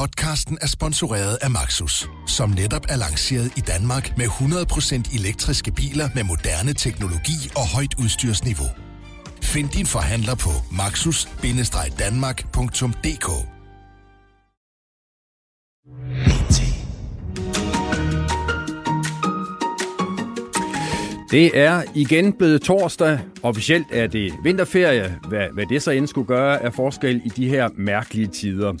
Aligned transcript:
Podcasten 0.00 0.58
er 0.60 0.66
sponsoreret 0.66 1.38
af 1.42 1.50
Maxus, 1.50 2.08
som 2.26 2.50
netop 2.50 2.86
er 2.88 2.96
lanceret 2.96 3.52
i 3.56 3.60
Danmark 3.60 4.18
med 4.18 4.26
100% 4.26 5.18
elektriske 5.18 5.72
biler 5.72 6.08
med 6.14 6.24
moderne 6.24 6.72
teknologi 6.72 7.50
og 7.56 7.68
højt 7.74 7.94
udstyrsniveau. 7.98 8.66
Find 9.42 9.68
din 9.68 9.86
forhandler 9.86 10.34
på 10.34 10.50
maxus-danmark.dk 10.72 13.28
Det 21.30 21.58
er 21.58 21.82
igen 21.94 22.32
blevet 22.32 22.62
torsdag. 22.62 23.18
Officielt 23.42 23.86
er 23.92 24.06
det 24.06 24.32
vinterferie. 24.44 25.18
Hvad, 25.28 25.48
hvad 25.52 25.66
det 25.66 25.82
så 25.82 25.90
end 25.90 26.06
skulle 26.06 26.26
gøre 26.26 26.62
af 26.62 26.74
forskel 26.74 27.22
i 27.24 27.28
de 27.28 27.48
her 27.48 27.68
mærkelige 27.76 28.26
tider. 28.26 28.74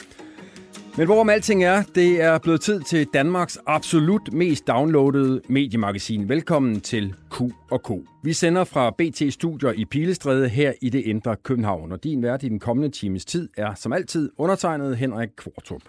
Men 1.00 1.06
hvorom 1.06 1.28
alting 1.28 1.64
er, 1.64 1.82
det 1.94 2.22
er 2.22 2.38
blevet 2.38 2.60
tid 2.60 2.80
til 2.80 3.06
Danmarks 3.14 3.58
absolut 3.66 4.32
mest 4.32 4.66
downloadede 4.66 5.40
mediemagasin. 5.48 6.28
Velkommen 6.28 6.80
til 6.80 7.14
Q&K. 7.30 7.90
Vi 8.22 8.32
sender 8.32 8.64
fra 8.64 8.90
BT 8.90 9.32
Studier 9.32 9.72
i 9.72 9.84
Pilestræde 9.84 10.48
her 10.48 10.72
i 10.82 10.88
det 10.88 10.98
indre 10.98 11.36
København. 11.36 11.92
Og 11.92 12.04
din 12.04 12.22
vært 12.22 12.42
i 12.42 12.48
den 12.48 12.58
kommende 12.58 12.88
times 12.88 13.24
tid 13.24 13.48
er 13.56 13.74
som 13.74 13.92
altid 13.92 14.30
undertegnet 14.38 14.96
Henrik 14.96 15.28
Kvartrup. 15.36 15.82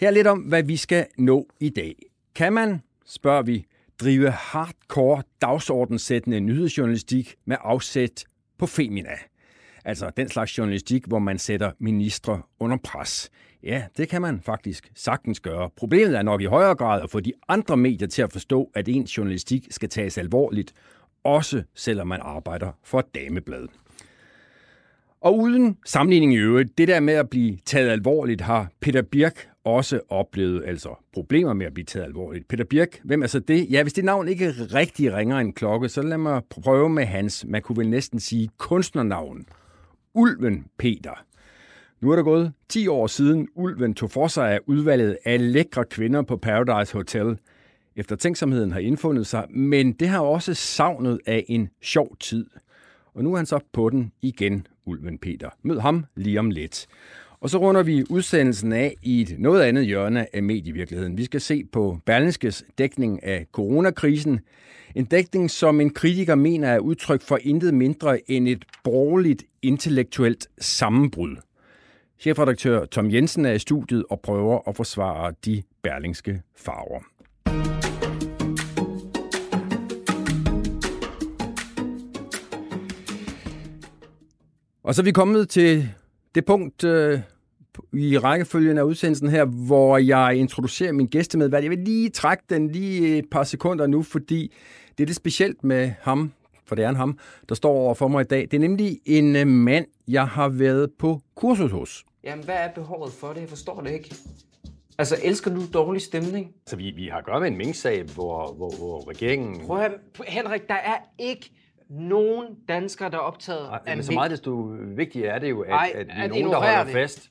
Her 0.00 0.10
lidt 0.10 0.26
om, 0.26 0.38
hvad 0.38 0.62
vi 0.62 0.76
skal 0.76 1.06
nå 1.18 1.46
i 1.60 1.68
dag. 1.68 1.94
Kan 2.34 2.52
man, 2.52 2.82
spørger 3.06 3.42
vi, 3.42 3.64
drive 4.00 4.30
hardcore 4.30 5.22
dagsordensættende 5.42 6.40
nyhedsjournalistik 6.40 7.34
med 7.44 7.56
afsæt 7.60 8.24
på 8.58 8.66
Femina. 8.66 9.16
Altså 9.84 10.10
den 10.16 10.28
slags 10.28 10.58
journalistik, 10.58 11.06
hvor 11.06 11.18
man 11.18 11.38
sætter 11.38 11.70
ministre 11.78 12.42
under 12.60 12.76
pres. 12.84 13.30
Ja, 13.62 13.84
det 13.96 14.08
kan 14.08 14.22
man 14.22 14.40
faktisk 14.40 14.90
sagtens 14.94 15.40
gøre. 15.40 15.70
Problemet 15.76 16.18
er 16.18 16.22
nok 16.22 16.42
i 16.42 16.44
højere 16.44 16.74
grad 16.74 17.02
at 17.02 17.10
få 17.10 17.20
de 17.20 17.32
andre 17.48 17.76
medier 17.76 18.08
til 18.08 18.22
at 18.22 18.32
forstå, 18.32 18.70
at 18.74 18.88
ens 18.88 19.16
journalistik 19.18 19.66
skal 19.70 19.88
tages 19.88 20.18
alvorligt, 20.18 20.72
også 21.24 21.62
selvom 21.74 22.06
man 22.06 22.20
arbejder 22.22 22.72
for 22.84 22.98
et 22.98 23.14
dameblad. 23.14 23.68
Og 25.20 25.38
uden 25.38 25.76
sammenligning 25.86 26.34
i 26.34 26.36
øvrigt, 26.36 26.78
det 26.78 26.88
der 26.88 27.00
med 27.00 27.14
at 27.14 27.30
blive 27.30 27.58
taget 27.64 27.90
alvorligt, 27.90 28.40
har 28.40 28.68
Peter 28.80 29.02
Birk 29.02 29.48
også 29.64 30.00
oplevet 30.08 30.62
altså 30.66 30.94
problemer 31.12 31.52
med 31.52 31.66
at 31.66 31.74
blive 31.74 31.84
taget 31.84 32.04
alvorligt. 32.04 32.48
Peter 32.48 32.64
Birk, 32.64 33.00
hvem 33.04 33.22
er 33.22 33.26
så 33.26 33.38
det? 33.38 33.66
Ja, 33.70 33.82
hvis 33.82 33.92
det 33.92 34.04
navn 34.04 34.28
ikke 34.28 34.50
rigtig 34.50 35.14
ringer 35.14 35.38
en 35.38 35.52
klokke, 35.52 35.88
så 35.88 36.02
lad 36.02 36.18
mig 36.18 36.42
prøve 36.50 36.88
med 36.88 37.04
hans, 37.04 37.44
man 37.48 37.62
kunne 37.62 37.76
vel 37.78 37.88
næsten 37.88 38.20
sige, 38.20 38.50
kunstnernavn. 38.58 39.46
Ulven 40.14 40.66
Peter. 40.78 41.24
Nu 42.00 42.10
er 42.10 42.16
der 42.16 42.22
gået 42.22 42.52
10 42.68 42.86
år 42.86 43.06
siden 43.06 43.48
Ulven 43.54 43.94
tog 43.94 44.10
for 44.10 44.26
sig 44.26 44.52
af 44.52 44.60
udvalget 44.66 45.18
af 45.24 45.52
lækre 45.52 45.84
kvinder 45.84 46.22
på 46.22 46.36
Paradise 46.36 46.92
Hotel. 46.92 47.38
Eftertænksomheden 47.96 48.72
har 48.72 48.80
indfundet 48.80 49.26
sig, 49.26 49.46
men 49.50 49.92
det 49.92 50.08
har 50.08 50.20
også 50.20 50.54
savnet 50.54 51.20
af 51.26 51.44
en 51.48 51.68
sjov 51.82 52.16
tid. 52.20 52.46
Og 53.14 53.24
nu 53.24 53.32
er 53.32 53.36
han 53.36 53.46
så 53.46 53.58
på 53.72 53.90
den 53.90 54.12
igen, 54.22 54.66
Ulven 54.84 55.18
Peter. 55.18 55.48
Mød 55.62 55.80
ham 55.80 56.04
lige 56.16 56.38
om 56.38 56.50
lidt. 56.50 56.86
Og 57.40 57.50
så 57.50 57.58
runder 57.58 57.82
vi 57.82 58.04
udsendelsen 58.10 58.72
af 58.72 58.94
i 59.02 59.20
et 59.20 59.36
noget 59.38 59.62
andet 59.62 59.86
hjørne 59.86 60.36
af 60.36 60.42
medievirkeligheden. 60.42 61.18
Vi 61.18 61.24
skal 61.24 61.40
se 61.40 61.64
på 61.72 61.98
Berlingskes 62.06 62.64
dækning 62.78 63.24
af 63.24 63.46
coronakrisen. 63.52 64.40
En 64.94 65.04
dækning, 65.04 65.50
som 65.50 65.80
en 65.80 65.90
kritiker 65.90 66.34
mener 66.34 66.68
er 66.68 66.78
udtryk 66.78 67.22
for 67.22 67.38
intet 67.42 67.74
mindre 67.74 68.30
end 68.30 68.48
et 68.48 68.64
borgerligt 68.84 69.44
intellektuelt 69.62 70.48
sammenbrud. 70.58 71.36
Chefredaktør 72.18 72.84
Tom 72.84 73.10
Jensen 73.10 73.44
er 73.44 73.52
i 73.52 73.58
studiet 73.58 74.04
og 74.10 74.20
prøver 74.20 74.68
at 74.68 74.76
forsvare 74.76 75.32
de 75.44 75.62
berlingske 75.82 76.42
farver. 76.56 77.00
Og 84.82 84.94
så 84.94 85.02
er 85.02 85.04
vi 85.04 85.12
kommet 85.12 85.48
til 85.48 85.88
det 86.34 86.44
punkt 86.44 86.84
øh, 86.84 87.20
i 87.92 88.18
rækkefølgen 88.18 88.78
af 88.78 88.82
udsendelsen 88.82 89.28
her, 89.28 89.44
hvor 89.44 89.98
jeg 89.98 90.36
introducerer 90.36 90.92
min 90.92 91.06
gæste 91.06 91.38
med, 91.38 91.48
hvad 91.48 91.62
jeg 91.62 91.70
vil 91.70 91.78
lige 91.78 92.10
trække 92.10 92.42
den 92.50 92.68
lige 92.68 93.18
et 93.18 93.24
par 93.30 93.42
sekunder 93.42 93.86
nu, 93.86 94.02
fordi 94.02 94.52
det 94.98 95.04
er 95.04 95.06
det 95.06 95.16
specielt 95.16 95.64
med 95.64 95.92
ham, 96.00 96.32
for 96.66 96.74
det 96.74 96.84
er 96.84 96.88
en 96.88 96.96
ham, 96.96 97.18
der 97.48 97.54
står 97.54 97.70
over 97.72 97.94
for 97.94 98.08
mig 98.08 98.20
i 98.20 98.24
dag. 98.24 98.42
Det 98.42 98.54
er 98.54 98.60
nemlig 98.60 98.98
en 99.06 99.36
øh, 99.36 99.46
mand, 99.46 99.86
jeg 100.08 100.28
har 100.28 100.48
været 100.48 100.90
på 100.98 101.20
kursus 101.34 101.70
hos. 101.72 102.04
Jamen, 102.24 102.44
hvad 102.44 102.54
er 102.54 102.68
behovet 102.74 103.12
for 103.12 103.28
det? 103.32 103.40
Jeg 103.40 103.48
forstår 103.48 103.80
det 103.80 103.90
ikke. 103.90 104.14
Altså, 104.98 105.16
elsker 105.24 105.54
du 105.54 105.60
dårlig 105.74 106.02
stemning? 106.02 106.52
Så 106.66 106.76
vi, 106.76 106.92
vi 106.96 107.06
har 107.06 107.18
at 107.18 107.24
gøre 107.24 107.40
med 107.40 107.48
en 107.48 107.56
minksag, 107.56 108.02
hvor, 108.02 108.52
hvor, 108.52 108.76
hvor 108.78 109.08
regeringen... 109.10 109.66
Prøv 109.66 109.80
at, 109.80 109.92
Henrik, 110.26 110.68
der 110.68 110.74
er 110.74 110.96
ikke 111.18 111.50
nogen 111.90 112.46
danskere, 112.68 113.10
der 113.10 113.16
er 113.16 113.20
optaget 113.20 113.68
Ej, 113.68 113.78
af 113.86 113.96
men 113.96 114.04
så 114.04 114.12
meget 114.12 114.30
desto 114.30 114.76
vigtigere 114.96 115.34
er 115.34 115.38
det 115.38 115.50
jo, 115.50 115.60
at, 115.60 115.70
Ej, 115.70 115.92
at 115.94 116.06
vi 116.06 116.12
er 116.16 116.28
nogen, 116.28 116.44
der 116.44 116.56
holder 116.56 116.84
det. 116.84 116.92
fast. 116.92 117.30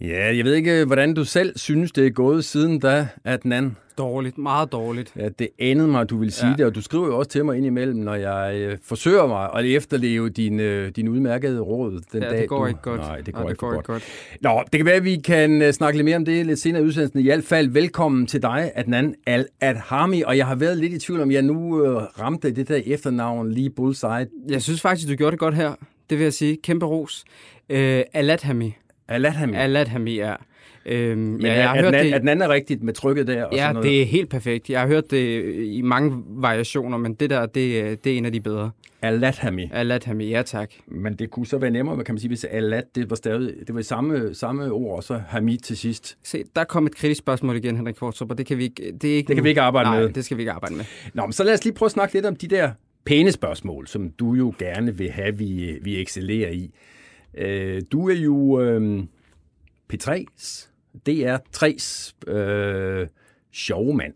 Ja, 0.00 0.36
jeg 0.36 0.44
ved 0.44 0.54
ikke, 0.54 0.84
hvordan 0.84 1.14
du 1.14 1.24
selv 1.24 1.58
synes, 1.58 1.92
det 1.92 2.06
er 2.06 2.10
gået 2.10 2.44
siden 2.44 2.78
da, 2.78 3.08
den 3.42 3.52
anden... 3.52 3.76
Dårligt, 3.98 4.38
meget 4.38 4.72
dårligt. 4.72 5.12
Ja, 5.16 5.28
det 5.28 5.48
anede 5.58 5.88
mig, 5.88 6.00
at 6.00 6.10
du 6.10 6.16
ville 6.18 6.32
sige 6.32 6.48
ja. 6.50 6.56
Det, 6.56 6.66
og 6.66 6.74
du 6.74 6.82
skriver 6.82 7.06
jo 7.06 7.18
også 7.18 7.30
til 7.30 7.44
mig 7.44 7.56
indimellem, 7.56 7.96
når 7.98 8.14
jeg 8.14 8.54
øh, 8.56 8.78
forsøger 8.84 9.26
mig 9.26 9.48
at 9.54 9.64
efterleve 9.64 10.28
din, 10.28 10.60
øh, 10.60 10.90
din 10.96 11.08
udmærkede 11.08 11.60
råd 11.60 12.00
den 12.12 12.22
Ja, 12.22 12.30
dag, 12.30 12.38
det 12.40 12.48
går 12.48 12.58
du... 12.58 12.66
ikke 12.66 12.80
godt. 12.82 13.00
Nej, 13.00 13.20
det 13.20 13.34
går, 13.34 13.40
Nej, 13.40 13.48
ikke, 13.50 13.58
går 13.58 13.70
godt. 13.70 13.78
ikke 13.78 13.92
godt. 13.92 14.02
Nå, 14.40 14.62
det 14.72 14.78
kan 14.78 14.86
være, 14.86 14.94
at 14.94 15.04
vi 15.04 15.16
kan 15.16 15.62
øh, 15.62 15.72
snakke 15.72 15.96
lidt 15.98 16.04
mere 16.04 16.16
om 16.16 16.24
det 16.24 16.46
lidt 16.46 16.58
senere 16.58 16.82
i 16.82 16.84
udsendelsen. 16.84 17.20
I 17.20 17.22
hvert 17.22 17.44
fald 17.44 17.68
velkommen 17.68 18.26
til 18.26 18.42
dig, 18.42 18.72
Adnan 18.74 19.14
Al-Adhami, 19.26 20.22
og 20.22 20.36
jeg 20.36 20.46
har 20.46 20.54
været 20.54 20.78
lidt 20.78 20.92
i 20.92 20.98
tvivl 20.98 21.20
om, 21.20 21.30
jeg 21.30 21.42
nu 21.42 21.84
øh, 21.86 21.96
ramte 21.96 22.50
det 22.50 22.68
der 22.68 22.80
efternavn 22.86 23.50
lige 23.50 23.70
bullseye. 23.70 24.26
Jeg 24.48 24.62
synes 24.62 24.80
faktisk, 24.80 25.08
du 25.08 25.14
gjorde 25.14 25.30
det 25.30 25.38
godt 25.40 25.54
her. 25.54 25.72
Det 26.10 26.18
vil 26.18 26.24
jeg 26.24 26.32
sige. 26.32 26.56
Kæmpe 26.62 26.86
ros. 26.86 27.24
Øh. 27.68 28.02
Al-Adhami. 28.12 28.76
Alathami 29.08 30.18
er. 30.18 30.36
Øhm, 30.86 31.18
Men 31.18 31.40
ja, 31.40 31.52
jeg 31.52 31.68
har 31.68 31.76
at, 31.76 31.84
hørt 31.84 31.94
den, 31.94 32.04
det, 32.04 32.12
at 32.12 32.20
den 32.20 32.28
anden 32.28 32.42
er 32.42 32.48
rigtigt 32.54 32.82
med 32.82 32.92
trykket 32.92 33.26
der 33.26 33.44
og 33.44 33.52
ja, 33.54 33.58
sådan 33.58 33.74
noget. 33.74 33.90
det 33.90 34.02
er 34.02 34.06
helt 34.06 34.30
perfekt. 34.30 34.70
Jeg 34.70 34.80
har 34.80 34.86
hørt 34.86 35.10
det 35.10 35.54
i 35.64 35.82
mange 35.82 36.22
variationer, 36.26 36.98
men 36.98 37.14
det 37.14 37.30
der, 37.30 37.46
det, 37.46 38.04
det 38.04 38.12
er 38.12 38.16
en 38.16 38.24
af 38.24 38.32
de 38.32 38.40
bedre. 38.40 38.70
Al-Adhami. 39.02 39.70
Alathami, 39.72 40.28
ja 40.28 40.42
tak. 40.42 40.70
Men 40.86 41.14
det 41.14 41.30
kunne 41.30 41.46
så 41.46 41.58
være 41.58 41.70
nemmere, 41.70 42.04
kan 42.04 42.14
man 42.14 42.20
sige, 42.20 42.28
hvis 42.28 42.44
Alat, 42.44 42.84
det 42.94 43.10
var 43.10 43.16
stadig, 43.16 43.54
det 43.66 43.74
var 43.74 43.82
samme, 43.82 44.34
samme 44.34 44.70
ord, 44.72 44.96
og 44.96 45.04
så 45.04 45.20
Hamid 45.28 45.58
til 45.58 45.76
sidst. 45.76 46.18
Se, 46.22 46.44
der 46.56 46.64
kom 46.64 46.86
et 46.86 46.94
kritisk 46.96 47.18
spørgsmål 47.18 47.56
igen, 47.56 47.76
Henrik 47.76 47.94
Kvartrup, 47.94 48.30
og 48.30 48.38
det 48.38 48.46
kan 48.46 48.58
vi 48.58 48.62
ikke, 48.64 48.92
det 49.02 49.12
er 49.12 49.16
ikke 49.16 49.28
Det 49.28 49.36
kan 49.36 49.44
vi 49.44 49.48
ikke 49.48 49.60
arbejde 49.60 49.90
Nej, 49.90 50.00
med. 50.00 50.08
det 50.08 50.24
skal 50.24 50.36
vi 50.36 50.42
ikke 50.42 50.52
arbejde 50.52 50.74
med. 50.74 50.84
Nå, 51.14 51.26
men 51.26 51.32
så 51.32 51.44
lad 51.44 51.54
os 51.54 51.64
lige 51.64 51.74
prøve 51.74 51.86
at 51.86 51.92
snakke 51.92 52.14
lidt 52.14 52.26
om 52.26 52.36
de 52.36 52.48
der 52.48 52.70
pæne 53.06 53.32
spørgsmål, 53.32 53.86
som 53.86 54.10
du 54.10 54.34
jo 54.34 54.54
gerne 54.58 54.96
vil 54.98 55.10
have, 55.10 55.38
vi, 55.38 55.78
vi 55.82 56.02
excellerer 56.02 56.50
i. 56.50 56.70
Øh, 57.36 57.82
du 57.92 58.08
er 58.08 58.14
jo 58.14 58.60
øh, 58.60 59.04
P3's, 59.92 60.68
DR3's 61.08 62.14
øh, 62.32 63.06
showmand, 63.52 64.14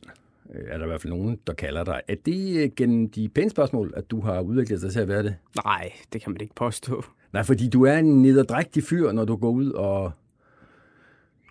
øh, 0.55 0.62
er 0.69 0.79
der 0.79 0.84
i 0.84 0.89
hvert 0.89 1.01
fald 1.01 1.12
nogen, 1.12 1.39
der 1.47 1.53
kalder 1.53 1.84
dig. 1.84 2.01
Er 2.09 2.15
det 2.27 2.75
gennem 2.75 3.11
de 3.11 3.29
pæne 3.29 3.51
spørgsmål, 3.51 3.93
at 3.97 4.11
du 4.11 4.21
har 4.21 4.41
udviklet 4.41 4.83
dig 4.83 4.93
til 4.93 5.01
at 5.01 5.09
være 5.09 5.23
det? 5.23 5.37
Nej, 5.65 5.93
det 6.12 6.23
kan 6.23 6.33
man 6.33 6.41
ikke 6.41 6.55
påstå. 6.55 7.05
Nej, 7.33 7.43
fordi 7.43 7.69
du 7.69 7.84
er 7.84 7.95
en 7.99 8.23
nederdrægtig 8.23 8.83
fyr, 8.83 9.12
når 9.12 9.25
du 9.25 9.37
går 9.37 9.50
ud 9.50 9.71
og 9.71 10.12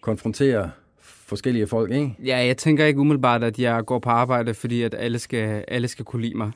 konfronterer 0.02 0.70
forskellige 1.00 1.68
folk, 1.68 1.92
ikke? 1.92 2.16
Ja, 2.26 2.38
jeg 2.38 2.58
tænker 2.58 2.86
ikke 2.86 3.00
umiddelbart, 3.00 3.44
at 3.44 3.60
jeg 3.60 3.86
går 3.86 4.00
på 4.00 4.10
arbejde, 4.10 4.54
fordi 4.54 4.82
at 4.82 4.96
alle 4.98 5.20
skal, 5.20 5.66
alle 5.68 5.88
skal 5.88 6.06
kunne 6.06 6.22
lide 6.22 6.38
mig. 6.38 6.52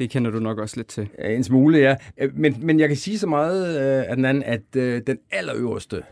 Det 0.00 0.10
kender 0.10 0.30
du 0.30 0.38
nok 0.38 0.58
også 0.58 0.76
lidt 0.76 0.86
til. 0.86 1.08
En 1.18 1.44
smule, 1.44 1.78
ja. 1.78 1.96
Øh, 2.18 2.38
Men, 2.38 2.56
men 2.62 2.80
jeg 2.80 2.88
kan 2.88 2.96
sige 2.96 3.18
så 3.18 3.26
meget 3.26 3.68
øh, 3.68 4.10
af 4.10 4.16
den 4.16 4.24
anden, 4.24 4.42
at 4.42 4.76
øh, 4.76 5.02
den 5.06 5.18
allerøverste 5.30 6.02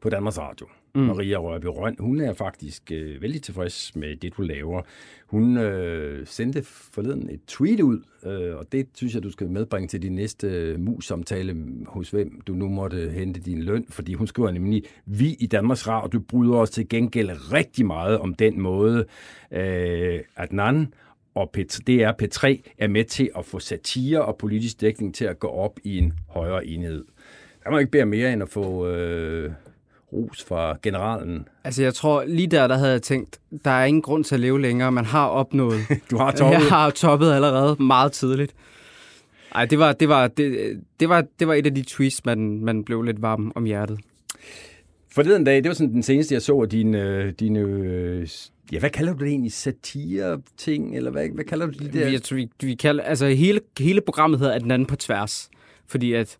på 0.00 0.08
Danmarks 0.10 0.38
Radio, 0.38 0.66
mm. 0.94 1.00
Maria 1.00 1.36
Rørby 1.36 1.66
Røn, 1.66 1.96
hun 2.00 2.20
er 2.20 2.32
faktisk 2.32 2.92
øh, 2.92 3.22
vældig 3.22 3.42
tilfreds 3.42 3.96
med 3.96 4.16
det, 4.16 4.36
du 4.36 4.42
laver. 4.42 4.82
Hun 5.26 5.56
øh, 5.56 6.26
sendte 6.26 6.62
forleden 6.64 7.30
et 7.30 7.40
tweet 7.46 7.80
ud, 7.80 8.00
øh, 8.26 8.56
og 8.56 8.72
det 8.72 8.86
synes 8.94 9.14
jeg, 9.14 9.22
du 9.22 9.30
skal 9.30 9.48
medbringe 9.48 9.88
til 9.88 10.02
din 10.02 10.14
næste 10.14 10.76
mus-samtale 10.78 11.56
hos 11.86 12.10
hvem 12.10 12.40
du 12.46 12.52
nu 12.52 12.68
måtte 12.68 13.10
hente 13.10 13.40
din 13.40 13.62
løn, 13.62 13.86
fordi 13.88 14.14
hun 14.14 14.26
skriver 14.26 14.50
nemlig, 14.50 14.84
vi 15.06 15.36
i 15.40 15.46
Danmarks 15.46 15.88
Radio 15.88 16.20
bryder 16.20 16.56
os 16.56 16.70
til 16.70 16.88
gengæld 16.88 17.52
rigtig 17.52 17.86
meget 17.86 18.18
om 18.18 18.34
den 18.34 18.60
måde, 18.60 19.04
øh, 19.50 20.20
Adnan 20.36 20.86
og 21.34 21.50
P- 21.56 21.78
DR 21.86 22.22
P3 22.22 22.62
er 22.78 22.88
med 22.88 23.04
til 23.04 23.30
at 23.38 23.44
få 23.44 23.58
satire 23.58 24.24
og 24.24 24.36
politisk 24.36 24.80
dækning 24.80 25.14
til 25.14 25.24
at 25.24 25.38
gå 25.38 25.48
op 25.48 25.78
i 25.84 25.98
en 25.98 26.12
højere 26.28 26.66
enhed. 26.66 27.04
Der 27.64 27.70
må 27.70 27.78
ikke 27.78 28.02
om 28.02 28.08
mere 28.08 28.32
end 28.32 28.42
at 28.42 28.48
få 28.48 28.88
øh, 28.88 29.50
ros 30.12 30.44
fra 30.44 30.78
generalen. 30.82 31.48
Altså, 31.64 31.82
jeg 31.82 31.94
tror, 31.94 32.24
lige 32.24 32.46
der, 32.46 32.66
der 32.66 32.76
havde 32.76 32.92
jeg 32.92 33.02
tænkt, 33.02 33.40
der 33.64 33.70
er 33.70 33.84
ingen 33.84 34.02
grund 34.02 34.24
til 34.24 34.34
at 34.34 34.40
leve 34.40 34.60
længere. 34.60 34.92
Man 34.92 35.04
har 35.04 35.26
opnået. 35.26 35.80
Du 36.10 36.16
har 36.16 36.30
toppet. 36.30 36.60
Jeg 36.60 36.68
har 36.68 36.90
toppet 36.90 37.32
allerede 37.32 37.82
meget 37.82 38.12
tidligt. 38.12 38.54
Ej, 39.54 39.64
det 39.64 39.78
var, 39.78 39.92
det 39.92 40.08
var, 40.08 40.28
det, 40.28 40.80
det 41.00 41.08
var, 41.08 41.24
det 41.38 41.48
var 41.48 41.54
et 41.54 41.66
af 41.66 41.74
de 41.74 41.82
tweets, 41.82 42.24
man, 42.24 42.60
man 42.60 42.84
blev 42.84 43.02
lidt 43.02 43.22
varm 43.22 43.52
om 43.54 43.64
hjertet. 43.64 43.98
Forleden 45.14 45.44
dag, 45.44 45.56
det 45.56 45.68
var 45.68 45.74
sådan 45.74 45.92
den 45.92 46.02
seneste, 46.02 46.34
jeg 46.34 46.42
så 46.42 46.60
af 46.60 46.68
dine, 46.68 47.02
øh, 47.02 47.32
dine 47.32 47.60
øh, 47.60 48.28
ja, 48.72 48.78
hvad 48.78 48.90
kalder 48.90 49.12
du 49.12 49.18
det 49.18 49.28
egentlig? 49.28 49.52
Satire-ting? 49.52 50.96
Eller 50.96 51.10
hvad, 51.10 51.28
hvad 51.34 51.44
kalder 51.44 51.66
du 51.66 51.72
det 51.72 51.92
der? 51.92 52.10
Vi, 52.10 52.18
tror, 52.18 52.36
vi, 52.36 52.48
vi 52.60 52.74
kalder, 52.74 53.04
altså 53.04 53.26
hele, 53.26 53.60
hele 53.78 54.00
programmet 54.00 54.40
hedder, 54.40 54.54
at 54.54 54.62
den 54.62 54.70
anden 54.70 54.86
på 54.86 54.96
tværs. 54.96 55.50
Fordi 55.86 56.12
at 56.12 56.38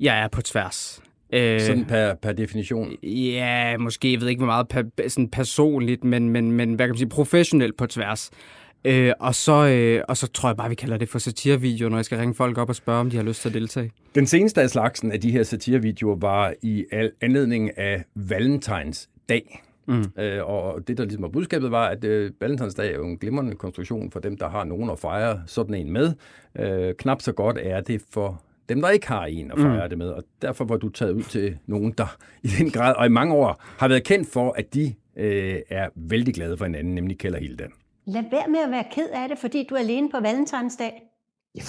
jeg 0.00 0.22
er 0.22 0.28
på 0.28 0.42
tværs. 0.42 1.02
Øh, 1.32 1.60
sådan 1.60 1.84
per, 1.84 2.14
per 2.14 2.32
definition? 2.32 2.92
Ja, 3.02 3.76
måske, 3.76 4.12
jeg 4.12 4.20
ved 4.20 4.28
ikke, 4.28 4.38
hvor 4.38 4.46
meget 4.46 4.68
per, 4.68 5.08
sådan 5.08 5.28
personligt, 5.28 6.04
men, 6.04 6.28
men, 6.28 6.52
men 6.52 6.74
hvad 6.74 6.86
kan 6.86 6.90
man 6.90 6.98
sige, 6.98 7.08
professionelt 7.08 7.76
på 7.76 7.86
tværs. 7.86 8.30
Øh, 8.84 9.12
og, 9.20 9.34
så, 9.34 9.66
øh, 9.66 10.02
og 10.08 10.16
så 10.16 10.26
tror 10.26 10.48
jeg 10.48 10.56
bare, 10.56 10.68
vi 10.68 10.74
kalder 10.74 10.96
det 10.96 11.08
for 11.08 11.18
satirevideo, 11.18 11.88
når 11.88 11.96
jeg 11.96 12.04
skal 12.04 12.18
ringe 12.18 12.34
folk 12.34 12.58
op 12.58 12.68
og 12.68 12.74
spørge, 12.74 13.00
om 13.00 13.10
de 13.10 13.16
har 13.16 13.24
lyst 13.24 13.42
til 13.42 13.48
at 13.48 13.54
deltage. 13.54 13.92
Den 14.14 14.26
seneste 14.26 14.62
af 14.62 14.70
slagsen 14.70 15.12
af 15.12 15.20
de 15.20 15.30
her 15.30 15.42
satirevideoer 15.42 16.16
var 16.16 16.54
i 16.62 16.84
anledning 17.20 17.78
af 17.78 18.04
Valentines 18.14 19.08
dag. 19.28 19.62
Mm. 19.88 20.22
Øh, 20.22 20.44
og 20.44 20.88
det, 20.88 20.98
der 20.98 21.04
ligesom 21.04 21.22
var 21.22 21.28
budskabet, 21.28 21.70
var, 21.70 21.88
at 21.88 22.04
øh, 22.04 22.32
Valentinsdag 22.40 22.92
er 22.92 22.96
jo 22.96 23.04
en 23.04 23.18
glimrende 23.18 23.54
konstruktion 23.54 24.10
for 24.10 24.20
dem, 24.20 24.36
der 24.36 24.48
har 24.48 24.64
nogen 24.64 24.90
at 24.90 24.98
fejre 24.98 25.42
sådan 25.46 25.74
en 25.74 25.92
med. 25.92 26.12
Øh, 26.58 26.94
knap 26.94 27.22
så 27.22 27.32
godt 27.32 27.58
er 27.60 27.80
det 27.80 28.02
for 28.10 28.42
dem, 28.68 28.80
der 28.80 28.88
ikke 28.88 29.08
har 29.08 29.24
en 29.24 29.50
at 29.50 29.58
fejre 29.58 29.84
mm. 29.84 29.88
det 29.88 29.98
med. 29.98 30.08
Og 30.08 30.24
derfor 30.42 30.64
var 30.64 30.76
du 30.76 30.88
taget 30.88 31.12
ud 31.12 31.22
til 31.22 31.58
nogen, 31.66 31.92
der 31.98 32.16
i 32.42 32.48
den 32.58 32.70
grad, 32.70 32.94
og 32.96 33.06
i 33.06 33.08
mange 33.08 33.34
år, 33.34 33.56
har 33.78 33.88
været 33.88 34.04
kendt 34.04 34.28
for, 34.32 34.52
at 34.52 34.74
de 34.74 34.94
øh, 35.16 35.56
er 35.68 35.88
vældig 35.94 36.34
glade 36.34 36.56
for 36.56 36.64
hinanden, 36.64 36.94
nemlig 36.94 37.18
Kjell 37.18 37.34
og 37.34 37.40
Hilda. 37.40 37.66
Lad 38.06 38.24
være 38.30 38.48
med 38.48 38.60
at 38.60 38.70
være 38.70 38.84
ked 38.92 39.08
af 39.14 39.28
det, 39.28 39.38
fordi 39.38 39.66
du 39.70 39.74
er 39.74 39.78
alene 39.78 40.10
på 40.10 40.20
valentinsdag. 40.20 41.02
Ja, 41.54 41.62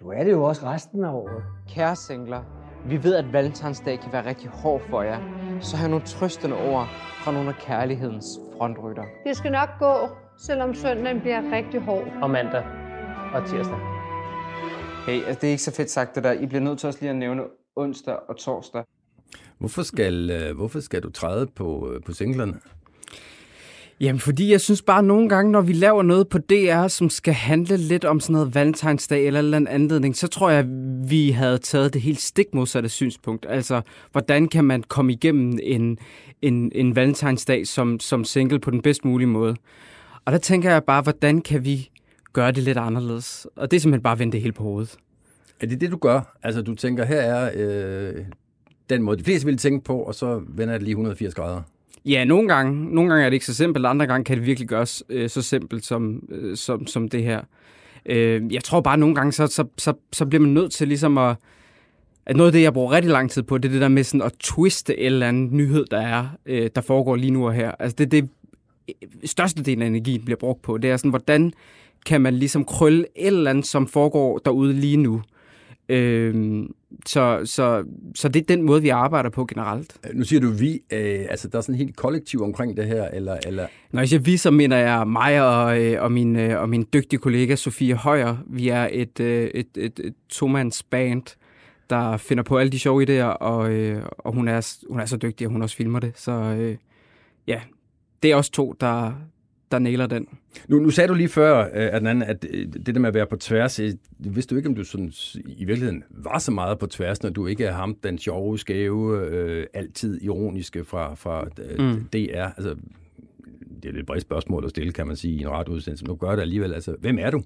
du 0.00 0.08
er 0.08 0.24
det 0.24 0.30
jo 0.30 0.44
også 0.44 0.66
resten 0.66 1.04
af 1.04 1.12
året. 1.12 1.42
Kære 1.68 1.96
singler, 1.96 2.61
vi 2.86 3.02
ved, 3.02 3.14
at 3.14 3.32
valentinsdag 3.32 4.00
kan 4.00 4.12
være 4.12 4.26
rigtig 4.26 4.50
hård 4.50 4.82
for 4.90 5.02
jer. 5.02 5.20
Så 5.60 5.76
har 5.76 5.88
nogle 5.88 6.04
trøstende 6.04 6.56
ord 6.56 6.88
fra 7.24 7.32
nogle 7.32 7.48
af 7.48 7.54
kærlighedens 7.54 8.26
frontrytter. 8.56 9.04
Det 9.26 9.36
skal 9.36 9.52
nok 9.52 9.68
gå, 9.78 10.08
selvom 10.38 10.74
søndagen 10.74 11.20
bliver 11.20 11.42
rigtig 11.52 11.80
hård. 11.80 12.08
Og 12.22 12.30
mandag 12.30 12.64
og 13.34 13.48
tirsdag. 13.48 13.78
Hey, 15.06 15.24
altså, 15.24 15.40
det 15.40 15.44
er 15.44 15.50
ikke 15.50 15.62
så 15.62 15.74
fedt 15.74 15.90
sagt 15.90 16.14
det 16.14 16.24
der. 16.24 16.32
I 16.32 16.46
bliver 16.46 16.60
nødt 16.60 16.78
til 16.78 16.86
også 16.86 17.00
lige 17.00 17.10
at 17.10 17.16
nævne 17.16 17.42
onsdag 17.76 18.16
og 18.28 18.36
torsdag. 18.36 18.84
Hvorfor 19.58 19.82
skal, 19.82 20.30
øh, 20.30 20.56
hvorfor 20.56 20.80
skal 20.80 21.02
du 21.02 21.10
træde 21.10 21.46
på, 21.46 21.92
øh, 21.92 22.02
på 22.02 22.12
singlerne? 22.12 22.54
Jamen, 24.02 24.20
fordi 24.20 24.50
jeg 24.50 24.60
synes 24.60 24.82
bare 24.82 25.02
nogle 25.02 25.28
gange, 25.28 25.52
når 25.52 25.60
vi 25.60 25.72
laver 25.72 26.02
noget 26.02 26.28
på 26.28 26.38
DR, 26.38 26.86
som 26.86 27.10
skal 27.10 27.34
handle 27.34 27.76
lidt 27.76 28.04
om 28.04 28.20
sådan 28.20 28.32
noget 28.32 28.54
valentinsdag 28.54 29.26
eller 29.26 29.40
en 29.40 29.54
anden 29.54 29.68
anledning, 29.68 30.16
så 30.16 30.28
tror 30.28 30.50
jeg, 30.50 30.64
vi 31.08 31.30
havde 31.30 31.58
taget 31.58 31.94
det 31.94 32.02
helt 32.02 32.20
stik 32.20 32.46
modsatte 32.54 32.88
synspunkt. 32.88 33.46
Altså, 33.48 33.82
hvordan 34.12 34.48
kan 34.48 34.64
man 34.64 34.82
komme 34.82 35.12
igennem 35.12 35.58
en, 35.62 35.98
en, 36.42 36.72
en 36.74 36.96
valentinsdag 36.96 37.66
som, 37.66 38.00
som 38.00 38.24
single 38.24 38.60
på 38.60 38.70
den 38.70 38.82
bedst 38.82 39.04
mulige 39.04 39.28
måde? 39.28 39.56
Og 40.24 40.32
der 40.32 40.38
tænker 40.38 40.70
jeg 40.70 40.84
bare, 40.84 41.02
hvordan 41.02 41.40
kan 41.40 41.64
vi 41.64 41.90
gøre 42.32 42.52
det 42.52 42.62
lidt 42.62 42.78
anderledes? 42.78 43.46
Og 43.56 43.70
det 43.70 43.76
er 43.76 43.80
simpelthen 43.80 44.02
bare 44.02 44.12
at 44.12 44.18
vende 44.18 44.32
det 44.32 44.40
hele 44.40 44.52
på 44.52 44.62
hovedet. 44.62 44.96
Er 45.60 45.66
det 45.66 45.80
det, 45.80 45.90
du 45.90 45.96
gør? 45.96 46.38
Altså, 46.42 46.62
du 46.62 46.74
tænker, 46.74 47.04
her 47.04 47.20
er 47.20 47.50
øh, 47.54 48.14
den 48.90 49.02
måde, 49.02 49.18
de 49.18 49.24
fleste 49.24 49.46
ville 49.46 49.58
tænke 49.58 49.84
på, 49.84 49.98
og 49.98 50.14
så 50.14 50.42
vender 50.48 50.74
det 50.74 50.82
lige 50.82 50.92
180 50.92 51.34
grader? 51.34 51.62
Ja, 52.04 52.24
nogle 52.24 52.48
gange, 52.48 52.94
nogle 52.94 53.10
gange 53.10 53.24
er 53.24 53.30
det 53.30 53.34
ikke 53.34 53.46
så 53.46 53.54
simpelt, 53.54 53.86
andre 53.86 54.06
gange 54.06 54.24
kan 54.24 54.36
det 54.36 54.46
virkelig 54.46 54.68
gøres 54.68 55.02
øh, 55.08 55.30
så 55.30 55.42
simpelt 55.42 55.84
som, 55.84 56.22
øh, 56.28 56.56
som, 56.56 56.86
som 56.86 57.08
det 57.08 57.24
her. 57.24 57.40
Øh, 58.06 58.54
jeg 58.54 58.64
tror 58.64 58.80
bare, 58.80 58.94
at 58.94 59.00
nogle 59.00 59.14
gange, 59.14 59.32
så, 59.32 59.46
så, 59.46 59.64
så, 59.78 59.92
så 60.12 60.26
bliver 60.26 60.40
man 60.40 60.50
nødt 60.50 60.72
til 60.72 60.88
ligesom 60.88 61.18
at... 61.18 61.36
At 62.26 62.36
noget 62.36 62.48
af 62.48 62.52
det, 62.52 62.62
jeg 62.62 62.72
bruger 62.72 62.92
rigtig 62.92 63.10
lang 63.10 63.30
tid 63.30 63.42
på, 63.42 63.58
det 63.58 63.68
er 63.68 63.72
det 63.72 63.80
der 63.80 63.88
med 63.88 64.04
sådan 64.04 64.22
at 64.22 64.32
twiste 64.40 64.98
en 64.98 65.06
eller 65.06 65.28
anden 65.28 65.48
nyhed, 65.56 65.84
der 65.90 66.00
er, 66.00 66.26
øh, 66.46 66.70
der 66.74 66.80
foregår 66.80 67.16
lige 67.16 67.30
nu 67.30 67.46
og 67.46 67.54
her. 67.54 67.70
Altså 67.78 67.96
det, 67.98 68.10
det 68.10 68.28
øh, 68.88 69.08
størstedelen 69.24 69.82
af 69.82 69.86
energien 69.86 70.24
bliver 70.24 70.38
brugt 70.38 70.62
på. 70.62 70.78
Det 70.78 70.90
er 70.90 70.96
sådan, 70.96 71.10
hvordan 71.10 71.52
kan 72.06 72.20
man 72.20 72.34
ligesom 72.34 72.64
krølle 72.64 73.04
et 73.16 73.26
eller 73.26 73.50
andet, 73.50 73.66
som 73.66 73.86
foregår 73.86 74.38
derude 74.38 74.72
lige 74.72 74.96
nu, 74.96 75.22
Øh, 75.92 76.64
så, 77.06 77.40
så, 77.44 77.84
så 78.14 78.28
det 78.28 78.40
er 78.40 78.44
den 78.56 78.62
måde, 78.62 78.82
vi 78.82 78.88
arbejder 78.88 79.30
på 79.30 79.46
generelt. 79.46 79.96
Nu 80.14 80.24
siger 80.24 80.40
du 80.40 80.50
vi, 80.50 80.80
øh, 80.92 81.26
altså 81.30 81.48
der 81.48 81.58
er 81.58 81.62
sådan 81.62 81.74
en 81.74 81.78
helt 81.78 81.96
kollektiv 81.96 82.42
omkring 82.42 82.76
det 82.76 82.86
her, 82.86 83.08
eller... 83.08 83.36
eller... 83.46 83.66
Når 83.90 84.00
jeg 84.00 84.08
siger 84.08 84.20
vi, 84.20 84.36
så 84.36 84.50
mener 84.50 84.76
jeg 84.76 85.08
mig 85.08 85.42
og, 85.42 85.82
øh, 85.82 86.02
og, 86.02 86.12
min, 86.12 86.36
øh, 86.36 86.60
og 86.60 86.68
min 86.68 86.86
dygtige 86.92 87.20
kollega 87.20 87.56
Sofie 87.56 87.94
Højer. 87.94 88.36
Vi 88.46 88.68
er 88.68 88.88
et, 88.92 89.20
øh, 89.20 89.50
et, 89.54 89.66
et, 89.76 90.00
et 90.04 90.82
band, 90.90 91.36
der 91.90 92.16
finder 92.16 92.42
på 92.42 92.58
alle 92.58 92.72
de 92.72 92.78
sjove 92.78 93.02
idéer, 93.02 93.24
og, 93.24 93.70
øh, 93.70 94.02
og 94.18 94.32
hun, 94.32 94.48
er, 94.48 94.76
hun 94.90 95.00
er 95.00 95.06
så 95.06 95.16
dygtig, 95.16 95.44
at 95.44 95.50
hun 95.50 95.62
også 95.62 95.76
filmer 95.76 96.00
det. 96.00 96.12
Så 96.14 96.32
øh, 96.32 96.76
ja, 97.46 97.60
det 98.22 98.32
er 98.32 98.36
også 98.36 98.50
to, 98.50 98.74
der, 98.80 99.12
der 99.72 99.78
næler 99.78 100.06
den. 100.06 100.26
Nu, 100.68 100.78
nu 100.78 100.90
sagde 100.90 101.08
du 101.08 101.14
lige 101.14 101.28
før, 101.28 101.60
øh, 101.60 101.68
at, 101.72 101.94
anden, 101.94 102.22
at 102.22 102.46
øh, 102.50 102.66
det 102.86 102.94
der 102.94 103.00
med 103.00 103.08
at 103.08 103.14
være 103.14 103.26
på 103.26 103.36
tværs, 103.36 103.80
øh, 103.80 103.92
vidste 104.18 104.54
du 104.54 104.56
ikke, 104.56 104.68
om 104.68 104.74
du 104.74 104.84
sådan, 104.84 105.12
i 105.46 105.64
virkeligheden 105.64 106.04
var 106.10 106.38
så 106.38 106.50
meget 106.50 106.78
på 106.78 106.86
tværs, 106.86 107.22
når 107.22 107.30
du 107.30 107.46
ikke 107.46 107.64
er 107.64 107.72
ham, 107.72 107.96
den 108.04 108.18
sjove, 108.18 108.58
skæve, 108.58 109.26
øh, 109.26 109.66
altid 109.74 110.20
ironiske 110.22 110.84
fra, 110.84 111.14
fra 111.14 111.44
mm. 111.78 112.04
DR. 112.12 112.48
Altså, 112.56 112.76
det 113.76 113.84
er 113.84 113.88
et 113.88 113.94
lidt 113.94 114.06
bredt 114.06 114.22
spørgsmål 114.22 114.64
at 114.64 114.70
stille, 114.70 114.92
kan 114.92 115.06
man 115.06 115.16
sige, 115.16 115.34
i 115.34 115.40
en 115.40 115.50
radioudsendelse, 115.50 116.04
men 116.04 116.08
nu 116.08 116.16
gør 116.16 116.30
det 116.30 116.42
alligevel. 116.42 116.74
Altså, 116.74 116.96
hvem 117.00 117.18
er 117.18 117.30
du? 117.30 117.42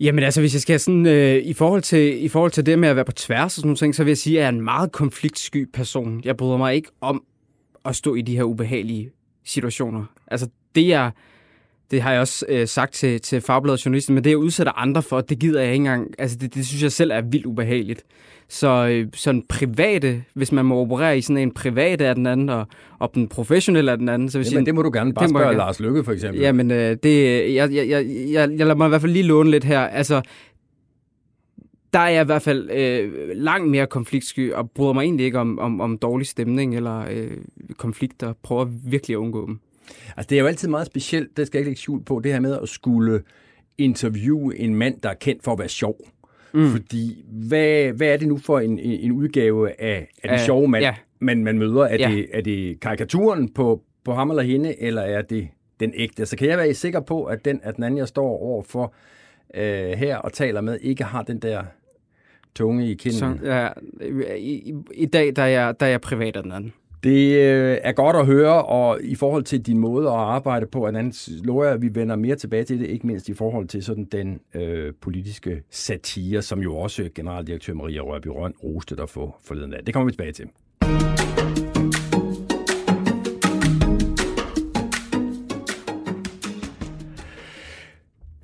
Jamen 0.00 0.24
altså, 0.24 0.40
hvis 0.40 0.54
jeg 0.54 0.60
skal 0.60 0.80
sådan, 0.80 1.06
øh, 1.06 1.36
i, 1.36 1.52
forhold 1.52 1.82
til, 1.82 2.24
i 2.24 2.28
forhold 2.28 2.50
til 2.50 2.66
det 2.66 2.78
med 2.78 2.88
at 2.88 2.96
være 2.96 3.04
på 3.04 3.12
tværs 3.12 3.44
og 3.44 3.50
sådan 3.50 3.66
nogle 3.66 3.76
ting, 3.76 3.94
så 3.94 4.04
vil 4.04 4.10
jeg 4.10 4.18
sige, 4.18 4.36
at 4.36 4.40
jeg 4.40 4.46
er 4.46 4.52
en 4.52 4.60
meget 4.60 4.92
konfliktsky 4.92 5.70
person. 5.72 6.20
Jeg 6.24 6.36
bryder 6.36 6.56
mig 6.56 6.74
ikke 6.74 6.88
om 7.00 7.24
at 7.84 7.96
stå 7.96 8.14
i 8.14 8.22
de 8.22 8.36
her 8.36 8.42
ubehagelige 8.42 9.10
situationer. 9.44 10.04
Altså, 10.26 10.48
det 10.74 10.88
jeg, 10.88 11.10
det 11.90 12.02
har 12.02 12.12
jeg 12.12 12.20
også 12.20 12.44
øh, 12.48 12.68
sagt 12.68 12.92
til, 12.92 13.20
til 13.20 13.40
fagbladet 13.40 13.86
journalister, 13.86 14.12
men 14.12 14.24
det 14.24 14.30
jeg 14.30 14.38
udsætter 14.38 14.72
andre 14.72 15.02
for, 15.02 15.20
det 15.20 15.38
gider 15.38 15.60
jeg 15.60 15.72
ikke 15.72 15.76
engang, 15.76 16.14
altså 16.18 16.36
det, 16.36 16.54
det 16.54 16.66
synes 16.66 16.82
jeg 16.82 16.92
selv 16.92 17.10
er 17.10 17.20
vildt 17.20 17.46
ubehageligt. 17.46 18.04
Så 18.48 18.86
øh, 18.86 19.08
sådan 19.14 19.42
private, 19.48 20.24
hvis 20.34 20.52
man 20.52 20.64
må 20.64 20.76
operere 20.76 21.18
i 21.18 21.20
sådan 21.20 21.42
en 21.42 21.54
private 21.54 22.06
af 22.06 22.14
den 22.14 22.26
anden, 22.26 22.48
og, 22.48 22.66
og 22.98 23.10
den 23.14 23.28
professionelle 23.28 23.92
af 23.92 23.98
den 23.98 24.08
anden, 24.08 24.30
så 24.30 24.38
vil 24.38 24.44
Jamen, 24.44 24.58
sige, 24.58 24.66
det 24.66 24.74
må 24.74 24.82
du 24.82 24.90
gerne 24.92 25.14
bare 25.14 25.28
spørge 25.28 25.46
jeg, 25.46 25.56
Lars 25.56 25.80
Lykke 25.80 26.04
for 26.04 26.12
eksempel. 26.12 26.40
Jamen, 26.40 26.70
øh, 26.70 26.96
det, 27.02 27.54
jeg, 27.54 27.74
jeg, 27.74 27.88
jeg, 27.88 28.06
jeg, 28.08 28.50
jeg 28.50 28.58
lader 28.58 28.74
mig 28.74 28.86
i 28.86 28.88
hvert 28.88 29.00
fald 29.00 29.12
lige 29.12 29.22
låne 29.22 29.50
lidt 29.50 29.64
her. 29.64 29.80
Altså, 29.80 30.22
der 31.92 31.98
er 31.98 32.08
jeg 32.08 32.22
i 32.22 32.26
hvert 32.26 32.42
fald 32.42 32.70
øh, 32.70 33.12
langt 33.34 33.70
mere 33.70 33.86
konfliktsky, 33.86 34.52
og 34.52 34.70
bryder 34.70 34.92
mig 34.92 35.02
egentlig 35.02 35.26
ikke 35.26 35.38
om, 35.38 35.58
om, 35.58 35.80
om 35.80 35.98
dårlig 35.98 36.26
stemning 36.26 36.76
eller 36.76 37.04
øh, 37.10 37.30
konflikter. 37.76 38.32
Prøver 38.42 38.64
virkelig 38.84 39.14
at 39.14 39.18
undgå 39.18 39.46
dem. 39.46 39.60
Altså, 40.16 40.26
det 40.30 40.36
er 40.36 40.40
jo 40.40 40.46
altid 40.46 40.68
meget 40.68 40.86
specielt, 40.86 41.36
det 41.36 41.46
skal 41.46 41.58
jeg 41.58 41.60
ikke 41.60 41.68
lægge 41.68 41.80
skjul 41.80 42.04
på, 42.04 42.20
det 42.24 42.32
her 42.32 42.40
med 42.40 42.58
at 42.62 42.68
skulle 42.68 43.22
interviewe 43.78 44.58
en 44.58 44.74
mand, 44.74 45.00
der 45.00 45.08
er 45.08 45.14
kendt 45.14 45.44
for 45.44 45.52
at 45.52 45.58
være 45.58 45.68
sjov. 45.68 45.96
Mm. 46.54 46.70
Fordi, 46.70 47.24
hvad, 47.28 47.92
hvad 47.92 48.08
er 48.08 48.16
det 48.16 48.28
nu 48.28 48.38
for 48.38 48.60
en, 48.60 48.78
en 48.78 49.12
udgave 49.12 49.80
af, 49.80 50.08
af 50.22 50.28
den 50.28 50.32
uh, 50.32 50.38
sjove 50.38 50.68
mand, 50.68 50.84
yeah. 50.84 50.94
man, 51.18 51.44
man 51.44 51.58
møder? 51.58 51.82
Er, 51.82 52.00
yeah. 52.00 52.12
det, 52.12 52.26
er 52.32 52.40
det 52.40 52.80
karikaturen 52.80 53.48
på, 53.48 53.82
på 54.04 54.14
ham 54.14 54.30
eller 54.30 54.42
hende, 54.42 54.82
eller 54.82 55.02
er 55.02 55.22
det 55.22 55.48
den 55.80 55.92
ægte? 55.96 56.26
Så 56.26 56.36
kan 56.36 56.48
jeg 56.48 56.58
være 56.58 56.74
sikker 56.74 57.00
på, 57.00 57.24
at 57.24 57.44
den, 57.44 57.60
at 57.62 57.76
den 57.76 57.84
anden, 57.84 57.98
jeg 57.98 58.08
står 58.08 58.28
over 58.28 58.62
for 58.62 58.94
øh, 59.54 59.90
her 59.90 60.16
og 60.16 60.32
taler 60.32 60.60
med, 60.60 60.78
ikke 60.80 61.04
har 61.04 61.22
den 61.22 61.38
der 61.38 61.62
tunge 62.54 62.90
i 62.90 62.94
kinden? 62.94 63.18
Så, 63.18 63.36
ja, 63.44 63.68
i, 64.36 64.52
i, 64.52 64.74
I 64.94 65.06
dag, 65.06 65.36
der 65.36 65.42
er 65.42 65.46
jeg, 65.46 65.80
der 65.80 65.86
er 65.86 65.90
jeg 65.90 66.00
privat 66.00 66.36
af 66.36 66.42
den 66.42 66.52
anden. 66.52 66.72
Det 67.04 67.32
øh, 67.32 67.78
er 67.82 67.92
godt 67.92 68.16
at 68.16 68.26
høre, 68.26 68.64
og 68.64 68.98
i 69.02 69.14
forhold 69.14 69.42
til 69.42 69.62
din 69.62 69.78
måde 69.78 70.06
at 70.06 70.14
arbejde 70.14 70.66
på, 70.66 70.84
at 70.84 70.96
anden 70.96 71.14
lover 71.44 71.64
jeg, 71.64 71.74
at 71.74 71.82
vi 71.82 71.94
vender 71.94 72.16
mere 72.16 72.36
tilbage 72.36 72.64
til 72.64 72.78
det, 72.78 72.86
ikke 72.86 73.06
mindst 73.06 73.28
i 73.28 73.34
forhold 73.34 73.68
til 73.68 73.82
sådan 73.82 74.04
den 74.04 74.40
øh, 74.54 74.92
politiske 75.00 75.62
satire, 75.70 76.42
som 76.42 76.60
jo 76.60 76.76
også 76.76 77.08
generaldirektør 77.14 77.74
Maria 77.74 78.00
Rørby 78.00 78.26
Røn 78.26 78.52
roste 78.64 78.96
dig 78.96 79.08
for 79.08 79.38
forleden 79.44 79.74
af. 79.74 79.84
Det 79.84 79.94
kommer 79.94 80.06
vi 80.06 80.12
tilbage 80.12 80.32
til. 80.32 80.46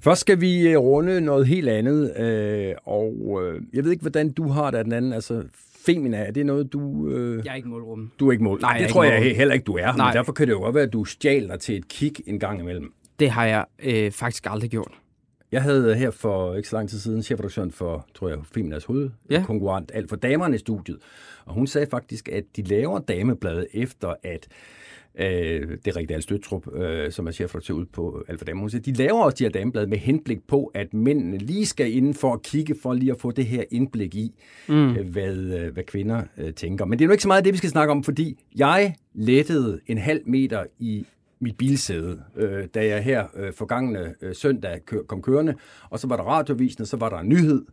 Først 0.00 0.21
skal 0.21 0.40
vi 0.40 0.69
øh, 0.69 0.79
runde 0.79 1.21
noget 1.21 1.47
helt 1.47 1.69
andet, 1.69 2.21
øh, 2.21 2.75
og 2.85 3.40
øh, 3.43 3.62
jeg 3.73 3.85
ved 3.85 3.90
ikke, 3.90 4.02
hvordan 4.02 4.33
du 4.33 4.49
har 4.49 4.71
det 4.71 4.79
af 4.79 4.85
den 4.85 4.93
anden. 4.93 5.12
Altså, 5.12 5.43
Femina, 5.87 6.17
er 6.17 6.31
det 6.31 6.47
noget, 6.47 6.73
du... 6.73 7.09
Øh... 7.09 7.43
Jeg 7.45 7.51
er 7.53 7.57
ikke 7.57 7.69
målrum. 7.69 8.11
Du 8.21 8.29
er 8.29 8.33
ikke 8.33 8.45
mål. 8.45 8.61
Nej, 8.61 8.79
det 8.79 8.89
tror 8.89 9.05
jeg 9.05 9.37
heller 9.37 9.55
ikke, 9.55 9.65
du 9.65 9.77
er. 9.77 9.97
Nej. 9.97 10.07
Men 10.07 10.17
derfor 10.17 10.33
kan 10.33 10.47
det 10.47 10.53
jo 10.53 10.59
godt 10.59 10.75
være, 10.75 10.85
at 10.85 10.93
du 10.93 11.05
stjæler 11.05 11.57
til 11.57 11.77
et 11.77 11.89
kig 11.89 12.13
en 12.27 12.39
gang 12.39 12.61
imellem. 12.61 12.93
Det 13.19 13.31
har 13.31 13.45
jeg 13.47 13.65
øh, 13.83 14.11
faktisk 14.13 14.47
aldrig 14.51 14.71
gjort. 14.71 14.93
Jeg 15.53 15.63
havde 15.63 15.95
her 15.95 16.11
for 16.11 16.55
ikke 16.55 16.69
så 16.69 16.77
lang 16.77 16.89
tid 16.89 16.99
siden 16.99 17.23
chefredaktøren 17.23 17.73
for, 17.73 18.07
tror 18.15 18.29
jeg, 18.29 18.39
Feminas 18.55 18.85
hoved, 18.85 19.11
Ja. 19.31 19.43
konkurrent, 19.47 19.91
alt 19.95 20.09
for 20.09 20.17
damerne 20.17 20.55
i 20.55 20.59
studiet. 20.59 20.99
Og 21.45 21.55
hun 21.55 21.67
sagde 21.67 21.87
faktisk, 21.91 22.29
at 22.29 22.45
de 22.57 22.63
laver 22.63 22.99
damebladet 22.99 23.67
efter, 23.75 24.15
at 24.23 24.49
øh, 25.14 25.69
det 25.85 25.87
er 25.87 25.97
Rigdal 25.97 26.23
Støtrup, 26.23 26.75
øh, 26.75 27.12
som 27.12 27.26
er 27.26 27.31
chefredaktør 27.31 27.75
ud 27.75 27.85
på 27.85 28.25
Alfa. 28.29 28.52
Hun 28.52 28.71
siger, 28.71 28.83
de 28.83 28.93
laver 28.93 29.23
også 29.23 29.37
de 29.38 29.45
her 29.45 29.50
dameblade 29.50 29.87
med 29.87 29.99
henblik 29.99 30.38
på, 30.49 30.71
at 30.75 30.95
mændene 30.95 31.38
lige 31.38 31.67
skal 31.67 31.93
inden 31.93 32.14
for 32.14 32.33
at 32.33 32.43
kigge, 32.43 32.75
for 32.83 32.95
lige 32.95 33.12
at 33.12 33.21
få 33.21 33.31
det 33.31 33.47
her 33.47 33.64
indblik 33.71 34.14
i, 34.14 34.35
mm. 34.69 34.97
øh, 34.97 35.09
hvad, 35.09 35.37
øh, 35.37 35.73
hvad 35.73 35.85
kvinder 35.85 36.23
øh, 36.38 36.55
tænker. 36.55 36.85
Men 36.85 36.99
det 36.99 37.05
er 37.05 37.09
nu 37.09 37.12
ikke 37.12 37.23
så 37.23 37.29
meget 37.29 37.45
det, 37.45 37.52
vi 37.52 37.59
skal 37.59 37.71
snakke 37.71 37.90
om, 37.90 38.05
fordi 38.05 38.38
jeg 38.57 38.95
lettede 39.14 39.81
en 39.87 39.99
halv 39.99 40.21
meter 40.26 40.64
i 40.79 41.07
mit 41.40 41.57
bilsæde, 41.57 42.23
øh, 42.37 42.67
da 42.75 42.87
jeg 42.87 43.05
her 43.05 43.26
øh, 43.37 43.52
forgangne 43.52 44.14
øh, 44.23 44.35
søndag 44.35 44.81
kør, 44.87 45.02
kom 45.02 45.23
kørende, 45.23 45.55
og 45.90 45.99
så 45.99 46.07
var 46.07 46.17
der 46.17 46.23
radiovisen, 46.23 46.83
og 46.83 46.87
så 46.87 46.97
var 46.97 47.09
der 47.09 47.19
en 47.19 47.29
nyhed 47.29 47.64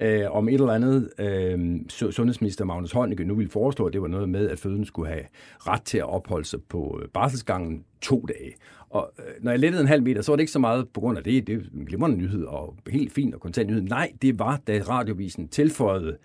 øh, 0.00 0.30
om 0.30 0.48
et 0.48 0.54
eller 0.54 0.72
andet, 0.72 1.10
øh, 1.18 1.80
sundhedsminister 1.88 2.64
Magnus 2.64 2.92
Heunicke 2.92 3.24
nu 3.24 3.34
ville 3.34 3.50
foreslå, 3.50 3.86
at 3.86 3.92
det 3.92 4.02
var 4.02 4.08
noget 4.08 4.28
med, 4.28 4.48
at 4.50 4.58
føden 4.58 4.84
skulle 4.84 5.08
have 5.08 5.24
ret 5.58 5.82
til 5.82 5.98
at 5.98 6.04
opholde 6.04 6.44
sig 6.44 6.62
på 6.68 7.00
øh, 7.02 7.08
barselsgangen 7.08 7.84
to 8.00 8.26
dage. 8.28 8.54
Og 8.90 9.12
øh, 9.18 9.44
når 9.44 9.50
jeg 9.50 9.60
lettede 9.60 9.82
en 9.82 9.88
halv 9.88 10.02
meter, 10.02 10.22
så 10.22 10.32
var 10.32 10.36
det 10.36 10.42
ikke 10.42 10.52
så 10.52 10.58
meget 10.58 10.88
på 10.88 11.00
grund 11.00 11.18
af 11.18 11.24
det, 11.24 11.46
det 11.46 11.54
er 11.54 11.60
en 11.74 11.86
glimrende 11.86 12.16
nyhed, 12.16 12.44
og 12.44 12.76
helt 12.88 13.12
fint 13.12 13.34
og 13.34 13.40
kontant 13.40 13.68
nyhed. 13.70 13.82
Nej, 13.82 14.12
det 14.22 14.38
var, 14.38 14.60
da 14.66 14.82
radiovisen 14.88 15.48
tilføjede, 15.48 16.16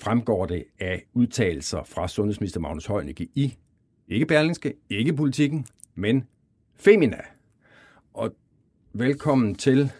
fremgår 0.00 0.46
det 0.46 0.64
af 0.80 1.04
udtalelser 1.14 1.82
fra 1.84 2.08
sundhedsminister 2.08 2.60
Magnus 2.60 2.86
Heunicke 2.86 3.28
i, 3.34 3.56
ikke 4.08 4.26
Berlingske, 4.26 4.74
ikke 4.90 5.12
Politikken, 5.12 5.66
men 5.94 6.24
Femina. 6.76 7.16
Og 8.14 8.34
velkommen 8.92 9.54
til, 9.54 9.90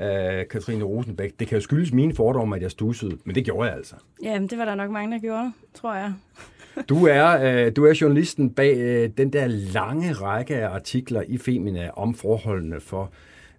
øh, 0.00 0.48
Katrine 0.50 0.84
Rosenbæk. 0.84 1.40
Det 1.40 1.48
kan 1.48 1.58
jo 1.58 1.62
skyldes 1.62 1.92
mine 1.92 2.14
fordomme, 2.14 2.56
at 2.56 2.62
jeg 2.62 2.70
stussede, 2.70 3.18
men 3.24 3.34
det 3.34 3.44
gjorde 3.44 3.68
jeg 3.68 3.76
altså. 3.76 3.94
Ja, 4.22 4.38
det 4.50 4.58
var 4.58 4.64
der 4.64 4.74
nok 4.74 4.90
mange, 4.90 5.14
der 5.14 5.20
gjorde, 5.20 5.52
tror 5.74 5.94
jeg. 5.94 6.12
Du 6.88 7.06
er, 7.06 7.38
øh, 7.66 7.72
du 7.76 7.84
er 7.84 7.98
journalisten 8.00 8.50
bag 8.50 8.76
øh, 8.76 9.10
den 9.16 9.32
der 9.32 9.46
lange 9.46 10.12
række 10.12 10.56
af 10.56 10.68
artikler 10.68 11.22
i 11.28 11.38
Femina 11.38 11.90
om 11.90 12.14
forholdene 12.14 12.80
for, 12.80 13.12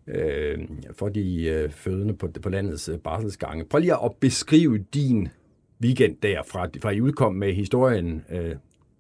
øh, 0.07 0.57
for 0.97 1.09
de 1.09 1.45
øh, 1.45 1.71
fødende 1.71 2.13
på, 2.13 2.29
på 2.41 2.49
landets 2.49 2.89
øh, 2.89 2.99
barselsgange. 2.99 3.65
Prøv 3.65 3.79
lige 3.79 4.03
at 4.03 4.11
beskrive 4.19 4.77
din 4.77 5.27
weekend 5.81 6.17
der, 6.23 6.41
fra, 6.47 6.67
fra 6.81 6.89
I 6.89 7.01
udkom 7.01 7.35
med 7.35 7.53
historien 7.53 8.23
øh, 8.31 8.55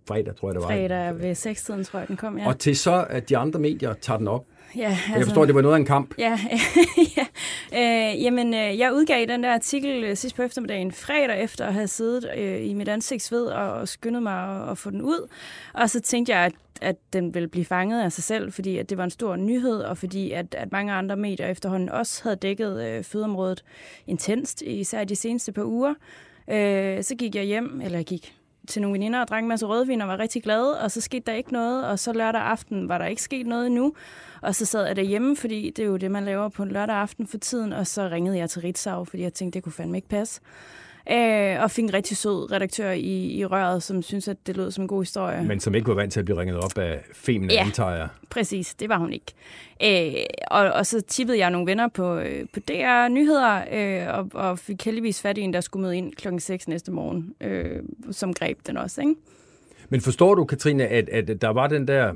fredag, 0.07 0.35
tror 0.35 0.47
jeg 0.49 0.55
det 0.55 0.61
var. 0.61 0.67
Fredag 0.67 1.19
ved 1.19 1.31
6-tiden, 1.31 1.83
tror 1.83 1.99
jeg, 1.99 2.07
den 2.07 2.17
kom, 2.17 2.37
ja. 2.37 2.47
Og 2.47 2.59
til 2.59 2.77
så, 2.77 3.05
at 3.09 3.29
de 3.29 3.37
andre 3.37 3.59
medier 3.59 3.93
tager 3.93 4.17
den 4.17 4.27
op. 4.27 4.45
ja 4.75 4.87
Altså... 4.89 5.13
Jeg 5.15 5.23
forstår, 5.23 5.41
at 5.41 5.47
det 5.47 5.55
var 5.55 5.61
noget 5.61 5.75
af 5.75 5.79
en 5.79 5.85
kamp. 5.85 6.15
Ja, 6.17 6.39
ja. 7.17 7.25
Øh, 7.73 8.23
jamen, 8.23 8.53
øh, 8.53 8.79
jeg 8.79 8.93
udgav 8.93 9.25
den 9.25 9.43
der 9.43 9.53
artikel 9.53 10.03
øh, 10.03 10.15
sidst 10.17 10.35
på 10.35 10.41
eftermiddagen 10.41 10.91
fredag 10.91 11.43
efter 11.43 11.65
at 11.65 11.73
have 11.73 11.87
siddet 11.87 12.29
øh, 12.37 12.65
i 12.65 12.73
mit 12.73 12.87
ansigtsved 12.87 13.45
og, 13.45 13.71
og 13.73 13.87
skyndet 13.87 14.23
mig 14.23 14.61
at, 14.61 14.71
at 14.71 14.77
få 14.77 14.89
den 14.89 15.01
ud. 15.01 15.27
Og 15.73 15.89
så 15.89 16.01
tænkte 16.01 16.35
jeg, 16.35 16.45
at, 16.45 16.53
at 16.81 16.95
den 17.13 17.33
ville 17.33 17.47
blive 17.47 17.65
fanget 17.65 18.03
af 18.03 18.11
sig 18.11 18.23
selv, 18.23 18.51
fordi 18.51 18.77
at 18.77 18.89
det 18.89 18.97
var 18.97 19.03
en 19.03 19.09
stor 19.09 19.35
nyhed, 19.35 19.81
og 19.81 19.97
fordi 19.97 20.31
at, 20.31 20.55
at 20.55 20.71
mange 20.71 20.93
andre 20.93 21.15
medier 21.15 21.47
efterhånden 21.47 21.89
også 21.89 22.23
havde 22.23 22.35
dækket 22.35 22.83
øh, 22.83 23.03
fødeområdet 23.03 23.63
intenst, 24.07 24.61
især 24.61 25.03
de 25.03 25.15
seneste 25.15 25.51
par 25.51 25.63
uger. 25.63 25.93
Øh, 26.49 27.03
så 27.03 27.15
gik 27.15 27.35
jeg 27.35 27.43
hjem, 27.43 27.81
eller 27.83 27.97
jeg 27.97 28.05
gik 28.05 28.35
til 28.67 28.81
nogle 28.81 28.93
veninder 28.93 29.21
og 29.21 29.27
drak 29.27 29.43
en 29.43 29.49
masse 29.49 29.65
rødvin 29.65 30.01
og 30.01 30.07
var 30.07 30.19
rigtig 30.19 30.43
glad, 30.43 30.63
og 30.63 30.91
så 30.91 31.01
skete 31.01 31.23
der 31.25 31.33
ikke 31.33 31.53
noget, 31.53 31.85
og 31.85 31.99
så 31.99 32.13
lørdag 32.13 32.41
aften 32.41 32.89
var 32.89 32.97
der 32.97 33.05
ikke 33.05 33.21
sket 33.21 33.47
noget 33.47 33.65
endnu, 33.65 33.93
og 34.41 34.55
så 34.55 34.65
sad 34.65 34.85
jeg 34.85 34.95
derhjemme, 34.95 35.35
fordi 35.35 35.69
det 35.75 35.83
er 35.83 35.87
jo 35.87 35.97
det, 35.97 36.11
man 36.11 36.25
laver 36.25 36.49
på 36.49 36.63
en 36.63 36.69
lørdag 36.71 36.95
aften 36.95 37.27
for 37.27 37.37
tiden, 37.37 37.73
og 37.73 37.87
så 37.87 38.07
ringede 38.07 38.37
jeg 38.37 38.49
til 38.49 38.61
Ritzau, 38.61 39.05
fordi 39.05 39.23
jeg 39.23 39.33
tænkte, 39.33 39.57
det 39.57 39.63
kunne 39.63 39.73
fandme 39.73 39.97
ikke 39.97 40.07
passe. 40.09 40.41
Øh, 41.11 41.63
og 41.63 41.71
fik 41.71 41.83
en 41.83 41.93
rigtig 41.93 42.17
sød 42.17 42.51
redaktør 42.51 42.91
i, 42.91 43.25
i 43.37 43.45
røret, 43.45 43.83
som 43.83 44.01
synes 44.01 44.27
at 44.27 44.37
det 44.47 44.57
lød 44.57 44.71
som 44.71 44.81
en 44.83 44.87
god 44.87 45.01
historie. 45.01 45.43
Men 45.43 45.59
som 45.59 45.75
ikke 45.75 45.87
var 45.87 45.93
vant 45.93 46.13
til 46.13 46.19
at 46.19 46.25
blive 46.25 46.39
ringet 46.39 46.57
op 46.57 46.77
af 46.77 47.01
Femina, 47.13 47.53
Ja. 47.53 47.63
antager. 47.65 48.07
Præcis, 48.29 48.73
det 48.75 48.89
var 48.89 48.97
hun 48.97 49.13
ikke. 49.13 49.25
Øh, 49.83 50.23
og, 50.51 50.71
og 50.71 50.85
så 50.85 51.01
tippede 51.01 51.39
jeg 51.39 51.49
nogle 51.49 51.67
venner 51.67 51.87
på, 51.87 52.15
øh, 52.17 52.45
på 52.53 52.59
DR 52.59 53.07
Nyheder, 53.07 53.61
øh, 53.71 54.17
og, 54.17 54.29
og 54.33 54.59
fik 54.59 54.85
heldigvis 54.85 55.21
fat 55.21 55.37
i 55.37 55.41
en, 55.41 55.53
der 55.53 55.61
skulle 55.61 55.81
møde 55.81 55.97
ind 55.97 56.13
klokken 56.13 56.39
6 56.39 56.67
næste 56.67 56.91
morgen, 56.91 57.33
øh, 57.41 57.83
som 58.11 58.33
greb 58.33 58.57
den 58.67 58.77
også, 58.77 59.01
ikke? 59.01 59.15
Men 59.89 60.01
forstår 60.01 60.35
du, 60.35 60.45
Katrine, 60.45 60.87
at, 60.87 61.09
at 61.09 61.41
der 61.41 61.49
var 61.49 61.67
den 61.67 61.87
der 61.87 62.13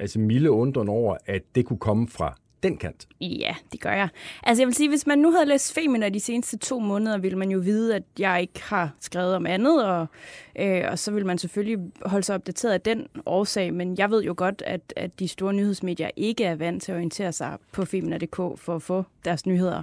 altså 0.00 0.18
milde 0.18 0.50
undren 0.50 0.88
over, 0.88 1.16
at 1.26 1.42
det 1.54 1.64
kunne 1.66 1.78
komme 1.78 2.08
fra 2.08 2.36
den 2.64 2.76
kant? 2.76 3.08
Ja, 3.20 3.54
det 3.72 3.80
gør 3.80 3.92
jeg. 3.92 4.08
Altså 4.42 4.62
jeg 4.62 4.66
vil 4.66 4.74
sige, 4.74 4.88
hvis 4.88 5.06
man 5.06 5.18
nu 5.18 5.30
havde 5.30 5.46
læst 5.46 5.74
Femina 5.74 6.08
de 6.08 6.20
seneste 6.20 6.58
to 6.58 6.78
måneder, 6.78 7.18
ville 7.18 7.38
man 7.38 7.50
jo 7.50 7.58
vide, 7.58 7.94
at 7.96 8.02
jeg 8.18 8.40
ikke 8.40 8.62
har 8.62 8.90
skrevet 9.00 9.34
om 9.34 9.46
andet, 9.46 9.84
og, 9.86 10.06
øh, 10.58 10.82
og 10.90 10.98
så 10.98 11.12
vil 11.12 11.26
man 11.26 11.38
selvfølgelig 11.38 11.78
holde 12.06 12.24
sig 12.24 12.34
opdateret 12.34 12.72
af 12.72 12.80
den 12.80 13.06
årsag, 13.26 13.74
men 13.74 13.98
jeg 13.98 14.10
ved 14.10 14.22
jo 14.22 14.34
godt, 14.36 14.62
at, 14.66 14.92
at 14.96 15.18
de 15.18 15.28
store 15.28 15.52
nyhedsmedier 15.52 16.10
ikke 16.16 16.44
er 16.44 16.54
vant 16.54 16.82
til 16.82 16.92
at 16.92 16.96
orientere 16.96 17.32
sig 17.32 17.56
på 17.72 17.84
Femina.dk 17.84 18.36
for 18.36 18.76
at 18.76 18.82
få 18.82 19.04
deres 19.24 19.46
nyheder. 19.46 19.82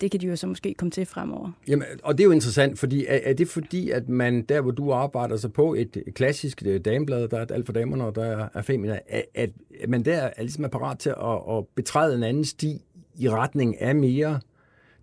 Det 0.00 0.10
kan 0.10 0.20
de 0.20 0.26
jo 0.26 0.36
så 0.36 0.46
måske 0.46 0.74
komme 0.74 0.90
til 0.90 1.06
fremover. 1.06 1.52
Jamen, 1.68 1.86
og 2.02 2.18
det 2.18 2.24
er 2.24 2.26
jo 2.26 2.30
interessant, 2.30 2.78
fordi 2.78 3.06
er, 3.06 3.18
er 3.24 3.32
det 3.32 3.48
fordi, 3.48 3.90
at 3.90 4.08
man 4.08 4.42
der, 4.42 4.60
hvor 4.60 4.70
du 4.70 4.92
arbejder 4.92 5.36
så 5.36 5.48
på 5.48 5.74
et 5.74 6.02
klassisk 6.14 6.62
øh, 6.66 6.80
dameblad, 6.80 7.28
der 7.28 7.38
er 7.38 7.42
et 7.42 7.50
alt 7.50 7.66
for 7.66 7.72
damerne, 7.72 8.04
og 8.04 8.14
der 8.14 8.48
er, 8.54 8.62
Femina, 8.62 8.98
at, 9.08 9.50
at 9.80 9.88
man 9.88 10.04
der 10.04 10.16
er 10.16 10.42
ligesom 10.42 10.64
er 10.64 10.68
parat 10.68 10.98
til 10.98 11.10
at, 11.10 11.56
at 11.56 11.64
betræde 11.74 12.16
en 12.16 12.22
anden 12.22 12.44
sti 12.44 12.84
i 13.18 13.28
retning 13.28 13.80
af 13.80 13.94
mere 13.94 14.40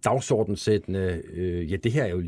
dagsordensættende, 0.06 1.22
øh, 1.34 1.72
ja, 1.72 1.75
det 1.75 1.92
her 1.92 2.04
er 2.04 2.10
jo 2.10 2.24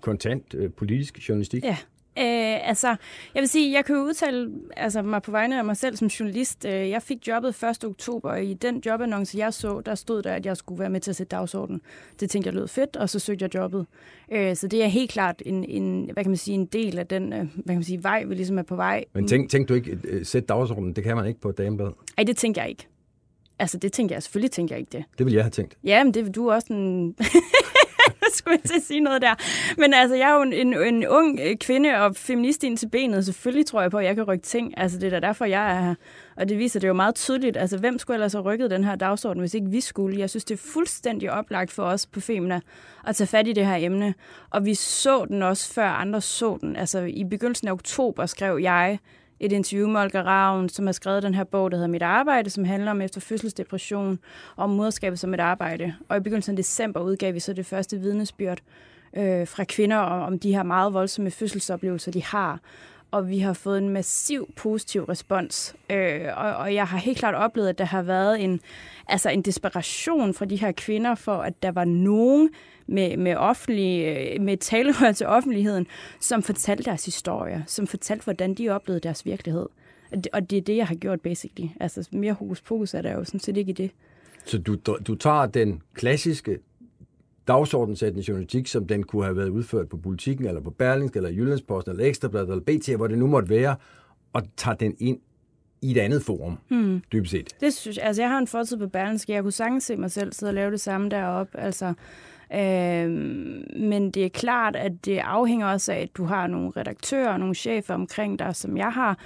kontant 0.00 0.54
øh, 0.54 0.70
politisk 0.70 1.28
journalistik. 1.28 1.64
Ja. 1.64 1.76
Øh, 2.18 2.68
altså, 2.68 2.88
jeg 3.34 3.40
vil 3.40 3.48
sige, 3.48 3.72
jeg 3.72 3.84
kan 3.84 3.96
jo 3.96 4.02
udtale 4.02 4.50
altså, 4.76 5.02
mig 5.02 5.22
på 5.22 5.30
vegne 5.30 5.58
af 5.58 5.64
mig 5.64 5.76
selv 5.76 5.96
som 5.96 6.08
journalist. 6.08 6.64
Øh, 6.64 6.90
jeg 6.90 7.02
fik 7.02 7.28
jobbet 7.28 7.62
1. 7.62 7.84
oktober, 7.84 8.30
og 8.30 8.44
i 8.44 8.54
den 8.54 8.82
jobannonce, 8.86 9.38
jeg 9.38 9.54
så, 9.54 9.80
der 9.86 9.94
stod 9.94 10.22
der, 10.22 10.32
at 10.32 10.46
jeg 10.46 10.56
skulle 10.56 10.80
være 10.80 10.90
med 10.90 11.00
til 11.00 11.10
at 11.10 11.16
sætte 11.16 11.36
dagsordenen. 11.36 11.80
Det 12.20 12.30
tænkte 12.30 12.48
jeg 12.48 12.54
lød 12.54 12.68
fedt, 12.68 12.96
og 12.96 13.08
så 13.08 13.18
søgte 13.18 13.42
jeg 13.42 13.54
jobbet. 13.54 13.86
Øh, 14.32 14.56
så 14.56 14.68
det 14.68 14.84
er 14.84 14.86
helt 14.86 15.10
klart 15.10 15.42
en, 15.46 15.64
en, 15.64 16.10
hvad 16.12 16.24
kan 16.24 16.30
man 16.30 16.36
sige, 16.36 16.54
en 16.54 16.66
del 16.66 16.98
af 16.98 17.06
den 17.06 17.32
øh, 17.32 17.38
hvad 17.38 17.64
kan 17.66 17.74
man 17.74 17.84
sige, 17.84 18.02
vej, 18.02 18.24
vi 18.24 18.34
ligesom 18.34 18.58
er 18.58 18.62
på 18.62 18.76
vej. 18.76 19.04
Men 19.12 19.28
tænk, 19.28 19.50
tænk 19.50 19.68
du 19.68 19.74
ikke, 19.74 19.98
øh, 20.04 20.26
sæt 20.26 20.48
dagsordenen, 20.48 20.96
det 20.96 21.04
kan 21.04 21.16
man 21.16 21.26
ikke 21.26 21.40
på 21.40 21.48
et 21.48 21.58
dameblad. 21.58 21.90
Ej, 22.18 22.24
det 22.24 22.36
tænker 22.36 22.62
jeg 22.62 22.70
ikke. 22.70 22.86
Altså, 23.58 23.78
det 23.78 23.92
tænker 23.92 24.14
jeg. 24.14 24.22
Selvfølgelig 24.22 24.50
tænker 24.50 24.74
jeg 24.74 24.80
ikke 24.80 24.90
det. 24.92 25.04
Det 25.18 25.26
ville 25.26 25.36
jeg 25.36 25.44
have 25.44 25.50
tænkt. 25.50 25.76
Ja, 25.84 26.04
men 26.04 26.14
det, 26.14 26.34
du 26.34 26.46
er 26.46 26.54
også 26.54 26.72
en... 26.72 27.16
skulle 28.38 28.58
jeg 28.62 28.70
til 28.70 28.76
at 28.76 28.82
sige 28.82 29.00
noget 29.00 29.22
der. 29.22 29.34
Men 29.78 29.94
altså, 29.94 30.16
jeg 30.16 30.30
er 30.30 30.34
jo 30.34 30.42
en, 30.42 30.52
en, 30.52 30.74
en 30.94 31.06
ung 31.06 31.40
øh, 31.42 31.56
kvinde 31.56 31.94
og 31.94 32.16
feminist 32.16 32.64
ind 32.64 32.76
til 32.76 32.88
benet. 32.88 33.24
Selvfølgelig 33.24 33.66
tror 33.66 33.80
jeg 33.80 33.90
på, 33.90 33.98
at 33.98 34.04
jeg 34.04 34.14
kan 34.14 34.24
rykke 34.24 34.42
ting. 34.42 34.74
Altså, 34.76 34.98
det 34.98 35.06
er 35.06 35.20
da 35.20 35.26
derfor, 35.26 35.44
jeg 35.44 35.70
er 35.70 35.80
her. 35.80 35.94
Og 36.36 36.48
det 36.48 36.58
viser 36.58 36.80
det 36.80 36.88
jo 36.88 36.92
meget 36.92 37.14
tydeligt. 37.14 37.56
Altså, 37.56 37.78
hvem 37.78 37.98
skulle 37.98 38.14
ellers 38.14 38.32
have 38.32 38.44
rykket 38.44 38.70
den 38.70 38.84
her 38.84 38.96
dagsorden, 38.96 39.40
hvis 39.40 39.54
ikke 39.54 39.70
vi 39.70 39.80
skulle? 39.80 40.18
Jeg 40.18 40.30
synes, 40.30 40.44
det 40.44 40.54
er 40.54 40.70
fuldstændig 40.72 41.32
oplagt 41.32 41.72
for 41.72 41.82
os 41.82 42.06
på 42.06 42.20
Femina 42.20 42.60
at 43.06 43.16
tage 43.16 43.28
fat 43.28 43.48
i 43.48 43.52
det 43.52 43.66
her 43.66 43.76
emne. 43.76 44.14
Og 44.50 44.64
vi 44.64 44.74
så 44.74 45.24
den 45.24 45.42
også, 45.42 45.72
før 45.74 45.88
andre 45.88 46.20
så 46.20 46.58
den. 46.60 46.76
Altså, 46.76 46.98
i 47.00 47.24
begyndelsen 47.24 47.68
af 47.68 47.72
oktober 47.72 48.26
skrev 48.26 48.58
jeg 48.62 48.98
et 49.40 49.52
interview 49.52 49.88
med 49.88 50.00
Olga 50.00 50.22
Ravn, 50.22 50.68
som 50.68 50.86
har 50.86 50.92
skrevet 50.92 51.22
den 51.22 51.34
her 51.34 51.44
bog, 51.44 51.70
der 51.70 51.76
hedder 51.76 51.88
Mit 51.88 52.02
Arbejde, 52.02 52.50
som 52.50 52.64
handler 52.64 52.90
om 52.90 53.00
efterfødselsdepression 53.00 54.18
og 54.56 54.64
om 54.64 54.70
moderskabet 54.70 55.18
som 55.18 55.34
et 55.34 55.40
arbejde. 55.40 55.94
Og 56.08 56.16
i 56.16 56.20
begyndelsen 56.20 56.52
af 56.52 56.56
december 56.56 57.00
udgav 57.00 57.34
vi 57.34 57.40
så 57.40 57.52
det 57.52 57.66
første 57.66 57.98
vidnesbyrd 58.00 58.58
øh, 59.16 59.46
fra 59.46 59.64
kvinder 59.64 59.96
om, 59.96 60.22
om 60.22 60.38
de 60.38 60.54
her 60.54 60.62
meget 60.62 60.94
voldsomme 60.94 61.30
fødselsoplevelser, 61.30 62.12
de 62.12 62.24
har. 62.24 62.60
Og 63.10 63.28
vi 63.28 63.38
har 63.38 63.52
fået 63.52 63.78
en 63.78 63.88
massiv 63.88 64.52
positiv 64.56 65.04
respons. 65.04 65.74
Øh, 65.90 66.20
og, 66.36 66.56
og 66.56 66.74
jeg 66.74 66.86
har 66.86 66.98
helt 66.98 67.18
klart 67.18 67.34
oplevet, 67.34 67.68
at 67.68 67.78
der 67.78 67.84
har 67.84 68.02
været 68.02 68.44
en, 68.44 68.60
altså 69.08 69.30
en 69.30 69.42
desperation 69.42 70.34
fra 70.34 70.44
de 70.44 70.56
her 70.56 70.72
kvinder 70.72 71.14
for, 71.14 71.36
at 71.36 71.62
der 71.62 71.70
var 71.70 71.84
nogen 71.84 72.50
med, 72.90 73.16
med, 73.16 73.34
offentlige, 73.36 74.32
øh, 74.34 74.40
med 74.40 74.56
talerør 74.56 75.12
til 75.12 75.26
offentligheden, 75.26 75.86
som 76.20 76.42
fortalte 76.42 76.82
deres 76.84 77.04
historie, 77.04 77.64
som 77.66 77.86
fortalte, 77.86 78.24
hvordan 78.24 78.54
de 78.54 78.68
oplevede 78.68 79.00
deres 79.00 79.26
virkelighed. 79.26 79.66
Og 80.32 80.50
det- 80.50 80.56
er 80.56 80.60
det, 80.60 80.76
jeg 80.76 80.86
har 80.86 80.94
gjort, 80.94 81.20
basically. 81.20 81.68
Altså, 81.80 82.08
mere 82.12 82.32
hokus 82.32 82.60
pokus 82.60 82.94
er 82.94 83.02
der 83.02 83.12
jo 83.12 83.24
sådan 83.24 83.40
set 83.40 83.56
ikke 83.56 83.70
i 83.70 83.72
det. 83.72 83.90
Så 84.44 84.58
du, 84.58 84.76
du 85.06 85.14
tager 85.14 85.46
den 85.46 85.82
klassiske 85.94 86.58
dagsordensættende 87.48 88.24
journalistik, 88.28 88.66
som 88.66 88.86
den 88.86 89.02
kunne 89.02 89.24
have 89.24 89.36
været 89.36 89.48
udført 89.48 89.88
på 89.88 89.96
Politiken, 89.96 90.46
eller 90.46 90.60
på 90.60 90.70
Berlingske, 90.70 91.16
eller 91.16 91.30
Jyllandsposten, 91.30 91.90
eller 91.92 92.04
Ekstrabladet, 92.04 92.48
eller 92.48 92.60
BT, 92.64 92.96
hvor 92.96 93.06
det 93.06 93.18
nu 93.18 93.26
måtte 93.26 93.48
være, 93.48 93.76
og 94.32 94.42
tager 94.56 94.74
den 94.76 94.96
ind 94.98 95.18
i 95.82 95.90
et 95.90 95.98
andet 95.98 96.22
forum, 96.22 96.58
Hmm. 96.68 97.02
dybest 97.12 97.30
set. 97.30 97.54
Det 97.60 97.74
synes 97.74 97.96
jeg, 97.96 98.04
altså 98.06 98.22
jeg 98.22 98.30
har 98.30 98.38
en 98.38 98.46
fortid 98.46 98.76
på 98.76 98.86
Berlingske, 98.86 99.32
jeg 99.32 99.42
kunne 99.42 99.52
sagtens 99.52 99.84
se 99.84 99.96
mig 99.96 100.10
selv 100.10 100.32
sidde 100.32 100.50
og 100.50 100.54
lave 100.54 100.70
det 100.70 100.80
samme 100.80 101.08
deroppe, 101.08 101.58
altså, 101.60 101.92
øh, 102.54 103.10
men 103.80 104.10
det 104.10 104.24
er 104.24 104.28
klart, 104.28 104.76
at 104.76 105.04
det 105.04 105.18
afhænger 105.18 105.66
også 105.66 105.92
af, 105.92 106.00
at 106.00 106.16
du 106.16 106.24
har 106.24 106.46
nogle 106.46 106.70
redaktører 106.76 107.32
og 107.32 107.40
nogle 107.40 107.54
chefer 107.54 107.94
omkring 107.94 108.38
dig, 108.38 108.56
som 108.56 108.76
jeg 108.76 108.92
har, 108.92 109.18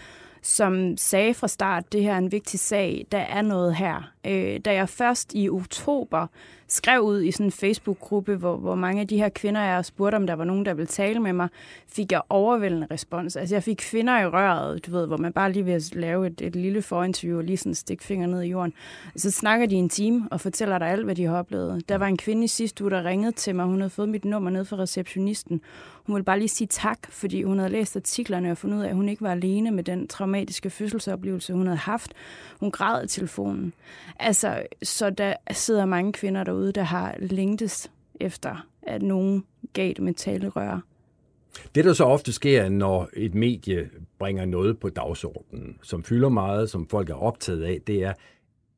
som 0.43 0.97
sagde 0.97 1.35
fra 1.35 1.49
start, 1.49 1.93
det 1.93 2.02
her 2.02 2.12
er 2.12 2.19
en 2.19 2.33
vigtig 2.33 2.61
sag, 2.61 3.07
der 3.12 3.19
er 3.19 3.43
noget 3.43 3.76
her. 3.76 4.12
Øh, 4.26 4.61
da 4.64 4.75
jeg 4.75 4.88
først 4.88 5.33
i 5.35 5.49
oktober 5.49 6.26
skrev 6.68 7.00
ud 7.00 7.23
i 7.23 7.30
sådan 7.30 7.47
en 7.47 7.52
Facebook-gruppe, 7.52 8.37
hvor, 8.37 8.56
hvor 8.56 8.75
mange 8.75 9.00
af 9.00 9.09
de 9.09 9.16
her 9.16 9.28
kvinder, 9.28 9.61
jeg 9.61 9.85
spurgte, 9.85 10.16
om 10.16 10.26
der 10.26 10.35
var 10.35 10.44
nogen, 10.44 10.64
der 10.64 10.75
ville 10.75 10.87
tale 10.87 11.21
med 11.21 11.33
mig, 11.33 11.49
fik 11.88 12.12
jeg 12.12 12.21
overvældende 12.28 12.87
respons. 12.90 13.37
Altså 13.37 13.54
jeg 13.54 13.62
fik 13.62 13.76
kvinder 13.76 14.21
i 14.21 14.26
røret, 14.26 14.87
du 14.87 14.90
ved, 14.90 15.06
hvor 15.06 15.16
man 15.16 15.33
bare 15.33 15.52
lige 15.52 15.64
vil 15.64 15.85
lave 15.92 16.26
et, 16.26 16.40
et 16.40 16.56
lille 16.56 16.83
forinterview 16.83 17.38
og 17.38 17.44
lige 17.44 17.56
sådan 17.56 17.75
stikke 17.75 18.04
fingre 18.04 18.26
ned 18.26 18.42
i 18.42 18.49
jorden. 18.49 18.73
Så 19.16 19.30
snakker 19.30 19.66
de 19.66 19.75
en 19.75 19.88
time 19.88 20.28
og 20.30 20.40
fortæller 20.40 20.78
dig 20.78 20.88
alt, 20.88 21.04
hvad 21.04 21.14
de 21.14 21.25
har 21.25 21.37
oplevet. 21.37 21.88
Der 21.88 21.99
var 21.99 22.06
en 22.06 22.16
kvinde 22.16 22.44
i 22.44 22.49
sidste 22.49 22.85
uge, 22.85 22.90
der 22.90 23.04
ringede 23.04 23.33
til 23.33 23.54
mig. 23.54 23.66
Hun 23.66 23.80
havde 23.80 23.90
fået 23.90 24.09
mit 24.09 24.25
nummer 24.25 24.50
ned 24.50 24.64
fra 24.64 24.76
receptionisten. 24.76 25.61
Hun 26.06 26.14
ville 26.14 26.25
bare 26.25 26.38
lige 26.38 26.49
sige 26.49 26.68
tak, 26.68 26.99
fordi 27.09 27.42
hun 27.42 27.59
havde 27.59 27.73
læst 27.73 27.97
artiklerne 27.97 28.50
og 28.50 28.59
fundet 28.59 28.78
ud 28.78 28.83
af, 28.83 28.88
at 28.88 28.94
hun 28.94 29.09
ikke 29.09 29.23
var 29.23 29.30
alene 29.30 29.71
med 29.71 29.85
den 29.85 30.09
traumatiske 30.09 30.71
fødselsoplevelse, 30.71 31.52
hun 31.52 31.66
havde 31.66 31.78
haft. 31.78 32.12
Hun 32.61 32.71
græd 32.71 33.04
i 33.04 33.09
telefonen. 33.09 33.73
Altså, 34.18 34.62
så 34.83 35.11
der 35.11 35.35
sidder 35.50 35.85
mange 35.85 36.12
kvinder 36.12 36.44
derude, 36.55 36.73
der 36.73 36.83
har 36.83 37.17
længtes 37.19 37.91
efter, 38.21 38.67
at 38.83 39.03
nogen 39.03 39.45
gav 39.73 39.93
dem 39.93 40.09
et 40.09 40.17
talerør. 40.17 40.81
Det, 41.75 41.85
der 41.85 41.93
så 41.93 42.05
ofte 42.05 42.33
sker, 42.33 42.69
når 42.69 43.09
et 43.17 43.35
medie 43.35 43.91
bringer 44.19 44.45
noget 44.45 44.79
på 44.79 44.89
dagsordenen, 44.89 45.79
som 45.83 46.03
fylder 46.03 46.29
meget, 46.29 46.71
som 46.71 46.89
folk 46.89 47.11
er 47.11 47.15
optaget 47.15 47.63
af, 47.63 47.81
det 47.87 48.03
er, 48.03 48.13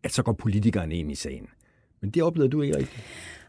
at 0.03 0.13
så 0.13 0.23
går 0.23 0.33
politikeren 0.33 0.93
ind 0.93 1.13
i 1.13 1.15
sagen. 1.15 1.49
Men 2.01 2.11
det 2.11 2.23
oplevede 2.23 2.53
du 2.53 2.63
ikke 2.63 2.77
rigtigt. 2.77 3.05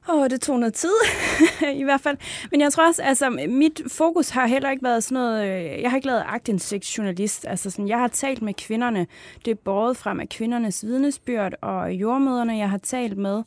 Åh, 0.10 0.22
oh, 0.22 0.30
det 0.30 0.42
tog 0.42 0.60
noget 0.60 0.74
tid, 0.74 0.94
i 1.82 1.84
hvert 1.84 2.02
fald. 2.02 2.18
Men 2.52 2.62
jeg 2.62 2.74
tror 2.74 2.88
også, 2.88 3.04
altså, 3.04 3.30
mit 3.50 3.82
fokus 3.88 4.30
har 4.30 4.48
heller 4.48 4.72
ikke 4.72 4.84
været 4.84 5.04
sådan 5.04 5.16
noget... 5.16 5.48
Øh, 5.48 5.82
jeg 5.82 5.90
har 5.90 5.98
ikke 5.98 6.08
lavet 6.08 6.24
agtindsigt-journalist. 6.28 7.46
Altså, 7.48 7.70
sådan, 7.70 7.88
jeg 7.88 7.98
har 7.98 8.08
talt 8.08 8.42
med 8.42 8.54
kvinderne. 8.54 9.08
Det 9.46 9.52
er 9.52 9.56
båret 9.56 9.98
frem 9.98 10.20
af 10.20 10.30
kvindernes 10.30 10.86
vidnesbyrd 10.86 11.54
og 11.62 11.92
jordmøderne, 11.92 12.58
jeg 12.58 12.70
har 12.70 12.78
talt 12.78 13.18
med. 13.18 13.44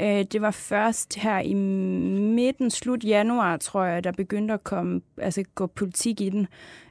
Øh, 0.00 0.24
det 0.32 0.42
var 0.42 0.50
først 0.50 1.14
her 1.14 1.38
i 1.38 1.54
midten, 1.54 2.70
slut 2.70 3.04
januar, 3.04 3.56
tror 3.56 3.84
jeg, 3.84 4.04
der 4.04 4.12
begyndte 4.12 4.54
at 4.54 4.64
komme, 4.64 5.00
altså, 5.18 5.44
gå 5.54 5.66
politik 5.66 6.20
i 6.20 6.28
den. 6.30 6.46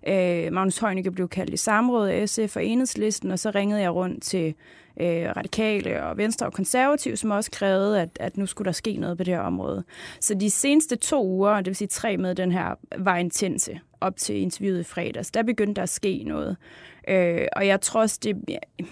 Øh, 0.08 0.54
Magnus 0.54 0.78
Heunicke 0.78 1.12
blev 1.12 1.30
kaldt 1.30 1.54
i 1.54 1.58
samråd 1.58 2.08
af 2.08 2.30
SF 2.30 2.56
og 2.56 2.66
Enhedslisten, 2.66 3.32
og 3.32 3.40
så 3.40 3.52
ringede 3.56 3.82
jeg 3.82 3.96
rundt 3.96 4.24
til 4.24 4.56
øh, 5.02 5.30
radikale 5.38 6.04
og 6.04 6.18
venstre 6.18 6.46
og 6.46 6.54
konservative, 6.54 7.18
som 7.18 7.32
også 7.32 7.52
krævede, 7.52 8.02
at, 8.02 8.10
at 8.20 8.38
nu 8.38 8.46
skulle 8.46 8.66
der 8.66 8.72
ske 8.72 8.98
noget 8.98 9.18
på 9.18 9.24
det 9.24 9.34
her 9.34 9.42
område. 9.42 9.84
Så 10.20 10.34
de 10.34 10.50
seneste 10.50 10.96
to 10.96 11.28
uger, 11.28 11.56
det 11.56 11.68
vil 11.68 11.76
sige 11.76 11.88
tre 11.88 12.18
med 12.18 12.36
den 12.36 12.52
her, 12.52 12.76
var 12.98 13.18
intense 13.18 13.80
op 14.02 14.18
til 14.18 14.36
interviewet 14.36 14.80
i 14.80 14.84
fredags. 14.84 15.32
Der 15.32 15.44
begyndte 15.44 15.76
der 15.76 15.84
at 15.84 15.90
ske 15.90 16.24
noget. 16.24 16.58
Øh, 17.08 17.48
og 17.56 17.68
jeg 17.68 17.82
tror 17.82 18.02
også, 18.02 18.20
det, 18.24 18.36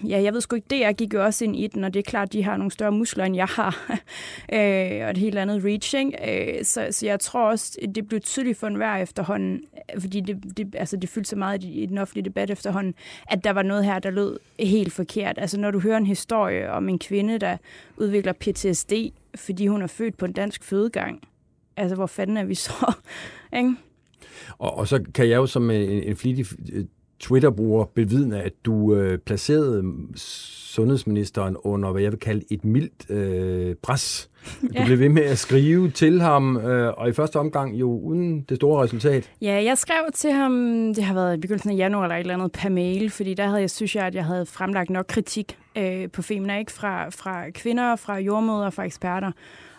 ja, 0.07 0.21
jeg 0.21 0.33
ved 0.33 0.41
sgu 0.41 0.55
ikke, 0.55 0.67
det 0.69 0.79
jeg 0.79 0.95
gik 0.95 1.13
jo 1.13 1.23
også 1.23 1.45
ind 1.45 1.55
i 1.55 1.67
den, 1.67 1.83
og 1.83 1.93
det 1.93 1.99
er 1.99 2.09
klart, 2.09 2.33
de 2.33 2.43
har 2.43 2.57
nogle 2.57 2.71
større 2.71 2.91
muskler, 2.91 3.25
end 3.25 3.35
jeg 3.35 3.45
har, 3.45 3.85
øh, 4.53 5.05
og 5.05 5.09
et 5.09 5.17
helt 5.17 5.37
andet 5.37 5.65
reaching. 5.65 6.15
Øh, 6.27 6.63
så, 6.63 6.87
så 6.91 7.05
jeg 7.05 7.19
tror 7.19 7.49
også, 7.49 7.77
det 7.95 8.07
blev 8.07 8.21
tydeligt 8.21 8.57
for 8.57 8.67
enhver 8.67 8.95
efterhånden, 8.95 9.61
fordi 9.99 10.19
det, 10.19 10.57
det, 10.57 10.75
altså 10.77 10.97
det 10.97 11.09
fyldte 11.09 11.29
så 11.29 11.35
meget 11.35 11.63
i, 11.63 11.71
i 11.71 11.85
den 11.85 11.97
offentlige 11.97 12.25
debat 12.25 12.49
efterhånden, 12.49 12.93
at 13.27 13.43
der 13.43 13.51
var 13.51 13.63
noget 13.63 13.85
her, 13.85 13.99
der 13.99 14.09
lød 14.09 14.39
helt 14.59 14.93
forkert. 14.93 15.37
Altså 15.37 15.59
når 15.59 15.71
du 15.71 15.79
hører 15.79 15.97
en 15.97 16.07
historie 16.07 16.71
om 16.71 16.89
en 16.89 16.99
kvinde, 16.99 17.37
der 17.37 17.57
udvikler 17.97 18.33
PTSD, 18.33 18.93
fordi 19.35 19.67
hun 19.67 19.81
er 19.81 19.87
født 19.87 20.17
på 20.17 20.25
en 20.25 20.33
dansk 20.33 20.63
fødegang, 20.63 21.21
altså 21.77 21.95
hvor 21.95 22.05
fanden 22.05 22.37
er 22.37 22.43
vi 22.43 22.55
så? 22.55 22.93
ikke? 23.57 23.75
Og, 24.57 24.77
og 24.77 24.87
så 24.87 25.03
kan 25.13 25.29
jeg 25.29 25.35
jo 25.35 25.45
som 25.45 25.71
øh, 25.71 25.75
en, 25.75 26.03
en 26.03 26.15
flittig 26.15 26.45
øh, 26.73 26.85
Twitter-bruger 27.21 27.85
bevidne, 27.85 28.41
at 28.41 28.53
du 28.65 28.95
øh, 28.95 29.17
placerede 29.17 29.83
sundhedsministeren 30.71 31.57
under, 31.63 31.91
hvad 31.91 32.01
jeg 32.01 32.11
vil 32.11 32.19
kalde 32.19 32.45
et 32.51 32.65
mildt 32.65 33.09
øh, 33.09 33.75
pres. 33.83 34.29
Du 34.61 34.67
ja. 34.73 34.85
blev 34.85 34.99
ved 34.99 35.09
med 35.09 35.23
at 35.23 35.37
skrive 35.37 35.89
til 35.89 36.21
ham, 36.21 36.57
øh, 36.57 36.93
og 36.97 37.09
i 37.09 37.13
første 37.13 37.37
omgang 37.39 37.79
jo 37.79 37.99
uden 37.99 38.41
det 38.41 38.57
store 38.57 38.83
resultat. 38.83 39.31
Ja, 39.41 39.63
jeg 39.63 39.77
skrev 39.77 40.11
til 40.13 40.31
ham, 40.31 40.53
det 40.95 41.03
har 41.03 41.13
været 41.13 41.37
i 41.37 41.39
begyndelsen 41.39 41.71
af 41.71 41.75
januar 41.77 42.03
eller 42.03 42.15
et 42.15 42.19
eller 42.19 42.33
andet 42.33 42.51
per 42.51 42.69
mail, 42.69 43.09
fordi 43.09 43.33
der 43.33 43.47
havde 43.47 43.61
jeg, 43.61 43.69
synes 43.69 43.95
jeg, 43.95 44.05
at 44.05 44.15
jeg 44.15 44.25
havde 44.25 44.45
fremlagt 44.45 44.89
nok 44.89 45.05
kritik 45.07 45.57
øh, 45.77 46.09
på 46.09 46.21
Femina, 46.21 46.57
ikke 46.57 46.71
fra, 46.71 47.09
fra 47.09 47.49
kvinder, 47.49 47.95
fra 47.95 48.17
jordmøder, 48.17 48.69
fra 48.69 48.83
eksperter. 48.83 49.31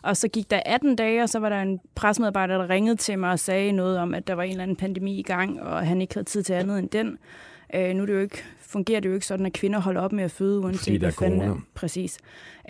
Og 0.02 0.16
så 0.16 0.28
gik 0.28 0.50
der 0.50 0.60
18 0.66 0.96
dage, 0.96 1.22
og 1.22 1.28
så 1.28 1.38
var 1.38 1.48
der 1.48 1.62
en 1.62 1.80
presmedarbejder, 1.94 2.58
der 2.58 2.70
ringede 2.70 2.96
til 2.96 3.18
mig 3.18 3.30
og 3.30 3.38
sagde 3.38 3.72
noget 3.72 3.98
om, 3.98 4.14
at 4.14 4.26
der 4.26 4.34
var 4.34 4.42
en 4.42 4.50
eller 4.50 4.62
anden 4.62 4.76
pandemi 4.76 5.18
i 5.18 5.22
gang, 5.22 5.62
og 5.62 5.86
han 5.86 6.00
ikke 6.00 6.14
havde 6.14 6.24
tid 6.24 6.42
til 6.42 6.52
andet 6.52 6.78
end 6.78 6.88
den. 6.88 7.18
Øh, 7.74 7.94
nu 7.94 8.02
er 8.02 8.06
det 8.06 8.14
jo 8.14 8.18
ikke, 8.18 8.44
fungerer 8.60 9.00
det 9.00 9.08
jo 9.08 9.14
ikke 9.14 9.26
sådan, 9.26 9.46
at 9.46 9.52
kvinder 9.52 9.80
holder 9.80 10.00
op 10.00 10.12
med 10.12 10.24
at 10.24 10.30
føde, 10.30 10.60
uanset 10.60 10.80
Fordi 10.80 10.98
der 10.98 11.06
er 11.06 11.12
corona. 11.12 11.54
Præcis. 11.74 12.18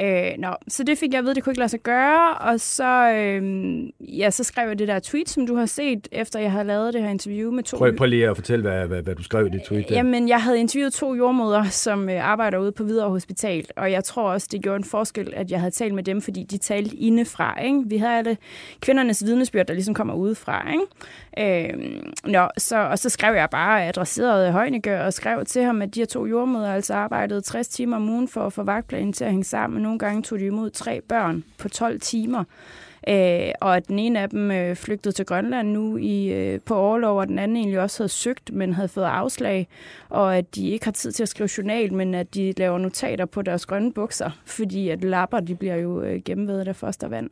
Øh, 0.01 0.33
nå, 0.39 0.49
så 0.69 0.85
det 0.85 0.99
fik 0.99 1.13
jeg 1.13 1.19
at 1.19 1.25
vide, 1.25 1.35
det 1.35 1.45
kunne 1.45 1.51
ikke 1.51 1.61
lade 1.61 1.69
sig 1.69 1.81
gøre, 1.81 2.35
og 2.35 2.61
så, 2.61 3.13
øh, 3.13 3.83
ja, 4.01 4.31
så 4.31 4.45
skrev 4.45 4.69
jeg 4.69 4.79
det 4.79 4.89
der 4.89 4.99
tweet, 4.99 5.29
som 5.29 5.47
du 5.47 5.57
har 5.57 5.67
set, 5.67 6.09
efter 6.13 6.41
jeg 6.41 6.53
havde 6.53 6.65
lavet 6.65 6.95
det 6.95 7.03
her 7.03 7.11
interview 7.11 7.53
med 7.53 7.63
to... 7.63 7.77
Prøv, 7.77 7.97
prøv 7.97 8.07
lige 8.07 8.29
at 8.29 8.37
fortælle, 8.37 8.63
hvad, 8.63 8.87
hvad, 8.87 9.03
hvad 9.03 9.15
du 9.15 9.23
skrev 9.23 9.47
i 9.47 9.51
det 9.51 9.63
tweet. 9.63 9.89
Der. 9.89 9.95
Jamen, 9.95 10.29
jeg 10.29 10.43
havde 10.43 10.61
interviewet 10.61 10.93
to 10.93 11.15
jordmøder, 11.15 11.65
som 11.65 12.09
øh, 12.09 12.29
arbejder 12.29 12.59
ude 12.59 12.73
på 12.73 12.85
Hvidovre 12.85 13.11
Hospital, 13.11 13.67
og 13.77 13.93
jeg 13.93 14.05
tror 14.05 14.31
også, 14.31 14.49
det 14.53 14.63
gjorde 14.63 14.77
en 14.77 14.85
forskel, 14.85 15.33
at 15.37 15.51
jeg 15.51 15.61
havde 15.61 15.71
talt 15.71 15.95
med 15.95 16.03
dem, 16.03 16.21
fordi 16.21 16.43
de 16.43 16.59
talte 16.59 16.97
indefra. 16.97 17.61
Ikke? 17.61 17.83
Vi 17.87 17.97
havde 17.97 18.19
alle 18.19 18.37
kvindernes 18.81 19.25
vidnesbyrd, 19.25 19.67
der 19.67 19.75
ligesom 19.75 19.95
kommer 19.95 20.15
udefra. 20.15 20.73
Ikke? 20.73 20.85
Øh, 21.39 21.75
nå, 22.25 22.49
så, 22.59 22.77
og 22.77 22.99
så 22.99 23.09
skrev 23.09 23.35
jeg 23.35 23.51
bare, 23.51 23.87
adresseret 23.87 24.53
Højnegør 24.53 25.05
og 25.05 25.13
skrev 25.13 25.45
til 25.45 25.63
ham, 25.63 25.83
at 25.83 25.95
de 25.95 26.01
her 26.01 26.07
to 26.07 26.27
jordmøder 26.27 26.75
altså 26.75 26.95
arbejdede 26.95 27.41
60 27.41 27.69
timer 27.69 27.97
om 27.97 28.09
ugen 28.09 28.29
for 28.29 28.47
at 28.47 28.53
få 28.53 28.63
vagtplanen 28.63 29.13
til 29.13 29.25
at 29.25 29.31
hænge 29.31 29.45
sammen 29.45 29.83
nogle 29.83 29.99
gange 29.99 30.23
tog 30.23 30.39
de 30.39 30.45
imod 30.45 30.71
tre 30.71 31.01
børn 31.01 31.45
på 31.59 31.69
12 31.69 32.01
timer. 32.01 32.45
Øh, 33.09 33.53
og 33.61 33.77
at 33.77 33.89
den 33.89 33.99
ene 33.99 34.21
af 34.21 34.31
dem 34.31 34.51
øh, 34.51 34.77
flygtede 34.77 35.15
til 35.15 35.27
Grønland 35.27 35.69
nu 35.69 35.97
i, 35.97 36.33
øh, 36.33 36.61
på 36.61 36.75
overlov, 36.75 37.19
og 37.19 37.29
den 37.29 37.39
anden 37.39 37.57
egentlig 37.57 37.81
også 37.81 38.03
havde 38.03 38.09
søgt, 38.09 38.53
men 38.53 38.73
havde 38.73 38.89
fået 38.89 39.05
afslag, 39.05 39.69
og 40.09 40.37
at 40.37 40.55
de 40.55 40.69
ikke 40.69 40.85
har 40.85 40.93
tid 40.93 41.13
til 41.13 41.23
at 41.23 41.29
skrive 41.29 41.49
journal, 41.59 41.95
men 41.95 42.15
at 42.15 42.35
de 42.35 42.53
laver 42.57 42.79
notater 42.79 43.25
på 43.25 43.43
deres 43.43 43.67
grønne 43.67 43.93
bukser, 43.93 44.31
fordi 44.47 44.89
at 44.89 45.05
lapper, 45.05 45.41
de 45.41 45.55
bliver 45.55 45.77
jo 45.77 46.03
øh, 46.03 46.23
gennemvedet 46.25 46.69
af 46.69 46.77
fostervand. 46.77 47.31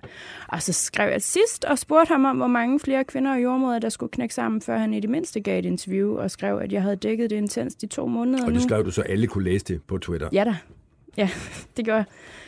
Og 0.48 0.62
så 0.62 0.72
skrev 0.72 1.10
jeg 1.10 1.22
sidst 1.22 1.64
og 1.64 1.78
spurgte 1.78 2.12
ham 2.12 2.24
om, 2.24 2.36
hvor 2.36 2.46
mange 2.46 2.80
flere 2.80 3.04
kvinder 3.04 3.32
og 3.32 3.42
jordmøder, 3.42 3.78
der 3.78 3.88
skulle 3.88 4.10
knække 4.10 4.34
sammen, 4.34 4.60
før 4.60 4.78
han 4.78 4.94
i 4.94 5.00
det 5.00 5.10
mindste 5.10 5.40
gav 5.40 5.58
et 5.58 5.66
interview, 5.66 6.18
og 6.18 6.30
skrev, 6.30 6.58
at 6.58 6.72
jeg 6.72 6.82
havde 6.82 6.96
dækket 6.96 7.30
det 7.30 7.36
intenst 7.36 7.82
i 7.82 7.86
to 7.86 8.06
måneder 8.06 8.46
Og 8.46 8.52
det 8.52 8.62
skrev 8.62 8.84
du 8.84 8.90
så 8.90 9.02
alle 9.02 9.26
kunne 9.26 9.44
læse 9.44 9.64
det 9.64 9.82
på 9.82 9.98
Twitter? 9.98 10.28
Ja 10.32 10.44
da. 10.44 10.56
Ja, 11.16 11.30
det 11.76 11.84
gør 11.84 11.94
jeg. 11.94 12.04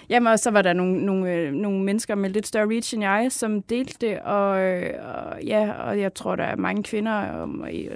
Jamen, 0.09 0.27
og 0.27 0.38
så 0.38 0.51
var 0.51 0.62
der 0.62 0.72
nogle, 0.72 1.07
nogle, 1.07 1.35
øh, 1.35 1.53
nogle 1.53 1.85
mennesker 1.85 2.14
med 2.14 2.31
lidt 2.31 2.46
større 2.46 2.68
reach 2.68 2.94
end 2.94 3.03
jeg, 3.03 3.27
som 3.31 3.62
delte 3.62 4.07
det, 4.07 4.18
og, 4.18 4.48
og 4.48 5.42
ja, 5.44 5.72
og 5.72 6.01
jeg 6.01 6.14
tror, 6.14 6.37
der 6.37 6.44
er 6.44 6.57
mange 6.57 6.83
kvinder, 6.83 7.12
og, 7.12 7.48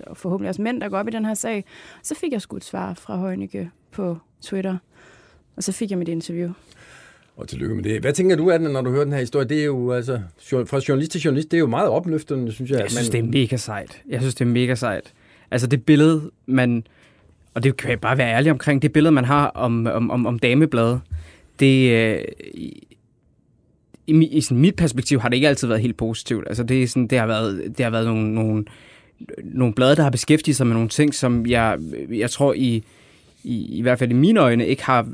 og 0.07 0.17
forhåbentlig 0.17 0.49
også 0.49 0.63
mænd, 0.63 0.81
der 0.81 0.89
går 0.89 0.99
op 0.99 1.09
i 1.09 1.11
den 1.11 1.25
her 1.25 1.35
sag. 1.35 1.65
Så 2.03 2.15
fik 2.15 2.33
jeg 2.33 2.41
sgu 2.41 2.57
et 2.57 2.65
svar 2.65 2.95
fra 2.95 3.17
Højnike 3.17 3.71
på 3.91 4.19
Twitter, 4.43 4.77
og 5.57 5.63
så 5.63 5.73
fik 5.73 5.91
jeg 5.91 5.99
mit 5.99 6.09
interview. 6.09 6.51
Og 7.37 7.49
tillykke 7.49 7.75
med 7.75 7.85
det. 7.85 8.01
Hvad 8.01 8.13
tænker 8.13 8.37
du 8.37 8.51
af 8.51 8.59
den, 8.59 8.71
når 8.71 8.83
du 8.83 8.91
hører 8.91 9.05
den 9.05 9.13
her 9.13 9.21
historie? 9.21 9.49
Det 9.49 9.61
er 9.61 9.65
jo, 9.65 9.93
altså, 9.93 10.21
fra 10.41 10.81
journalist 10.89 11.13
til 11.13 11.21
journalist, 11.21 11.51
det 11.51 11.57
er 11.57 11.61
jo 11.61 11.67
meget 11.67 11.89
opløftende, 11.89 12.53
synes 12.53 12.71
jeg. 12.71 12.81
Jeg 12.81 12.91
synes, 12.91 13.13
man... 13.13 13.13
det 13.13 13.29
er 13.29 13.41
mega 13.43 13.57
sejt. 13.57 14.03
Jeg 14.09 14.21
synes, 14.21 14.35
det 14.35 14.45
er 14.45 14.49
mega 14.49 14.75
sejt. 14.75 15.13
Altså, 15.51 15.67
det 15.67 15.85
billede, 15.85 16.31
man... 16.47 16.87
Og 17.57 17.63
det 17.63 17.77
kan 17.77 17.91
jeg 17.91 18.01
bare 18.01 18.19
være 18.19 18.35
ærlig 18.35 18.53
omkring, 18.53 18.83
det 18.83 18.93
billede, 18.93 19.13
man 19.13 19.25
har 19.25 19.47
om, 19.47 19.87
om, 19.87 20.11
om, 20.11 20.27
om 20.27 20.39
damebladet, 20.39 21.01
det, 21.61 21.91
øh, 21.91 22.25
i, 22.55 22.87
i, 24.07 24.27
i 24.27 24.41
sådan 24.41 24.59
mit 24.59 24.77
perspektiv 24.77 25.21
har 25.21 25.29
det 25.29 25.37
ikke 25.37 25.49
altid 25.49 25.69
været 25.69 25.81
helt 25.81 25.97
positivt. 25.97 26.45
Altså 26.49 26.63
det, 26.63 26.83
er 26.83 26.87
sådan, 26.87 27.07
det 27.07 27.19
har 27.19 27.27
været, 27.27 27.75
det 27.79 27.85
har 27.85 27.91
været 27.91 28.07
nogle, 28.07 28.35
nogle, 28.35 28.65
nogle 29.45 29.75
blade, 29.75 29.97
der 29.97 30.03
har 30.03 30.11
beskæftiget 30.11 30.57
sig 30.57 30.67
med 30.67 30.75
nogle 30.75 30.89
ting, 30.89 31.15
som 31.15 31.47
jeg, 31.47 31.79
jeg 32.11 32.31
tror 32.31 32.53
i, 32.53 32.85
i, 33.45 33.79
i 33.79 33.83
hvert 33.83 33.99
fald 33.99 34.11
i 34.11 34.15
mine 34.15 34.41
øjne 34.41 34.67
ikke 34.67 34.85
har 34.85 35.07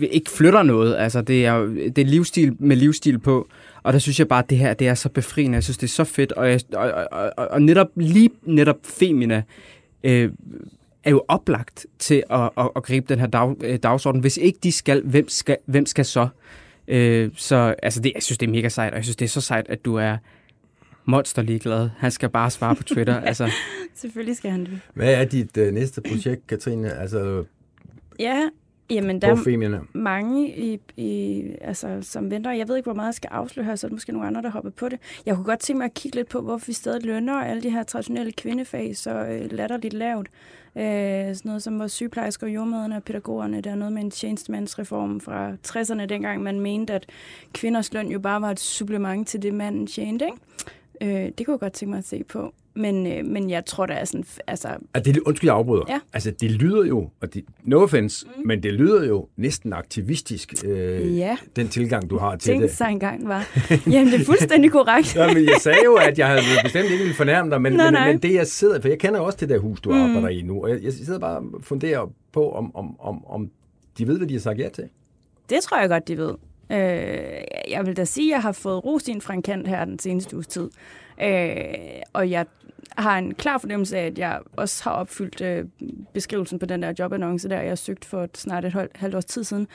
ikke 0.00 0.30
flytter 0.30 0.62
noget. 0.62 0.96
Altså 0.96 1.22
det 1.22 1.46
er 1.46 1.58
det 1.66 1.98
er 1.98 2.04
livsstil 2.04 2.56
med 2.58 2.76
livsstil 2.76 3.18
på, 3.18 3.48
og 3.82 3.92
der 3.92 3.98
synes 3.98 4.18
jeg 4.18 4.28
bare 4.28 4.42
at 4.42 4.50
det 4.50 4.58
her 4.58 4.74
det 4.74 4.88
er 4.88 4.94
så 4.94 5.08
befriende. 5.08 5.54
Jeg 5.54 5.64
synes 5.64 5.78
det 5.78 5.86
er 5.86 5.90
så 5.90 6.04
fedt 6.04 6.32
og 6.32 6.50
jeg, 6.50 6.60
og, 6.72 6.90
og, 6.90 7.30
og, 7.36 7.48
og 7.50 7.62
netop 7.62 7.88
lige 7.96 8.30
netop 8.42 8.76
Femina 8.84 9.42
øh, 10.04 10.30
er 11.04 11.10
jo 11.10 11.24
oplagt 11.28 11.86
til 11.98 12.22
at, 12.30 12.50
at, 12.58 12.70
at 12.76 12.82
gribe 12.82 13.06
den 13.08 13.18
her 13.18 13.26
dag, 13.26 13.54
øh, 13.60 13.78
dagsorden. 13.82 14.20
Hvis 14.20 14.36
ikke 14.36 14.58
de 14.62 14.72
skal, 14.72 15.02
hvem 15.02 15.28
skal, 15.28 15.56
hvem 15.66 15.86
skal 15.86 16.04
så? 16.04 16.28
Øh, 16.88 17.30
så 17.34 17.74
altså 17.82 18.00
det, 18.00 18.12
jeg 18.14 18.22
synes, 18.22 18.38
det 18.38 18.46
er 18.46 18.50
mega 18.50 18.68
sejt, 18.68 18.92
og 18.92 18.96
jeg 18.96 19.04
synes, 19.04 19.16
det 19.16 19.24
er 19.24 19.28
så 19.28 19.40
sejt, 19.40 19.66
at 19.68 19.84
du 19.84 19.94
er 19.94 20.16
monster 21.04 21.42
ligeglad. 21.42 21.90
Han 21.98 22.10
skal 22.10 22.28
bare 22.28 22.50
svare 22.50 22.76
på 22.76 22.82
Twitter. 22.82 23.20
altså. 23.30 23.50
Selvfølgelig 23.94 24.36
skal 24.36 24.50
han 24.50 24.64
det. 24.64 24.80
Hvad 24.94 25.14
er 25.14 25.24
dit 25.24 25.56
øh, 25.56 25.74
næste 25.74 26.00
projekt, 26.00 26.46
Katrine? 26.46 26.92
Altså... 26.92 27.44
Ja, 28.18 28.48
Jamen, 28.90 29.22
der 29.22 29.28
er 29.28 29.34
mange, 29.92 30.56
i, 30.58 30.80
i, 30.96 31.42
altså, 31.60 31.98
som 32.02 32.30
venter. 32.30 32.50
Jeg 32.52 32.68
ved 32.68 32.76
ikke, 32.76 32.86
hvor 32.86 32.94
meget 32.94 33.06
jeg 33.06 33.14
skal 33.14 33.28
afsløre 33.32 33.66
her, 33.66 33.76
så 33.76 33.86
er 33.86 33.88
der 33.88 33.94
måske 33.94 34.12
nogle 34.12 34.28
andre, 34.28 34.42
der 34.42 34.50
hopper 34.50 34.70
på 34.70 34.88
det. 34.88 34.98
Jeg 35.26 35.34
kunne 35.34 35.44
godt 35.44 35.60
tænke 35.60 35.78
mig 35.78 35.84
at 35.84 35.94
kigge 35.94 36.16
lidt 36.16 36.28
på, 36.28 36.40
hvorfor 36.40 36.66
vi 36.66 36.72
stadig 36.72 37.04
lønner 37.04 37.34
alle 37.34 37.62
de 37.62 37.70
her 37.70 37.82
traditionelle 37.82 38.32
kvindefag 38.32 38.96
så 38.96 39.10
øh, 39.10 39.52
latterligt 39.52 39.94
lavt. 39.94 40.28
Øh, 40.76 40.82
sådan 40.82 41.40
noget 41.44 41.62
som 41.62 41.78
vores 41.78 41.92
sygeplejersker, 41.92 42.46
jordmøderne 42.46 42.96
og 42.96 43.02
pædagogerne. 43.02 43.60
Der 43.60 43.70
er 43.70 43.74
noget 43.74 43.92
med 43.92 44.02
en 44.02 44.10
tjenestemandsreform 44.10 45.20
fra 45.20 45.52
60'erne, 45.68 46.06
dengang 46.06 46.42
man 46.42 46.60
mente, 46.60 46.92
at 46.92 47.06
kvinders 47.52 47.92
løn 47.92 48.08
jo 48.08 48.18
bare 48.18 48.40
var 48.40 48.50
et 48.50 48.60
supplement 48.60 49.28
til 49.28 49.42
det, 49.42 49.54
manden 49.54 49.86
tjente. 49.86 50.24
Ikke? 50.24 51.24
Øh, 51.24 51.32
det 51.38 51.46
kunne 51.46 51.54
jeg 51.54 51.60
godt 51.60 51.72
tænke 51.72 51.90
mig 51.90 51.98
at 51.98 52.04
se 52.04 52.24
på. 52.24 52.54
Men, 52.74 53.06
øh, 53.06 53.24
men 53.26 53.50
jeg 53.50 53.64
tror, 53.64 53.86
der 53.86 53.94
er 53.94 54.04
sådan... 54.04 54.24
Altså, 54.46 54.68
Altså, 54.94 55.12
det, 55.12 55.20
undskyld, 55.26 55.48
jeg 55.48 55.54
afbryder. 55.56 55.84
Ja. 55.88 56.00
Altså, 56.12 56.30
det 56.30 56.50
lyder 56.50 56.84
jo, 56.84 57.10
og 57.20 57.34
det, 57.34 57.44
no 57.62 57.82
offense, 57.82 58.26
mm. 58.36 58.46
men 58.46 58.62
det 58.62 58.72
lyder 58.72 59.04
jo 59.06 59.28
næsten 59.36 59.72
aktivistisk, 59.72 60.54
øh, 60.64 61.16
Ja. 61.16 61.36
den 61.56 61.68
tilgang, 61.68 62.10
du 62.10 62.18
har 62.18 62.36
til 62.36 62.52
tænk 62.52 62.62
det. 62.62 62.70
sig 62.70 62.88
engang 62.90 63.28
var. 63.28 63.46
Jamen, 63.90 64.12
det 64.12 64.20
er 64.20 64.24
fuldstændig 64.24 64.70
korrekt. 64.70 65.16
Ja, 65.20 65.34
men 65.34 65.44
jeg 65.44 65.56
sagde 65.60 65.78
jo, 65.84 65.94
at 65.94 66.18
jeg 66.18 66.26
havde 66.28 66.40
bestemt 66.64 66.84
ikke 66.84 66.98
ville 66.98 67.14
fornærme 67.14 67.50
dig, 67.50 67.62
men, 67.62 67.72
Nej, 67.72 67.84
men, 67.86 67.92
nej. 67.92 68.12
men 68.12 68.18
det 68.22 68.34
jeg 68.34 68.46
sidder, 68.46 68.80
for 68.80 68.88
jeg 68.88 68.98
kender 68.98 69.20
også 69.20 69.38
det 69.40 69.48
der 69.48 69.58
hus, 69.58 69.80
du 69.80 69.90
Mm. 69.90 70.00
arbejder 70.00 70.28
i 70.28 70.42
nu, 70.42 70.62
og 70.62 70.70
jeg, 70.70 70.82
jeg 70.82 70.92
sidder 70.92 71.18
bare 71.18 71.36
og 71.36 71.44
funderer 71.62 72.12
på, 72.32 72.50
om, 72.52 72.76
om, 72.76 73.00
om, 73.00 73.26
om 73.26 73.50
de 73.98 74.06
ved, 74.06 74.16
hvad 74.18 74.28
de 74.28 74.34
har 74.34 74.40
sagt 74.40 74.58
ja 74.58 74.68
til. 74.68 74.84
Det 75.50 75.60
tror 75.62 75.80
jeg 75.80 75.88
godt, 75.88 76.08
de 76.08 76.16
ved. 76.16 76.34
Øh, 76.72 76.78
jeg 77.70 77.86
vil 77.86 77.96
da 77.96 78.04
sige, 78.04 78.30
at 78.32 78.34
jeg 78.34 78.42
har 78.42 78.52
fået 78.52 78.84
rosin 78.84 79.20
fra 79.20 79.34
en 79.34 79.42
kant 79.42 79.68
her 79.68 79.84
den 79.84 79.98
seneste 79.98 80.36
uges 80.36 80.46
tid. 80.46 80.68
Øh, 81.22 81.54
og 82.12 82.30
jeg 82.30 82.46
har 82.98 83.18
en 83.18 83.34
klar 83.34 83.58
fornemmelse 83.58 83.98
af, 83.98 84.06
at 84.06 84.18
jeg 84.18 84.40
også 84.56 84.84
har 84.84 84.90
opfyldt 84.90 85.40
øh, 85.40 85.64
beskrivelsen 86.12 86.58
på 86.58 86.66
den 86.66 86.82
der 86.82 86.92
jobannonce, 86.98 87.48
der 87.48 87.60
jeg 87.60 87.70
har 87.70 87.76
søgt 87.76 88.04
for 88.04 88.28
snart 88.34 88.64
et 88.64 88.72
hold- 88.72 88.90
halvt 88.94 89.14
års 89.14 89.24
tid 89.24 89.44
siden. 89.44 89.66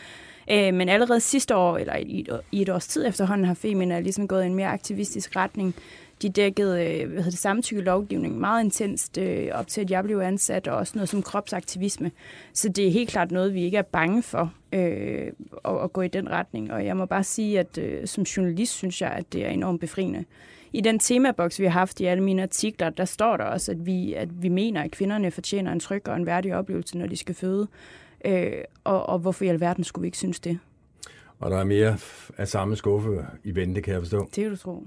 Øh, 0.51 0.73
men 0.73 0.89
allerede 0.89 1.19
sidste 1.19 1.56
år, 1.56 1.78
eller 1.78 1.95
i 1.95 2.19
et, 2.19 2.41
i 2.51 2.62
et 2.62 2.69
års 2.69 2.88
tid 2.88 3.08
efterhånden, 3.08 3.47
har 3.47 3.54
Femina 3.54 3.99
ligesom 3.99 4.28
gået 4.28 4.43
i 4.43 4.45
en 4.45 4.56
mere 4.56 4.67
aktivistisk 4.67 5.36
retning. 5.36 5.75
De 6.21 6.30
dækkede 6.30 6.86
øh, 6.86 7.08
hvad 7.08 7.17
hedder 7.17 7.30
det, 7.30 7.39
samtykke 7.39 7.82
lovgivning 7.82 8.39
meget 8.39 8.63
intenst 8.63 9.17
øh, 9.17 9.47
op 9.51 9.67
til, 9.67 9.82
at 9.82 9.91
jeg 9.91 10.04
blev 10.04 10.19
ansat, 10.19 10.67
og 10.67 10.78
også 10.78 10.93
noget 10.95 11.10
som 11.10 11.21
kropsaktivisme. 11.21 12.12
Så 12.54 12.69
det 12.69 12.88
er 12.88 12.91
helt 12.91 13.10
klart 13.10 13.32
noget, 13.32 13.54
vi 13.54 13.63
ikke 13.63 13.78
er 13.78 13.82
bange 13.82 14.23
for 14.23 14.54
øh, 14.73 15.32
at, 15.65 15.84
at 15.84 15.93
gå 15.93 16.01
i 16.01 16.08
den 16.08 16.30
retning. 16.30 16.73
Og 16.73 16.86
jeg 16.86 16.97
må 16.97 17.06
bare 17.06 17.23
sige, 17.23 17.60
at 17.60 17.78
øh, 17.78 18.08
som 18.08 18.23
journalist 18.23 18.73
synes 18.73 19.01
jeg, 19.01 19.12
at 19.12 19.34
det 19.34 19.45
er 19.45 19.49
enormt 19.49 19.80
befriende. 19.80 20.25
I 20.75 20.81
den 20.81 20.99
temaboks, 20.99 21.59
vi 21.59 21.65
har 21.65 21.71
haft 21.71 21.99
i 21.99 22.05
alle 22.05 22.23
mine 22.23 22.41
artikler, 22.43 22.89
der 22.89 23.05
står 23.05 23.38
der 23.38 23.43
også, 23.43 23.71
at 23.71 23.85
vi, 23.85 24.13
at 24.13 24.43
vi 24.43 24.49
mener, 24.49 24.81
at 24.83 24.91
kvinderne 24.91 25.31
fortjener 25.31 25.71
en 25.71 25.79
tryg 25.79 26.07
og 26.07 26.15
en 26.15 26.25
værdig 26.25 26.55
oplevelse, 26.55 26.97
når 26.97 27.07
de 27.07 27.17
skal 27.17 27.35
føde. 27.35 27.67
Øh, 28.25 28.51
og, 28.83 29.09
og 29.09 29.19
hvorfor 29.19 29.45
i 29.45 29.47
alverden 29.47 29.83
skulle 29.83 30.01
vi 30.01 30.07
ikke 30.07 30.17
synes 30.17 30.39
det? 30.39 30.59
Og 31.39 31.51
der 31.51 31.57
er 31.57 31.63
mere 31.63 31.97
af 32.38 32.47
samme 32.47 32.75
skuffe 32.75 33.25
i 33.43 33.55
vente, 33.55 33.81
kan 33.81 33.93
jeg 33.93 34.01
forstå. 34.01 34.19
Det 34.19 34.43
kan 34.43 34.49
du 34.49 34.57
tro. 34.57 34.83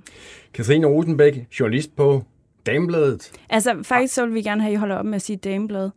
Katrine 0.54 0.86
Rosenbæk, 0.86 1.46
journalist 1.60 1.96
på 1.96 2.22
Damebladet. 2.66 3.32
Altså, 3.50 3.82
faktisk 3.82 4.14
så 4.14 4.26
vil 4.26 4.34
vi 4.34 4.42
gerne 4.42 4.62
have, 4.62 4.70
at 4.70 4.74
I 4.74 4.76
holder 4.76 4.96
op 4.96 5.06
med 5.06 5.14
at 5.14 5.22
sige 5.22 5.36
dameblad. 5.36 5.90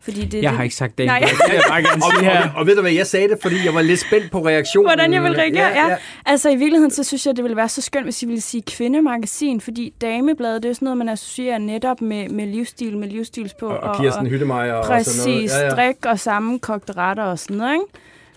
Fordi 0.00 0.24
det, 0.24 0.34
Jeg 0.34 0.42
det, 0.42 0.50
har 0.50 0.62
ikke 0.62 0.74
sagt 0.76 0.98
det. 0.98 1.06
Nej. 1.06 1.18
Det 1.18 1.28
vil 1.28 1.54
jeg 1.54 1.62
bare 1.68 1.82
gerne 1.82 2.02
Og, 2.06 2.12
sige 2.18 2.30
her. 2.30 2.42
og, 2.50 2.50
og 2.60 2.66
ved 2.66 2.74
du 2.74 2.80
hvad, 2.80 2.92
jeg 2.92 3.06
sagde 3.06 3.28
det, 3.28 3.38
fordi 3.42 3.56
jeg 3.64 3.74
var 3.74 3.82
lidt 3.82 4.00
spændt 4.00 4.30
på 4.30 4.46
reaktionen. 4.46 4.88
Hvordan 4.88 5.12
jeg 5.12 5.22
vil 5.22 5.32
reagere, 5.32 5.66
ja, 5.66 5.88
ja. 5.88 5.96
Altså 6.26 6.48
i 6.50 6.56
virkeligheden, 6.56 6.90
så 6.90 7.04
synes 7.04 7.26
jeg, 7.26 7.36
det 7.36 7.44
ville 7.44 7.56
være 7.56 7.68
så 7.68 7.82
skønt, 7.82 8.06
hvis 8.06 8.22
I 8.22 8.26
ville 8.26 8.40
sige 8.40 8.62
kvindemagasin, 8.62 9.60
fordi 9.60 9.94
damebladet, 10.00 10.62
det 10.62 10.68
er 10.68 10.70
jo 10.70 10.74
sådan 10.74 10.86
noget, 10.86 10.98
man 10.98 11.08
associerer 11.08 11.58
netop 11.58 12.00
med, 12.00 12.28
med 12.28 12.46
livsstil, 12.46 12.98
med 12.98 13.08
livsstils 13.08 13.54
på. 13.54 13.66
Og, 13.66 13.78
og 13.78 14.00
Kirsten 14.00 14.26
Hyttemeier 14.26 14.72
og 14.72 14.84
Præcis, 14.84 15.12
sådan 15.14 15.34
noget. 15.34 15.50
ja, 15.50 15.64
ja. 15.64 15.70
strik 15.70 16.06
og 16.06 16.18
sammenkogte 16.20 16.92
retter 16.92 17.24
og 17.24 17.38
sådan 17.38 17.56
noget, 17.56 17.74
ikke? 17.74 17.84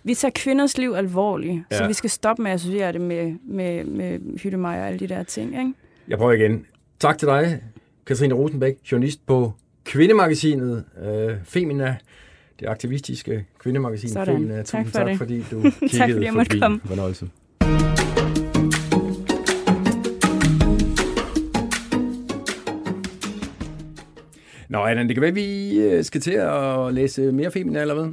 Vi 0.04 0.16
tager 0.16 0.32
kvinders 0.36 0.78
liv 0.78 0.94
alvorligt, 0.98 1.64
ja. 1.72 1.78
så 1.78 1.88
vi 1.88 1.94
skal 1.94 2.10
stoppe 2.10 2.44
med 2.44 2.52
at 2.52 2.56
associere 2.56 2.92
det 2.94 3.02
med, 3.02 3.34
med, 3.48 3.84
med 3.84 4.20
Hyttemeier 4.44 4.82
og 4.82 4.88
alle 4.88 5.00
de 5.00 5.08
der 5.08 5.24
ting, 5.24 5.52
ikke? 5.60 5.74
Jeg 6.08 6.18
prøver 6.18 6.32
igen. 6.34 6.66
Tak 7.00 7.18
til 7.18 7.28
dig, 7.28 7.62
Katrine 8.08 8.34
Rosenbæk, 8.34 8.74
journalist 8.92 9.26
på 9.28 9.54
Kvindemagasinet 9.92 10.84
øh, 11.04 11.36
Femina, 11.44 11.96
det 12.60 12.68
aktivistiske 12.68 13.46
kvindemagasin 13.60 14.10
Sådan. 14.10 14.36
Femina. 14.36 14.62
Tak 14.64 14.66
Tusind 14.86 14.86
for 14.92 15.00
tak, 15.00 15.08
det. 15.08 15.18
fordi 15.18 15.46
du 15.52 15.62
kiggede 15.90 16.14
fordi 16.14 16.26
jeg 16.26 16.34
forbi. 16.34 16.60
komme. 16.60 16.80
Fornøjelse. 16.86 17.28
Nå, 24.70 24.78
Allan, 24.84 25.08
det 25.08 25.16
kan 25.16 25.22
være, 25.22 25.30
at 25.30 25.36
vi 25.36 25.80
øh, 25.80 26.04
skal 26.04 26.22
til 26.22 26.32
at 26.32 26.94
læse 26.94 27.32
mere 27.32 27.52
Femina, 27.52 27.82
eller 27.82 27.94
hvad? 27.94 28.06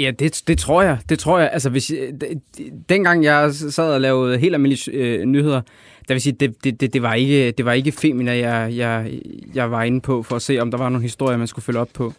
Ja, 0.00 0.10
det, 0.18 0.42
det 0.46 0.58
tror 0.58 0.82
jeg. 0.82 0.98
Det 1.08 1.18
tror 1.18 1.38
jeg. 1.38 1.50
Altså, 1.52 1.70
hvis, 1.70 1.90
øh, 1.90 2.12
d- 2.24 2.72
dengang 2.88 3.24
jeg 3.24 3.54
sad 3.54 3.94
og 3.94 4.00
lavede 4.00 4.38
helt 4.38 4.54
almindelige 4.54 4.92
øh, 4.92 5.24
nyheder, 5.24 5.60
der 6.08 6.14
vil 6.14 6.20
sige, 6.20 6.32
det, 6.32 6.64
det, 6.64 6.80
det, 6.80 6.92
det, 6.92 7.02
var 7.02 7.14
ikke, 7.14 7.50
det 7.50 7.64
var 7.64 7.72
ikke 7.72 7.92
Femina, 7.92 8.38
jeg, 8.38 8.76
jeg, 8.76 9.20
jeg 9.54 9.70
var 9.70 9.82
inde 9.82 10.00
på, 10.00 10.22
for 10.22 10.36
at 10.36 10.42
se, 10.42 10.58
om 10.58 10.70
der 10.70 10.78
var 10.78 10.88
nogle 10.88 11.02
historier, 11.02 11.38
man 11.38 11.46
skulle 11.46 11.64
følge 11.64 11.80
op 11.80 11.90
på. 11.94 12.12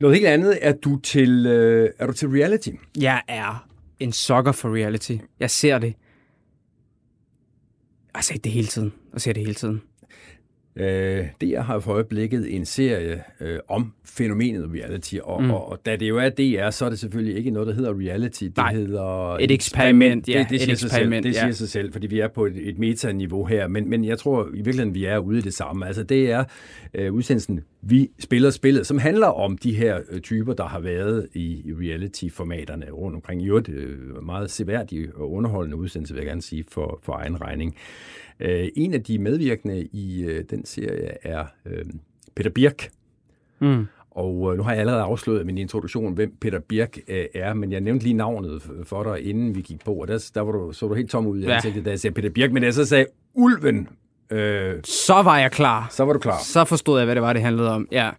Noget 0.00 0.16
helt 0.16 0.26
andet. 0.26 0.58
Er 0.62 0.72
du 0.72 0.98
til, 0.98 1.46
øh, 1.46 1.90
er 1.98 2.06
du 2.06 2.12
til 2.12 2.28
reality? 2.28 2.70
Jeg 2.98 3.22
er 3.28 3.68
en 4.00 4.12
sucker 4.12 4.52
for 4.52 4.74
reality. 4.74 5.16
Jeg 5.40 5.50
ser 5.50 5.78
det. 5.78 5.86
Jeg 5.86 5.94
har 8.18 8.22
set 8.22 8.44
det 8.44 8.52
hele 8.52 8.66
tiden. 8.66 8.92
Jeg 9.12 9.20
ser 9.20 9.32
det 9.32 9.42
hele 9.42 9.54
tiden. 9.54 9.82
Øh, 10.76 11.26
DR 11.40 11.60
har 11.60 11.78
for 11.78 11.92
øjeblikket 11.92 12.56
en 12.56 12.64
serie 12.64 13.22
øh, 13.40 13.58
om 13.68 13.92
fænomenet 14.04 14.70
reality, 14.74 15.14
og, 15.22 15.42
Mm. 15.42 15.50
og, 15.50 15.68
og 15.70 15.86
da 15.86 15.96
det 15.96 16.08
jo 16.08 16.18
er 16.18 16.28
DR, 16.28 16.70
så 16.70 16.84
er 16.84 16.88
det 16.90 16.98
selvfølgelig 16.98 17.36
ikke 17.36 17.50
noget, 17.50 17.68
der 17.68 17.74
hedder 17.74 17.90
reality. 18.00 18.44
Det 18.44 18.56
Nej, 18.56 18.74
hedder 18.74 19.36
et 19.40 19.50
eksperiment, 19.50 20.28
ja, 20.28 20.38
Det, 20.38 20.48
det 20.48 20.54
et 20.54 20.60
siger 20.62 20.74
sig 20.74 20.86
eksperiment, 20.86 21.24
selv, 21.24 21.34
det 21.34 21.38
ja. 21.38 21.44
siger 21.44 21.52
sig 21.52 21.68
selv, 21.68 21.92
fordi 21.92 22.06
vi 22.06 22.20
er 22.20 22.28
på 22.28 22.46
et, 22.46 22.68
et 22.68 22.78
metaniveau 22.78 23.44
her, 23.44 23.68
men, 23.68 23.90
men 23.90 24.04
jeg 24.04 24.18
tror 24.18 24.48
i 24.48 24.56
virkeligheden, 24.56 24.94
vi 24.94 25.04
er 25.04 25.18
ude 25.18 25.38
i 25.38 25.40
det 25.40 25.54
samme. 25.54 25.86
Altså 25.86 26.02
det 26.02 26.30
er 26.30 26.44
øh, 26.94 27.12
udsendelsen 27.12 27.60
Vi 27.82 28.10
spiller 28.18 28.50
spillet, 28.50 28.86
som 28.86 28.98
handler 28.98 29.26
om 29.26 29.58
de 29.58 29.74
her 29.74 29.98
øh, 30.10 30.20
typer, 30.20 30.52
der 30.52 30.64
har 30.66 30.80
været 30.80 31.28
i, 31.34 31.62
i 31.64 31.72
reality-formaterne 31.72 32.90
rundt 32.90 33.14
omkring. 33.16 33.42
I 33.42 33.48
øvrigt 33.48 33.68
øh, 33.68 34.24
meget 34.24 34.50
seværdige 34.50 35.08
og 35.14 35.32
underholdende 35.32 35.76
udsendelse, 35.76 36.14
vil 36.14 36.20
jeg 36.20 36.26
gerne 36.28 36.42
sige, 36.42 36.64
for, 36.68 37.00
for 37.02 37.12
egen 37.12 37.40
regning. 37.40 37.76
Øh, 38.42 38.68
en 38.76 38.94
af 38.94 39.02
de 39.02 39.18
medvirkende 39.18 39.82
i 39.92 40.24
øh, 40.24 40.44
den 40.50 40.64
serie 40.64 41.26
er 41.26 41.44
øh, 41.66 41.84
Peter 42.34 42.50
Birk. 42.50 42.88
Mm. 43.60 43.86
Og 44.10 44.52
øh, 44.52 44.56
nu 44.56 44.62
har 44.62 44.70
jeg 44.70 44.80
allerede 44.80 45.02
afsløret 45.02 45.46
min 45.46 45.58
introduktion, 45.58 46.12
hvem 46.14 46.36
Peter 46.40 46.58
Birk 46.58 46.98
øh, 47.08 47.24
er, 47.34 47.54
men 47.54 47.72
jeg 47.72 47.80
nævnte 47.80 48.04
lige 48.04 48.14
navnet 48.14 48.62
for 48.84 49.02
dig, 49.02 49.26
inden 49.28 49.54
vi 49.54 49.60
gik 49.60 49.84
på, 49.84 49.94
og 49.94 50.08
der, 50.08 50.30
der 50.34 50.40
var 50.40 50.52
du, 50.52 50.72
så 50.72 50.88
du 50.88 50.94
helt 50.94 51.10
tom 51.10 51.26
ud 51.26 51.38
i 51.38 51.42
Ja. 51.46 51.54
ansigtet, 51.54 51.84
da 51.84 51.90
jeg 51.90 52.00
sagde 52.00 52.14
Peter 52.14 52.30
Birk, 52.30 52.52
men 52.52 52.62
da 52.62 52.66
jeg 52.66 52.74
så 52.74 52.84
sagde 52.84 53.06
Ulven, 53.34 53.88
øh, 54.30 54.74
Så 54.84 55.22
var 55.22 55.38
jeg 55.38 55.50
klar. 55.50 55.88
så 55.90 56.04
var 56.04 56.12
du 56.12 56.18
klar. 56.18 56.38
Så 56.44 56.64
forstod 56.64 56.98
jeg, 56.98 57.04
hvad 57.04 57.14
det 57.14 57.22
var, 57.22 57.32
det 57.32 57.42
handlede 57.42 57.70
om. 57.70 57.88
Ja. 57.92 58.10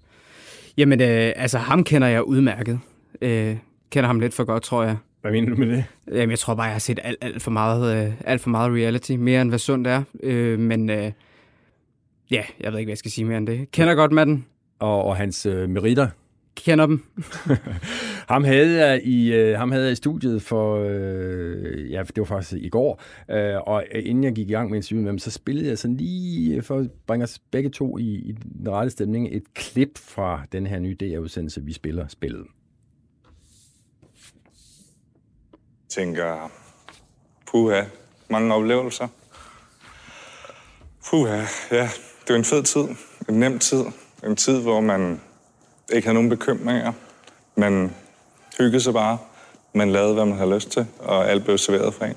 Jamen, 0.78 1.02
øh, 1.02 1.34
altså 1.36 1.58
ham 1.58 1.84
kender 1.84 2.08
jeg 2.08 2.24
udmærket. 2.24 2.80
Øh, 3.22 3.58
kender 3.90 4.08
ham 4.08 4.20
lidt 4.20 4.34
for 4.34 4.44
godt, 4.44 4.64
tror 4.64 4.84
jeg. 4.84 4.98
Hvad 5.24 5.32
mener 5.32 5.50
du 5.50 5.56
med 5.56 5.68
det? 5.68 5.86
Jamen, 6.08 6.30
jeg 6.30 6.40
tror 6.40 6.56
bare, 6.56 6.66
jeg 6.66 6.74
har 6.74 6.80
set 6.80 7.00
alt, 7.04 7.18
alt, 7.22 7.42
for, 7.42 7.52
meget, 7.52 8.08
øh, 8.08 8.14
alt 8.26 8.42
for 8.42 8.50
meget 8.50 8.72
reality. 8.72 9.12
Mere 9.12 9.42
end 9.42 9.50
hvad 9.50 9.60
sundt 9.60 9.88
er. 9.88 10.04
Øh, 10.24 10.60
men 10.60 10.90
øh, 10.90 11.12
ja, 12.32 12.44
jeg 12.60 12.72
ved 12.72 12.80
ikke, 12.80 12.88
hvad 12.88 12.92
jeg 12.92 12.98
skal 12.98 13.12
sige 13.12 13.26
mere 13.26 13.38
end 13.38 13.48
det. 13.48 13.72
Kender 13.72 13.96
godt 13.96 14.12
Madden. 14.12 14.46
Og, 14.80 15.04
og 15.04 15.16
hans 15.16 15.46
øh, 15.46 15.70
meritter. 15.70 16.08
Kender 16.56 16.86
dem. 16.86 17.04
Ham 18.34 18.44
havde 18.44 18.86
jeg 18.86 19.02
i, 19.04 19.34
øh, 19.34 19.58
ham 19.58 19.72
havde 19.72 19.84
jeg 19.84 19.92
i 19.92 19.96
studiet 19.96 20.42
for, 20.42 20.86
øh, 20.90 21.92
ja, 21.92 22.04
det 22.04 22.18
var 22.18 22.24
faktisk 22.24 22.54
i 22.62 22.70
går, 22.70 23.02
øh, 23.32 23.62
og 23.62 23.84
øh, 23.96 24.02
inden 24.06 24.24
jeg 24.24 24.34
gik 24.34 24.50
i 24.50 24.54
gang 24.54 24.70
med 24.70 24.78
interviewet 24.78 25.04
med 25.04 25.12
ham, 25.12 25.20
så 25.20 25.32
spillede 25.32 25.70
jeg 25.70 25.78
sådan 25.78 25.98
lige, 25.98 26.56
øh, 26.56 26.64
for 26.64 26.80
at 26.80 26.92
bringe 27.08 27.24
os 27.24 27.40
begge 27.52 27.70
to 27.70 27.98
i, 27.98 28.04
i 28.04 28.32
den 28.32 28.70
rette 28.70 28.90
stemning, 28.90 29.28
et 29.32 29.54
klip 29.54 29.98
fra 29.98 30.42
den 30.52 30.68
her 30.68 30.80
nye 30.80 30.96
DR-udsendelse, 31.00 31.64
vi 31.64 31.74
spiller 31.74 32.08
spillet. 32.08 32.44
Tænker, 35.96 36.52
puha, 37.46 37.84
mange 38.30 38.54
oplevelser. 38.56 39.08
Puha, 41.10 41.42
ja, 41.72 41.90
det 42.28 42.30
var 42.30 42.36
en 42.36 42.46
fed 42.46 42.64
tid, 42.64 42.88
en 43.30 43.40
nem 43.40 43.60
tid, 43.60 43.84
en 44.24 44.36
tid, 44.36 44.60
hvor 44.62 44.82
man 44.82 45.22
ikke 45.94 46.08
havde 46.08 46.14
nogen 46.14 46.30
bekymringer. 46.30 46.94
Man 47.56 47.96
hyggede 48.58 48.82
sig 48.82 48.94
bare, 48.94 49.18
man 49.74 49.92
lavede, 49.92 50.14
hvad 50.14 50.26
man 50.26 50.38
havde 50.38 50.56
lyst 50.56 50.70
til, 50.70 50.86
og 51.00 51.30
alt 51.30 51.44
blev 51.44 51.58
serveret 51.58 51.94
fra 51.94 52.06
en. 52.06 52.16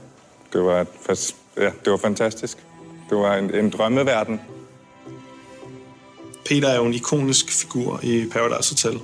Det 0.53 0.65
var, 0.65 0.81
et, 0.81 1.35
ja, 1.57 1.71
det 1.85 1.93
var 1.93 1.97
fantastisk. 1.97 2.59
Det 3.11 3.19
var 3.19 3.35
en, 3.35 3.55
en 3.55 3.71
drømmeverden. 3.71 4.41
Peter 6.47 6.69
er 6.69 6.77
jo 6.77 6.85
en 6.85 6.95
ikonisk 6.95 7.53
figur 7.53 8.01
i 8.03 8.29
Paradise 8.33 8.73
Hotel. 8.73 9.01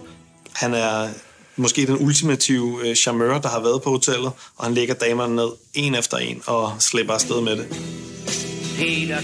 Han 0.53 0.75
er 0.75 1.09
måske 1.57 1.87
den 1.87 1.97
ultimative 2.01 2.88
øh, 2.88 2.95
charmeur, 2.95 3.38
der 3.38 3.49
har 3.49 3.62
været 3.62 3.83
på 3.83 3.91
hotellet, 3.91 4.33
og 4.57 4.65
han 4.65 4.75
lægger 4.75 4.95
damerne 4.95 5.37
ned 5.37 5.49
en 5.75 5.95
efter 5.95 6.17
en 6.17 6.43
og 6.47 6.73
slipper 6.79 7.15
afsted 7.15 7.41
med 7.41 7.57
det. 7.57 7.67
Peter. 8.77 9.19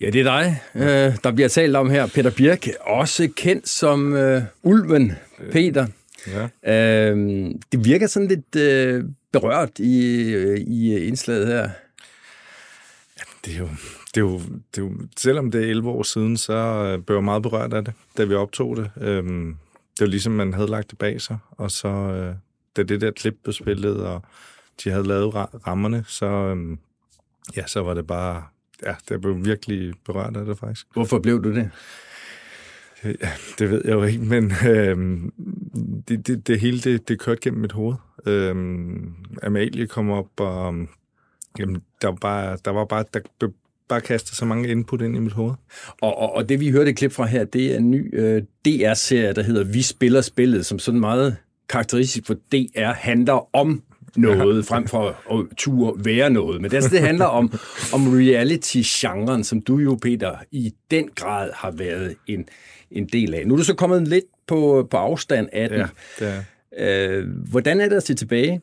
Ja, 0.00 0.10
det 0.10 0.20
er 0.20 0.24
dig, 0.24 0.60
øh, 0.74 1.16
der 1.24 1.32
bliver 1.32 1.48
talt 1.48 1.76
om 1.76 1.90
her. 1.90 2.06
Peter 2.06 2.30
Birk, 2.30 2.68
også 2.80 3.28
kendt 3.36 3.68
som 3.68 4.16
øh, 4.16 4.42
Ulven 4.62 5.12
Peter. 5.52 5.86
Ja. 6.26 6.72
Øh, 6.72 7.50
det 7.72 7.84
virker 7.84 8.06
sådan 8.06 8.28
lidt 8.28 8.56
øh, 8.56 9.04
berørt 9.32 9.78
i, 9.78 10.22
øh, 10.30 10.58
i 10.60 11.06
indslaget 11.06 11.46
her. 11.46 11.70
Det 13.44 13.54
er 13.54 13.58
jo, 13.58 13.68
det 14.14 14.20
er 14.20 14.24
jo, 14.24 14.38
det 14.74 14.78
er 14.78 14.82
jo, 14.82 14.92
selvom 15.16 15.50
det 15.50 15.64
er 15.64 15.70
11 15.70 15.88
år 15.90 16.02
siden, 16.02 16.36
så 16.36 16.52
øh, 16.52 17.04
blev 17.04 17.16
jeg 17.16 17.24
meget 17.24 17.42
berørt 17.42 17.72
af 17.72 17.84
det, 17.84 17.94
da 18.16 18.24
vi 18.24 18.34
optog 18.34 18.76
det. 18.76 18.90
Øhm, 19.00 19.56
det 19.98 20.00
var 20.00 20.06
ligesom, 20.06 20.32
man 20.32 20.54
havde 20.54 20.70
lagt 20.70 20.90
det 20.90 20.98
bag 20.98 21.20
sig, 21.20 21.38
og 21.50 21.70
så, 21.70 21.88
øh, 21.88 22.34
da 22.76 22.82
det 22.82 23.00
der 23.00 23.10
klip 23.10 23.36
blev 23.42 23.52
spillet, 23.52 23.96
og 24.06 24.22
de 24.84 24.90
havde 24.90 25.08
lavet 25.08 25.34
ra- 25.34 25.58
rammerne, 25.66 26.04
så, 26.06 26.26
øhm, 26.26 26.78
ja, 27.56 27.66
så 27.66 27.82
var 27.82 27.94
det 27.94 28.06
bare, 28.06 28.44
ja, 28.82 28.94
det 29.08 29.20
blev 29.20 29.44
virkelig 29.44 29.94
berørt 30.06 30.36
af 30.36 30.44
det 30.44 30.58
faktisk. 30.58 30.86
Hvorfor 30.92 31.18
blev 31.18 31.44
du 31.44 31.54
det? 31.54 31.70
Ja, 33.04 33.30
det 33.58 33.70
ved 33.70 33.82
jeg 33.84 33.92
jo 33.92 34.02
ikke, 34.02 34.24
men 34.24 34.52
øhm, 34.68 35.32
det, 36.08 36.26
det, 36.26 36.46
det 36.46 36.60
hele, 36.60 36.80
det, 36.80 37.08
det 37.08 37.18
kørte 37.20 37.40
gennem 37.40 37.60
mit 37.60 37.72
hoved. 37.72 37.94
Øhm, 38.26 39.14
Amalie 39.42 39.86
kom 39.86 40.10
op, 40.10 40.28
og 40.40 40.74
jamen, 41.58 41.82
der, 42.02 42.08
var 42.08 42.16
bare, 42.16 42.58
der 42.64 42.70
var 42.70 42.84
bare, 42.84 43.04
der 43.14 43.20
blev 43.38 43.52
bare 43.92 44.00
kastet 44.00 44.36
så 44.36 44.44
mange 44.44 44.68
input 44.68 45.02
ind 45.02 45.16
i 45.16 45.18
mit 45.18 45.32
hoved. 45.32 45.54
Og, 46.00 46.18
og, 46.18 46.36
og 46.36 46.48
det 46.48 46.60
vi 46.60 46.70
hørte 46.70 46.90
et 46.90 46.96
klip 46.96 47.12
fra 47.12 47.26
her, 47.26 47.44
det 47.44 47.72
er 47.72 47.76
en 47.76 47.90
ny 47.90 48.20
øh, 48.20 48.42
DR-serie, 48.64 49.32
der 49.32 49.42
hedder 49.42 49.64
Vi 49.64 49.82
spiller 49.82 50.20
spillet, 50.20 50.66
som 50.66 50.78
sådan 50.78 51.00
meget 51.00 51.36
karakteristisk 51.68 52.26
for 52.26 52.34
DR 52.52 52.92
handler 52.92 53.56
om 53.56 53.82
noget, 54.16 54.66
frem 54.66 54.88
for 54.88 55.16
at 55.30 55.46
ture 55.56 56.04
være 56.04 56.30
noget. 56.30 56.60
Men 56.60 56.70
det, 56.70 56.76
altså, 56.76 56.90
det 56.90 57.00
handler 57.00 57.24
om, 57.24 57.52
om 57.94 58.08
reality-genren, 58.08 59.44
som 59.44 59.60
du 59.60 59.78
jo, 59.78 59.98
Peter, 60.02 60.36
i 60.50 60.72
den 60.90 61.08
grad 61.14 61.50
har 61.54 61.70
været 61.70 62.14
en, 62.26 62.44
en 62.90 63.06
del 63.06 63.34
af. 63.34 63.46
Nu 63.46 63.54
er 63.54 63.58
du 63.58 63.64
så 63.64 63.74
kommet 63.74 64.08
lidt 64.08 64.24
på, 64.46 64.88
på 64.90 64.96
afstand 64.96 65.48
af 65.52 65.68
den. 65.68 65.78
Ja, 65.78 65.86
det 66.18 66.28
er. 66.28 66.42
Øh, 66.78 67.28
hvordan 67.50 67.80
er 67.80 67.88
det 67.88 67.96
at 67.96 68.06
se 68.06 68.14
tilbage? 68.14 68.60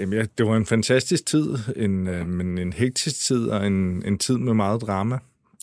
Jamen, 0.00 0.18
ja, 0.18 0.24
det 0.38 0.46
var 0.46 0.56
en 0.56 0.66
fantastisk 0.66 1.26
tid, 1.26 1.54
en, 1.76 2.08
øh, 2.08 2.28
men 2.28 2.58
en 2.58 2.72
hektisk 2.72 3.26
tid, 3.26 3.48
og 3.48 3.66
en, 3.66 4.02
en 4.06 4.18
tid 4.18 4.38
med 4.38 4.54
meget 4.54 4.80
drama. 4.80 5.18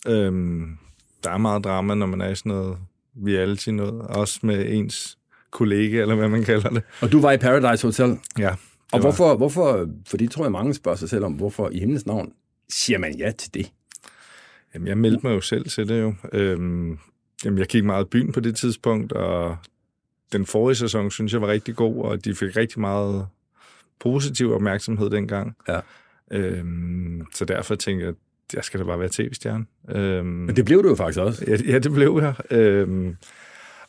Øhm, 0.08 0.76
der 1.24 1.30
er 1.30 1.38
meget 1.38 1.64
drama, 1.64 1.94
når 1.94 2.06
man 2.06 2.20
er 2.20 2.28
i 2.28 2.34
sådan 2.34 2.52
noget 2.52 2.78
reality 3.26 3.68
noget, 3.68 4.00
også 4.00 4.40
med 4.42 4.72
ens 4.72 5.18
kollega, 5.50 6.00
eller 6.00 6.14
hvad 6.14 6.28
man 6.28 6.44
kalder 6.44 6.68
det. 6.70 6.82
Og 7.00 7.12
du 7.12 7.20
var 7.20 7.32
i 7.32 7.36
Paradise 7.36 7.86
Hotel. 7.86 8.18
Ja. 8.38 8.48
Og 8.50 8.56
var- 8.92 9.00
hvorfor, 9.00 9.36
hvorfor, 9.36 9.88
for 10.06 10.16
det 10.16 10.30
tror 10.30 10.44
jeg 10.44 10.52
mange 10.52 10.74
spørger 10.74 10.96
sig 10.96 11.08
selv 11.08 11.24
om, 11.24 11.32
hvorfor 11.32 11.70
i 11.70 11.78
himlens 11.78 12.06
navn 12.06 12.32
siger 12.72 12.98
man 12.98 13.14
ja 13.18 13.30
til 13.38 13.54
det? 13.54 13.72
Jamen, 14.74 14.88
jeg 14.88 14.98
meldte 14.98 15.20
mig 15.26 15.34
jo 15.34 15.40
selv 15.40 15.64
til 15.68 15.88
det 15.88 16.00
jo. 16.00 16.14
Øhm, 16.32 16.98
jamen, 17.44 17.58
jeg 17.58 17.66
gik 17.66 17.84
meget 17.84 18.04
i 18.04 18.08
byen 18.08 18.32
på 18.32 18.40
det 18.40 18.56
tidspunkt, 18.56 19.12
og 19.12 19.56
den 20.32 20.46
forrige 20.46 20.76
sæson 20.76 21.10
synes 21.10 21.32
jeg 21.32 21.40
var 21.40 21.48
rigtig 21.48 21.76
god, 21.76 22.04
og 22.04 22.24
de 22.24 22.34
fik 22.34 22.56
rigtig 22.56 22.80
meget 22.80 23.26
positiv 24.00 24.52
opmærksomhed 24.52 25.10
dengang. 25.10 25.56
Ja. 25.68 25.80
Øhm, 26.30 27.22
så 27.34 27.44
derfor 27.44 27.74
tænkte 27.74 28.06
jeg, 28.06 28.14
jeg 28.54 28.64
skal 28.64 28.80
da 28.80 28.84
bare 28.84 29.00
være 29.00 29.08
tv-stjerne. 29.12 29.64
Øhm, 29.90 30.26
Men 30.26 30.56
det 30.56 30.64
blev 30.64 30.82
du 30.82 30.88
jo 30.88 30.94
faktisk 30.94 31.18
også. 31.18 31.44
Ja, 31.46 31.56
ja 31.72 31.78
det 31.78 31.92
blev 31.92 32.20
jeg. 32.22 32.58
Øhm, 32.58 33.16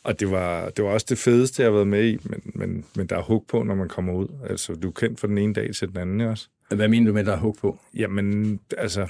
og 0.04 0.20
det 0.20 0.30
var, 0.30 0.70
det 0.70 0.84
var 0.84 0.90
også 0.90 1.06
det 1.08 1.18
fedeste, 1.18 1.62
jeg 1.62 1.66
har 1.66 1.72
været 1.74 1.86
med 1.86 2.04
i, 2.04 2.18
men, 2.22 2.40
men, 2.44 2.84
men 2.96 3.06
der 3.06 3.16
er 3.16 3.22
hug 3.22 3.44
på, 3.48 3.62
når 3.62 3.74
man 3.74 3.88
kommer 3.88 4.12
ud. 4.12 4.28
Altså, 4.50 4.74
du 4.74 4.88
er 4.88 4.92
kendt 4.92 5.20
fra 5.20 5.28
den 5.28 5.38
ene 5.38 5.54
dag 5.54 5.74
til 5.74 5.88
den 5.88 5.96
anden 5.96 6.20
også. 6.20 6.48
Hvad 6.68 6.88
mener 6.88 7.06
du 7.06 7.14
med, 7.14 7.24
der 7.24 7.32
er 7.32 7.36
hug 7.36 7.56
på? 7.60 7.78
Jamen, 7.94 8.60
altså, 8.78 9.06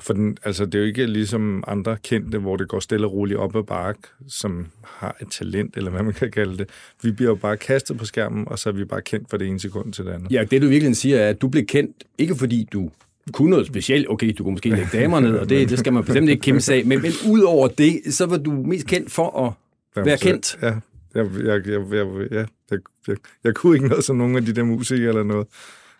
for 0.00 0.12
den, 0.12 0.38
altså, 0.44 0.64
det 0.64 0.74
er 0.74 0.78
jo 0.78 0.84
ikke 0.84 1.06
ligesom 1.06 1.64
andre 1.66 1.96
kendte, 2.02 2.38
hvor 2.38 2.56
det 2.56 2.68
går 2.68 2.80
stille 2.80 3.06
og 3.06 3.12
roligt 3.12 3.38
op 3.38 3.56
ad 3.56 3.62
bakke, 3.62 4.00
som 4.28 4.66
har 4.84 5.16
et 5.22 5.28
talent, 5.30 5.76
eller 5.76 5.90
hvad 5.90 6.02
man 6.02 6.12
kan 6.12 6.30
kalde 6.30 6.58
det. 6.58 6.68
Vi 7.02 7.10
bliver 7.10 7.30
jo 7.30 7.34
bare 7.34 7.56
kastet 7.56 7.98
på 7.98 8.04
skærmen, 8.04 8.48
og 8.48 8.58
så 8.58 8.68
er 8.68 8.72
vi 8.72 8.84
bare 8.84 9.02
kendt 9.02 9.30
fra 9.30 9.36
det 9.36 9.46
ene 9.46 9.60
sekund 9.60 9.92
til 9.92 10.04
det 10.04 10.12
andet. 10.12 10.32
Ja, 10.32 10.44
det 10.50 10.62
du 10.62 10.68
virkelig 10.68 10.96
siger 10.96 11.18
er, 11.18 11.28
at 11.28 11.40
du 11.40 11.48
blev 11.48 11.66
kendt, 11.66 12.04
ikke 12.18 12.34
fordi 12.34 12.68
du 12.72 12.90
kunne 13.32 13.50
noget 13.50 13.66
specielt. 13.66 14.10
Okay, 14.10 14.34
du 14.38 14.44
kunne 14.44 14.52
måske 14.52 14.68
lægge 14.68 14.88
damer 14.92 15.20
ned, 15.20 15.38
og 15.38 15.48
det, 15.48 15.70
det 15.70 15.78
skal 15.78 15.92
man 15.92 16.04
bestemt 16.04 16.28
ikke 16.28 16.42
kæmpe 16.42 16.60
sig 16.60 16.76
af. 16.76 16.84
Men, 16.84 17.02
men 17.02 17.12
ud 17.28 17.40
over 17.40 17.68
det, 17.68 18.00
så 18.10 18.26
var 18.26 18.36
du 18.36 18.50
mest 18.50 18.86
kendt 18.86 19.12
for 19.12 19.46
at 19.46 20.04
være 20.04 20.18
kendt. 20.18 20.58
Ja, 20.62 20.66
jeg, 21.14 21.26
jeg, 21.44 21.44
jeg, 21.44 21.66
jeg, 21.66 22.06
jeg, 22.30 22.46
jeg, 22.70 22.78
jeg, 23.08 23.16
jeg 23.44 23.54
kunne 23.54 23.76
ikke 23.76 23.88
noget 23.88 24.04
som 24.04 24.16
nogle 24.16 24.36
af 24.36 24.44
de 24.44 24.52
der 24.52 24.64
musikere 24.64 25.08
eller 25.08 25.22
noget. 25.22 25.46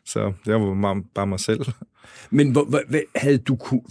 Så 0.07 0.33
jeg 0.47 0.61
var 0.61 1.03
bare, 1.14 1.27
mig 1.27 1.40
selv. 1.40 1.61
Men 2.31 2.53
hvor, 2.53 2.85
hvad, 2.88 3.01
havde 3.16 3.38
du, 3.38 3.57
kunne, 3.57 3.83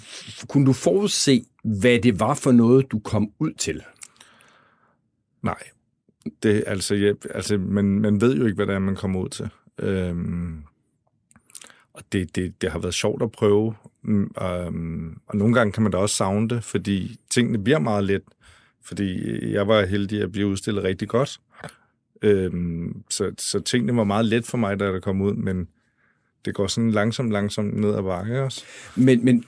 kunne 0.48 0.66
du 0.66 0.74
forudse, 0.74 1.46
hvad 1.64 2.00
det 2.00 2.20
var 2.20 2.34
for 2.34 2.52
noget, 2.52 2.92
du 2.92 3.00
kom 3.00 3.32
ud 3.40 3.54
til? 3.54 3.82
Nej. 5.42 5.64
Det, 6.44 6.64
altså, 6.68 6.96
jeg, 6.96 7.16
altså 7.34 7.58
man, 7.58 7.86
man 7.86 8.22
ved 8.22 8.36
jo 8.36 8.46
ikke, 8.46 8.56
hvad 8.56 8.68
det 8.68 8.76
er, 8.76 8.80
man 8.80 8.96
kommer 8.96 9.20
ud 9.20 9.30
til. 9.30 9.50
Øhm, 9.80 10.64
og 11.94 12.04
det, 12.12 12.36
det, 12.36 12.62
det 12.62 12.72
har 12.72 12.80
været 12.80 12.94
sjovt 12.94 13.24
at 13.24 13.32
prøve. 13.32 13.76
Mm, 14.02 14.32
øhm, 14.42 15.20
og 15.28 15.38
nogle 15.38 15.54
gange 15.54 15.72
kan 15.72 15.84
man 15.84 15.92
da 15.92 15.98
også 15.98 16.16
savne 16.16 16.50
det, 16.50 16.64
fordi 16.64 17.20
tingene 17.30 17.64
bliver 17.64 17.80
meget 17.80 18.04
let. 18.04 18.22
Fordi 18.82 19.40
jeg 19.52 19.68
var 19.68 19.86
heldig 19.86 20.22
at 20.22 20.32
blive 20.32 20.48
udstillet 20.48 20.84
rigtig 20.84 21.08
godt. 21.08 21.40
Øhm, 22.22 23.04
så, 23.10 23.32
så 23.38 23.60
tingene 23.60 23.98
var 23.98 24.04
meget 24.04 24.26
let 24.26 24.46
for 24.46 24.58
mig, 24.58 24.80
da 24.80 24.86
der 24.86 25.00
kom 25.00 25.22
ud, 25.22 25.34
men 25.34 25.68
det 26.46 26.56
går 26.56 26.68
sådan 26.68 26.92
langsomt, 26.92 27.32
langsomt 27.32 27.74
ned 27.74 27.96
ad 27.96 28.04
bakke 28.04 28.42
også. 28.42 28.66
Men, 28.96 29.26
men 29.26 29.46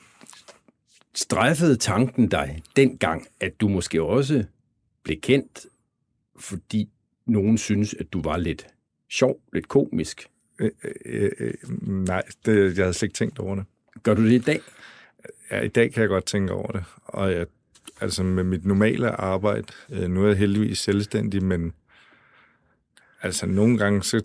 strejfede 1.16 1.76
tanken 1.76 2.28
dig 2.28 2.62
dengang, 2.76 3.28
at 3.40 3.62
du 3.62 3.68
måske 3.68 4.04
også 4.04 4.44
blev 5.04 5.22
kendt, 5.22 5.66
fordi 6.40 6.90
nogen 7.26 7.58
synes, 7.58 7.94
at 7.94 8.14
du 8.14 8.22
var 8.22 8.38
lidt 8.38 8.68
sjov, 9.10 9.40
lidt 9.54 9.68
komisk? 9.68 10.28
Øh, 10.60 10.72
øh, 11.06 11.32
øh, 11.40 11.54
nej, 11.82 12.24
det, 12.46 12.78
jeg 12.78 12.86
havde 12.86 12.94
slet 12.94 13.04
ikke 13.04 13.18
tænkt 13.18 13.40
over 13.40 13.56
det. 13.56 13.66
Gør 14.04 14.14
du 14.14 14.26
det 14.26 14.32
i 14.32 14.38
dag? 14.38 14.62
Ja, 15.52 15.62
i 15.62 15.68
dag 15.68 15.94
kan 15.94 16.02
jeg 16.02 16.10
godt 16.10 16.26
tænke 16.26 16.54
over 16.54 16.72
det. 16.72 16.84
Og 17.04 17.32
jeg, 17.32 17.46
altså 18.02 18.24
med 18.24 18.44
mit 18.44 18.66
normale 18.66 19.12
arbejde, 19.12 19.68
øh, 19.90 20.10
nu 20.10 20.24
er 20.24 20.28
jeg 20.28 20.38
heldigvis 20.38 20.80
selvstændig, 20.80 21.44
men 21.44 21.74
altså 23.22 23.46
nogle 23.46 23.78
gange, 23.78 24.04
så, 24.04 24.22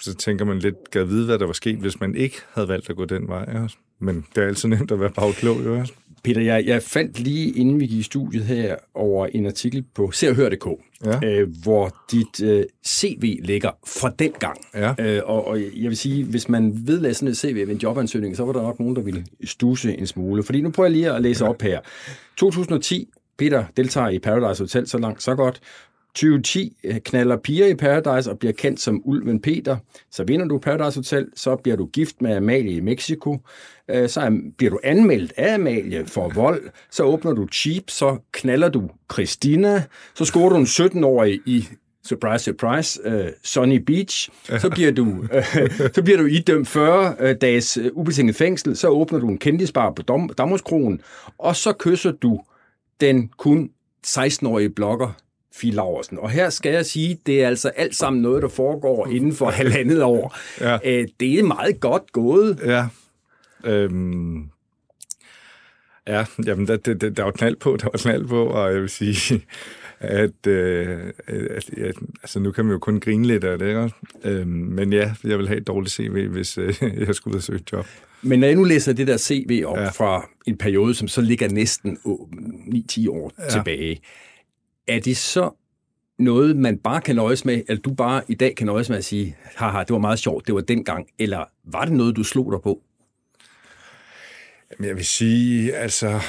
så 0.00 0.14
tænker 0.14 0.44
man 0.44 0.58
lidt, 0.58 0.74
jeg 0.94 1.08
vide, 1.08 1.26
hvad 1.26 1.38
der 1.38 1.46
var 1.46 1.52
sket, 1.52 1.76
hvis 1.76 2.00
man 2.00 2.14
ikke 2.14 2.36
havde 2.52 2.68
valgt 2.68 2.90
at 2.90 2.96
gå 2.96 3.04
den 3.04 3.28
vej. 3.28 3.44
Også. 3.62 3.76
Men 4.00 4.26
det 4.34 4.42
er 4.44 4.48
altid 4.48 4.68
nemt 4.68 4.90
at 4.90 5.00
være 5.00 5.10
bagklog, 5.10 5.64
jo 5.64 5.78
også. 5.78 5.92
Peter, 6.24 6.40
jeg, 6.40 6.66
jeg 6.66 6.82
fandt 6.82 7.18
lige 7.20 7.50
inden 7.52 7.80
vi 7.80 7.86
gik 7.86 7.98
i 7.98 8.02
studiet 8.02 8.44
her 8.44 8.76
over 8.94 9.26
en 9.26 9.46
artikel 9.46 9.84
på 9.94 10.10
serhør.dk, 10.10 10.66
Ja. 11.04 11.20
øh, 11.28 11.48
hvor 11.62 11.96
dit 12.12 12.42
øh, 12.42 12.64
CV 12.86 13.38
ligger 13.42 13.70
fra 13.86 14.12
den 14.18 14.32
gang. 14.38 14.58
Ja. 14.74 14.94
Øh, 14.98 15.22
og, 15.24 15.46
og 15.46 15.60
jeg 15.60 15.88
vil 15.88 15.96
sige, 15.96 16.24
hvis 16.24 16.48
man 16.48 16.72
vedlagde 16.86 17.14
sådan 17.14 17.28
et 17.28 17.36
CV 17.36 17.54
ved 17.54 17.68
en 17.74 17.76
jobansøgning, 17.78 18.36
så 18.36 18.44
var 18.44 18.52
der 18.52 18.62
nok 18.62 18.78
nogen, 18.80 18.96
der 18.96 19.02
ville 19.02 19.24
stuse 19.44 19.98
en 19.98 20.06
smule. 20.06 20.42
Fordi 20.42 20.60
nu 20.60 20.70
prøver 20.70 20.86
jeg 20.86 20.92
lige 20.96 21.10
at 21.12 21.22
læse 21.22 21.44
op 21.44 21.62
her. 21.62 21.80
2010, 22.36 23.08
Peter 23.38 23.64
deltager 23.76 24.08
i 24.08 24.18
Paradise 24.18 24.62
Hotel, 24.62 24.88
så 24.88 24.98
langt, 24.98 25.22
så 25.22 25.34
godt. 25.34 25.60
2010 26.14 26.76
øh, 26.84 27.00
knaller 27.00 27.36
piger 27.36 27.66
i 27.66 27.74
Paradise 27.74 28.30
og 28.30 28.38
bliver 28.38 28.52
kendt 28.52 28.80
som 28.80 29.02
Ulven 29.04 29.40
Peter. 29.40 29.76
Så 30.10 30.24
vinder 30.24 30.46
du 30.46 30.58
Paradise 30.58 30.98
Hotel, 30.98 31.26
så 31.36 31.56
bliver 31.56 31.76
du 31.76 31.86
gift 31.86 32.22
med 32.22 32.36
Amalie 32.36 32.76
i 32.76 32.80
Mexico. 32.80 33.38
Øh, 33.90 34.08
så 34.08 34.40
bliver 34.58 34.70
du 34.70 34.80
anmeldt 34.82 35.32
af 35.36 35.54
Amalie 35.54 36.06
for 36.06 36.28
vold. 36.28 36.62
Så 36.90 37.02
åbner 37.02 37.32
du 37.32 37.48
Cheap, 37.52 37.84
så 37.88 38.18
knaller 38.32 38.68
du 38.68 38.90
Christina. 39.12 39.84
Så 40.14 40.24
scorer 40.24 40.48
du 40.48 40.56
en 40.56 40.64
17-årig 40.64 41.40
i 41.46 41.68
surprise, 42.04 42.44
surprise, 42.44 43.00
uh, 43.06 43.28
Sunny 43.44 43.76
Beach, 43.76 44.30
så 44.58 44.70
bliver 44.70 44.92
du, 44.92 45.04
uh, 45.04 45.90
så 45.94 46.02
bliver 46.04 46.18
du 46.18 46.26
idømt 46.26 46.68
40 46.68 47.14
uh, 47.20 47.30
dages 47.40 47.78
uh, 47.78 47.86
ubetinget 47.92 48.36
fængsel, 48.36 48.76
så 48.76 48.88
åbner 48.88 49.18
du 49.18 49.28
en 49.28 49.38
kendisbar 49.38 49.90
på 49.90 50.02
Dam- 50.10 50.34
Damhuskronen, 50.38 51.00
og 51.38 51.56
så 51.56 51.72
kysser 51.72 52.12
du 52.12 52.40
den 53.00 53.28
kun 53.28 53.70
16-årige 54.06 54.70
blogger 54.70 55.12
Fie 55.54 55.72
Laursen. 55.72 56.18
Og 56.18 56.30
her 56.30 56.50
skal 56.50 56.72
jeg 56.72 56.86
sige, 56.86 57.18
det 57.26 57.42
er 57.42 57.48
altså 57.48 57.68
alt 57.68 57.96
sammen 57.96 58.22
noget, 58.22 58.42
der 58.42 58.48
foregår 58.48 59.06
inden 59.06 59.32
for 59.34 59.50
halvandet 59.60 60.02
år. 60.02 60.36
Ja. 60.60 60.74
Uh, 60.74 61.08
det 61.20 61.38
er 61.38 61.42
meget 61.42 61.80
godt 61.80 62.12
gået. 62.12 62.60
Ja. 62.64 62.86
Øhm, 63.64 64.48
ja, 66.06 66.24
jamen, 66.46 66.68
der, 66.68 66.76
der, 66.76 66.94
der, 66.94 67.22
var 67.22 67.30
knald 67.30 67.56
på, 67.56 67.76
der 67.76 67.88
var 67.92 67.98
knald 67.98 68.26
på, 68.26 68.44
og 68.44 68.72
jeg 68.72 68.80
vil 68.80 68.90
sige, 68.90 69.42
at, 70.00 70.46
øh, 70.46 71.12
at, 71.26 71.70
at 71.78 71.94
altså, 72.22 72.40
nu 72.40 72.52
kan 72.52 72.64
man 72.64 72.72
jo 72.72 72.78
kun 72.78 73.00
grine 73.00 73.26
lidt 73.26 73.44
af 73.44 73.58
det, 73.58 73.68
ikke? 73.68 73.90
Øhm, 74.24 74.48
men 74.48 74.92
ja, 74.92 75.14
jeg 75.24 75.38
vil 75.38 75.48
have 75.48 75.58
et 75.58 75.66
dårligt 75.66 75.94
CV, 75.94 76.28
hvis 76.28 76.58
øh, 76.58 76.74
jeg 77.06 77.14
skulle 77.14 77.34
ud 77.34 77.38
og 77.38 77.42
søge 77.42 77.60
et 77.60 77.72
job. 77.72 77.86
Men 78.22 78.40
når 78.40 78.46
jeg 78.46 78.56
nu 78.56 78.64
læser 78.64 78.92
det 78.92 79.06
der 79.06 79.16
CV 79.16 79.62
op 79.66 79.78
ja. 79.78 79.88
fra 79.88 80.28
en 80.46 80.56
periode, 80.56 80.94
som 80.94 81.08
så 81.08 81.20
ligger 81.20 81.48
næsten 81.48 81.98
åh, 82.04 82.28
9-10 82.28 83.10
år 83.10 83.32
ja. 83.38 83.48
tilbage, 83.48 84.00
er 84.88 85.00
det 85.00 85.16
så 85.16 85.50
noget, 86.18 86.56
man 86.56 86.78
bare 86.78 87.00
kan 87.00 87.16
nøjes 87.16 87.44
med, 87.44 87.62
eller 87.68 87.82
du 87.82 87.94
bare 87.94 88.22
i 88.28 88.34
dag 88.34 88.56
kan 88.56 88.66
nøjes 88.66 88.88
med 88.88 88.98
at 88.98 89.04
sige, 89.04 89.36
haha, 89.56 89.78
det 89.78 89.90
var 89.90 89.98
meget 89.98 90.18
sjovt, 90.18 90.46
det 90.46 90.54
var 90.54 90.60
dengang, 90.60 91.06
eller 91.18 91.44
var 91.64 91.84
det 91.84 91.94
noget, 91.94 92.16
du 92.16 92.24
slog 92.24 92.52
dig 92.52 92.60
på? 92.62 92.82
Jamen, 94.70 94.88
jeg 94.88 94.96
vil 94.96 95.04
sige, 95.04 95.74
altså, 95.74 96.20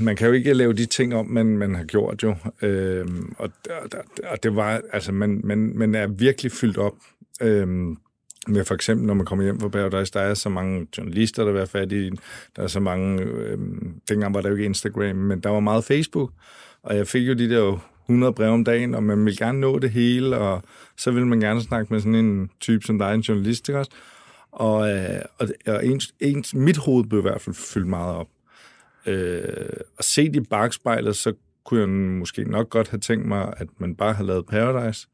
man 0.00 0.16
kan 0.16 0.26
jo 0.26 0.32
ikke 0.32 0.54
lave 0.54 0.72
de 0.72 0.86
ting 0.86 1.14
om, 1.14 1.26
man, 1.26 1.46
man 1.46 1.74
har 1.74 1.84
gjort 1.84 2.22
jo. 2.22 2.34
Øhm, 2.62 3.34
og, 3.38 3.50
og, 3.70 3.88
og 4.24 4.42
det 4.42 4.56
var, 4.56 4.80
altså, 4.92 5.12
man, 5.12 5.40
man, 5.44 5.58
man 5.58 5.94
er 5.94 6.06
virkelig 6.06 6.52
fyldt 6.52 6.78
op. 6.78 6.94
Øhm, 7.40 7.96
med 8.48 8.64
for 8.64 8.74
eksempel, 8.74 9.06
når 9.06 9.14
man 9.14 9.26
kommer 9.26 9.44
hjem 9.44 9.60
fra 9.60 9.68
Paradise, 9.68 10.12
der 10.12 10.20
er 10.20 10.34
så 10.34 10.48
mange 10.48 10.86
journalister, 10.98 11.44
der 11.44 11.60
er 11.60 11.66
fat 11.66 11.92
i 11.92 12.10
Der 12.56 12.62
er 12.62 12.66
så 12.66 12.80
mange... 12.80 13.22
Øhm, 13.22 14.00
dengang 14.08 14.34
var 14.34 14.40
der 14.40 14.48
jo 14.48 14.54
ikke 14.54 14.64
Instagram, 14.64 15.16
men 15.16 15.40
der 15.40 15.50
var 15.50 15.60
meget 15.60 15.84
Facebook. 15.84 16.32
Og 16.82 16.96
jeg 16.96 17.06
fik 17.06 17.28
jo 17.28 17.34
de 17.34 17.50
der 17.50 17.91
100 18.12 18.32
breve 18.32 18.50
om 18.50 18.64
dagen, 18.64 18.94
og 18.94 19.02
man 19.02 19.24
vil 19.24 19.36
gerne 19.36 19.60
nå 19.60 19.78
det 19.78 19.90
hele, 19.90 20.38
og 20.38 20.62
så 20.96 21.10
vil 21.10 21.26
man 21.26 21.40
gerne 21.40 21.60
snakke 21.60 21.92
med 21.92 22.00
sådan 22.00 22.14
en 22.14 22.50
type 22.60 22.86
som 22.86 22.98
dig, 22.98 23.14
en 23.14 23.20
journalist, 23.20 23.68
ikke 23.68 23.78
også? 23.78 23.90
Og, 24.52 24.90
øh, 24.90 25.22
og, 25.38 25.48
og 25.66 25.86
ens, 25.86 26.14
ens, 26.20 26.54
mit 26.54 26.76
hoved 26.76 27.04
blev 27.04 27.18
i 27.18 27.22
hvert 27.22 27.40
fald 27.40 27.56
fyldt 27.56 27.86
meget 27.88 28.16
op. 28.16 28.28
Øh, 29.06 29.44
og 29.98 30.04
set 30.04 30.36
i 30.36 30.40
bagspejlet, 30.40 31.16
så 31.16 31.32
kunne 31.64 31.80
jeg 31.80 31.88
måske 31.88 32.44
nok 32.44 32.70
godt 32.70 32.88
have 32.88 33.00
tænkt 33.00 33.26
mig, 33.26 33.54
at 33.56 33.68
man 33.78 33.94
bare 33.94 34.12
havde 34.12 34.26
lavet 34.26 34.46
Paradise, 34.46 35.08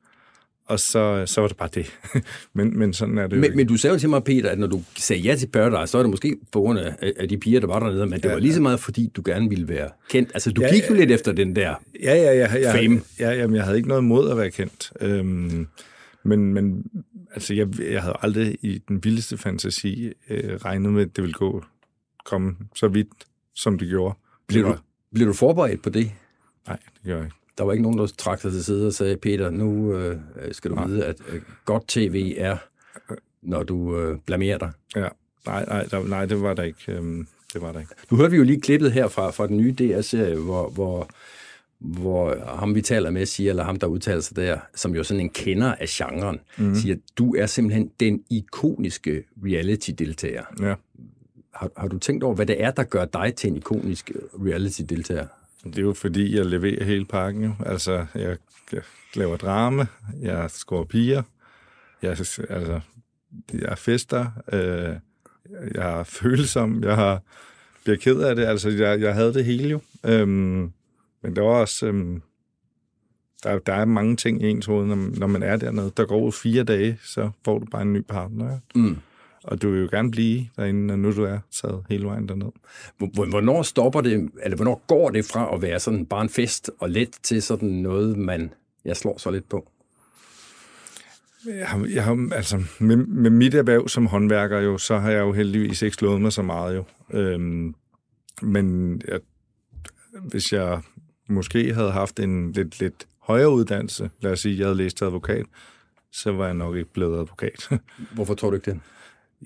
og 0.68 0.80
så, 0.80 1.22
så 1.26 1.40
var 1.40 1.48
det 1.48 1.56
bare 1.56 1.68
det. 1.74 1.98
men, 2.54 2.78
men 2.78 2.92
sådan 2.92 3.18
er 3.18 3.22
det 3.22 3.30
men, 3.30 3.38
jo 3.38 3.44
ikke. 3.44 3.56
men 3.56 3.66
du 3.66 3.76
sagde 3.76 3.94
jo 3.94 3.98
til 4.00 4.08
mig, 4.08 4.24
Peter, 4.24 4.50
at 4.50 4.58
når 4.58 4.66
du 4.66 4.82
sagde 4.96 5.22
ja 5.22 5.36
til 5.36 5.46
Paradise, 5.46 5.90
så 5.90 5.98
var 5.98 6.02
det 6.02 6.10
måske 6.10 6.36
på 6.52 6.60
grund 6.60 6.78
af, 6.78 7.12
af 7.16 7.28
de 7.28 7.38
piger, 7.38 7.60
der 7.60 7.66
var 7.66 7.78
dernede, 7.78 8.06
men 8.06 8.12
det 8.20 8.24
ja, 8.24 8.32
var 8.32 8.40
lige 8.40 8.54
så 8.54 8.60
meget, 8.62 8.80
fordi 8.80 9.10
du 9.16 9.22
gerne 9.24 9.48
ville 9.48 9.68
være 9.68 9.90
kendt. 10.10 10.30
Altså, 10.34 10.50
du 10.52 10.62
Ja, 10.62 10.74
gik 10.74 10.82
jo 10.90 10.94
ja. 10.94 11.00
lidt 11.00 11.10
efter 11.10 11.32
den 11.32 11.56
der 11.56 11.74
Ja, 12.02 12.14
ja, 12.14 12.32
ja. 12.32 12.52
Jeg, 12.52 12.74
fame. 12.74 13.00
Ja, 13.20 13.30
jamen, 13.30 13.56
jeg 13.56 13.64
havde 13.64 13.76
ikke 13.76 13.88
noget 13.88 14.02
imod 14.02 14.30
at 14.30 14.36
være 14.36 14.50
kendt. 14.50 14.92
Øhm, 15.00 15.66
men, 16.22 16.54
men 16.54 16.84
altså, 17.34 17.54
jeg, 17.54 17.80
jeg 17.80 18.02
havde 18.02 18.16
aldrig 18.22 18.56
i 18.62 18.82
den 18.88 19.04
vildeste 19.04 19.38
fantasi 19.38 20.12
øh, 20.30 20.54
regnet 20.54 20.92
med, 20.92 21.02
at 21.02 21.16
det 21.16 21.22
ville 21.22 21.34
gå 21.34 21.64
komme 22.24 22.56
så 22.74 22.88
vidt, 22.88 23.08
som 23.54 23.78
det 23.78 23.88
gjorde. 23.88 24.14
Blev 24.48 24.64
du, 24.64 24.74
blev 25.14 25.26
du 25.26 25.32
forberedt 25.32 25.82
på 25.82 25.90
det? 25.90 26.10
Nej, 26.66 26.76
det 26.94 27.02
gjorde 27.04 27.18
jeg 27.18 27.26
ikke. 27.26 27.36
Der 27.58 27.64
var 27.64 27.72
ikke 27.72 27.82
nogen, 27.82 27.98
der 27.98 28.06
trak 28.06 28.40
sig 28.40 28.52
til 28.52 28.64
side 28.64 28.86
og 28.86 28.92
sagde, 28.92 29.16
Peter, 29.16 29.50
nu 29.50 29.96
øh, 29.96 30.16
skal 30.52 30.70
du 30.70 30.74
Nej. 30.74 30.86
vide, 30.86 31.04
at 31.04 31.16
øh, 31.28 31.40
godt 31.64 31.88
tv 31.88 32.34
er, 32.36 32.56
når 33.42 33.62
du 33.62 33.98
øh, 33.98 34.18
blamerer 34.26 34.58
dig. 34.58 34.70
Ja. 34.96 35.08
Nej, 35.46 35.64
nej, 35.64 35.84
der, 35.84 36.08
nej, 36.08 36.26
det 36.26 36.42
var 36.42 36.54
der 36.54 36.62
ikke. 36.62 36.92
Øhm, 36.92 37.26
det 37.52 37.62
var 37.62 37.72
der 37.72 37.80
ikke. 37.80 37.92
Nu 38.10 38.16
hørte 38.16 38.30
vi 38.30 38.36
jo 38.36 38.42
lige 38.42 38.60
klippet 38.60 38.92
her 38.92 39.08
fra, 39.08 39.30
fra 39.30 39.46
den 39.46 39.56
nye 39.56 39.74
DR-serie, 39.78 40.36
hvor, 40.36 40.68
hvor, 40.68 41.08
hvor 41.78 42.36
ham 42.56 42.74
vi 42.74 42.82
taler 42.82 43.10
med 43.10 43.26
siger, 43.26 43.50
eller 43.50 43.64
ham 43.64 43.76
der 43.76 43.86
udtaler 43.86 44.20
sig 44.20 44.36
der, 44.36 44.58
som 44.74 44.94
jo 44.94 45.04
sådan 45.04 45.20
en 45.20 45.30
kender 45.30 45.74
af 45.74 45.86
genren, 45.88 46.40
mm. 46.58 46.74
siger, 46.74 46.96
du 47.18 47.34
er 47.34 47.46
simpelthen 47.46 47.90
den 48.00 48.22
ikoniske 48.30 49.24
reality-deltager. 49.44 50.44
Ja. 50.60 50.74
Har, 51.54 51.70
har 51.76 51.88
du 51.88 51.98
tænkt 51.98 52.24
over, 52.24 52.34
hvad 52.34 52.46
det 52.46 52.62
er, 52.62 52.70
der 52.70 52.84
gør 52.84 53.04
dig 53.04 53.34
til 53.34 53.50
en 53.50 53.56
ikonisk 53.56 54.12
reality-deltager? 54.46 55.26
Det 55.64 55.78
er 55.78 55.82
jo 55.82 55.92
fordi, 55.92 56.36
jeg 56.36 56.46
leverer 56.46 56.84
hele 56.84 57.04
pakken. 57.04 57.44
Jo. 57.44 57.52
Altså, 57.66 58.06
jeg, 58.14 58.36
jeg 58.72 58.82
laver 59.14 59.36
drama, 59.36 59.86
jeg 60.20 60.50
scorer 60.50 60.84
piger, 60.84 61.22
jeg, 62.02 62.10
altså, 62.10 62.80
jeg 63.54 63.78
fester, 63.78 64.26
øh, 64.52 64.96
jeg 65.74 66.00
er 66.00 66.04
følsom, 66.04 66.84
jeg 66.84 66.94
har, 66.94 67.22
bliver 67.84 67.96
ked 67.96 68.20
af 68.20 68.36
det. 68.36 68.44
Altså, 68.44 68.68
jeg, 68.68 69.00
jeg 69.00 69.14
havde 69.14 69.34
det 69.34 69.44
hele 69.44 69.68
jo. 69.68 69.80
Øhm, 70.04 70.72
men 71.22 71.36
der 71.36 71.42
var 71.42 71.60
også... 71.60 71.86
Øhm, 71.86 72.22
der, 73.42 73.58
der 73.58 73.72
er 73.72 73.84
mange 73.84 74.16
ting 74.16 74.42
i 74.42 74.46
ens 74.46 74.66
hoved, 74.66 74.86
når, 74.86 75.18
når 75.18 75.26
man 75.26 75.42
er 75.42 75.56
dernede. 75.56 75.92
Der 75.96 76.04
går 76.04 76.16
over 76.16 76.30
fire 76.30 76.64
dage, 76.64 76.98
så 77.02 77.30
får 77.44 77.58
du 77.58 77.66
bare 77.66 77.82
en 77.82 77.92
ny 77.92 78.02
partner. 78.08 78.58
Mm. 78.74 78.96
Og 79.48 79.62
du 79.62 79.70
vil 79.70 79.80
jo 79.80 79.88
gerne 79.90 80.10
blive 80.10 80.46
derinde, 80.56 80.86
når 80.86 80.96
nu 80.96 81.12
du 81.12 81.24
er 81.24 81.38
taget 81.62 81.84
hele 81.90 82.04
vejen 82.06 82.28
derned. 82.28 82.52
Hvor- 82.98 83.30
Hvornår 83.30 83.62
stopper 83.62 84.00
det, 84.00 84.30
eller 84.42 84.56
hvornår 84.56 84.82
går 84.86 85.10
det 85.10 85.24
fra 85.24 85.54
at 85.54 85.62
være 85.62 85.80
sådan 85.80 86.06
bare 86.06 86.22
en 86.22 86.28
fest 86.28 86.70
og 86.78 86.90
let 86.90 87.10
til 87.22 87.42
sådan 87.42 87.68
noget, 87.68 88.18
man 88.18 88.50
jeg 88.84 88.96
slår 88.96 89.18
så 89.18 89.30
lidt 89.30 89.48
på? 89.48 89.70
Jeg 91.46 91.66
har, 91.68 91.86
jeg 91.94 92.04
har, 92.04 92.28
altså, 92.34 92.62
med, 92.78 92.96
med 92.96 93.30
mit 93.30 93.54
erhverv 93.54 93.88
som 93.88 94.06
håndværker 94.06 94.58
jo, 94.60 94.78
så 94.78 94.98
har 94.98 95.10
jeg 95.10 95.20
jo 95.20 95.32
heldigvis 95.32 95.82
ikke 95.82 95.96
slået 95.96 96.20
mig 96.20 96.32
så 96.32 96.42
meget 96.42 96.76
jo. 96.76 96.84
Øhm, 97.18 97.74
men 98.42 99.00
jeg, 99.08 99.20
hvis 100.28 100.52
jeg 100.52 100.80
måske 101.28 101.74
havde 101.74 101.90
haft 101.90 102.20
en 102.20 102.52
lidt, 102.52 102.80
lidt 102.80 103.06
højere 103.22 103.50
uddannelse, 103.50 104.10
lad 104.20 104.32
os 104.32 104.40
sige, 104.40 104.58
jeg 104.58 104.66
havde 104.66 104.76
læst 104.76 105.02
advokat, 105.02 105.46
så 106.12 106.32
var 106.32 106.44
jeg 106.44 106.54
nok 106.54 106.76
ikke 106.76 106.92
blevet 106.92 107.18
advokat. 107.18 107.68
Hvorfor 108.14 108.34
tror 108.34 108.50
du 108.50 108.56
ikke 108.56 108.70
det? 108.70 108.80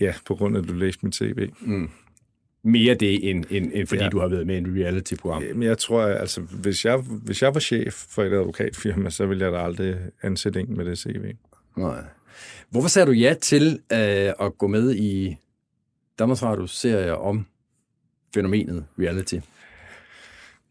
Ja, 0.00 0.14
på 0.26 0.34
grund 0.34 0.56
af, 0.56 0.62
at 0.62 0.68
du 0.68 0.72
læste 0.72 1.06
mit 1.06 1.14
CV. 1.14 1.48
Mm. 1.60 1.90
Mere 2.64 2.94
det, 2.94 3.30
end, 3.30 3.44
end, 3.50 3.70
end 3.74 3.86
fordi 3.86 4.02
ja. 4.02 4.08
Du 4.08 4.18
har 4.18 4.28
været 4.28 4.46
med 4.46 4.54
i 4.54 4.58
et 4.58 4.84
reality-program. 4.84 5.42
Men 5.42 5.62
jeg 5.62 5.78
tror, 5.78 6.02
at, 6.02 6.20
altså, 6.20 6.40
hvis 6.40 6.84
jeg, 6.84 6.96
hvis 6.96 7.42
jeg 7.42 7.54
var 7.54 7.60
chef 7.60 7.94
for 7.94 8.22
et 8.22 8.32
advokatfirma, 8.32 9.10
så 9.10 9.26
ville 9.26 9.44
jeg 9.44 9.52
da 9.52 9.58
aldrig 9.58 9.96
ansætte 10.22 10.60
en 10.60 10.76
med 10.76 10.84
det 10.84 10.98
CV. 10.98 11.32
Nej. 11.76 12.04
Hvorfor 12.70 12.88
sagde 12.88 13.06
du 13.06 13.12
ja 13.12 13.34
til 13.42 13.80
øh, 13.92 14.32
at 14.40 14.58
gå 14.58 14.66
med 14.66 14.94
i 14.94 15.36
Danmarks 16.18 16.42
Radios 16.42 16.78
serie 16.78 17.16
om 17.16 17.46
fænomenet 18.34 18.84
reality? 18.98 19.38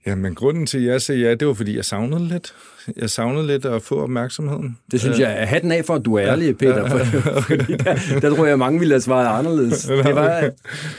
Jamen, 0.06 0.36
grunden 0.36 0.66
til, 0.66 0.78
at 0.78 0.84
jeg 0.84 1.02
sagde 1.02 1.22
ja, 1.22 1.36
det 1.36 1.48
var, 1.48 1.54
fordi 1.54 1.76
jeg 1.76 1.86
savnede 1.86 2.28
lidt. 2.28 2.54
Jeg 2.98 3.10
savnede 3.10 3.48
lidt 3.48 3.66
at 3.66 3.82
få 3.82 4.02
opmærksomheden. 4.04 4.78
Det 4.92 5.00
synes 5.00 5.20
jeg 5.20 5.42
er 5.42 5.46
hatten 5.46 5.72
af 5.72 5.86
for, 5.86 5.96
at 5.96 6.06
du 6.06 6.16
er 6.16 6.24
ærlig, 6.24 6.58
Peter. 6.58 6.78
ja, 6.78 7.04
fordi 7.58 7.74
der, 7.74 8.20
der 8.22 8.36
tror 8.36 8.46
jeg, 8.46 8.60
mange 8.60 8.80
ville 8.80 8.94
have 8.94 9.02
svaret 9.02 9.40
anderledes. 9.40 9.84
Det 10.06 10.16
var, 10.16 10.50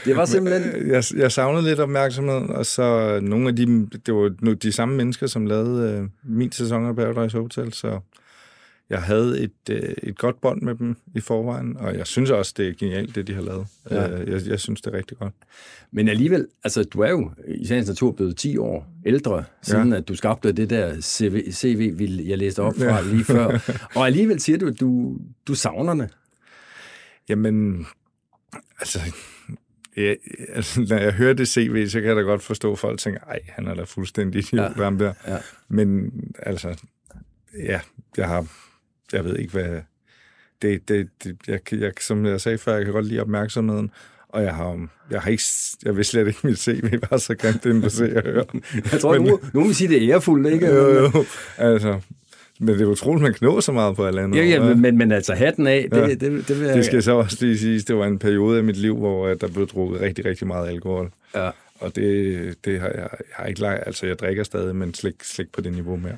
det 0.05 0.17
var 0.17 0.25
simpelthen... 0.25 0.91
Jeg, 0.91 1.03
jeg 1.15 1.31
savnede 1.31 1.63
lidt 1.63 1.79
opmærksomhed, 1.79 2.49
og 2.49 2.65
så 2.65 3.19
nogle 3.21 3.47
af 3.47 3.55
de, 3.55 3.87
det 4.05 4.13
var 4.13 4.53
de 4.63 4.71
samme 4.71 4.95
mennesker, 4.95 5.27
som 5.27 5.45
lavede 5.45 5.91
øh, 5.91 6.03
min 6.23 6.51
sæson 6.51 6.85
af 6.85 6.95
Paradise 6.95 7.37
Hotel, 7.37 7.73
så 7.73 7.99
jeg 8.93 9.01
havde 9.01 9.41
et, 9.41 9.69
øh, 9.69 9.93
et 10.03 10.17
godt 10.17 10.41
bånd 10.41 10.61
med 10.61 10.75
dem 10.75 10.95
i 11.15 11.19
forvejen, 11.19 11.77
og 11.77 11.97
jeg 11.97 12.07
synes 12.07 12.29
også, 12.29 12.53
det 12.57 12.67
er 12.67 12.73
genialt, 12.73 13.15
det 13.15 13.27
de 13.27 13.33
har 13.33 13.41
lavet. 13.41 13.67
Ja. 13.91 14.01
Ja. 14.01 14.17
Jeg, 14.17 14.41
jeg 14.47 14.59
synes, 14.59 14.81
det 14.81 14.93
er 14.93 14.97
rigtig 14.97 15.17
godt. 15.17 15.33
Men 15.91 16.07
alligevel, 16.07 16.47
altså 16.63 16.83
du 16.83 16.99
er 16.99 17.09
jo 17.09 17.31
i 17.47 17.65
sagens 17.65 17.87
natur 17.87 18.11
blevet 18.11 18.37
10 18.37 18.57
år 18.57 18.87
ældre, 19.05 19.43
siden 19.61 19.91
ja. 19.91 19.97
at 19.97 20.07
du 20.07 20.15
skabte 20.15 20.51
det 20.51 20.69
der 20.69 21.01
CV, 21.01 21.51
CV 21.51 21.97
vil 21.97 22.25
jeg 22.25 22.37
læste 22.37 22.59
op 22.61 22.75
fra 22.77 22.85
ja. 22.85 23.01
Lige 23.01 23.23
før. 23.23 23.71
Og 23.95 24.05
alligevel 24.05 24.39
siger 24.39 24.57
du, 24.57 24.67
at 24.67 24.79
du, 24.79 25.17
du 25.47 25.55
savner 25.55 25.93
det. 25.93 26.09
Jamen, 27.29 27.85
altså, 28.79 28.99
ja, 29.97 30.13
altså, 30.49 30.81
når 30.89 30.97
jeg 30.97 31.13
hører 31.13 31.33
det 31.33 31.47
CV, 31.47 31.87
så 31.87 31.99
kan 31.99 32.07
jeg 32.07 32.15
da 32.15 32.21
godt 32.21 32.41
forstå, 32.43 32.71
at 32.71 32.79
folk 32.79 32.99
tænker, 32.99 33.19
ej, 33.19 33.39
han 33.49 33.67
er 33.67 33.73
da 33.73 33.83
fuldstændig 33.83 34.39
idiot, 34.39 34.59
Ja. 34.59 34.71
ja. 34.77 34.83
ham 34.83 34.97
der. 34.97 35.13
Ja. 35.27 35.37
Men 35.67 36.11
altså, 36.39 36.75
ja, 37.63 37.79
jeg 38.17 38.27
har, 38.27 38.45
jeg 39.13 39.25
ved 39.25 39.35
ikke, 39.37 39.51
hvad, 39.51 39.81
det, 40.61 40.89
det, 40.89 41.09
det 41.23 41.35
jeg, 41.47 41.59
jeg, 41.73 41.91
som 42.01 42.25
jeg 42.25 42.41
sagde 42.41 42.57
før, 42.57 42.75
jeg 42.75 42.85
kan 42.85 42.93
godt 42.93 43.05
lide 43.05 43.19
opmærksomheden, 43.21 43.91
og 44.29 44.43
jeg 44.43 44.55
har, 44.55 44.87
jeg 45.11 45.21
har 45.21 45.31
ikke, 45.31 45.43
jeg 45.85 45.97
vil 45.97 46.05
slet 46.05 46.27
ikke, 46.27 46.39
mit 46.47 46.59
CV 46.59 46.83
var 47.11 47.17
så 47.17 47.35
grimt, 47.35 47.63
det 47.63 47.83
du 47.83 47.89
se 47.89 48.13
og 48.17 48.23
høre. 48.23 48.45
Jeg 48.91 48.99
tror, 49.01 49.13
Men- 49.13 49.21
nogen, 49.23 49.39
nogen 49.53 49.67
vil 49.67 49.75
sige, 49.75 49.87
det 49.87 50.03
er 50.03 50.13
ærefuldt, 50.13 50.53
ikke? 50.53 50.67
Jo, 50.67 50.89
jo, 50.99 51.25
altså, 51.57 51.99
men 52.59 52.67
det 52.75 52.81
er 52.81 52.85
utroligt, 52.85 53.21
man 53.23 53.33
knår 53.33 53.59
så 53.59 53.71
meget 53.71 53.95
på 53.95 54.05
halvandet 54.05 54.39
Ja, 54.39 54.43
ja, 54.45 54.63
men, 54.63 54.81
men, 54.81 54.97
men 54.97 55.11
altså 55.11 55.33
hatten 55.33 55.67
af, 55.67 55.87
det, 55.91 55.97
Ja. 55.97 56.07
det, 56.07 56.21
det, 56.21 56.47
det 56.47 56.59
vil 56.59 56.67
jeg... 56.67 56.75
Det 56.75 56.85
skal 56.85 57.03
så 57.03 57.11
også 57.11 57.37
lige 57.45 57.57
siges, 57.57 57.85
det 57.85 57.95
var 57.95 58.05
en 58.05 58.19
periode 58.19 58.57
af 58.57 58.63
mit 58.63 58.77
liv, 58.77 58.97
hvor 58.97 59.27
øh, 59.27 59.35
der 59.41 59.47
blev 59.47 59.67
drukket 59.67 60.01
rigtig, 60.01 60.25
rigtig 60.25 60.47
meget 60.47 60.67
alkohol. 60.69 61.11
Ja. 61.35 61.49
Og 61.79 61.95
det, 61.95 62.55
det 62.65 62.79
har 62.79 62.87
jeg, 62.87 62.97
jeg 62.97 63.09
har 63.33 63.45
ikke 63.45 63.61
lagt, 63.61 63.83
altså 63.85 64.07
jeg 64.07 64.19
drikker 64.19 64.43
stadig, 64.43 64.75
men 64.75 64.93
slet, 64.93 65.15
slet 65.23 65.47
på 65.53 65.61
det 65.61 65.73
niveau 65.73 65.95
mere. 65.95 66.17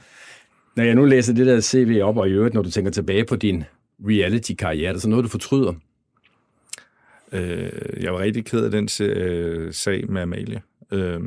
Når 0.75 0.83
jeg 0.83 0.95
nu 0.95 1.05
læser 1.05 1.33
det 1.33 1.45
der 1.45 1.61
CV 1.61 1.99
op, 2.03 2.17
og 2.17 2.29
i 2.29 2.31
øvrigt, 2.31 2.53
når 2.53 2.61
du 2.61 2.71
tænker 2.71 2.91
tilbage 2.91 3.25
på 3.25 3.35
din 3.35 3.63
reality-karriere, 4.07 4.89
er 4.89 4.93
der 4.93 4.99
så 4.99 5.09
noget, 5.09 5.23
du 5.23 5.29
fortryder? 5.29 5.73
Øh, 7.31 8.03
jeg 8.03 8.13
var 8.13 8.19
rigtig 8.19 8.45
ked 8.45 8.65
af 8.65 8.71
den 8.71 8.89
øh, 9.01 9.73
sag 9.73 10.11
med 10.11 10.21
Amalie. 10.21 10.61
Øh, 10.91 11.19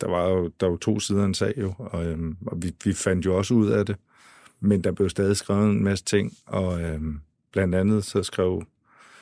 der 0.00 0.08
var 0.08 0.28
jo 0.28 0.50
der 0.60 0.66
var 0.66 0.76
to 0.76 1.00
sider 1.00 1.22
af 1.22 1.26
en 1.26 1.34
sag 1.34 1.54
jo, 1.58 1.74
og, 1.78 2.06
øh, 2.06 2.18
og 2.46 2.62
vi, 2.62 2.72
vi 2.84 2.92
fandt 2.92 3.26
jo 3.26 3.36
også 3.36 3.54
ud 3.54 3.68
af 3.70 3.86
det. 3.86 3.96
Men 4.60 4.84
der 4.84 4.92
blev 4.92 5.08
stadig 5.08 5.36
skrevet 5.36 5.70
en 5.70 5.84
masse 5.84 6.04
ting, 6.04 6.32
og 6.46 6.82
øh, 6.82 7.00
blandt 7.52 7.74
andet 7.74 8.04
så 8.04 8.22
skrev, 8.22 8.62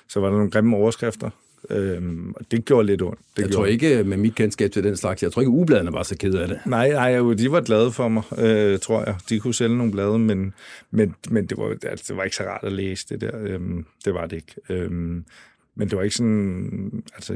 så 0.08 0.20
var 0.20 0.28
der 0.28 0.36
nogle 0.36 0.50
grimme 0.50 0.76
overskrifter, 0.76 1.30
øh, 1.70 2.02
og 2.36 2.50
det 2.50 2.64
gjorde 2.64 2.86
lidt 2.86 3.02
ondt. 3.02 3.18
Det 3.36 3.42
Jeg 3.42 3.52
tror 3.52 3.66
ikke, 3.66 4.04
med 4.04 4.16
mit 4.16 4.34
kendskab 4.34 4.70
til 4.70 4.84
den 4.84 4.96
slags, 4.96 5.22
jeg 5.22 5.32
tror 5.32 5.42
ikke, 5.42 5.50
ugebladene 5.50 5.92
var 5.92 6.02
så 6.02 6.16
kede 6.16 6.42
af 6.42 6.48
det. 6.48 6.60
Nej, 6.66 6.92
nej, 6.92 7.34
de 7.34 7.52
var 7.52 7.60
glade 7.60 7.92
for 7.92 8.08
mig, 8.08 8.22
øh, 8.38 8.78
tror 8.78 9.04
jeg. 9.04 9.16
De 9.28 9.40
kunne 9.40 9.54
sælge 9.54 9.76
nogle 9.76 9.92
blade, 9.92 10.18
men, 10.18 10.54
men, 10.90 11.14
men 11.30 11.46
det, 11.46 11.58
var, 11.58 11.76
altså, 11.82 12.04
det 12.08 12.16
var 12.16 12.24
ikke 12.24 12.36
så 12.36 12.42
rart 12.42 12.64
at 12.64 12.72
læse 12.72 13.06
det 13.08 13.20
der. 13.20 13.30
Øhm, 13.40 13.86
det 14.04 14.14
var 14.14 14.26
det 14.26 14.36
ikke. 14.36 14.54
Øhm, 14.68 15.24
men 15.74 15.88
det 15.88 15.96
var 15.96 16.02
ikke 16.02 16.16
sådan... 16.16 17.02
Altså, 17.14 17.34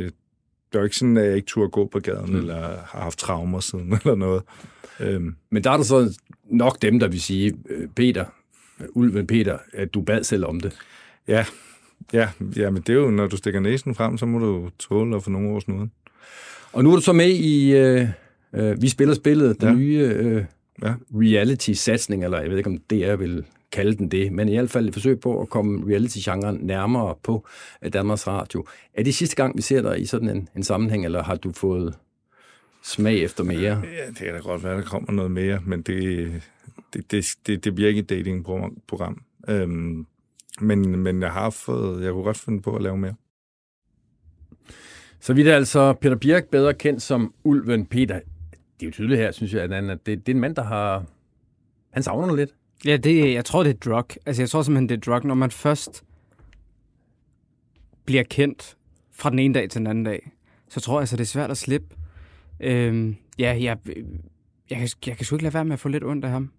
det 0.72 0.78
var 0.78 0.84
ikke 0.84 0.96
sådan, 0.96 1.16
at 1.16 1.26
jeg 1.26 1.36
ikke 1.36 1.46
turde 1.46 1.68
gå 1.68 1.86
på 1.86 2.00
gaden, 2.00 2.30
mm. 2.30 2.36
eller 2.36 2.60
har 2.60 3.00
haft 3.00 3.18
traumer 3.18 3.60
siden, 3.60 3.92
eller 4.04 4.14
noget. 4.14 4.42
Øhm, 5.00 5.36
Men 5.50 5.64
der 5.64 5.70
er 5.70 5.76
der 5.76 5.84
så 5.84 6.18
nok 6.44 6.82
dem, 6.82 6.98
der 6.98 7.08
vil 7.08 7.22
sige, 7.22 7.54
øh, 7.70 7.88
Peter, 7.88 8.24
øh, 8.80 8.86
Ulven 8.90 9.26
Peter, 9.26 9.58
at 9.72 9.94
du 9.94 10.00
bad 10.00 10.24
selv 10.24 10.44
om 10.46 10.60
det. 10.60 10.76
ja, 11.28 11.44
Ja, 12.12 12.28
ja, 12.56 12.70
men 12.70 12.82
det 12.82 12.88
er 12.92 12.94
jo, 12.96 13.10
når 13.10 13.26
du 13.26 13.36
stikker 13.36 13.60
næsen 13.60 13.94
frem, 13.94 14.18
så 14.18 14.26
må 14.26 14.38
du 14.38 14.70
tåle 14.78 15.16
at 15.16 15.22
få 15.22 15.30
nogle 15.30 15.48
års 15.48 15.68
noget. 15.68 15.90
Og 16.72 16.84
nu 16.84 16.90
er 16.92 16.96
du 16.96 17.02
så 17.02 17.12
med 17.12 17.28
i 17.28 17.72
øh, 17.76 18.08
øh, 18.54 18.82
Vi 18.82 18.88
spiller 18.88 19.14
spillet, 19.14 19.60
den 19.60 19.68
Ja. 19.68 19.74
nye 19.74 20.10
øh, 20.14 20.44
Ja. 20.82 20.94
reality-satsning, 21.14 22.24
eller 22.24 22.40
jeg 22.40 22.50
ved 22.50 22.56
ikke, 22.58 22.70
om 22.70 22.78
DR 22.78 23.16
vil 23.16 23.44
kalde 23.72 23.96
den 23.96 24.08
det, 24.08 24.32
men 24.32 24.48
i 24.48 24.56
hvert 24.56 24.70
fald 24.70 24.88
et 24.88 24.94
forsøg 24.94 25.20
på 25.20 25.40
at 25.40 25.48
komme 25.48 25.90
reality-genren 25.92 26.58
nærmere 26.62 27.14
på 27.22 27.46
øh, 27.84 27.92
Danmarks 27.92 28.26
Radio. 28.26 28.66
Er 28.94 29.02
det 29.02 29.14
sidste 29.14 29.36
gang, 29.36 29.56
vi 29.56 29.62
ser 29.62 29.82
dig 29.82 30.00
i 30.00 30.06
sådan 30.06 30.28
en, 30.28 30.48
en 30.56 30.62
sammenhæng, 30.62 31.04
eller 31.04 31.22
har 31.22 31.34
du 31.36 31.52
fået 31.52 31.94
smag 32.84 33.18
efter 33.18 33.44
mere? 33.44 33.82
Ja, 33.98 34.06
det 34.08 34.16
kan 34.16 34.34
da 34.34 34.38
godt 34.38 34.64
være, 34.64 34.76
der 34.76 34.82
kommer 34.82 35.12
noget 35.12 35.30
mere, 35.30 35.58
men 35.66 35.82
det, 35.82 36.30
det, 36.94 37.10
det, 37.10 37.34
det, 37.46 37.64
det 37.64 37.74
bliver 37.74 37.88
ikke 37.88 38.00
et 38.00 38.08
datingprogram. 38.08 39.22
Øhm, 39.48 40.06
men, 40.60 40.98
men 40.98 41.22
jeg 41.22 41.32
har 41.32 41.50
fået, 41.50 42.04
jeg 42.04 42.12
kunne 42.12 42.24
godt 42.24 42.36
finde 42.36 42.62
på 42.62 42.76
at 42.76 42.82
lave 42.82 42.96
mere. 42.98 43.14
Så 45.20 45.34
vidt 45.34 45.48
er 45.48 45.56
altså 45.56 45.92
Peter 45.92 46.16
Birk, 46.16 46.44
bedre 46.48 46.74
kendt 46.74 47.02
som 47.02 47.34
Ulven 47.44 47.86
Peter. 47.86 48.14
Det 48.80 48.82
er 48.82 48.86
jo 48.86 48.90
tydeligt 48.90 49.20
her, 49.20 49.32
synes 49.32 49.54
jeg, 49.54 49.62
at 49.62 49.70
han- 49.74 49.90
at 49.90 50.06
det, 50.06 50.26
det 50.26 50.32
er 50.32 50.36
en 50.36 50.40
mand, 50.40 50.56
der 50.56 50.62
har... 50.64 51.04
Han 51.90 52.02
savner 52.02 52.26
noget 52.26 52.38
lidt. 52.38 52.50
Ja, 52.84 52.96
det, 52.96 53.34
jeg 53.34 53.44
tror, 53.44 53.62
det 53.62 53.70
er 53.70 53.90
drug. 53.90 54.06
Altså, 54.26 54.42
jeg 54.42 54.50
tror 54.50 54.62
simpelthen, 54.62 54.88
det 54.88 54.96
er 54.96 55.00
drug, 55.00 55.24
når 55.26 55.34
man 55.34 55.50
først 55.50 56.04
bliver 58.04 58.22
kendt 58.22 58.76
fra 59.12 59.30
den 59.30 59.38
ene 59.38 59.54
dag 59.54 59.70
til 59.70 59.78
den 59.78 59.86
anden 59.86 60.04
dag. 60.04 60.30
Så 60.68 60.80
tror 60.80 60.94
jeg, 60.94 61.00
altså, 61.00 61.16
det 61.16 61.22
er 61.22 61.26
svært 61.26 61.50
at 61.50 61.56
slippe. 61.58 61.86
Øhm, 62.60 63.16
ja, 63.38 63.48
jeg, 63.60 63.62
jeg, 63.62 63.78
jeg, 64.70 64.88
jeg 65.06 65.16
kan 65.16 65.26
sgu 65.26 65.34
ikke 65.36 65.42
lade 65.42 65.54
være 65.54 65.64
med 65.64 65.72
at 65.72 65.80
få 65.80 65.88
lidt 65.88 66.04
ondt 66.04 66.24
af 66.24 66.30
ham. 66.30 66.50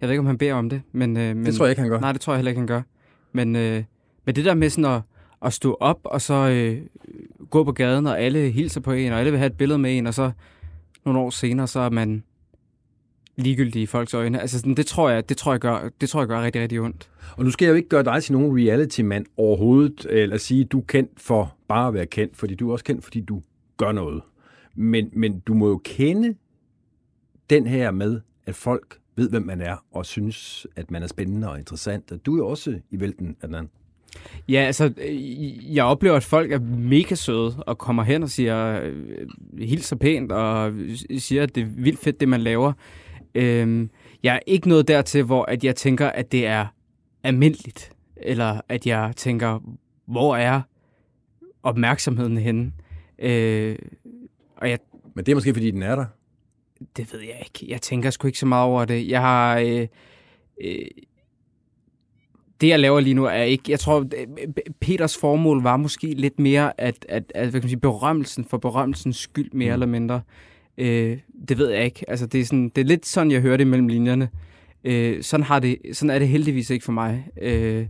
Jeg 0.00 0.08
ved 0.08 0.12
ikke, 0.12 0.20
om 0.20 0.26
han 0.26 0.38
beder 0.38 0.54
om 0.54 0.68
det. 0.70 0.82
Men, 0.92 1.16
øh, 1.16 1.36
men, 1.36 1.46
Det 1.46 1.54
tror 1.54 1.64
jeg 1.66 1.70
ikke, 1.70 1.80
han 1.82 1.90
gør. 1.90 2.00
Nej, 2.00 2.12
det 2.12 2.20
tror 2.20 2.32
jeg 2.32 2.38
heller 2.38 2.50
ikke, 2.50 2.58
han 2.60 2.66
gør. 2.66 2.82
Men, 3.32 3.56
øh, 3.56 3.84
men 4.24 4.36
det 4.36 4.44
der 4.44 4.54
med 4.54 4.70
sådan 4.70 4.90
at, 4.90 5.02
at 5.42 5.52
stå 5.52 5.76
op, 5.80 6.00
og 6.04 6.20
så 6.20 6.34
øh, 6.34 6.80
gå 7.50 7.64
på 7.64 7.72
gaden, 7.72 8.06
og 8.06 8.20
alle 8.20 8.50
hilser 8.50 8.80
på 8.80 8.92
en, 8.92 9.12
og 9.12 9.18
alle 9.18 9.30
vil 9.30 9.38
have 9.38 9.46
et 9.46 9.56
billede 9.56 9.78
med 9.78 9.98
en, 9.98 10.06
og 10.06 10.14
så 10.14 10.30
nogle 11.04 11.20
år 11.20 11.30
senere, 11.30 11.66
så 11.66 11.80
er 11.80 11.90
man 11.90 12.22
ligegyldig 13.36 13.82
i 13.82 13.86
folks 13.86 14.14
øjne. 14.14 14.40
Altså, 14.40 14.58
sådan, 14.58 14.74
det, 14.74 14.86
tror 14.86 15.10
jeg, 15.10 15.28
det, 15.28 15.36
tror 15.36 15.52
jeg 15.52 15.60
gør, 15.60 15.88
det 16.00 16.08
tror 16.08 16.20
jeg 16.20 16.28
gør 16.28 16.42
rigtig, 16.42 16.62
rigtig 16.62 16.80
ondt. 16.80 17.10
Og 17.36 17.44
nu 17.44 17.50
skal 17.50 17.66
jeg 17.66 17.70
jo 17.70 17.76
ikke 17.76 17.88
gøre 17.88 18.04
dig 18.04 18.22
til 18.22 18.32
nogen 18.32 18.58
reality-mand 18.58 19.26
overhovedet, 19.36 20.06
eller 20.10 20.36
sige, 20.36 20.64
du 20.64 20.78
er 20.78 20.84
kendt 20.84 21.20
for 21.20 21.56
bare 21.68 21.88
at 21.88 21.94
være 21.94 22.06
kendt, 22.06 22.36
fordi 22.36 22.54
du 22.54 22.68
er 22.68 22.72
også 22.72 22.84
kendt, 22.84 23.04
fordi 23.04 23.20
du 23.20 23.42
gør 23.76 23.92
noget. 23.92 24.22
Men, 24.74 25.10
men 25.12 25.40
du 25.40 25.54
må 25.54 25.68
jo 25.68 25.80
kende 25.84 26.34
den 27.50 27.66
her 27.66 27.90
med, 27.90 28.20
at 28.46 28.54
folk 28.54 28.98
ved, 29.16 29.30
hvem 29.30 29.42
man 29.42 29.60
er, 29.60 29.84
og 29.92 30.06
synes, 30.06 30.66
at 30.76 30.90
man 30.90 31.02
er 31.02 31.06
spændende 31.06 31.50
og 31.50 31.58
interessant. 31.58 32.12
Og 32.12 32.26
du 32.26 32.34
er 32.34 32.38
jo 32.38 32.48
også 32.48 32.80
i 32.90 33.00
vælten 33.00 33.36
anden. 33.42 33.70
Ja, 34.48 34.60
altså, 34.60 34.92
øh, 34.96 35.74
jeg 35.74 35.84
oplever, 35.84 36.16
at 36.16 36.24
folk 36.24 36.52
er 36.52 36.58
mega 36.60 37.14
søde 37.14 37.54
og 37.66 37.78
kommer 37.78 38.02
hen 38.02 38.22
og 38.22 38.30
siger, 38.30 38.80
øh, 38.82 39.28
hilser 39.58 39.96
pænt 39.96 40.32
og 40.32 40.72
siger, 41.18 41.42
at 41.42 41.54
det 41.54 41.62
er 41.62 41.66
vildt 41.66 41.98
fedt, 41.98 42.20
det 42.20 42.28
man 42.28 42.40
laver. 42.40 42.72
Øhm, 43.34 43.90
jeg 44.22 44.34
er 44.34 44.40
ikke 44.46 44.68
nået 44.68 44.88
dertil, 44.88 45.22
hvor 45.22 45.44
at 45.44 45.64
jeg 45.64 45.76
tænker, 45.76 46.08
at 46.08 46.32
det 46.32 46.46
er 46.46 46.66
almindeligt, 47.22 47.92
eller 48.16 48.60
at 48.68 48.86
jeg 48.86 49.12
tænker, 49.16 49.58
hvor 50.06 50.36
er 50.36 50.60
opmærksomheden 51.62 52.36
henne? 52.36 52.72
Øh, 53.18 53.78
og 54.56 54.70
jeg, 54.70 54.78
Men 55.14 55.24
det 55.24 55.32
er 55.32 55.36
måske, 55.36 55.54
fordi 55.54 55.70
den 55.70 55.82
er 55.82 55.96
der. 55.96 56.06
Det 56.96 57.12
ved 57.12 57.20
jeg 57.20 57.42
ikke. 57.44 57.72
Jeg 57.72 57.82
tænker 57.82 58.10
sgu 58.10 58.26
ikke 58.26 58.38
så 58.38 58.46
meget 58.46 58.64
over 58.64 58.84
det. 58.84 59.08
Jeg 59.08 59.20
har... 59.20 59.58
Øh, 59.58 59.86
øh, 60.64 60.86
det, 62.60 62.68
jeg 62.68 62.80
laver 62.80 63.00
lige 63.00 63.14
nu, 63.14 63.24
er 63.24 63.42
ikke... 63.42 63.62
Jeg 63.68 63.80
tror, 63.80 64.06
Peters 64.80 65.16
formål 65.16 65.62
var 65.62 65.76
måske 65.76 66.06
lidt 66.06 66.38
mere, 66.38 66.80
at, 66.80 67.06
at, 67.08 67.32
at 67.34 67.48
hvad 67.48 67.60
kan 67.60 67.64
man 67.64 67.68
sige, 67.68 67.80
berømmelsen 67.80 68.44
for 68.44 68.58
berømmelsens 68.58 69.16
skyld, 69.16 69.52
mere 69.52 69.68
mm. 69.68 69.72
eller 69.72 69.86
mindre. 69.86 70.20
Øh, 70.78 71.18
det 71.48 71.58
ved 71.58 71.70
jeg 71.70 71.84
ikke. 71.84 72.10
Altså, 72.10 72.26
det, 72.26 72.40
er 72.40 72.44
sådan, 72.44 72.68
det 72.68 72.80
er 72.80 72.86
lidt 72.86 73.06
sådan, 73.06 73.30
jeg 73.30 73.40
hører 73.40 73.56
det 73.56 73.66
mellem 73.66 73.88
linjerne. 73.88 74.28
Øh, 74.84 75.22
sådan, 75.22 75.44
har 75.44 75.58
det, 75.58 75.78
sådan 75.92 76.10
er 76.10 76.18
det 76.18 76.28
heldigvis 76.28 76.70
ikke 76.70 76.84
for 76.84 76.92
mig. 76.92 77.26
Øh, 77.42 77.86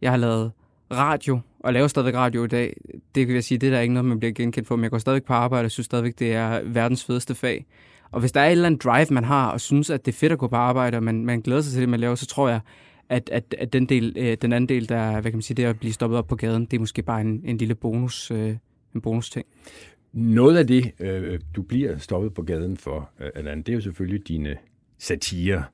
jeg 0.00 0.10
har 0.10 0.16
lavet 0.16 0.52
radio, 0.92 1.40
og 1.60 1.72
laver 1.72 1.88
stadigvæk 1.88 2.14
radio 2.14 2.44
i 2.44 2.48
dag. 2.48 2.76
Det 3.14 3.26
kan 3.26 3.34
jeg 3.34 3.44
sige, 3.44 3.58
det 3.58 3.66
er 3.66 3.70
der 3.70 3.80
ikke 3.80 3.94
noget, 3.94 4.04
man 4.04 4.18
bliver 4.18 4.32
genkendt 4.32 4.68
for, 4.68 4.76
men 4.76 4.82
jeg 4.82 4.90
går 4.90 4.98
stadigvæk 4.98 5.24
på 5.24 5.32
arbejde 5.32 5.66
og 5.66 5.70
synes 5.70 5.84
stadigvæk, 5.84 6.18
det 6.18 6.32
er 6.32 6.60
verdens 6.64 7.04
fedeste 7.04 7.34
fag. 7.34 7.66
Og 8.10 8.20
hvis 8.20 8.32
der 8.32 8.40
er 8.40 8.46
et 8.46 8.52
eller 8.52 8.66
andet 8.66 8.84
drive, 8.84 9.06
man 9.10 9.24
har, 9.24 9.50
og 9.50 9.60
synes, 9.60 9.90
at 9.90 10.06
det 10.06 10.12
er 10.12 10.16
fedt 10.16 10.32
at 10.32 10.38
gå 10.38 10.48
på 10.48 10.56
arbejde, 10.56 10.96
og 10.96 11.02
man, 11.02 11.24
man 11.24 11.40
glæder 11.40 11.60
sig 11.60 11.72
til 11.72 11.80
det, 11.80 11.88
man 11.88 12.00
laver, 12.00 12.14
så 12.14 12.26
tror 12.26 12.48
jeg, 12.48 12.60
at, 13.08 13.30
at, 13.32 13.54
at 13.58 13.72
den, 13.72 13.86
del, 13.86 14.16
øh, 14.18 14.36
den 14.42 14.52
anden 14.52 14.68
del, 14.68 14.88
der 14.88 15.12
hvad 15.12 15.22
kan 15.22 15.34
man 15.34 15.42
sige, 15.42 15.54
det 15.54 15.64
at 15.64 15.78
blive 15.78 15.92
stoppet 15.92 16.18
op 16.18 16.26
på 16.26 16.36
gaden, 16.36 16.64
det 16.64 16.76
er 16.76 16.80
måske 16.80 17.02
bare 17.02 17.20
en, 17.20 17.42
en 17.44 17.56
lille 17.56 17.74
bonus, 17.74 18.30
øh, 18.30 18.56
en 18.94 19.00
bonus 19.00 19.30
ting. 19.30 19.46
Noget 20.12 20.56
af 20.56 20.66
det, 20.66 20.92
øh, 21.00 21.40
du 21.56 21.62
bliver 21.62 21.98
stoppet 21.98 22.34
på 22.34 22.42
gaden 22.42 22.76
for, 22.76 23.10
øh, 23.20 23.30
Allan, 23.34 23.58
det 23.58 23.68
er 23.68 23.72
jo 23.72 23.80
selvfølgelig 23.80 24.28
dine 24.28 24.56
satire. 24.98 25.64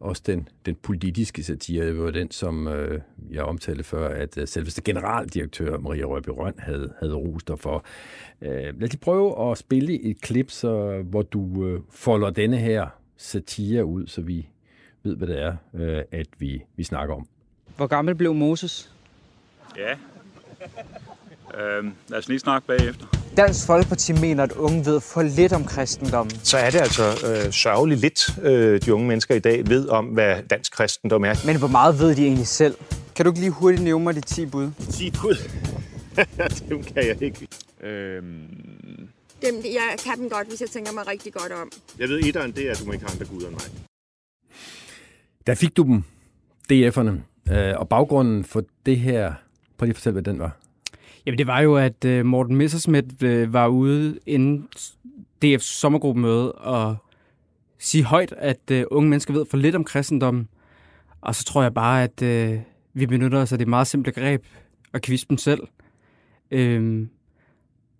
Også 0.00 0.22
den, 0.26 0.48
den 0.66 0.74
politiske 0.74 1.42
satire, 1.42 1.86
det 1.86 1.98
var 1.98 2.10
den, 2.10 2.30
som 2.30 2.68
øh, 2.68 3.00
jeg 3.30 3.42
omtalte 3.42 3.84
før, 3.84 4.08
at 4.08 4.38
øh, 4.38 4.48
selveste 4.48 4.82
generaldirektør 4.82 5.78
Maria 5.78 6.04
Røby 6.04 6.28
Røn 6.28 6.54
havde, 6.58 6.92
havde 6.98 7.14
rost 7.14 7.48
dig 7.48 7.58
for. 7.58 7.84
Øh, 8.42 8.50
lad 8.50 8.82
os 8.82 8.90
lige 8.92 8.96
prøve 8.96 9.50
at 9.50 9.58
spille 9.58 10.02
et 10.02 10.20
klip, 10.20 10.50
så, 10.50 11.02
hvor 11.02 11.22
du 11.22 11.66
øh, 11.66 11.80
folder 11.90 12.30
denne 12.30 12.56
her 12.56 12.88
satire 13.16 13.84
ud, 13.84 14.06
så 14.06 14.20
vi 14.20 14.48
ved, 15.02 15.16
hvad 15.16 15.28
det 15.28 15.42
er, 15.42 15.56
øh, 15.74 16.02
at 16.12 16.26
vi, 16.38 16.62
vi 16.76 16.84
snakker 16.84 17.14
om. 17.14 17.28
Hvor 17.76 17.86
gammel 17.86 18.14
blev 18.14 18.34
Moses? 18.34 18.94
Ja. 19.76 19.96
Øhm, 21.60 21.94
lad 22.08 22.18
os 22.18 22.28
lige 22.28 22.38
snakke 22.38 22.66
bagefter. 22.66 23.23
Dansk 23.36 23.66
Folkeparti 23.66 24.12
mener, 24.12 24.42
at 24.42 24.52
unge 24.52 24.86
ved 24.86 25.00
for 25.00 25.22
lidt 25.22 25.52
om 25.52 25.64
kristendommen. 25.64 26.30
så 26.42 26.58
er 26.58 26.70
det 26.70 26.78
altså 26.80 27.02
øh, 27.02 27.52
sørgeligt 27.52 28.00
lidt, 28.00 28.38
øh, 28.42 28.80
de 28.82 28.94
unge 28.94 29.06
mennesker 29.08 29.34
i 29.34 29.38
dag 29.38 29.68
ved 29.68 29.88
om, 29.88 30.04
hvad 30.06 30.42
dansk 30.42 30.72
kristendom 30.72 31.24
er. 31.24 31.46
Men 31.46 31.58
hvor 31.58 31.68
meget 31.68 31.98
ved 31.98 32.14
de 32.16 32.24
egentlig 32.24 32.46
selv? 32.46 32.76
Kan 33.16 33.24
du 33.24 33.30
ikke 33.30 33.40
lige 33.40 33.50
hurtigt 33.50 33.82
nævne 33.82 34.04
mig 34.04 34.14
de 34.14 34.20
10 34.20 34.46
bud? 34.46 34.70
10 34.90 35.10
bud? 35.10 35.50
Dem 36.68 36.82
kan 36.82 37.06
jeg 37.06 37.22
ikke. 37.22 37.48
Øhm, 37.82 38.24
Dem, 39.42 39.54
jeg 39.64 39.96
kan 40.04 40.18
dem 40.18 40.30
godt, 40.30 40.48
hvis 40.48 40.60
jeg 40.60 40.68
tænker 40.70 40.92
mig 40.92 41.06
rigtig 41.06 41.32
godt 41.32 41.52
om. 41.52 41.70
jeg 41.98 42.08
ved, 42.08 42.20
etteren 42.24 42.52
det 42.52 42.66
er, 42.66 42.70
at 42.70 42.80
du 42.80 42.84
må 42.86 42.92
ikke 42.92 43.04
have 43.04 43.12
andre 43.20 43.26
guder 43.34 43.48
end 43.48 43.54
mig. 43.56 43.64
Der 45.46 45.54
fik 45.54 45.76
du 45.76 45.82
dem, 45.82 46.02
DF'erne, 46.72 47.52
øh, 47.54 47.74
og 47.78 47.88
baggrunden 47.88 48.44
for 48.44 48.62
det 48.86 48.98
her, 48.98 49.32
prøv 49.78 49.86
lige 49.86 49.90
at 49.92 49.96
fortælle, 49.96 50.12
hvad 50.12 50.32
den 50.32 50.38
var. 50.38 50.56
Jamen, 51.26 51.38
det 51.38 51.46
var 51.46 51.60
jo, 51.60 51.76
at 51.76 52.04
øh, 52.04 52.26
Morten 52.26 52.56
Messersmith 52.56 53.14
øh, 53.22 53.52
var 53.52 53.66
ude 53.66 54.18
inden 54.26 54.68
DF's 55.44 55.58
sommergruppemøde 55.58 56.52
og 56.52 56.96
sige 57.78 58.04
højt, 58.04 58.34
at 58.38 58.70
øh, 58.70 58.84
unge 58.90 59.10
mennesker 59.10 59.34
ved 59.34 59.46
for 59.50 59.56
lidt 59.56 59.74
om 59.74 59.84
kristendommen. 59.84 60.48
Og 61.20 61.34
så 61.34 61.44
tror 61.44 61.62
jeg 61.62 61.74
bare, 61.74 62.02
at 62.02 62.22
øh, 62.22 62.58
vi 62.94 63.06
benytter 63.06 63.38
os 63.38 63.52
af 63.52 63.58
det 63.58 63.68
meget 63.68 63.86
simple 63.86 64.12
greb 64.12 64.44
og 64.92 65.00
kviste 65.00 65.28
dem 65.28 65.38
selv. 65.38 65.60
Øhm, 66.50 67.08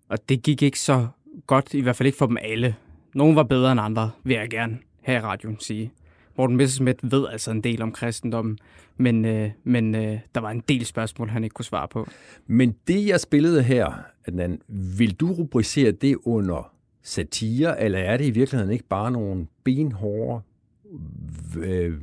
og 0.09 0.29
det 0.29 0.43
gik 0.43 0.63
ikke 0.63 0.81
så 0.81 1.07
godt, 1.47 1.75
i 1.75 1.81
hvert 1.81 1.97
fald 1.97 2.07
ikke 2.07 2.19
for 2.19 2.27
dem 2.27 2.37
alle. 2.41 2.77
Nogle 3.15 3.37
var 3.37 3.43
bedre 3.43 3.73
end 3.73 3.81
andre, 3.81 4.11
vil 4.25 4.37
jeg 4.37 4.51
gerne 4.51 4.79
her 5.03 5.19
i 5.19 5.21
radioen 5.21 5.61
sige. 5.61 5.93
Morten 6.37 6.57
Messersmith 6.57 7.13
ved 7.13 7.27
altså 7.33 7.51
en 7.51 7.61
del 7.61 7.83
om 7.83 7.93
kristendommen, 7.93 8.59
men, 8.97 9.25
øh, 9.25 9.51
men 9.65 9.95
øh, 9.95 10.19
der 10.35 10.41
var 10.41 10.51
en 10.51 10.63
del 10.69 10.87
spørgsmål, 10.87 11.29
han 11.29 11.45
ikke 11.45 11.55
kunne 11.55 11.65
svare 11.65 11.89
på. 11.89 12.09
Men 12.47 12.75
det, 12.89 13.07
jeg 13.07 13.21
spillede 13.21 13.63
her, 13.63 13.93
Adnan, 14.27 14.61
vil 14.99 15.15
du 15.15 15.33
rubricere 15.33 15.91
det 15.91 16.17
under 16.25 16.73
satire, 17.03 17.83
eller 17.83 17.99
er 17.99 18.17
det 18.17 18.25
i 18.25 18.31
virkeligheden 18.31 18.73
ikke 18.73 18.89
bare 18.89 19.11
nogle 19.11 19.47
benhårde, 19.65 20.43
øh, 21.59 21.95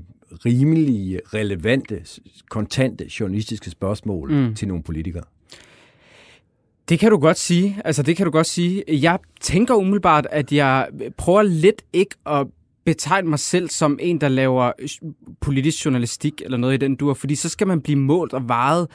rimelige, 0.45 1.19
relevante, 1.33 2.01
kontante 2.49 3.09
journalistiske 3.19 3.69
spørgsmål 3.69 4.31
mm. 4.31 4.55
til 4.55 4.67
nogle 4.67 4.83
politikere? 4.83 5.23
Det 6.89 6.99
kan 6.99 7.11
du 7.11 7.17
godt 7.17 7.37
sige. 7.37 7.81
Altså, 7.85 8.03
det 8.03 8.17
kan 8.17 8.25
du 8.25 8.31
godt 8.31 8.47
sige. 8.47 8.83
Jeg 8.87 9.19
tænker 9.41 9.75
umiddelbart, 9.75 10.27
at 10.31 10.51
jeg 10.51 10.89
prøver 11.17 11.41
lidt 11.41 11.81
ikke 11.93 12.15
at 12.25 12.47
betegne 12.85 13.29
mig 13.29 13.39
selv 13.39 13.69
som 13.69 13.99
en, 14.01 14.21
der 14.21 14.27
laver 14.27 14.71
øh, 14.79 14.89
politisk 15.41 15.85
journalistik 15.85 16.41
eller 16.45 16.57
noget 16.57 16.73
i 16.73 16.77
den 16.77 16.95
dur, 16.95 17.13
fordi 17.13 17.35
så 17.35 17.49
skal 17.49 17.67
man 17.67 17.81
blive 17.81 17.99
målt 17.99 18.33
og 18.33 18.49
vejet 18.49 18.87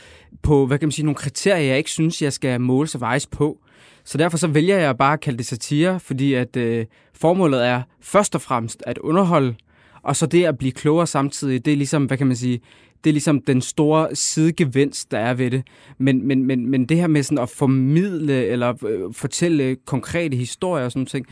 på, 0.43 0.67
hvad 0.67 0.79
kan 0.79 0.87
man 0.87 0.93
sige, 0.93 1.05
nogle 1.05 1.17
kriterier, 1.17 1.67
jeg 1.67 1.79
ikke 1.79 1.91
synes, 1.91 2.23
jeg 2.23 2.33
skal 2.33 2.61
måles 2.61 2.95
og 2.95 3.01
vejes 3.01 3.27
på. 3.27 3.59
Så 4.05 4.19
derfor 4.19 4.39
så 4.39 4.47
vælger 4.47 4.79
jeg 4.79 4.97
bare 4.97 5.13
at 5.13 5.21
kalde 5.21 5.39
det 5.39 5.47
satire, 5.47 6.01
fordi 6.01 6.35
at 6.35 6.57
øh, 6.57 6.87
formålet 7.15 7.67
er 7.67 7.83
først 8.01 8.35
og 8.35 8.41
fremmest 8.41 8.83
at 8.87 8.99
underholde, 8.99 9.55
og 10.03 10.17
så 10.17 10.27
det 10.27 10.45
at 10.45 10.59
blive 10.59 10.73
klogere 10.73 11.07
samtidig, 11.07 11.65
det 11.65 11.73
er 11.73 11.77
ligesom, 11.77 12.05
hvad 12.05 12.19
kan 12.19 12.27
man 12.27 12.37
sige, 12.37 12.61
det 13.05 13.11
er 13.11 13.13
ligesom 13.13 13.41
den 13.41 13.61
store 13.61 14.15
sidegevinst, 14.15 15.11
der 15.11 15.19
er 15.19 15.35
ved 15.35 15.51
det. 15.51 15.63
Men, 15.99 16.27
men, 16.27 16.45
men, 16.45 16.71
men 16.71 16.87
det 16.87 16.97
her 16.97 17.07
med 17.07 17.23
sådan 17.23 17.39
at 17.39 17.49
formidle 17.49 18.47
eller 18.47 18.85
øh, 18.87 19.15
fortælle 19.15 19.77
konkrete 19.85 20.37
historier 20.37 20.85
og 20.85 20.93
sådan 20.93 21.01
noget 21.01 21.09
ting, 21.09 21.27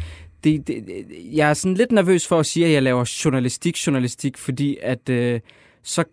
det, 0.45 0.67
det, 0.67 1.07
jeg 1.33 1.51
er 1.51 1.55
sådan 1.55 1.75
lidt 1.75 1.93
nervøs 1.93 2.29
for 2.29 2.41
at 2.41 2.47
sige, 2.47 2.67
at 2.67 2.73
jeg 2.73 2.83
laver 2.83 3.21
journalistik, 3.25 3.87
journalistik, 3.87 4.39
fordi 4.39 4.79
at 4.83 5.09
øh, 5.09 5.41
så 5.83 6.05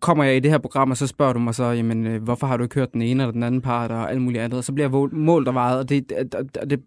kommer 0.00 0.24
jeg 0.24 0.36
i 0.36 0.40
det 0.40 0.50
her 0.50 0.58
program, 0.58 0.90
og 0.90 0.96
så 0.96 1.06
spørger 1.06 1.32
du 1.32 1.38
mig 1.38 1.54
så, 1.54 1.64
jamen, 1.64 2.06
øh, 2.06 2.22
hvorfor 2.22 2.46
har 2.46 2.56
du 2.56 2.62
ikke 2.62 2.74
hørt 2.74 2.92
den 2.92 3.02
ene 3.02 3.22
eller 3.22 3.32
den 3.32 3.42
anden 3.42 3.60
part, 3.60 3.90
og 3.90 4.10
alt 4.10 4.22
muligt 4.22 4.42
andet, 4.42 4.58
og 4.58 4.64
så 4.64 4.72
bliver 4.72 4.88
jeg 4.88 5.08
målt 5.12 5.48
og 5.48 5.54
vejet, 5.54 5.78
og 5.78 5.88
det, 5.88 6.08
det, 6.08 6.32
det, 6.32 6.52
det, 6.70 6.80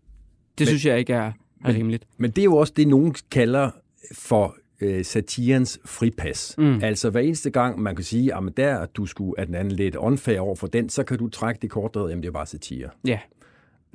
men, 0.60 0.68
synes 0.68 0.86
jeg 0.86 1.00
ikke 1.00 1.14
er, 1.14 1.32
er 1.66 1.74
rimeligt. 1.74 2.04
Men 2.18 2.32
det 2.32 2.42
er 2.42 2.46
jo 2.46 2.56
også 2.56 2.74
det, 2.76 2.88
nogen 2.88 3.16
kalder 3.32 3.72
for 4.14 4.56
øh, 4.82 5.06
satirens 5.06 5.80
fripas. 5.86 6.56
Mm. 6.58 6.80
Altså 6.84 7.10
hver 7.10 7.22
eneste 7.22 7.50
gang, 7.50 7.80
man 7.82 7.96
kan 7.96 8.06
sige, 8.06 8.36
at 8.36 8.58
der 8.58 8.86
du 8.86 9.06
skulle 9.06 9.40
at 9.40 9.48
den 9.48 9.56
anden 9.56 9.74
lidt 9.74 9.96
unfair 9.96 10.40
over 10.40 10.56
for 10.56 10.68
den, 10.68 10.90
så 10.90 11.04
kan 11.04 11.18
du 11.18 11.30
trække 11.30 11.60
det 11.62 11.70
kort, 11.70 11.94
der 11.94 12.08
jamen 12.08 12.22
det 12.22 12.28
er 12.28 12.32
bare 12.32 12.46
satire. 12.46 12.90
Ja. 13.08 13.20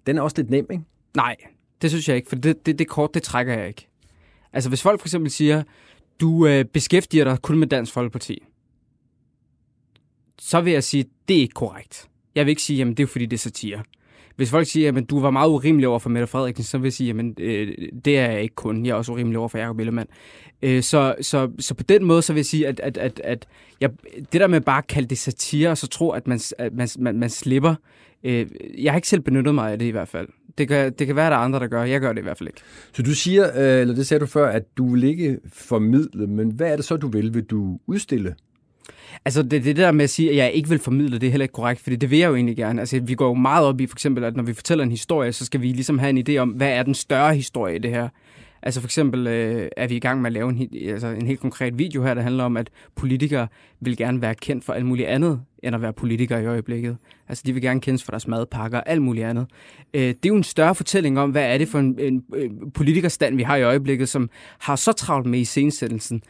Den 0.06 0.18
er 0.18 0.22
også 0.22 0.36
lidt 0.38 0.50
nem, 0.50 0.66
ikke? 0.70 0.84
Nej, 1.16 1.36
det 1.82 1.90
synes 1.90 2.08
jeg 2.08 2.16
ikke, 2.16 2.28
for 2.28 2.36
det, 2.36 2.66
det, 2.66 2.78
det 2.78 2.88
kort, 2.88 3.14
det 3.14 3.22
trækker 3.22 3.58
jeg 3.58 3.68
ikke. 3.68 3.88
Altså 4.52 4.68
hvis 4.68 4.82
folk 4.82 5.00
for 5.00 5.06
eksempel 5.06 5.30
siger, 5.30 5.62
du 6.20 6.46
øh, 6.46 6.64
beskæftiger 6.64 7.24
dig 7.24 7.38
kun 7.42 7.58
med 7.58 7.66
Dansk 7.66 7.92
Folkeparti, 7.92 8.42
så 10.38 10.60
vil 10.60 10.72
jeg 10.72 10.84
sige, 10.84 11.04
det 11.28 11.36
er 11.36 11.40
ikke 11.40 11.54
korrekt. 11.54 12.08
Jeg 12.34 12.46
vil 12.46 12.50
ikke 12.50 12.62
sige, 12.62 12.82
at 12.82 12.96
det 12.96 13.00
er 13.00 13.06
fordi, 13.06 13.26
det 13.26 13.36
er 13.36 13.38
satire. 13.38 13.82
Hvis 14.36 14.50
folk 14.50 14.66
siger, 14.66 14.92
at 14.96 15.10
du 15.10 15.20
var 15.20 15.30
meget 15.30 15.48
urimelig 15.48 15.88
over 15.88 15.98
for 15.98 16.10
Mette 16.10 16.26
Frederiksen, 16.26 16.64
så 16.64 16.78
vil 16.78 16.86
jeg 16.86 16.92
sige, 16.92 17.10
at 17.10 17.40
øh, 17.40 17.74
det 18.04 18.18
er 18.18 18.30
jeg 18.30 18.42
ikke 18.42 18.54
kun. 18.54 18.86
Jeg 18.86 18.92
er 18.92 18.94
også 18.94 19.12
urimelig 19.12 19.38
over 19.38 19.48
for 19.48 19.58
Jacob 19.58 19.78
Ellemann. 19.78 20.08
Øh, 20.62 20.82
så, 20.82 21.14
så, 21.20 21.50
så 21.58 21.74
på 21.74 21.82
den 21.82 22.04
måde, 22.04 22.22
så 22.22 22.32
vil 22.32 22.38
jeg 22.38 22.46
sige, 22.46 22.66
at, 22.66 22.80
at, 22.80 22.98
at, 22.98 23.20
at 23.24 23.46
jeg, 23.80 23.90
det 24.32 24.40
der 24.40 24.46
med 24.46 24.60
bare 24.60 24.78
at 24.78 24.86
kalde 24.86 25.08
det 25.08 25.18
satire, 25.18 25.70
og 25.70 25.78
så 25.78 25.86
tro, 25.86 26.10
at 26.10 26.26
man, 26.26 26.40
at 26.58 26.72
man, 26.72 26.88
man, 26.98 27.18
man 27.18 27.30
slipper, 27.30 27.74
øh, 28.24 28.46
jeg 28.78 28.92
har 28.92 28.96
ikke 28.96 29.08
selv 29.08 29.20
benyttet 29.20 29.54
mig 29.54 29.72
af 29.72 29.78
det 29.78 29.86
i 29.86 29.90
hvert 29.90 30.08
fald. 30.08 30.28
Det 30.58 30.68
kan, 30.68 30.92
det 30.92 31.06
kan 31.06 31.16
være, 31.16 31.26
at 31.26 31.30
der 31.30 31.36
er 31.36 31.42
andre, 31.42 31.60
der 31.60 31.66
gør. 31.66 31.82
Jeg 31.82 32.00
gør 32.00 32.12
det 32.12 32.20
i 32.20 32.22
hvert 32.22 32.38
fald 32.38 32.48
ikke. 32.48 32.60
Så 32.92 33.02
du 33.02 33.14
siger, 33.14 33.44
øh, 33.56 33.80
eller 33.80 33.94
det 33.94 34.06
sagde 34.06 34.20
du 34.20 34.26
før, 34.26 34.48
at 34.48 34.76
du 34.76 34.92
vil 34.94 35.04
ikke 35.04 35.38
formidle, 35.52 36.26
men 36.26 36.50
hvad 36.50 36.72
er 36.72 36.76
det 36.76 36.84
så, 36.84 36.96
du 36.96 37.08
vil? 37.08 37.34
Vil 37.34 37.44
du 37.44 37.78
udstille? 37.86 38.34
Altså 39.24 39.42
det, 39.42 39.64
det 39.64 39.76
der 39.76 39.92
med 39.92 40.04
at 40.04 40.10
sige, 40.10 40.30
at 40.30 40.36
jeg 40.36 40.52
ikke 40.52 40.68
vil 40.68 40.78
formidle, 40.78 41.18
det 41.18 41.26
er 41.26 41.30
heller 41.30 41.44
ikke 41.44 41.52
korrekt, 41.52 41.80
for 41.80 41.90
det 41.90 42.10
vil 42.10 42.18
jeg 42.18 42.28
jo 42.28 42.34
egentlig 42.34 42.56
gerne. 42.56 42.80
Altså 42.80 43.00
vi 43.00 43.14
går 43.14 43.28
jo 43.28 43.34
meget 43.34 43.66
op 43.66 43.80
i 43.80 43.86
for 43.86 43.94
eksempel, 43.94 44.24
at 44.24 44.36
når 44.36 44.42
vi 44.42 44.54
fortæller 44.54 44.84
en 44.84 44.90
historie, 44.90 45.32
så 45.32 45.44
skal 45.44 45.60
vi 45.60 45.66
ligesom 45.66 45.98
have 45.98 46.10
en 46.10 46.28
idé 46.28 46.36
om, 46.36 46.48
hvad 46.48 46.68
er 46.68 46.82
den 46.82 46.94
større 46.94 47.34
historie 47.34 47.76
i 47.76 47.78
det 47.78 47.90
her. 47.90 48.08
Altså 48.62 48.80
for 48.80 48.86
eksempel 48.86 49.26
øh, 49.26 49.68
er 49.76 49.86
vi 49.86 49.96
i 49.96 50.00
gang 50.00 50.20
med 50.20 50.30
at 50.30 50.32
lave 50.32 50.48
en, 50.48 50.68
altså 50.88 51.06
en 51.06 51.26
helt 51.26 51.40
konkret 51.40 51.78
video 51.78 52.02
her, 52.02 52.14
der 52.14 52.22
handler 52.22 52.44
om, 52.44 52.56
at 52.56 52.70
politikere 52.96 53.48
vil 53.80 53.96
gerne 53.96 54.22
være 54.22 54.34
kendt 54.34 54.64
for 54.64 54.72
alt 54.72 54.86
muligt 54.86 55.08
andet, 55.08 55.40
end 55.62 55.74
at 55.74 55.82
være 55.82 55.92
politikere 55.92 56.42
i 56.42 56.46
øjeblikket. 56.46 56.96
Altså 57.28 57.42
de 57.46 57.52
vil 57.52 57.62
gerne 57.62 57.80
kendes 57.80 58.04
for 58.04 58.12
deres 58.12 58.28
madpakker 58.28 58.78
og 58.78 58.88
alt 58.88 59.02
muligt 59.02 59.26
andet. 59.26 59.46
Øh, 59.94 60.02
det 60.02 60.24
er 60.24 60.28
jo 60.28 60.36
en 60.36 60.42
større 60.42 60.74
fortælling 60.74 61.18
om, 61.18 61.30
hvad 61.30 61.54
er 61.54 61.58
det 61.58 61.68
for 61.68 61.78
en, 61.78 61.98
en, 61.98 62.24
en 62.36 62.70
politikerstand, 62.70 63.36
vi 63.36 63.42
har 63.42 63.56
i 63.56 63.62
øjeblikket, 63.62 64.08
som 64.08 64.30
har 64.58 64.76
så 64.76 64.92
travlt 64.92 65.26
med 65.26 65.38
i 65.38 65.44
scenesættelsen. 65.44 66.22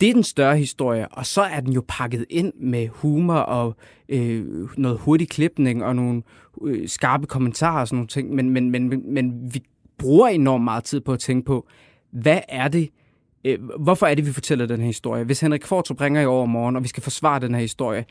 Det 0.00 0.08
er 0.08 0.12
den 0.14 0.22
større 0.22 0.56
historie, 0.56 1.08
og 1.08 1.26
så 1.26 1.42
er 1.42 1.60
den 1.60 1.72
jo 1.72 1.84
pakket 1.88 2.24
ind 2.30 2.52
med 2.60 2.88
humor 2.88 3.34
og 3.34 3.76
øh, 4.08 4.44
noget 4.76 4.98
hurtig 4.98 5.28
klipning 5.28 5.84
og 5.84 5.96
nogle 5.96 6.22
øh, 6.64 6.88
skarpe 6.88 7.26
kommentarer 7.26 7.80
og 7.80 7.88
sådan 7.88 7.96
nogle 7.96 8.08
ting. 8.08 8.34
Men, 8.34 8.50
men, 8.50 8.70
men, 8.70 9.14
men 9.14 9.54
vi 9.54 9.62
bruger 9.98 10.28
enormt 10.28 10.64
meget 10.64 10.84
tid 10.84 11.00
på 11.00 11.12
at 11.12 11.18
tænke 11.18 11.46
på, 11.46 11.66
hvad 12.10 12.40
er 12.48 12.68
det, 12.68 12.88
øh, 13.46 13.58
hvorfor 13.78 14.06
er 14.06 14.14
det, 14.14 14.26
vi 14.26 14.32
fortæller 14.32 14.66
den 14.66 14.80
her 14.80 14.86
historie? 14.86 15.24
Hvis 15.24 15.40
Henrik 15.40 15.60
Kvartrup 15.60 16.00
ringer 16.00 16.20
i 16.20 16.26
overmorgen, 16.26 16.76
og 16.76 16.82
vi 16.82 16.88
skal 16.88 17.02
forsvare 17.02 17.40
den 17.40 17.54
her 17.54 17.60
historie, 17.60 18.04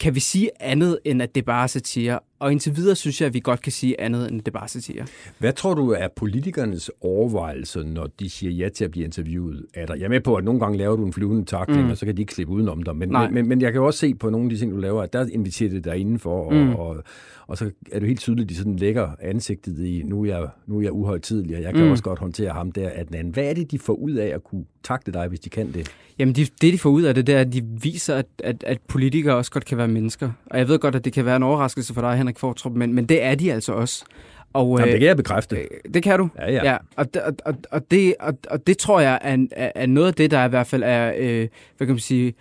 kan 0.00 0.14
vi 0.14 0.20
sige 0.20 0.50
andet, 0.60 0.98
end 1.04 1.22
at 1.22 1.34
det 1.34 1.44
bare 1.44 1.62
er 1.62 1.66
satire? 1.66 2.18
Og 2.40 2.52
indtil 2.52 2.76
videre 2.76 2.96
synes 2.96 3.20
jeg, 3.20 3.26
at 3.26 3.34
vi 3.34 3.40
godt 3.40 3.62
kan 3.62 3.72
sige 3.72 4.00
andet, 4.00 4.30
end 4.32 4.40
det 4.40 4.52
bare 4.52 4.62
er 4.62 4.68
satire. 4.68 5.06
Hvad 5.38 5.52
tror 5.52 5.74
du 5.74 5.90
er 5.90 6.08
politikernes 6.16 6.90
overvejelser, 7.00 7.82
når 7.82 8.08
de 8.20 8.30
siger 8.30 8.52
ja 8.52 8.68
til 8.68 8.84
at 8.84 8.90
blive 8.90 9.04
interviewet 9.04 9.66
af 9.74 9.86
dig? 9.86 9.96
Jeg 9.98 10.04
er 10.04 10.08
med 10.08 10.20
på, 10.20 10.34
at 10.34 10.44
nogle 10.44 10.60
gange 10.60 10.78
laver 10.78 10.96
du 10.96 11.06
en 11.06 11.12
flyvende 11.12 11.44
takling, 11.44 11.84
mm. 11.84 11.90
og 11.90 11.96
så 11.96 12.06
kan 12.06 12.16
de 12.16 12.22
ikke 12.22 12.34
slippe 12.34 12.52
udenom 12.52 12.82
dig. 12.82 12.96
Men, 12.96 13.16
men, 13.30 13.48
men 13.48 13.60
jeg 13.60 13.72
kan 13.72 13.80
også 13.80 13.98
se 13.98 14.14
på 14.14 14.30
nogle 14.30 14.46
af 14.46 14.50
de 14.50 14.56
ting, 14.56 14.72
du 14.72 14.76
laver, 14.76 15.02
at 15.02 15.12
der 15.12 15.26
inviterer 15.32 15.70
det 15.70 15.84
dig 15.84 15.96
indenfor, 15.96 16.44
og, 16.44 16.54
mm. 16.54 16.74
og, 16.74 17.04
og 17.46 17.58
så 17.58 17.70
er 17.92 17.98
det 17.98 18.08
helt 18.08 18.20
tydeligt, 18.20 18.46
at 18.46 18.50
de 18.50 18.56
sådan 18.56 18.76
lægger 18.76 19.08
ansigtet 19.20 19.78
i, 19.78 20.02
nu 20.02 20.22
er 20.22 20.26
jeg, 20.26 20.48
nu 20.66 20.78
er 20.78 20.82
jeg 20.82 20.92
uhøjtidlig, 20.92 21.56
og 21.56 21.62
jeg 21.62 21.74
kan 21.74 21.84
mm. 21.84 21.90
også 21.90 22.04
godt 22.04 22.18
håndtere 22.18 22.50
ham 22.50 22.72
der 22.72 22.90
af 22.90 23.06
den 23.06 23.14
anden. 23.14 23.32
Hvad 23.32 23.44
er 23.44 23.54
det, 23.54 23.70
de 23.70 23.78
får 23.78 23.94
ud 23.94 24.12
af 24.12 24.26
at 24.26 24.44
kunne 24.44 24.64
takte 24.82 25.12
dig, 25.12 25.28
hvis 25.28 25.40
de 25.40 25.50
kan 25.50 25.72
det? 25.72 25.88
Jamen, 26.18 26.34
de, 26.34 26.46
det 26.60 26.72
de 26.72 26.78
får 26.78 26.90
ud 26.90 27.02
af 27.02 27.14
det, 27.14 27.26
det 27.26 27.34
er, 27.34 27.40
at 27.40 27.52
de 27.52 27.62
viser, 27.82 28.14
at, 28.14 28.26
at, 28.38 28.64
at 28.66 28.78
politikere 28.88 29.36
også 29.36 29.50
godt 29.50 29.64
kan 29.64 29.78
være 29.78 29.88
mennesker. 29.88 30.30
Og 30.46 30.58
jeg 30.58 30.68
ved 30.68 30.78
godt, 30.78 30.94
at 30.94 31.04
det 31.04 31.12
kan 31.12 31.24
være 31.24 31.36
en 31.36 31.42
overraskelse 31.42 31.94
for 31.94 32.00
dig, 32.00 32.16
Henrik 32.16 32.29
Fortrup, 32.38 32.72
men, 32.72 32.94
men 32.94 33.06
det 33.06 33.22
er 33.22 33.34
de 33.34 33.52
altså 33.52 33.72
også. 33.72 34.04
Og, 34.52 34.78
Jamen, 34.78 34.92
det 34.92 35.00
kan 35.00 35.08
jeg 35.08 35.16
bekræfte. 35.16 35.56
Øh, 35.56 35.66
det 35.94 36.02
kan 36.02 36.18
du? 36.18 36.28
Ja, 36.38 36.52
ja. 36.52 36.64
ja 36.64 36.76
og, 36.96 37.06
og, 37.24 37.34
og, 37.44 37.54
og, 37.70 37.90
det, 37.90 38.14
og, 38.20 38.38
og 38.50 38.66
det 38.66 38.78
tror 38.78 39.00
jeg 39.00 39.18
er, 39.22 39.46
er, 39.52 39.72
er 39.74 39.86
noget 39.86 40.08
af 40.08 40.14
det, 40.14 40.30
der 40.30 40.44
i 40.44 40.48
hvert 40.48 40.66
fald 40.66 40.82
er, 40.82 41.12
øh, 41.16 41.48
hvad 41.76 41.86
kan 41.86 41.94
man 41.94 41.98
sige, 41.98 42.34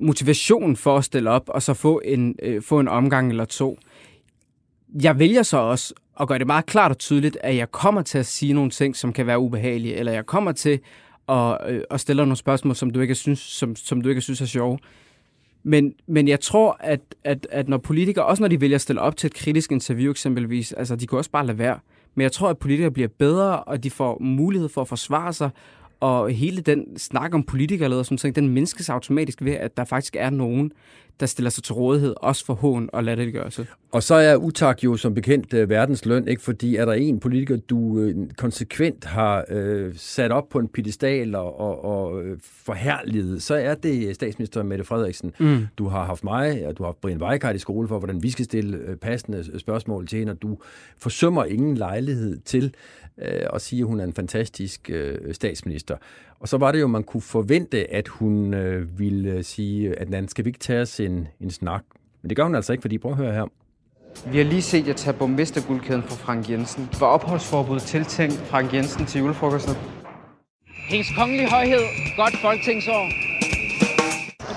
motivation 0.00 0.76
for 0.76 0.96
at 0.96 1.04
stille 1.04 1.30
op, 1.30 1.48
og 1.48 1.62
så 1.62 1.74
få 1.74 2.00
en, 2.04 2.36
øh, 2.42 2.62
få 2.62 2.80
en 2.80 2.88
omgang 2.88 3.30
eller 3.30 3.44
to. 3.44 3.78
Jeg 5.02 5.18
vælger 5.18 5.42
så 5.42 5.56
også 5.56 5.94
at 6.20 6.28
gøre 6.28 6.38
det 6.38 6.46
meget 6.46 6.66
klart 6.66 6.90
og 6.90 6.98
tydeligt, 6.98 7.38
at 7.40 7.56
jeg 7.56 7.72
kommer 7.72 8.02
til 8.02 8.18
at 8.18 8.26
sige 8.26 8.52
nogle 8.52 8.70
ting, 8.70 8.96
som 8.96 9.12
kan 9.12 9.26
være 9.26 9.38
ubehagelige, 9.38 9.94
eller 9.94 10.12
jeg 10.12 10.26
kommer 10.26 10.52
til 10.52 10.80
at, 11.28 11.56
øh, 11.68 11.82
at 11.90 12.00
stille 12.00 12.22
nogle 12.22 12.36
spørgsmål, 12.36 12.76
som 12.76 12.90
du 12.90 13.00
ikke 13.00 13.14
synes, 13.14 13.38
som, 13.38 13.76
som 13.76 14.00
du 14.00 14.08
ikke 14.08 14.20
synes 14.20 14.40
er 14.40 14.46
sjove. 14.46 14.78
Men, 15.62 15.94
men 16.06 16.28
jeg 16.28 16.40
tror, 16.40 16.76
at, 16.80 17.00
at, 17.24 17.46
at 17.50 17.68
når 17.68 17.78
politikere, 17.78 18.24
også 18.24 18.42
når 18.42 18.48
de 18.48 18.60
vælger 18.60 18.74
at 18.74 18.80
stille 18.80 19.00
op 19.00 19.16
til 19.16 19.26
et 19.26 19.34
kritisk 19.34 19.72
interview 19.72 20.10
eksempelvis, 20.10 20.72
altså 20.72 20.96
de 20.96 21.06
kan 21.06 21.18
også 21.18 21.30
bare 21.30 21.46
lade 21.46 21.58
være. 21.58 21.78
Men 22.14 22.22
jeg 22.22 22.32
tror, 22.32 22.48
at 22.48 22.58
politikere 22.58 22.90
bliver 22.90 23.08
bedre, 23.08 23.62
og 23.62 23.84
de 23.84 23.90
får 23.90 24.18
mulighed 24.20 24.68
for 24.68 24.80
at 24.80 24.88
forsvare 24.88 25.32
sig, 25.32 25.50
og 26.00 26.30
hele 26.30 26.60
den 26.60 26.98
snak 26.98 27.34
om 27.34 27.42
politikere 27.42 27.98
og 27.98 28.04
sådan 28.04 28.18
ting, 28.18 28.36
den 28.36 28.48
mindskes 28.48 28.88
automatisk 28.88 29.42
ved, 29.42 29.52
at 29.52 29.76
der 29.76 29.84
faktisk 29.84 30.16
er 30.18 30.30
nogen, 30.30 30.72
der 31.20 31.26
stiller 31.26 31.50
sig 31.50 31.64
til 31.64 31.74
rådighed, 31.74 32.14
også 32.16 32.44
for 32.44 32.54
hån 32.54 32.88
og 32.92 33.04
latterliggørelse. 33.04 33.66
Og 33.92 34.02
så 34.02 34.14
er 34.14 34.36
utak 34.36 34.84
jo 34.84 34.96
som 34.96 35.14
bekendt 35.14 35.54
uh, 35.54 35.70
verdens 35.70 36.04
løn, 36.04 36.28
ikke? 36.28 36.42
fordi 36.42 36.76
er 36.76 36.84
der 36.84 36.92
en 36.92 37.20
politiker, 37.20 37.56
du 37.56 37.78
uh, 37.78 38.28
konsekvent 38.36 39.04
har 39.04 39.44
uh, 39.54 39.92
sat 39.96 40.32
op 40.32 40.48
på 40.48 40.58
en 40.58 40.68
pedestal 40.68 41.34
og, 41.34 41.60
og, 41.60 41.84
og 41.84 42.22
forherliget, 42.42 43.42
så 43.42 43.54
er 43.54 43.74
det 43.74 44.14
statsminister 44.14 44.62
Mette 44.62 44.84
Frederiksen. 44.84 45.32
Mm. 45.38 45.66
Du 45.78 45.88
har 45.88 46.04
haft 46.04 46.24
mig, 46.24 46.66
og 46.66 46.78
du 46.78 46.82
har 46.82 46.88
haft 46.88 47.00
Brian 47.00 47.22
Weikart 47.22 47.56
i 47.56 47.58
skole 47.58 47.88
for, 47.88 47.98
hvordan 47.98 48.22
vi 48.22 48.30
skal 48.30 48.44
stille 48.44 48.96
passende 48.96 49.60
spørgsmål 49.60 50.06
til 50.06 50.18
hende, 50.18 50.32
og 50.32 50.42
du 50.42 50.58
forsømmer 50.98 51.44
ingen 51.44 51.76
lejlighed 51.76 52.38
til 52.44 52.74
at 53.18 53.60
sige, 53.62 53.80
at 53.80 53.86
hun 53.86 54.00
er 54.00 54.04
en 54.04 54.12
fantastisk 54.12 54.90
statsminister. 55.32 55.96
Og 56.42 56.48
så 56.48 56.58
var 56.58 56.72
det 56.72 56.80
jo, 56.80 56.86
man 56.86 57.02
kunne 57.02 57.20
forvente, 57.20 57.92
at 57.92 58.08
hun 58.08 58.54
øh, 58.54 58.98
ville 58.98 59.42
sige, 59.42 59.98
at 60.00 60.08
den 60.08 60.28
skal 60.28 60.44
vi 60.44 60.48
ikke 60.48 60.58
tage 60.58 60.80
os 60.80 61.00
en, 61.00 61.28
en 61.40 61.50
snak? 61.50 61.82
Men 62.22 62.28
det 62.30 62.36
gør 62.36 62.44
hun 62.44 62.54
altså 62.54 62.72
ikke, 62.72 62.82
fordi 62.82 62.98
prøv 62.98 63.10
at 63.10 63.16
høre 63.16 63.32
her. 63.32 63.46
Vi 64.32 64.38
har 64.38 64.44
lige 64.44 64.62
set 64.62 64.88
jer 64.88 64.94
tage 64.94 65.16
borgmesterguldkæden 65.16 66.02
fra 66.02 66.14
Frank 66.14 66.50
Jensen. 66.50 66.88
Var 67.00 67.06
opholdsforbud 67.06 67.80
tiltænkt 67.80 68.34
Frank 68.34 68.74
Jensen 68.74 69.06
til 69.06 69.20
julefrokosten? 69.20 69.74
Hendes 70.90 71.06
kongelige 71.18 71.50
højhed. 71.50 71.84
Godt 72.16 72.36
folketingsår. 72.42 73.02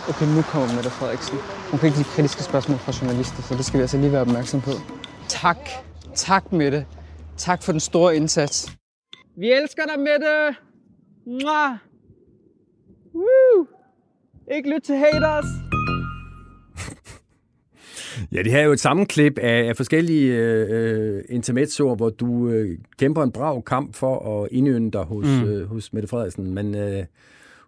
Okay, 0.10 0.26
nu 0.36 0.42
kommer 0.42 0.76
Mette 0.76 0.90
Frederiksen. 0.90 1.38
Hun 1.72 1.80
kan 1.80 1.88
ikke 1.88 1.98
lide 1.98 2.10
kritiske 2.16 2.44
spørgsmål 2.44 2.78
fra 2.78 2.94
journalister, 3.02 3.42
så 3.42 3.56
det 3.58 3.66
skal 3.66 3.78
vi 3.78 3.82
altså 3.82 3.98
lige 3.98 4.12
være 4.12 4.22
opmærksom 4.22 4.62
på. 4.62 4.72
Tak. 5.28 5.60
Tak, 6.16 6.52
Mette. 6.52 6.86
Tak 7.38 7.64
for 7.64 7.72
den 7.72 7.80
store 7.80 8.16
indsats. 8.16 8.72
Vi 9.38 9.52
elsker 9.52 9.84
dig, 9.86 10.00
Mette! 10.00 10.66
Mwah! 11.28 11.78
Woo! 13.16 13.68
Ikke 14.56 14.70
lyt 14.70 14.82
til 14.82 14.96
haters! 14.96 15.46
Ja, 18.32 18.44
det 18.44 18.52
her 18.52 18.60
er 18.60 18.64
jo 18.64 18.72
et 18.72 18.80
sammenklip 18.80 19.38
af, 19.38 19.70
af 19.70 19.76
forskellige 19.78 20.34
øh, 20.36 21.24
intermezzoer, 21.30 21.96
hvor 21.96 22.10
du 22.10 22.50
øh, 22.50 22.78
kæmper 23.00 23.24
en 23.24 23.32
brav 23.32 23.64
kamp 23.64 23.96
for 23.96 24.44
at 24.44 24.50
indønde 24.52 24.92
dig 24.92 25.02
hos, 25.02 25.26
mm. 25.26 25.44
øh, 25.44 25.68
hos 25.68 25.94
Mette 25.94 26.08
Frederiksen, 26.08 26.54
men 26.54 26.76
øh, 26.76 27.04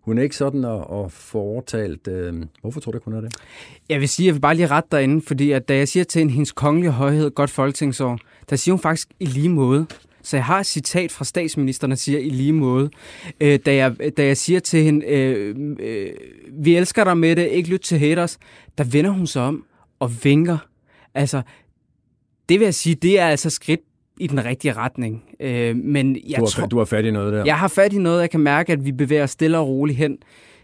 hun 0.02 0.18
er 0.18 0.24
ikke 0.24 0.36
sådan 0.36 0.66
at, 0.66 0.82
at 0.92 1.12
få 1.12 1.40
overtalt. 1.40 2.08
Øh, 2.08 2.34
hvorfor 2.62 2.80
tror 2.80 2.92
du 2.92 2.98
ikke, 2.98 3.06
hun 3.06 3.14
er 3.14 3.22
det? 3.22 3.36
Jeg 3.90 4.00
vil 4.00 4.10
sige, 4.10 4.26
jeg 4.28 4.34
vil 4.36 4.42
bare 4.42 4.56
lige 4.56 4.68
rette 4.68 4.90
derinde, 4.92 5.22
fordi 5.22 5.52
at 5.52 5.68
da 5.68 5.76
jeg 5.78 5.88
siger 5.88 6.04
til 6.04 6.22
en 6.22 6.30
hendes 6.30 6.52
kongelige 6.52 6.92
højhed, 6.92 7.32
godt 7.32 7.50
folketingsår, 7.50 8.20
der 8.50 8.56
siger 8.56 8.74
hun 8.74 8.82
faktisk 8.82 9.08
i 9.20 9.26
lige 9.26 9.50
måde. 9.50 9.88
Så 10.28 10.38
jeg 10.38 10.46
har 10.46 10.60
et 10.60 10.66
citat 10.66 11.12
fra 11.12 11.26
statsministeren, 11.26 11.92
der 11.92 11.98
siger 11.98 12.20
i 12.20 12.30
lige 12.30 12.54
måde, 12.54 12.90
øh, 13.42 13.60
da, 13.66 13.76
jeg, 13.76 14.18
da 14.18 14.26
jeg 14.26 14.38
siger 14.38 14.60
til 14.60 14.84
hende, 14.84 15.06
øh, 15.06 15.56
øh, 15.80 16.10
vi 16.52 16.76
elsker 16.76 17.04
dig 17.04 17.18
med 17.18 17.36
det, 17.36 17.48
ikke 17.48 17.70
lyt 17.70 17.80
til 17.80 18.00
haters, 18.00 18.40
der 18.78 18.84
vender 18.84 19.12
hun 19.12 19.28
sig 19.28 19.42
om 19.42 19.66
og 20.00 20.24
vinker. 20.24 20.58
Altså, 21.14 21.42
det 22.50 22.60
vil 22.60 22.66
jeg 22.66 22.74
sige, 22.74 22.96
det 22.96 23.20
er 23.20 23.26
altså 23.26 23.50
skridt 23.50 23.80
i 24.20 24.28
den 24.28 24.46
rigtige 24.46 24.74
retning. 24.74 25.24
Øh, 25.40 25.76
men 25.76 26.16
jeg 26.16 26.38
du, 26.38 26.42
har, 26.42 26.50
tror, 26.50 26.66
du 26.66 26.78
har 26.78 26.86
fat 26.86 27.06
i 27.06 27.12
noget 27.12 27.34
der. 27.34 27.46
Jeg 27.46 27.60
har 27.60 27.68
fat 27.68 27.94
i 27.94 27.98
noget, 27.98 28.22
jeg 28.22 28.30
kan 28.30 28.40
mærke, 28.40 28.74
at 28.74 28.86
vi 28.86 28.92
bevæger 28.92 29.24
os 29.24 29.32
stille 29.32 29.58
og 29.58 29.68
roligt 29.68 29.98
hen 29.98 30.18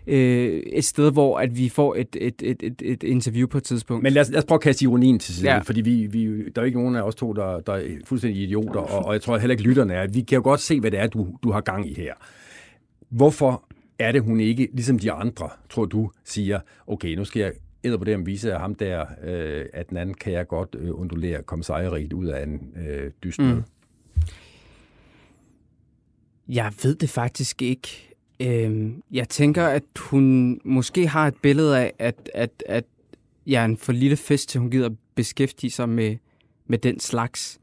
øh, 0.08 0.64
et 0.66 0.86
sted, 0.86 1.12
hvor 1.12 1.38
at 1.38 1.58
vi 1.58 1.70
får 1.70 1.96
et, 1.96 2.18
et, 2.22 2.42
et, 2.42 2.64
et, 2.64 2.82
et 2.82 3.04
interview 3.04 3.48
på 3.48 3.58
et 3.58 3.64
tidspunkt. 3.64 4.04
Men 4.04 4.14
lad 4.14 4.22
os, 4.22 4.30
lad 4.30 4.38
os 4.38 4.46
prøve 4.46 4.58
at 4.58 4.62
kaste 4.62 4.84
ironien 4.84 5.20
til 5.20 5.34
side, 5.34 5.52
ja. 5.52 5.60
fordi 5.60 5.82
vi, 5.82 6.08
vi, 6.08 6.50
der 6.50 6.62
er 6.62 6.66
ikke 6.66 6.80
nogen 6.80 6.96
af 6.96 7.02
os 7.02 7.16
to, 7.16 7.34
der, 7.34 7.60
der 7.60 7.74
er 7.74 7.90
fuldstændig 8.06 8.44
idioter, 8.44 8.80
og, 8.80 9.06
og 9.06 9.14
jeg 9.14 9.22
tror 9.22 9.38
heller 9.38 9.54
ikke 9.54 9.64
lytterne 9.64 9.94
er. 9.94 10.08
Vi 10.08 10.22
kan 10.22 10.36
jo 10.36 10.42
godt 10.44 10.60
se, 10.60 10.80
hvad 10.80 10.92
det 10.92 11.00
er, 11.00 11.08
du, 11.08 11.28
du 11.44 11.52
har 11.52 11.62
gang 11.62 11.90
i 11.90 11.94
her. 11.94 12.14
Hvorfor 13.10 13.64
er 14.00 14.12
det, 14.12 14.22
hun 14.22 14.40
ikke, 14.40 14.70
ligesom 14.74 15.00
de 15.00 15.12
andre, 15.12 15.50
tror 15.70 15.86
du, 15.86 16.12
siger, 16.24 16.60
okay, 16.88 17.16
nu 17.16 17.26
skal 17.26 17.40
jeg 17.40 17.52
æder 17.84 17.98
på 17.98 18.04
det, 18.04 18.16
om 18.16 18.26
vise 18.26 18.52
ham 18.52 18.76
der, 18.76 19.06
øh, 19.24 19.66
at 19.74 19.90
den 19.90 19.98
anden 19.98 20.16
kan 20.16 20.34
jeg 20.34 20.48
godt 20.48 20.76
øh, 20.80 21.00
undulere, 21.00 21.44
komme 21.44 21.64
sejrigt 21.64 22.14
ud 22.14 22.26
af 22.26 22.44
en 22.44 22.74
øh, 22.88 23.12
dyst 23.24 23.40
mm. 23.40 23.64
Jeg 26.48 26.74
ved 26.84 26.96
det 26.96 27.10
faktisk 27.10 27.62
ikke. 27.62 28.13
Øhm, 28.44 29.04
jeg 29.12 29.30
tænker, 29.30 29.64
at 29.64 29.84
hun 30.00 30.60
måske 30.66 31.08
har 31.08 31.28
et 31.28 31.36
billede 31.42 31.80
af, 31.80 31.94
at, 32.00 32.30
at, 32.34 32.64
at 32.66 32.86
jeg 33.48 33.62
er 33.62 33.66
en 33.66 33.78
for 33.78 33.92
lille 33.92 34.18
fest, 34.18 34.50
til 34.50 34.60
hun 34.60 34.72
gider 34.72 34.90
beskæftige 35.16 35.72
sig 35.72 35.90
med, 35.90 36.16
med 36.68 36.78
den 36.78 37.00
slags. 37.00 37.60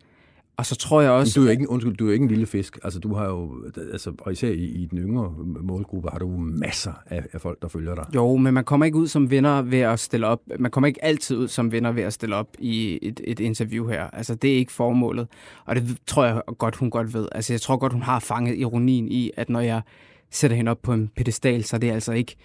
Og 0.57 0.67
så 0.67 0.77
tror 0.77 1.01
jeg 1.01 1.11
også... 1.11 1.41
Men 1.41 1.45
du 1.45 1.49
er 1.49 1.53
ikke, 1.53 1.71
undskyld, 1.71 1.97
du 1.97 2.09
er 2.09 2.13
ikke 2.13 2.23
en 2.23 2.29
lille 2.29 2.47
fisk. 2.47 2.79
Altså, 2.85 2.99
du 2.99 3.15
har 3.15 3.27
jo, 3.27 3.65
altså, 3.93 4.13
og 4.19 4.33
især 4.33 4.49
i, 4.49 4.65
i 4.65 4.87
den 4.87 4.99
yngre 4.99 5.35
målgruppe, 5.61 6.09
har 6.13 6.19
du 6.19 6.37
masser 6.37 6.93
af, 7.07 7.23
af 7.33 7.41
folk, 7.41 7.63
der 7.63 7.69
følger 7.69 7.95
dig. 7.95 8.07
Jo, 8.15 8.37
men 8.37 8.55
man 8.55 8.65
kommer 8.65 8.87
ikke 8.87 8.99
ud 8.99 9.07
som 9.07 9.31
vinder 9.31 9.63
ved 9.63 9.79
at 9.79 10.01
stille 10.01 10.27
op. 10.27 10.41
Man 10.59 10.71
kommer 10.71 10.89
ikke 10.89 11.05
altid 11.05 11.37
ud 11.37 11.49
som 11.49 11.73
vinder 11.73 11.93
ved 11.93 12.03
at 12.03 12.13
stille 12.13 12.37
op 12.37 12.49
i 12.59 12.99
et, 13.03 13.21
et 13.25 13.41
interview 13.41 13.87
her. 13.89 14.05
Altså, 14.05 14.35
det 14.35 14.53
er 14.53 14.57
ikke 14.57 14.73
formålet. 14.73 15.29
Og 15.65 15.77
det 15.77 15.99
tror 16.07 16.25
jeg 16.25 16.43
godt, 16.59 16.77
hun 16.77 16.91
godt 16.91 17.15
ved. 17.15 17.29
Altså, 17.33 17.53
jeg 17.53 17.61
tror 17.61 17.77
godt, 17.77 17.93
hun 17.93 18.03
har 18.03 18.19
fanget 18.19 18.59
ironien 18.59 19.09
i, 19.09 19.31
at 19.37 19.49
når 19.49 19.61
jeg 19.61 19.83
sætter 20.31 20.57
hende 20.57 20.71
op 20.71 20.83
på 20.83 20.93
en 20.93 21.11
pedestal, 21.17 21.65
så 21.65 21.77
er 21.77 21.81
det 21.81 21.91
altså 21.91 22.13
ikke, 22.13 22.37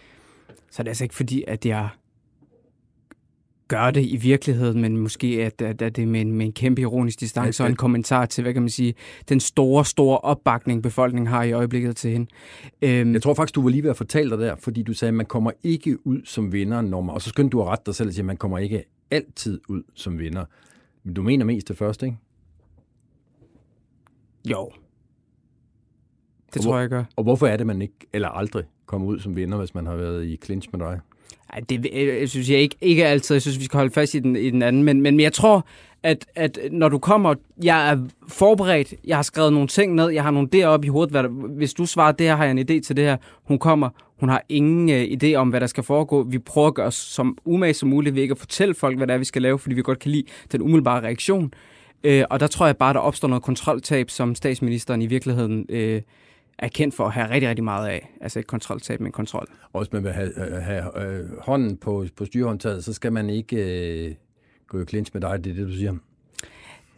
så 0.72 0.82
er 0.82 0.84
det 0.84 0.90
altså 0.90 1.04
ikke 1.04 1.16
fordi, 1.16 1.44
at 1.48 1.66
jeg 1.66 1.90
gør 3.68 3.92
det 3.92 4.06
i 4.06 4.16
virkeligheden, 4.16 4.82
men 4.82 4.98
måske 4.98 5.28
at, 5.28 5.62
at, 5.62 5.82
at 5.82 5.96
det 5.96 6.02
er 6.02 6.06
med 6.08 6.22
en, 6.22 6.32
med 6.32 6.46
en 6.46 6.54
kæmpe 6.54 6.82
ironisk 6.82 7.20
distance 7.20 7.64
ja, 7.64 7.66
og 7.66 7.70
en 7.70 7.76
kommentar 7.76 8.26
til, 8.26 8.42
hvad 8.42 8.54
kan 8.54 8.62
man 8.62 8.70
sige, 8.70 8.94
den 9.30 9.40
store, 9.40 9.86
store 9.86 10.18
opbakning, 10.18 10.84
befolkningen 10.84 11.28
har 11.28 11.44
i 11.44 11.52
øjeblikket 11.52 11.96
til 11.96 12.12
hende. 12.12 12.28
Øhm, 12.82 13.14
jeg 13.14 13.22
tror 13.22 13.34
faktisk, 13.34 13.56
du 13.56 13.62
var 13.62 13.70
lige 13.70 13.84
ved 13.84 13.90
at 13.90 13.98
fortælle 13.98 14.32
dig 14.32 14.40
der, 14.40 14.56
fordi 14.56 14.84
du 14.84 14.94
sagde, 14.94 15.10
at 15.10 15.14
man 15.14 15.26
kommer 15.26 15.52
ikke 15.64 16.08
ud 16.08 16.22
som 16.26 16.54
vinder, 16.54 16.82
når 16.82 17.02
man, 17.02 17.16
og 17.16 17.22
så 17.22 17.30
skyndte 17.30 17.52
du 17.52 17.62
at 17.62 17.68
rette 17.68 17.84
dig 17.86 17.96
selv 17.96 18.12
sige, 18.12 18.22
at 18.22 18.26
man 18.26 18.38
kommer 18.38 18.58
ikke 18.58 18.84
altid 19.12 19.62
ud 19.68 19.84
som 19.96 20.20
vinder. 20.20 20.46
Men 21.04 21.14
du 21.14 21.24
mener 21.24 21.46
mest 21.46 21.68
det 21.68 21.78
første, 21.78 22.06
ikke? 22.06 22.18
Jo. 24.46 24.72
Det 26.56 26.64
tror 26.64 26.72
hvor, 26.72 26.80
jeg 26.80 26.90
gør. 26.90 27.04
Og 27.16 27.24
hvorfor 27.24 27.48
er 27.48 27.58
det, 27.58 27.68
man 27.68 27.82
ikke, 27.82 27.94
eller 28.14 28.28
aldrig, 28.28 28.64
kommer 28.86 29.08
ud 29.08 29.20
som 29.20 29.36
vinder, 29.36 29.58
hvis 29.58 29.76
man 29.76 29.86
har 29.86 29.96
været 29.96 30.26
i 30.26 30.38
clinch 30.44 30.70
med 30.72 30.80
dig? 30.80 31.00
Ej, 31.54 31.60
det 31.70 31.90
jeg 31.94 32.30
synes 32.30 32.50
jeg 32.50 32.60
ikke, 32.60 32.76
ikke 32.82 33.06
altid. 33.06 33.36
Jeg 33.36 33.42
synes, 33.42 33.60
vi 33.60 33.64
skal 33.64 33.78
holde 33.78 33.94
fast 33.94 34.14
i 34.14 34.20
den, 34.20 34.36
i 34.36 34.50
den 34.50 34.62
anden. 34.62 34.84
Men, 34.84 35.02
men 35.02 35.20
jeg 35.20 35.34
tror, 35.34 35.66
at, 36.04 36.26
at 36.36 36.60
når 36.72 36.90
du 36.90 36.98
kommer, 36.98 37.36
jeg 37.64 37.92
er 37.92 37.98
forberedt, 38.28 38.94
jeg 39.08 39.18
har 39.18 39.24
skrevet 39.24 39.54
nogle 39.54 39.68
ting 39.68 39.96
ned, 39.96 40.10
jeg 40.10 40.24
har 40.24 40.32
nogle 40.32 40.50
idéer 40.56 40.66
op 40.66 40.86
i 40.86 40.88
hovedet. 40.88 41.12
Hvad 41.12 41.24
der, 41.24 41.30
hvis 41.30 41.74
du 41.74 41.86
svarer, 41.86 42.12
det 42.12 42.28
her 42.28 42.36
har 42.36 42.44
jeg 42.44 42.52
en 42.52 42.60
idé 42.60 42.80
til 42.82 42.98
det 42.98 43.06
her. 43.06 43.18
Hun 43.44 43.60
kommer, 43.60 43.90
hun 44.20 44.30
har 44.30 44.44
ingen 44.50 44.90
uh, 44.90 45.04
idé 45.04 45.34
om, 45.34 45.50
hvad 45.50 45.60
der 45.60 45.68
skal 45.68 45.84
foregå. 45.84 46.24
Vi 46.24 46.40
prøver 46.40 46.68
at 46.68 46.74
gøre 46.74 46.88
os 46.88 46.96
som 46.96 47.38
umage 47.46 47.74
som 47.74 47.90
muligt 47.90 48.16
ved 48.16 48.22
ikke 48.22 48.32
at 48.32 48.38
fortælle 48.38 48.74
folk, 48.74 48.98
hvad 48.98 49.08
det 49.08 49.14
er, 49.14 49.18
vi 49.18 49.26
skal 49.26 49.42
lave, 49.42 49.60
fordi 49.60 49.76
vi 49.76 49.82
godt 49.82 50.00
kan 50.00 50.12
lide 50.12 50.24
den 50.52 50.62
umiddelbare 50.62 51.04
reaktion. 51.04 51.54
Uh, 52.08 52.22
og 52.30 52.40
der 52.40 52.48
tror 52.48 52.66
jeg 52.66 52.78
bare, 52.78 52.94
der 52.94 53.00
opstår 53.00 53.28
noget 53.28 53.44
kontroltab, 53.44 54.10
som 54.10 54.36
statsministeren 54.36 55.02
i 55.02 55.06
virkeligheden... 55.06 55.66
Uh, 55.74 56.02
er 56.60 56.68
kendt 56.68 56.96
for 56.96 57.06
at 57.06 57.12
have 57.12 57.30
rigtig, 57.30 57.50
rigtig 57.50 57.64
meget 57.64 57.88
af. 57.88 58.10
Altså 58.22 58.40
ikke 58.40 58.48
kontroltab, 58.48 59.00
men 59.00 59.12
kontrol. 59.12 59.48
Og 59.74 59.82
hvis 59.82 59.94
man 59.94 60.04
vil 60.04 60.12
have, 60.12 60.32
have, 60.38 60.62
have 60.62 61.20
øh, 61.20 61.40
hånden 61.40 61.78
på, 61.78 62.06
på 62.16 62.26
styrehåndtaget, 62.26 62.84
så 62.84 62.94
skal 62.94 63.14
man 63.14 63.30
ikke 63.30 63.58
øh, 64.08 64.16
gå 64.68 64.82
i 64.82 64.86
clinch 64.86 65.12
med 65.14 65.22
dig, 65.22 65.44
det 65.44 65.52
er 65.52 65.56
det, 65.56 65.68
du 65.68 65.74
siger? 65.74 65.96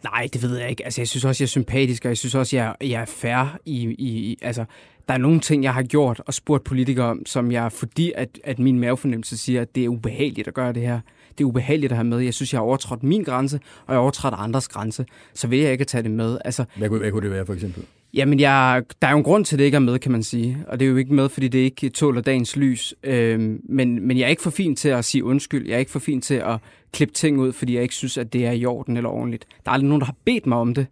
Nej, 0.04 0.28
det 0.32 0.42
ved 0.42 0.58
jeg 0.58 0.70
ikke. 0.70 0.84
Altså, 0.84 1.00
jeg 1.00 1.08
synes 1.08 1.24
også, 1.24 1.44
jeg 1.44 1.46
er 1.46 1.48
sympatisk, 1.48 2.04
og 2.04 2.08
jeg 2.08 2.16
synes 2.16 2.34
også, 2.34 2.56
jeg, 2.56 2.74
jeg 2.80 3.00
er 3.00 3.04
fair 3.04 3.58
i, 3.64 3.94
i... 3.98 4.38
Altså, 4.42 4.64
der 5.08 5.14
er 5.14 5.18
nogle 5.18 5.40
ting, 5.40 5.64
jeg 5.64 5.74
har 5.74 5.82
gjort 5.82 6.22
og 6.26 6.34
spurgt 6.34 6.64
politikere 6.64 7.06
om, 7.06 7.26
som 7.26 7.52
jeg, 7.52 7.72
fordi 7.72 8.12
at, 8.14 8.38
at 8.44 8.58
min 8.58 8.78
mavefornemmelse 8.78 9.38
siger, 9.38 9.62
at 9.62 9.74
det 9.74 9.84
er 9.84 9.88
ubehageligt 9.88 10.48
at 10.48 10.54
gøre 10.54 10.72
det 10.72 10.82
her. 10.82 11.00
Det 11.38 11.44
er 11.44 11.48
ubehageligt 11.48 11.92
at 11.92 11.96
have 11.96 12.06
med. 12.06 12.18
Jeg 12.18 12.34
synes, 12.34 12.52
jeg 12.52 12.58
har 12.58 12.64
overtrådt 12.64 13.02
min 13.02 13.22
grænse, 13.22 13.56
og 13.56 13.88
jeg 13.88 13.94
har 13.94 14.00
overtrådt 14.00 14.34
andres 14.38 14.68
grænse. 14.68 15.06
Så 15.34 15.48
vil 15.48 15.58
jeg 15.58 15.72
ikke 15.72 15.84
tage 15.84 16.02
det 16.02 16.10
med. 16.10 16.38
Altså, 16.44 16.64
hvad, 16.76 16.88
kunne, 16.88 16.98
hvad 16.98 17.10
kunne 17.10 17.22
det 17.22 17.30
være, 17.30 17.46
for 17.46 17.54
eksempel? 17.54 17.84
Jamen, 18.14 18.40
jeg, 18.40 18.82
der 19.02 19.08
er 19.08 19.12
jo 19.12 19.18
en 19.18 19.24
grund 19.24 19.44
til, 19.44 19.56
at 19.56 19.58
det 19.58 19.64
ikke 19.64 19.74
er 19.74 19.80
med, 19.80 19.98
kan 19.98 20.12
man 20.12 20.22
sige. 20.22 20.64
Og 20.68 20.80
det 20.80 20.86
er 20.86 20.90
jo 20.90 20.96
ikke 20.96 21.14
med, 21.14 21.28
fordi 21.28 21.48
det 21.48 21.58
ikke 21.58 21.88
tåler 21.88 22.20
dagens 22.20 22.56
lys. 22.56 22.94
Øhm, 23.02 23.60
men, 23.64 24.06
men 24.06 24.18
jeg 24.18 24.24
er 24.24 24.28
ikke 24.28 24.42
for 24.42 24.50
fin 24.50 24.76
til 24.76 24.88
at 24.88 25.04
sige 25.04 25.24
undskyld. 25.24 25.66
Jeg 25.66 25.74
er 25.74 25.78
ikke 25.78 25.90
for 25.90 25.98
fin 25.98 26.20
til 26.20 26.34
at 26.34 26.58
klippe 26.92 27.14
ting 27.14 27.38
ud, 27.38 27.52
fordi 27.52 27.74
jeg 27.74 27.82
ikke 27.82 27.94
synes, 27.94 28.18
at 28.18 28.32
det 28.32 28.46
er 28.46 28.52
i 28.52 28.64
orden 28.64 28.96
eller 28.96 29.10
ordentligt. 29.10 29.46
Der 29.64 29.70
er 29.70 29.72
aldrig 29.72 29.88
nogen, 29.88 30.00
der 30.00 30.06
har 30.06 30.16
bedt 30.24 30.46
mig 30.46 30.58
om 30.58 30.74
det. 30.74 30.86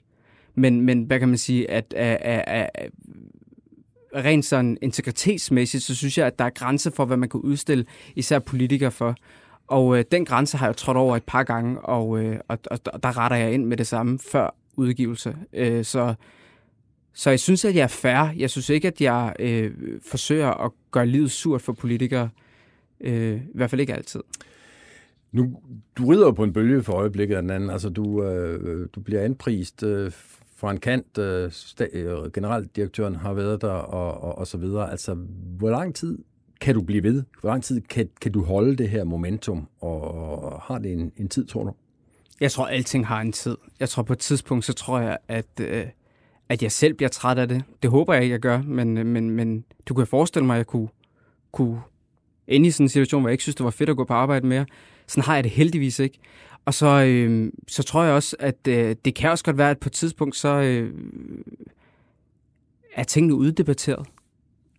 Men, 0.54 0.80
men 0.80 1.02
hvad 1.02 1.18
kan 1.18 1.28
man 1.28 1.38
sige, 1.38 1.70
at, 1.70 1.94
at, 1.96 2.18
at, 2.46 2.70
at 2.74 2.90
rent 4.14 4.44
sådan 4.44 4.78
integritetsmæssigt, 4.82 5.82
så 5.82 5.94
synes 5.94 6.18
jeg, 6.18 6.26
at 6.26 6.38
der 6.38 6.44
er 6.44 6.50
grænser 6.50 6.90
for, 6.90 7.04
hvad 7.04 7.16
man 7.16 7.28
kan 7.28 7.40
udstille 7.40 7.84
især 8.16 8.38
politikere 8.38 8.90
for. 8.90 9.14
Og 9.66 9.98
øh, 9.98 10.04
den 10.12 10.24
grænse 10.24 10.56
har 10.56 10.66
jeg 10.66 10.76
trådt 10.76 10.96
over 10.96 11.16
et 11.16 11.24
par 11.24 11.42
gange, 11.42 11.80
og, 11.80 12.18
øh, 12.18 12.38
og, 12.48 12.58
og, 12.70 12.78
og 12.86 13.02
der 13.02 13.18
retter 13.18 13.36
jeg 13.36 13.52
ind 13.52 13.64
med 13.64 13.76
det 13.76 13.86
samme 13.86 14.18
før 14.32 14.54
udgivelse. 14.76 15.36
Øh, 15.52 15.84
så 15.84 16.14
så 17.18 17.30
jeg 17.30 17.40
synes, 17.40 17.64
at 17.64 17.74
jeg 17.74 17.82
er 17.82 17.86
fair. 17.86 18.32
Jeg 18.36 18.50
synes 18.50 18.68
ikke, 18.68 18.88
at 18.88 19.00
jeg 19.00 19.34
øh, 19.38 19.72
forsøger 20.02 20.64
at 20.64 20.70
gøre 20.90 21.06
livet 21.06 21.30
surt 21.30 21.62
for 21.62 21.72
politikere. 21.72 22.28
Øh, 23.00 23.36
I 23.36 23.40
hvert 23.54 23.70
fald 23.70 23.80
ikke 23.80 23.94
altid. 23.94 24.20
Nu, 25.32 25.56
du 25.96 26.06
rider 26.06 26.32
på 26.32 26.44
en 26.44 26.52
bølge 26.52 26.82
for 26.82 26.92
øjeblikket 26.92 27.36
af 27.36 27.42
den 27.42 27.50
anden. 27.50 27.70
Altså, 27.70 27.88
du, 27.88 28.22
øh, 28.24 28.88
du 28.94 29.00
bliver 29.00 29.22
anprist 29.22 29.82
øh, 29.82 30.12
fra 30.56 30.70
en 30.70 30.80
kant. 30.80 31.18
Øh, 31.18 31.52
øh, 31.92 32.32
generaldirektøren 32.32 33.16
har 33.16 33.32
været 33.32 33.62
der, 33.62 33.68
og, 33.68 34.20
og, 34.20 34.38
og 34.38 34.46
så 34.46 34.58
videre. 34.58 34.90
Altså, 34.90 35.14
hvor 35.58 35.70
lang 35.70 35.94
tid 35.94 36.18
kan 36.60 36.74
du 36.74 36.82
blive 36.82 37.02
ved? 37.02 37.22
Hvor 37.40 37.50
lang 37.50 37.64
tid 37.64 37.80
kan, 37.80 38.08
kan 38.20 38.32
du 38.32 38.44
holde 38.44 38.76
det 38.76 38.88
her 38.88 39.04
momentum? 39.04 39.68
Og, 39.80 40.00
og 40.00 40.60
har 40.60 40.78
det 40.78 40.92
en, 40.92 41.12
en 41.16 41.28
tid, 41.28 41.46
tror 41.46 41.64
du? 41.64 41.72
Jeg 42.40 42.50
tror, 42.50 42.66
alting 42.66 43.06
har 43.06 43.20
en 43.20 43.32
tid. 43.32 43.56
Jeg 43.80 43.88
tror, 43.88 44.02
på 44.02 44.12
et 44.12 44.18
tidspunkt, 44.18 44.64
så 44.64 44.72
tror 44.72 45.00
jeg, 45.00 45.18
at... 45.28 45.60
Øh, 45.60 45.86
at 46.48 46.62
jeg 46.62 46.72
selv 46.72 46.94
bliver 46.94 47.08
træt 47.08 47.38
af 47.38 47.48
det. 47.48 47.64
Det 47.82 47.90
håber 47.90 48.14
jeg 48.14 48.22
ikke, 48.22 48.32
jeg 48.32 48.40
gør, 48.40 48.62
men, 48.62 48.94
men, 49.06 49.30
men 49.30 49.64
du 49.86 49.94
kan 49.94 50.06
forestille 50.06 50.46
mig, 50.46 50.54
at 50.54 50.58
jeg 50.58 50.66
kunne, 50.66 50.88
kunne 51.52 51.80
ende 52.48 52.68
i 52.68 52.70
sådan 52.70 52.84
en 52.84 52.88
situation, 52.88 53.20
hvor 53.20 53.28
jeg 53.28 53.32
ikke 53.32 53.42
synes, 53.42 53.54
det 53.54 53.64
var 53.64 53.70
fedt 53.70 53.90
at 53.90 53.96
gå 53.96 54.04
på 54.04 54.14
arbejde 54.14 54.46
mere. 54.46 54.66
Sådan 55.06 55.24
har 55.24 55.34
jeg 55.34 55.44
det 55.44 55.52
heldigvis 55.52 55.98
ikke. 55.98 56.18
Og 56.64 56.74
så, 56.74 56.86
øh, 56.86 57.52
så 57.68 57.82
tror 57.82 58.02
jeg 58.02 58.14
også, 58.14 58.36
at 58.38 58.68
øh, 58.68 58.96
det 59.04 59.14
kan 59.14 59.30
også 59.30 59.44
godt 59.44 59.58
være, 59.58 59.70
at 59.70 59.78
på 59.78 59.88
et 59.88 59.92
tidspunkt, 59.92 60.36
så 60.36 60.48
øh, 60.48 60.94
er 62.94 63.04
tingene 63.04 63.34
uddebatteret. 63.34 64.06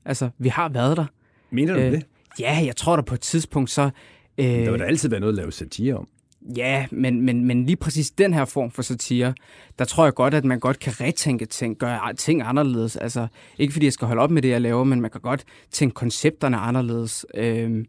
Altså, 0.06 0.30
vi 0.38 0.50
har 0.50 0.70
været 0.70 0.98
der. 0.98 1.06
Mener 1.50 1.74
du 1.74 1.80
øh, 1.80 1.92
det? 1.92 2.06
Ja, 2.40 2.62
jeg 2.66 2.76
tror, 2.76 2.96
der 2.96 3.04
på 3.04 3.14
et 3.14 3.22
tidspunkt, 3.22 3.70
så... 3.70 3.90
Øh, 4.38 4.46
der 4.46 4.72
vil 4.72 4.80
da 4.80 4.86
altid 4.86 5.10
være 5.10 5.20
noget 5.20 5.34
at 5.34 5.38
lave 5.38 5.52
satire 5.52 5.96
om. 5.96 6.08
Ja, 6.56 6.86
men, 6.92 7.22
men, 7.22 7.46
men 7.46 7.66
lige 7.66 7.76
præcis 7.76 8.12
den 8.12 8.34
her 8.34 8.46
form 8.46 8.72
for 8.72 8.82
satire, 8.82 9.34
der 9.80 9.86
tror 9.86 10.04
jeg 10.04 10.14
godt, 10.14 10.34
at 10.34 10.46
man 10.46 10.60
godt 10.60 10.80
kan 10.80 10.94
retænke 11.02 11.46
ting, 11.46 11.78
gøre 11.78 12.14
ting 12.14 12.42
anderledes. 12.42 12.96
Altså, 12.96 13.28
ikke 13.58 13.74
fordi 13.74 13.86
jeg 13.86 13.94
skal 13.94 14.08
holde 14.08 14.22
op 14.22 14.32
med 14.32 14.42
det, 14.42 14.50
jeg 14.50 14.62
laver, 14.62 14.84
men 14.84 15.02
man 15.02 15.12
kan 15.12 15.22
godt 15.22 15.44
tænke 15.72 15.94
koncepterne 15.94 16.58
anderledes. 16.58 17.26
Øhm, 17.36 17.86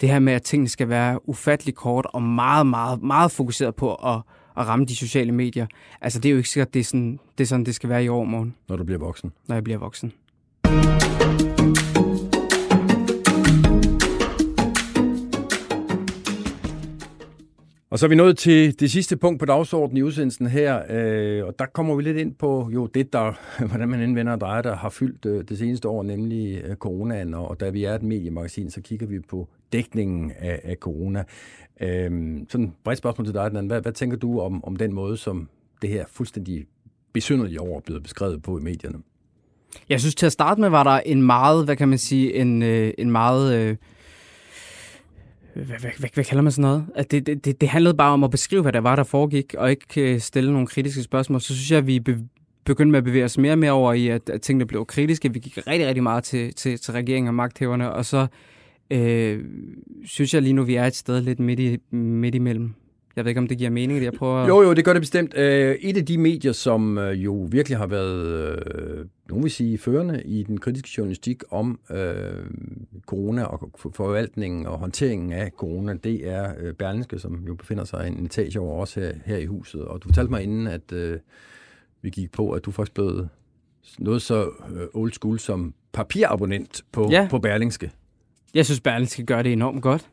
det 0.00 0.08
her 0.08 0.18
med, 0.18 0.32
at 0.32 0.42
tingene 0.42 0.68
skal 0.68 0.88
være 0.88 1.28
ufattelig 1.28 1.74
kort 1.74 2.06
og 2.12 2.22
meget, 2.22 2.66
meget, 2.66 3.02
meget 3.02 3.30
fokuseret 3.30 3.74
på 3.74 3.94
at, 3.94 4.20
at 4.56 4.66
ramme 4.66 4.84
de 4.84 4.96
sociale 4.96 5.32
medier. 5.32 5.66
Altså, 6.00 6.18
det 6.18 6.28
er 6.28 6.30
jo 6.30 6.36
ikke 6.36 6.48
sikkert, 6.48 6.74
det 6.74 6.80
er 6.80 6.84
sådan, 6.84 7.18
det, 7.38 7.44
er 7.44 7.48
sådan, 7.48 7.66
det 7.66 7.74
skal 7.74 7.88
være 7.88 8.04
i 8.04 8.08
overmorgen. 8.08 8.54
Når 8.68 8.76
du 8.76 8.84
bliver 8.84 8.98
voksen? 8.98 9.32
Når 9.48 9.56
jeg 9.56 9.64
bliver 9.64 9.78
voksen. 9.78 10.12
Og 17.90 17.98
så 17.98 18.06
er 18.06 18.08
vi 18.08 18.14
nået 18.14 18.38
til 18.38 18.80
det 18.80 18.90
sidste 18.90 19.16
punkt 19.16 19.40
på 19.40 19.46
dagsordenen 19.46 19.96
i 19.96 20.02
udsendelsen 20.02 20.46
her, 20.46 20.82
øh, 20.90 21.46
og 21.46 21.58
der 21.58 21.66
kommer 21.66 21.94
vi 21.94 22.02
lidt 22.02 22.16
ind 22.16 22.34
på 22.34 22.70
jo 22.74 22.86
det, 22.86 23.12
der, 23.12 23.32
hvordan 23.68 23.88
man 23.88 24.02
indvender 24.02 24.32
og 24.32 24.40
drejer, 24.40 24.62
der 24.62 24.76
har 24.76 24.88
fyldt 24.88 25.26
øh, 25.26 25.44
det 25.48 25.58
seneste 25.58 25.88
år, 25.88 26.02
nemlig 26.02 26.62
øh, 26.64 26.76
coronaen, 26.76 27.34
og 27.34 27.60
da 27.60 27.70
vi 27.70 27.84
er 27.84 27.94
et 27.94 28.02
mediemagasin, 28.02 28.70
så 28.70 28.80
kigger 28.80 29.06
vi 29.06 29.20
på 29.20 29.48
dækningen 29.72 30.32
af, 30.38 30.60
af 30.64 30.76
corona. 30.76 31.24
Øh, 31.80 32.10
sådan 32.48 32.66
et 32.66 32.72
bredt 32.84 32.98
spørgsmål 32.98 33.26
til 33.26 33.34
dig, 33.34 33.50
Dan. 33.54 33.66
Hvad, 33.66 33.80
hvad 33.80 33.92
tænker 33.92 34.16
du 34.16 34.40
om, 34.40 34.64
om 34.64 34.76
den 34.76 34.92
måde, 34.92 35.16
som 35.16 35.48
det 35.82 35.90
her 35.90 36.04
fuldstændig 36.08 36.66
besynderlige 37.12 37.60
år 37.60 37.76
er 37.76 37.80
blevet 37.80 38.02
beskrevet 38.02 38.42
på 38.42 38.58
i 38.58 38.62
medierne? 38.62 38.98
Jeg 39.88 40.00
synes 40.00 40.14
til 40.14 40.26
at 40.26 40.32
starte 40.32 40.60
med, 40.60 40.68
var 40.68 40.82
der 40.82 41.00
en 41.06 41.22
meget, 41.22 41.64
hvad 41.64 41.76
kan 41.76 41.88
man 41.88 41.98
sige, 41.98 42.34
en, 42.34 42.62
øh, 42.62 42.92
en 42.98 43.10
meget... 43.10 43.54
Øh 43.54 43.76
hvad, 45.64 45.78
hvad, 45.80 45.90
hvad, 45.98 46.08
hvad 46.14 46.24
kalder 46.24 46.42
man 46.42 46.52
sådan 46.52 46.62
noget? 46.62 46.86
At 46.94 47.10
det, 47.10 47.26
det, 47.26 47.60
det 47.60 47.68
handlede 47.68 47.94
bare 47.94 48.12
om 48.12 48.24
at 48.24 48.30
beskrive, 48.30 48.62
hvad 48.62 48.72
der 48.72 48.80
var, 48.80 48.96
der 48.96 49.04
foregik, 49.04 49.54
og 49.58 49.70
ikke 49.70 50.14
øh, 50.14 50.20
stille 50.20 50.52
nogle 50.52 50.66
kritiske 50.66 51.02
spørgsmål. 51.02 51.40
Så 51.40 51.54
synes 51.54 51.70
jeg, 51.70 51.78
at 51.78 51.86
vi 51.86 52.00
begyndte 52.64 52.90
med 52.90 52.98
at 52.98 53.04
bevæge 53.04 53.24
os 53.24 53.38
mere 53.38 53.52
og 53.52 53.58
mere 53.58 53.72
over 53.72 53.92
i, 53.92 54.08
at, 54.08 54.30
at 54.30 54.42
tingene 54.42 54.66
blev 54.66 54.86
kritiske. 54.86 55.32
Vi 55.32 55.38
gik 55.38 55.56
rigtig, 55.66 55.86
rigtig 55.86 56.02
meget 56.02 56.24
til, 56.24 56.54
til, 56.54 56.78
til 56.80 56.92
regeringen 56.92 57.28
og 57.28 57.34
magthæverne, 57.34 57.92
og 57.92 58.04
så 58.04 58.26
øh, 58.90 59.44
synes 60.04 60.34
jeg 60.34 60.42
lige 60.42 60.52
nu, 60.52 60.62
vi 60.62 60.74
er 60.74 60.84
et 60.84 60.96
sted 60.96 61.20
lidt 61.20 61.40
midt, 61.40 61.60
i, 61.60 61.78
midt 61.96 62.34
imellem. 62.34 62.74
Jeg 63.16 63.24
ved 63.24 63.30
ikke, 63.30 63.38
om 63.38 63.46
det 63.46 63.58
giver 63.58 63.70
mening, 63.70 63.98
det 63.98 64.04
jeg 64.04 64.12
prøver. 64.12 64.46
Jo, 64.46 64.62
jo, 64.62 64.74
det 64.74 64.84
gør 64.84 64.92
det 64.92 65.02
bestemt. 65.02 65.34
Øh, 65.36 65.74
et 65.74 65.96
af 65.96 66.06
de 66.06 66.18
medier, 66.18 66.52
som 66.52 66.98
øh, 66.98 67.24
jo 67.24 67.48
virkelig 67.50 67.78
har 67.78 67.86
været, 67.86 68.26
øh, 68.26 69.06
nogen 69.28 69.44
vil 69.44 69.50
sige, 69.50 69.78
førende 69.78 70.22
i 70.22 70.42
den 70.42 70.58
kritiske 70.58 70.90
journalistik 70.98 71.42
om 71.50 71.80
øh, 71.90 72.46
corona 73.06 73.44
og 73.44 73.70
forvaltningen 73.94 74.66
og 74.66 74.78
håndteringen 74.78 75.32
af 75.32 75.50
corona, 75.50 75.94
det 75.94 76.28
er 76.28 76.72
Berlingske, 76.72 77.18
som 77.18 77.44
jo 77.46 77.54
befinder 77.54 77.84
sig 77.84 78.06
en 78.06 78.24
etage 78.24 78.60
over 78.60 78.82
os 78.82 78.94
her, 78.94 79.12
her 79.24 79.36
i 79.36 79.46
huset. 79.46 79.82
Og 79.82 80.02
du 80.02 80.08
fortalte 80.08 80.30
mig 80.30 80.42
inden, 80.42 80.66
at 80.66 80.92
øh, 80.92 81.18
vi 82.02 82.10
gik 82.10 82.32
på, 82.32 82.50
at 82.50 82.64
du 82.64 82.70
faktisk 82.70 82.94
blev 82.94 83.26
noget 83.98 84.22
så 84.22 84.50
old 84.94 85.12
school 85.12 85.38
som 85.38 85.74
papirabonnent 85.92 86.84
på, 86.92 87.08
ja. 87.10 87.26
på 87.30 87.38
Berlingske. 87.38 87.90
Jeg 88.54 88.64
synes, 88.64 88.80
Berlingske 88.80 89.26
gør 89.26 89.42
det 89.42 89.52
enormt 89.52 89.82
godt. 89.82 90.10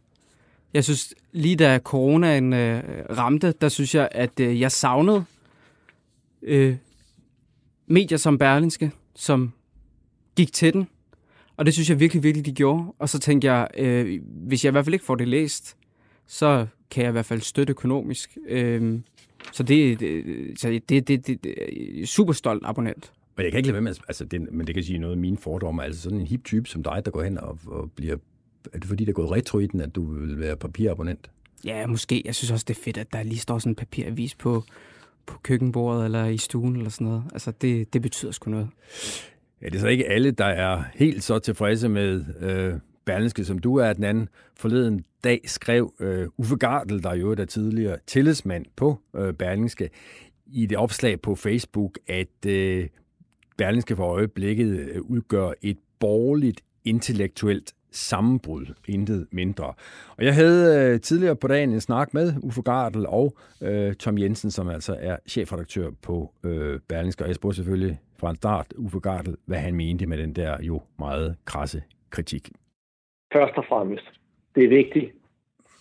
Jeg 0.73 0.83
synes, 0.83 1.13
lige 1.31 1.55
da 1.55 1.79
coronaen 1.79 2.53
øh, 2.53 2.83
ramte, 3.17 3.53
der 3.61 3.69
synes 3.69 3.95
jeg, 3.95 4.09
at 4.11 4.39
øh, 4.39 4.59
jeg 4.59 4.71
savnede 4.71 5.25
øh, 6.41 6.75
medier 7.87 8.17
som 8.17 8.37
Berlingske, 8.37 8.91
som 9.15 9.51
gik 10.35 10.53
til 10.53 10.73
den. 10.73 10.87
Og 11.57 11.65
det 11.65 11.73
synes 11.73 11.89
jeg 11.89 11.99
virkelig, 11.99 12.23
virkelig, 12.23 12.45
de 12.45 12.53
gjorde. 12.53 12.85
Og 12.99 13.09
så 13.09 13.19
tænkte 13.19 13.51
jeg, 13.51 13.67
øh, 13.77 14.21
hvis 14.25 14.65
jeg 14.65 14.71
i 14.71 14.73
hvert 14.73 14.85
fald 14.85 14.93
ikke 14.93 15.05
får 15.05 15.15
det 15.15 15.27
læst, 15.27 15.77
så 16.27 16.67
kan 16.91 17.03
jeg 17.03 17.09
i 17.09 17.11
hvert 17.11 17.25
fald 17.25 17.41
støtte 17.41 17.71
økonomisk. 17.71 18.37
Øh, 18.47 18.99
så 19.51 19.63
det, 19.63 19.99
det, 19.99 20.23
så 20.59 20.69
det, 20.69 20.89
det, 20.89 21.07
det, 21.07 21.27
det 21.27 21.53
øh, 21.57 22.05
super 22.05 22.33
stolt 22.33 22.63
abonnent. 22.65 23.11
Og 23.37 23.43
jeg 23.43 23.51
kan 23.51 23.57
ikke 23.57 23.67
lade 23.67 23.73
være 23.73 23.81
med, 23.81 23.95
altså 24.07 24.25
det, 24.25 24.51
men 24.51 24.67
det 24.67 24.75
kan 24.75 24.83
sige 24.83 24.99
noget 24.99 25.13
af 25.13 25.17
mine 25.17 25.37
fordomme. 25.37 25.83
Altså 25.83 26.01
sådan 26.01 26.19
en 26.19 26.27
hip 26.27 26.43
type 26.43 26.69
som 26.69 26.83
dig, 26.83 27.01
der 27.05 27.11
går 27.11 27.23
hen 27.23 27.37
og, 27.37 27.59
og 27.67 27.91
bliver 27.91 28.17
er 28.73 28.79
det 28.79 28.87
fordi, 28.87 29.05
der 29.05 29.11
er 29.11 29.13
gået 29.13 29.31
retro 29.31 29.59
i 29.59 29.67
den, 29.67 29.81
at 29.81 29.95
du 29.95 30.13
vil 30.13 30.39
være 30.39 30.57
papirabonnent? 30.57 31.29
Ja, 31.65 31.87
måske. 31.87 32.21
Jeg 32.25 32.35
synes 32.35 32.51
også, 32.51 32.65
det 32.67 32.77
er 32.77 32.81
fedt, 32.83 32.97
at 32.97 33.13
der 33.13 33.23
lige 33.23 33.39
står 33.39 33.59
sådan 33.59 33.71
en 33.71 33.75
papiravis 33.75 34.35
på, 34.35 34.63
på 35.25 35.39
køkkenbordet 35.43 36.05
eller 36.05 36.25
i 36.25 36.37
stuen 36.37 36.75
eller 36.75 36.89
sådan 36.89 37.07
noget. 37.07 37.23
Altså, 37.33 37.51
det, 37.51 37.93
det 37.93 38.01
betyder 38.01 38.31
sgu 38.31 38.51
noget. 38.51 38.69
Ja, 39.61 39.65
det 39.65 39.75
er 39.75 39.79
så 39.79 39.87
ikke 39.87 40.05
alle, 40.05 40.31
der 40.31 40.45
er 40.45 40.83
helt 40.93 41.23
så 41.23 41.39
tilfredse 41.39 41.89
med 41.89 42.25
øh, 42.39 42.73
Berlingske, 43.05 43.45
som 43.45 43.59
du 43.59 43.75
er. 43.75 43.93
Den 43.93 44.03
anden 44.03 44.29
forleden 44.55 45.05
dag 45.23 45.41
skrev 45.45 45.93
øh, 45.99 46.27
Uffe 46.37 46.55
Gardel, 46.55 47.03
der 47.03 47.13
jo 47.15 47.31
er 47.31 47.45
tidligere 47.45 47.97
tillidsmand 48.07 48.65
på 48.75 48.99
øh, 49.15 49.33
Berlingske, 49.33 49.89
i 50.45 50.65
det 50.65 50.77
opslag 50.77 51.21
på 51.21 51.35
Facebook, 51.35 51.99
at 52.07 52.45
øh, 52.45 52.87
Berlingske 53.57 53.95
for 53.95 54.05
øjeblikket 54.05 54.67
øh, 54.67 55.01
udgør 55.01 55.51
et 55.61 55.77
borgerligt 55.99 56.61
intellektuelt 56.85 57.73
sammenbrud, 57.93 58.65
intet 58.87 59.27
mindre. 59.31 59.73
Og 60.17 60.23
jeg 60.23 60.35
havde 60.35 60.93
øh, 60.93 61.01
tidligere 61.01 61.35
på 61.35 61.47
dagen 61.47 61.69
en 61.69 61.81
snak 61.81 62.13
med 62.13 62.33
Uffe 62.43 62.61
Gardel 62.61 63.05
og 63.07 63.33
øh, 63.63 63.93
Tom 63.93 64.17
Jensen, 64.17 64.51
som 64.51 64.69
altså 64.69 64.97
er 64.99 65.17
chefredaktør 65.29 65.89
på 66.01 66.31
øh, 66.45 66.79
Berlingske, 66.89 67.23
og 67.23 67.27
jeg 67.27 67.35
spurgte 67.35 67.55
selvfølgelig 67.55 67.99
fra 68.19 68.29
en 68.29 68.35
start 68.35 68.73
Uffe 68.77 68.99
Gardel, 68.99 69.35
hvad 69.45 69.57
han 69.57 69.75
mente 69.75 70.05
med 70.05 70.17
den 70.17 70.33
der 70.33 70.57
jo 70.61 70.81
meget 70.99 71.35
krasse 71.45 71.83
kritik. 72.09 72.49
Først 73.33 73.57
og 73.57 73.65
fremmest, 73.69 74.05
det 74.55 74.63
er 74.63 74.69
vigtigt 74.69 75.11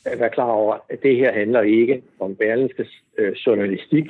at 0.04 0.20
være 0.20 0.30
klar 0.30 0.50
over, 0.50 0.76
at 0.88 1.02
det 1.02 1.16
her 1.16 1.32
handler 1.32 1.62
ikke 1.62 2.02
om 2.20 2.36
Berlingskes 2.36 3.02
øh, 3.18 3.32
journalistik, 3.32 4.06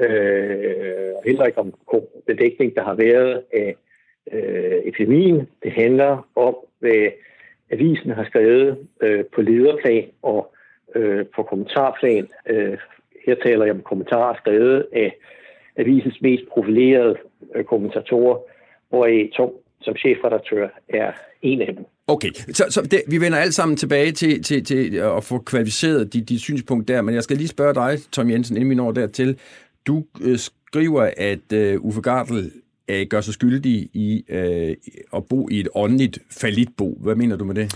øh, 0.00 1.10
og 1.16 1.22
heller 1.26 1.44
ikke 1.44 1.58
om 1.58 1.74
bedækning, 2.26 2.74
der 2.74 2.84
har 2.84 2.94
været 2.94 3.42
af 3.52 3.76
øh, 4.32 4.80
epidemien. 4.84 5.48
Det 5.62 5.72
handler 5.72 6.28
om, 6.36 6.56
hvad 6.82 7.02
avisen 7.70 8.10
har 8.10 8.24
skrevet 8.24 8.78
øh, 9.02 9.24
på 9.34 9.42
lederplan 9.42 10.06
og 10.22 10.54
øh, 10.94 11.26
på 11.34 11.42
kommentarplan. 11.42 12.28
Øh, 12.50 12.78
her 13.26 13.34
taler 13.44 13.64
jeg 13.64 13.74
om 13.74 13.80
kommentarer 13.80 14.36
skrevet 14.36 14.86
af 14.92 15.16
avisens 15.76 16.18
mest 16.22 16.44
profilerede 16.52 17.16
øh, 17.54 17.64
kommentatorer, 17.64 18.38
hvor 18.88 19.08
Tom 19.36 19.50
som 19.80 19.96
chefredaktør 19.96 20.68
er 20.88 21.12
en 21.42 21.60
af 21.62 21.74
dem. 21.74 21.84
Okay, 22.06 22.30
så, 22.32 22.64
så 22.70 22.82
det, 22.82 23.02
vi 23.08 23.20
vender 23.20 23.38
alt 23.38 23.54
sammen 23.54 23.76
tilbage 23.76 24.12
til, 24.12 24.42
til, 24.42 24.64
til 24.64 24.96
at 24.96 25.24
få 25.24 25.38
kvalificeret 25.38 26.12
dit 26.12 26.28
de 26.28 26.38
synspunkt 26.38 26.88
der, 26.88 27.02
men 27.02 27.14
jeg 27.14 27.22
skal 27.22 27.36
lige 27.36 27.48
spørge 27.48 27.74
dig, 27.74 27.98
Tom 28.12 28.30
Jensen, 28.30 28.56
inden 28.56 28.70
vi 28.70 28.74
når 28.74 28.92
dertil. 28.92 29.38
Du 29.86 30.04
øh, 30.24 30.38
skriver, 30.38 31.10
at 31.16 31.52
øh, 31.52 31.80
Uffe 31.80 32.00
Gardel 32.00 32.52
øh, 32.88 33.06
gør 33.06 33.20
sig 33.20 33.34
skyldig 33.34 33.90
i 33.92 34.24
øh, 34.28 34.76
at 35.14 35.24
bo 35.24 35.48
i 35.48 35.60
et 35.60 35.68
åndeligt 35.74 36.18
falitbo. 36.30 36.98
Hvad 37.00 37.14
mener 37.14 37.36
du 37.36 37.44
med 37.44 37.54
det? 37.54 37.74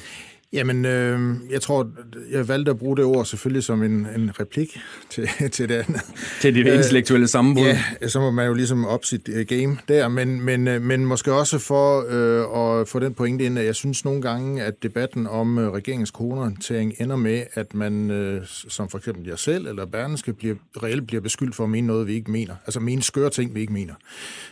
Jamen, 0.56 0.84
øh, 0.84 1.18
jeg 1.50 1.60
tror, 1.60 1.88
jeg 2.30 2.48
valgte 2.48 2.70
at 2.70 2.78
bruge 2.78 2.96
det 2.96 3.04
ord 3.04 3.24
selvfølgelig 3.24 3.62
som 3.62 3.82
en, 3.82 3.92
en 3.92 4.40
replik 4.40 4.78
til, 5.10 5.28
til 5.56 5.68
det 5.68 5.74
andet. 5.74 6.02
Til 6.40 6.54
det 6.54 6.74
intellektuelle 6.74 7.28
sammenbrud. 7.28 7.66
Ja, 8.00 8.08
så 8.08 8.20
må 8.20 8.30
man 8.30 8.46
jo 8.46 8.54
ligesom 8.54 8.86
op 8.86 9.04
sit 9.04 9.28
uh, 9.28 9.40
game 9.40 9.78
der, 9.88 10.08
men, 10.08 10.40
men, 10.40 10.68
uh, 10.68 10.82
men 10.82 11.06
måske 11.06 11.32
også 11.32 11.58
for 11.58 11.98
uh, 11.98 12.80
at 12.80 12.88
få 12.88 12.98
den 12.98 13.14
pointe 13.14 13.44
ind, 13.44 13.58
at 13.58 13.64
jeg 13.64 13.74
synes 13.74 14.04
nogle 14.04 14.22
gange, 14.22 14.62
at 14.62 14.82
debatten 14.82 15.26
om 15.26 15.58
uh, 15.58 15.64
regeringens 15.64 16.08
coronahåndtering 16.08 16.94
ender 17.00 17.16
med, 17.16 17.42
at 17.54 17.74
man, 17.74 18.10
uh, 18.10 18.42
som 18.46 18.88
for 18.88 18.98
eksempel 18.98 19.26
jeg 19.26 19.38
selv 19.38 19.66
eller 19.66 19.86
Berneske, 19.86 20.32
bliver, 20.32 20.54
reelt 20.82 21.06
bliver 21.06 21.20
beskyldt 21.20 21.54
for 21.54 21.64
at 21.64 21.70
mene 21.70 21.86
noget, 21.86 22.06
vi 22.06 22.14
ikke 22.14 22.30
mener. 22.30 22.54
Altså 22.66 22.80
mene 22.80 23.02
skøre 23.02 23.30
ting, 23.30 23.54
vi 23.54 23.60
ikke 23.60 23.72
mener. 23.72 23.94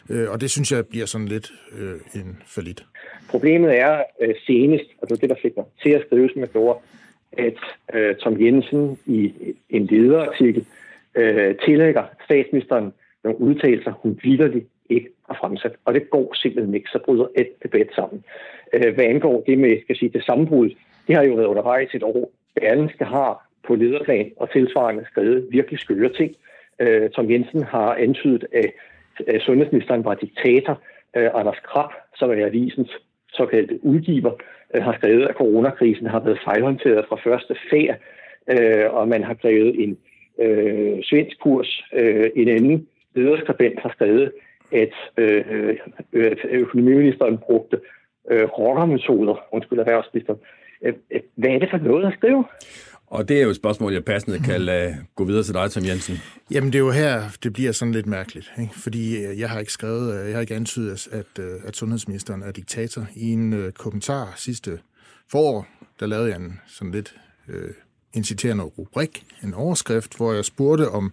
Uh, 0.08 0.24
og 0.28 0.40
det 0.40 0.50
synes 0.50 0.72
jeg 0.72 0.86
bliver 0.86 1.06
sådan 1.06 1.28
lidt 1.28 1.52
uh, 1.72 2.20
en 2.20 2.38
falit. 2.46 2.84
Problemet 3.34 3.78
er 3.78 4.02
øh, 4.22 4.34
senest, 4.46 4.88
og 5.02 5.08
det 5.08 5.14
er 5.14 5.20
det, 5.20 5.30
der 5.30 5.42
fik 5.42 5.56
mig 5.56 5.66
til 5.82 5.90
at 5.94 6.06
skrive, 6.06 6.30
som 6.30 6.40
jeg 6.40 6.48
gjorde, 6.48 6.78
at 7.32 7.58
øh, 7.94 8.16
Tom 8.16 8.40
Jensen 8.40 8.98
i 9.06 9.32
en 9.70 9.86
lederartikel 9.86 10.66
øh, 11.14 11.54
tillægger 11.64 12.04
statsministeren 12.24 12.92
nogle 13.24 13.40
udtalelser, 13.40 13.92
hun 13.92 14.20
vidderligt 14.22 14.66
ikke 14.90 15.08
har 15.28 15.36
fremsat. 15.40 15.72
Og 15.84 15.94
det 15.94 16.10
går 16.10 16.34
simpelthen 16.34 16.74
ikke, 16.74 16.90
så 16.92 16.98
bryder 17.04 17.26
et 17.36 17.48
debat 17.62 17.88
sammen. 17.94 18.24
Øh, 18.72 18.94
hvad 18.94 19.04
angår 19.04 19.44
det 19.46 19.58
med 19.58 19.82
skal 19.82 19.96
sige, 19.96 20.08
det 20.08 20.24
sammenbrud, 20.24 20.70
det 21.06 21.16
har 21.16 21.22
jo 21.22 21.34
været 21.34 21.46
undervejs 21.46 21.94
et 21.94 22.02
år. 22.02 22.30
Berlingske 22.54 23.04
har 23.04 23.46
på 23.66 23.74
lederplan 23.74 24.32
og 24.36 24.52
tilsvarende 24.52 25.04
skrevet 25.10 25.46
virkelig 25.50 25.78
skøre 25.78 26.08
ting. 26.08 26.36
Øh, 26.80 27.10
Tom 27.10 27.30
Jensen 27.30 27.62
har 27.62 27.94
antydet, 27.94 28.44
at, 28.52 28.70
at 29.26 29.42
sundhedsministeren 29.42 30.04
var 30.04 30.14
diktator. 30.14 30.80
Øh, 31.16 31.30
Anders 31.34 31.60
Krab, 31.64 31.90
som 32.16 32.30
er 32.30 32.46
avisens 32.46 32.90
såkaldte 33.32 33.84
udgiver, 33.84 34.32
Øh, 34.74 34.82
har 34.82 34.94
skrevet, 34.98 35.26
at 35.26 35.36
coronakrisen 35.36 36.06
har 36.06 36.20
været 36.20 36.44
fejlhåndteret 36.44 37.04
fra 37.08 37.16
første 37.24 37.56
færd, 37.70 37.96
øh, 38.50 38.94
og 38.94 39.08
man 39.08 39.24
har 39.24 39.34
skrevet 39.34 39.82
en 39.84 39.98
øh, 40.42 40.98
svensk 41.02 41.40
kurs. 41.40 41.84
Øh, 41.92 42.30
en 42.36 42.48
anden 42.48 42.88
lederskribent 43.14 43.80
har 43.80 43.90
skrevet, 43.90 44.32
at 44.72 44.94
øh, 45.16 45.76
øh, 46.12 46.36
økonomiministeren 46.50 47.38
brugte 47.38 47.80
øh, 48.30 48.44
rockermetoder, 48.44 49.36
undskyld 49.52 49.78
erhvervsministeren. 49.78 50.38
Øh, 50.82 50.94
øh, 51.10 51.20
hvad 51.34 51.50
er 51.50 51.58
det 51.58 51.70
for 51.70 51.78
noget 51.78 52.06
at 52.06 52.12
skrive? 52.18 52.44
Og 53.06 53.28
det 53.28 53.38
er 53.38 53.42
jo 53.42 53.50
et 53.50 53.56
spørgsmål, 53.56 53.92
jeg 53.92 54.04
passende 54.04 54.38
kan 54.38 54.60
lade 54.60 54.96
gå 55.14 55.24
videre 55.24 55.42
til 55.42 55.54
dig, 55.54 55.70
Tom 55.70 55.84
Jensen. 55.84 56.18
Jamen, 56.50 56.72
det 56.72 56.78
er 56.78 56.80
jo 56.80 56.90
her, 56.90 57.28
det 57.42 57.52
bliver 57.52 57.72
sådan 57.72 57.92
lidt 57.92 58.06
mærkeligt. 58.06 58.52
Ikke? 58.60 58.74
Fordi 58.74 59.16
øh, 59.16 59.38
jeg 59.38 59.50
har 59.50 59.58
ikke 59.58 59.72
skrevet, 59.72 60.20
øh, 60.20 60.26
jeg 60.26 60.36
har 60.36 60.40
ikke 60.40 60.54
antydet, 60.54 61.08
at, 61.12 61.38
øh, 61.38 61.60
at 61.64 61.76
sundhedsministeren 61.76 62.42
er 62.42 62.52
diktator. 62.52 63.06
I 63.14 63.32
en 63.32 63.72
kommentar 63.72 64.32
sidste 64.36 64.78
forår, 65.30 65.66
der 66.00 66.06
lavede 66.06 66.28
jeg 66.28 66.36
en 66.36 66.60
sådan 66.66 66.92
lidt 66.92 67.14
øh, 67.48 67.70
en 68.14 68.24
citerende 68.24 68.64
rubrik, 68.64 69.24
en 69.42 69.54
overskrift, 69.54 70.16
hvor 70.16 70.32
jeg 70.32 70.44
spurgte, 70.44 70.88
om 70.90 71.12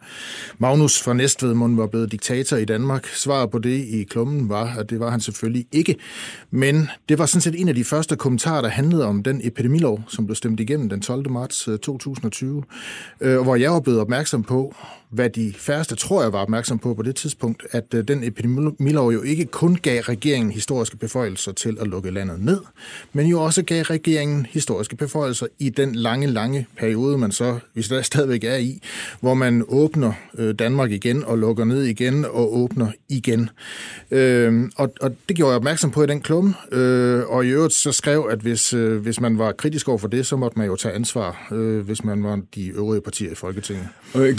Magnus 0.58 1.02
fra 1.02 1.14
Næstvedmund 1.14 1.76
var 1.76 1.88
blevet 1.88 2.12
diktator 2.12 2.58
i 2.58 2.66
Danmark. 2.66 3.08
Svaret 3.08 3.52
på 3.52 3.60
det 3.60 3.86
i 3.86 4.04
klummen 4.04 4.50
var, 4.50 4.76
at 4.76 4.90
det 4.90 5.00
var 5.00 5.10
han 5.10 5.22
selvfølgelig 5.22 5.66
ikke. 5.72 5.96
Men 6.52 6.90
det 7.10 7.20
var 7.20 7.26
sådan 7.26 7.42
set 7.42 7.62
en 7.62 7.70
af 7.70 7.76
de 7.76 7.84
første 7.84 8.16
kommentarer, 8.16 8.62
der 8.62 8.70
handlede 8.70 9.06
om 9.06 9.24
den 9.24 9.42
epidemilov, 9.44 10.04
som 10.08 10.26
blev 10.26 10.36
stemt 10.36 10.60
igennem 10.60 10.90
den 10.90 11.02
12. 11.02 11.32
marts 11.32 11.68
øh, 11.68 11.80
2020, 11.80 12.64
og 13.22 13.28
øh, 13.28 13.42
hvor 13.42 13.56
jeg 13.56 13.72
var 13.72 13.80
blevet 13.80 14.00
opmærksom 14.00 14.44
på, 14.44 14.76
hvad 15.12 15.30
de 15.30 15.54
færreste 15.58 15.96
tror 15.96 16.22
jeg 16.22 16.34
var 16.34 16.40
opmærksom 16.40 16.80
på 16.80 16.94
på 16.94 17.02
det 17.02 17.16
tidspunkt, 17.16 17.64
at 17.72 17.94
øh, 17.94 18.08
den 18.08 18.24
epidemilov 18.24 19.12
jo 19.12 19.22
ikke 19.22 19.46
kun 19.46 19.76
gav 19.76 20.02
regeringen 20.02 20.52
historiske 20.52 20.98
beføjelser 20.98 21.52
til 21.52 21.78
at 21.82 21.88
lukke 21.88 22.12
landet 22.12 22.40
ned, 22.40 22.60
men 23.14 23.28
jo 23.28 23.42
også 23.42 23.64
gav 23.64 23.84
regeringen 23.84 24.46
historiske 24.50 24.96
beføjelser 24.96 25.48
i 25.60 25.70
den 25.70 25.96
lange, 25.96 26.28
lange 26.28 26.68
periode, 26.78 27.18
man 27.18 27.32
så, 27.32 27.60
hvis 27.74 27.88
der 27.88 28.02
stadigvæk 28.02 28.44
er 28.44 28.58
i, 28.58 28.80
hvor 29.20 29.34
man 29.34 29.64
åbner 29.68 30.14
øh, 30.38 30.56
Danmark 30.56 30.92
igen 30.92 31.24
og 31.24 31.38
lukker 31.38 31.66
ned 31.66 31.84
igen 31.84 32.26
og 32.26 32.58
åbner 32.58 32.92
igen. 33.10 33.50
Øh, 34.12 34.70
og, 34.76 34.94
og 35.02 35.16
det 35.30 35.38
gjorde 35.38 35.50
jeg 35.50 35.58
opmærksom 35.58 35.92
på 35.92 36.04
i 36.04 36.08
den 36.08 36.22
klum, 36.22 36.56
øh, 36.72 37.24
og 37.28 37.46
i 37.46 37.50
øvrigt 37.50 37.74
så 37.74 37.92
skrev, 37.92 38.28
at 38.32 38.40
hvis, 38.40 38.74
øh, 38.74 39.02
hvis 39.02 39.20
man 39.20 39.38
var 39.38 39.52
kritisk 39.52 39.88
over 39.88 39.98
for 39.98 40.08
det, 40.08 40.26
så 40.26 40.36
måtte 40.36 40.58
man 40.58 40.68
jo 40.68 40.76
tage 40.76 40.94
ansvar, 40.94 41.48
øh, 41.52 41.80
hvis 41.80 42.04
man 42.04 42.24
var 42.24 42.40
de 42.56 42.68
øvrige 42.68 43.02
partier 43.02 43.32
i 43.32 43.36
Folketinget. 43.36 43.88
Øh, 44.16 44.38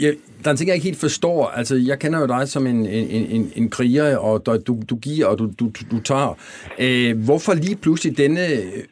jeg, 0.00 0.14
der 0.42 0.48
er 0.48 0.50
en 0.50 0.56
ting, 0.56 0.68
jeg 0.68 0.74
ikke 0.74 0.84
helt 0.84 1.00
forstår. 1.00 1.46
Altså, 1.46 1.76
jeg 1.76 1.98
kender 1.98 2.20
jo 2.20 2.26
dig 2.26 2.48
som 2.48 2.66
en, 2.66 2.86
en, 2.86 3.26
en, 3.26 3.52
en 3.56 3.70
kriger, 3.70 4.16
og 4.16 4.46
du, 4.46 4.78
du 4.90 4.96
giver, 4.96 5.26
og 5.26 5.38
du, 5.38 5.50
du, 5.60 5.70
du 5.90 6.00
tager. 6.04 6.38
Øh, 6.80 7.24
hvorfor 7.24 7.54
lige 7.54 7.76
pludselig 7.76 8.18
denne 8.18 8.46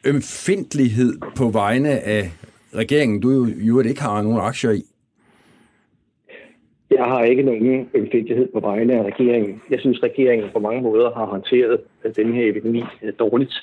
ømfindtlighed 0.05 1.13
på 1.35 1.49
vegne 1.49 1.89
af 1.89 2.31
regeringen, 2.75 3.19
du 3.19 3.31
jo, 3.31 3.45
jo 3.45 3.79
ikke 3.79 4.01
har 4.01 4.21
nogen 4.21 4.39
aktier 4.39 4.71
i? 4.71 4.83
Jeg 6.91 7.03
har 7.03 7.23
ikke 7.23 7.43
nogen 7.43 7.89
ømfældighed 7.93 8.47
på 8.53 8.59
vegne 8.59 8.93
af 8.93 9.03
regeringen. 9.03 9.61
Jeg 9.69 9.79
synes, 9.79 10.03
regeringen 10.03 10.49
på 10.53 10.59
mange 10.59 10.81
måder 10.81 11.11
har 11.13 11.25
håndteret 11.25 11.79
den 12.15 12.33
her 12.33 12.49
epidemi 12.49 12.83
øh, 13.03 13.13
dårligt. 13.19 13.53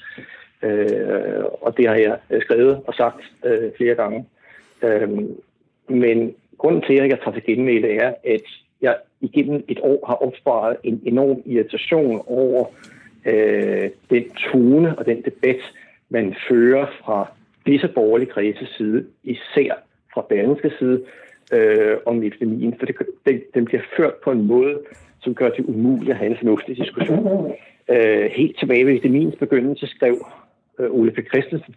Øh, 0.63 1.45
og 1.63 1.77
det 1.77 1.89
har 1.89 1.95
jeg 1.95 2.19
skrevet 2.41 2.81
og 2.87 2.95
sagt 2.95 3.21
øh, 3.45 3.71
flere 3.77 3.95
gange. 3.95 4.25
Øh, 4.83 5.09
men 5.89 6.35
grunden 6.59 6.83
til, 6.83 6.95
at 6.95 7.09
jeg 7.09 7.19
tager 7.19 7.33
til 7.33 7.45
genmæle, 7.45 7.89
er, 7.95 8.15
at 8.25 8.43
jeg 8.83 8.97
igennem 9.21 9.65
et 9.69 9.81
år 9.83 10.07
har 10.07 10.15
opsparet 10.15 10.77
en 10.85 11.03
enorm 11.07 11.43
irritation 11.47 12.23
over 12.27 12.65
øh, 13.27 13.91
den 14.11 14.25
tone 14.31 14.99
og 14.99 15.07
den 15.07 15.23
debat, 15.23 15.61
man 16.09 16.35
fører 16.49 16.87
fra 17.05 17.31
disse 17.67 17.89
borgerlige 17.89 18.31
kredses 18.31 18.69
side, 18.69 19.07
især 19.25 19.75
fra 20.15 20.27
Berlingske 20.29 20.71
side, 20.79 21.03
øh, 21.53 21.97
om 22.07 22.23
epidemien, 22.23 22.75
for 22.79 22.87
det, 22.87 22.97
den, 23.27 23.41
den 23.55 23.65
bliver 23.65 23.83
ført 23.97 24.15
på 24.25 24.31
en 24.31 24.47
måde, 24.47 24.79
som 25.21 25.35
gør 25.35 25.51
det 25.51 25.65
umuligt 25.65 26.11
at 26.11 26.17
have 26.17 26.31
en 26.31 26.37
fornuftig 26.37 26.77
diskussion. 26.77 27.53
Øh, 27.91 28.31
helt 28.31 28.59
tilbage 28.59 28.87
ved 28.87 28.95
epidemiens 28.95 29.37
begyndelse 29.37 29.87
skrev 29.87 30.27
øh, 30.79 30.91
Ole 30.91 31.11
P. 31.11 31.19
Christensen, 31.29 31.75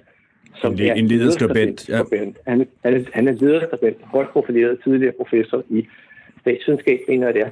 som 0.56 0.74
en, 0.74 0.80
er 0.80 0.94
en 0.94 1.08
lederskribent. 1.08 1.90
Ja. 1.90 2.04
Han, 2.48 2.68
han, 2.84 3.08
han 3.14 3.28
er 3.28 3.32
lederskribent, 3.32 3.98
højt 4.04 4.30
profileret 4.30 4.80
tidligere 4.84 5.14
professor 5.18 5.64
i 5.70 5.88
statsvidenskab, 6.42 7.00
mener 7.08 7.32
det 7.32 7.42
er, 7.42 7.50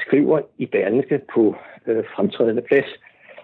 skriver 0.00 0.40
i 0.58 0.66
Berlingske 0.66 1.20
på 1.34 1.56
øh, 1.86 2.04
fremtrædende 2.16 2.62
plads 2.62 2.86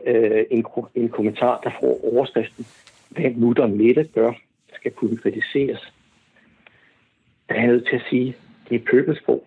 øh, 0.06 0.44
en, 0.50 0.64
en 0.94 1.08
kommentar, 1.08 1.60
der 1.64 1.70
får 1.80 2.14
overskriften, 2.14 2.66
hvad 3.08 3.30
mutter 3.30 3.66
Mette 3.66 4.04
gør, 4.04 4.32
skal 4.74 4.92
kunne 4.92 5.16
kritiseres. 5.16 5.92
Der 7.48 7.54
er 7.54 7.66
nødt 7.66 7.86
til 7.88 7.96
at 7.96 8.02
sige, 8.10 8.36
det 8.68 8.76
er 8.76 8.84
pøbelsprog. 8.90 9.44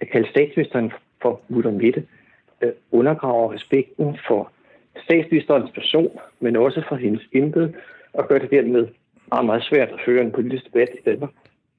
At 0.00 0.08
kalde 0.08 0.30
statsministeren 0.30 0.92
for 1.22 1.40
mutter 1.48 1.70
Mette 1.70 2.04
øh, 2.62 2.72
undergraver 2.92 3.52
respekten 3.52 4.18
for 4.28 4.50
statsministerens 5.04 5.70
person, 5.70 6.18
men 6.40 6.56
også 6.56 6.82
for 6.88 6.96
hendes 6.96 7.22
embede, 7.32 7.74
og 8.14 8.28
gør 8.28 8.38
det 8.38 8.50
dermed 8.50 8.86
meget, 9.28 9.46
meget 9.46 9.62
svært 9.62 9.88
at 9.88 10.00
føre 10.06 10.24
en 10.24 10.32
politisk 10.32 10.64
debat 10.64 10.88
i 10.94 11.10
Danmark. 11.10 11.30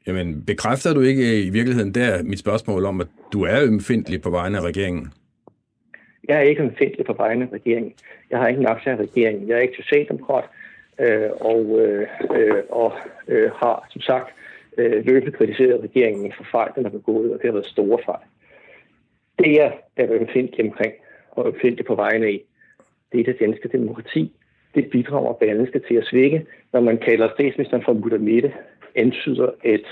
Jamen, 0.08 0.46
bekræfter 0.46 0.94
du 0.94 1.02
ikke 1.02 1.44
i 1.44 1.50
virkeligheden 1.50 1.94
der 1.96 2.24
mit 2.24 2.40
spørgsmål 2.40 2.86
om, 2.86 3.02
at 3.02 3.08
du 3.34 3.44
er 3.44 3.64
ømfindelig 3.64 4.22
på 4.22 4.30
vegne 4.30 4.58
af 4.58 4.62
regeringen? 4.62 5.08
Jeg 6.28 6.38
er 6.38 6.42
ikke 6.42 6.64
ømfindelig 6.64 7.06
på 7.06 7.14
vegne 7.14 7.46
af 7.46 7.54
regeringen. 7.54 7.94
Jeg 8.32 8.40
har 8.40 8.48
ingen 8.48 8.66
aktie 8.66 8.92
af 8.92 8.98
regeringen. 8.98 9.48
Jeg 9.48 9.58
er 9.58 9.62
ikke 9.62 9.84
socialdemokrat, 9.84 10.44
øh, 11.00 11.30
og, 11.40 11.80
øh, 11.80 12.08
øh, 12.36 12.64
og 12.70 12.94
øh, 13.28 13.52
har 13.52 13.88
som 13.90 14.02
sagt 14.02 14.30
øh, 14.78 15.06
løbende 15.06 15.38
kritiseret 15.38 15.84
regeringen 15.84 16.34
for 16.38 16.46
fejl, 16.52 16.72
den 16.76 16.84
har 16.84 16.92
begået, 16.92 17.34
og 17.34 17.38
det 17.38 17.46
har 17.46 17.52
været 17.52 17.66
store 17.66 18.00
fejl. 18.06 18.26
Det 19.40 19.54
jeg 19.54 19.74
er 19.96 20.08
ømfindelig 20.12 20.66
omkring, 20.66 20.94
og 21.32 21.48
ømfindelig 21.48 21.86
på 21.86 21.96
vegne 21.96 22.26
af, 22.26 22.42
det 23.12 23.20
er 23.20 23.24
det 23.24 23.40
danske 23.40 23.68
demokrati. 23.68 24.32
Det 24.76 24.90
bidrager 24.90 25.34
Berlingske 25.34 25.80
til 25.80 25.96
at 25.96 26.06
svække, 26.06 26.46
når 26.74 26.82
man 26.82 26.98
kalder 26.98 27.30
statsministeren 27.34 27.84
for 27.84 27.94
mutter 27.94 28.50
antyder, 28.96 29.50
at 29.64 29.86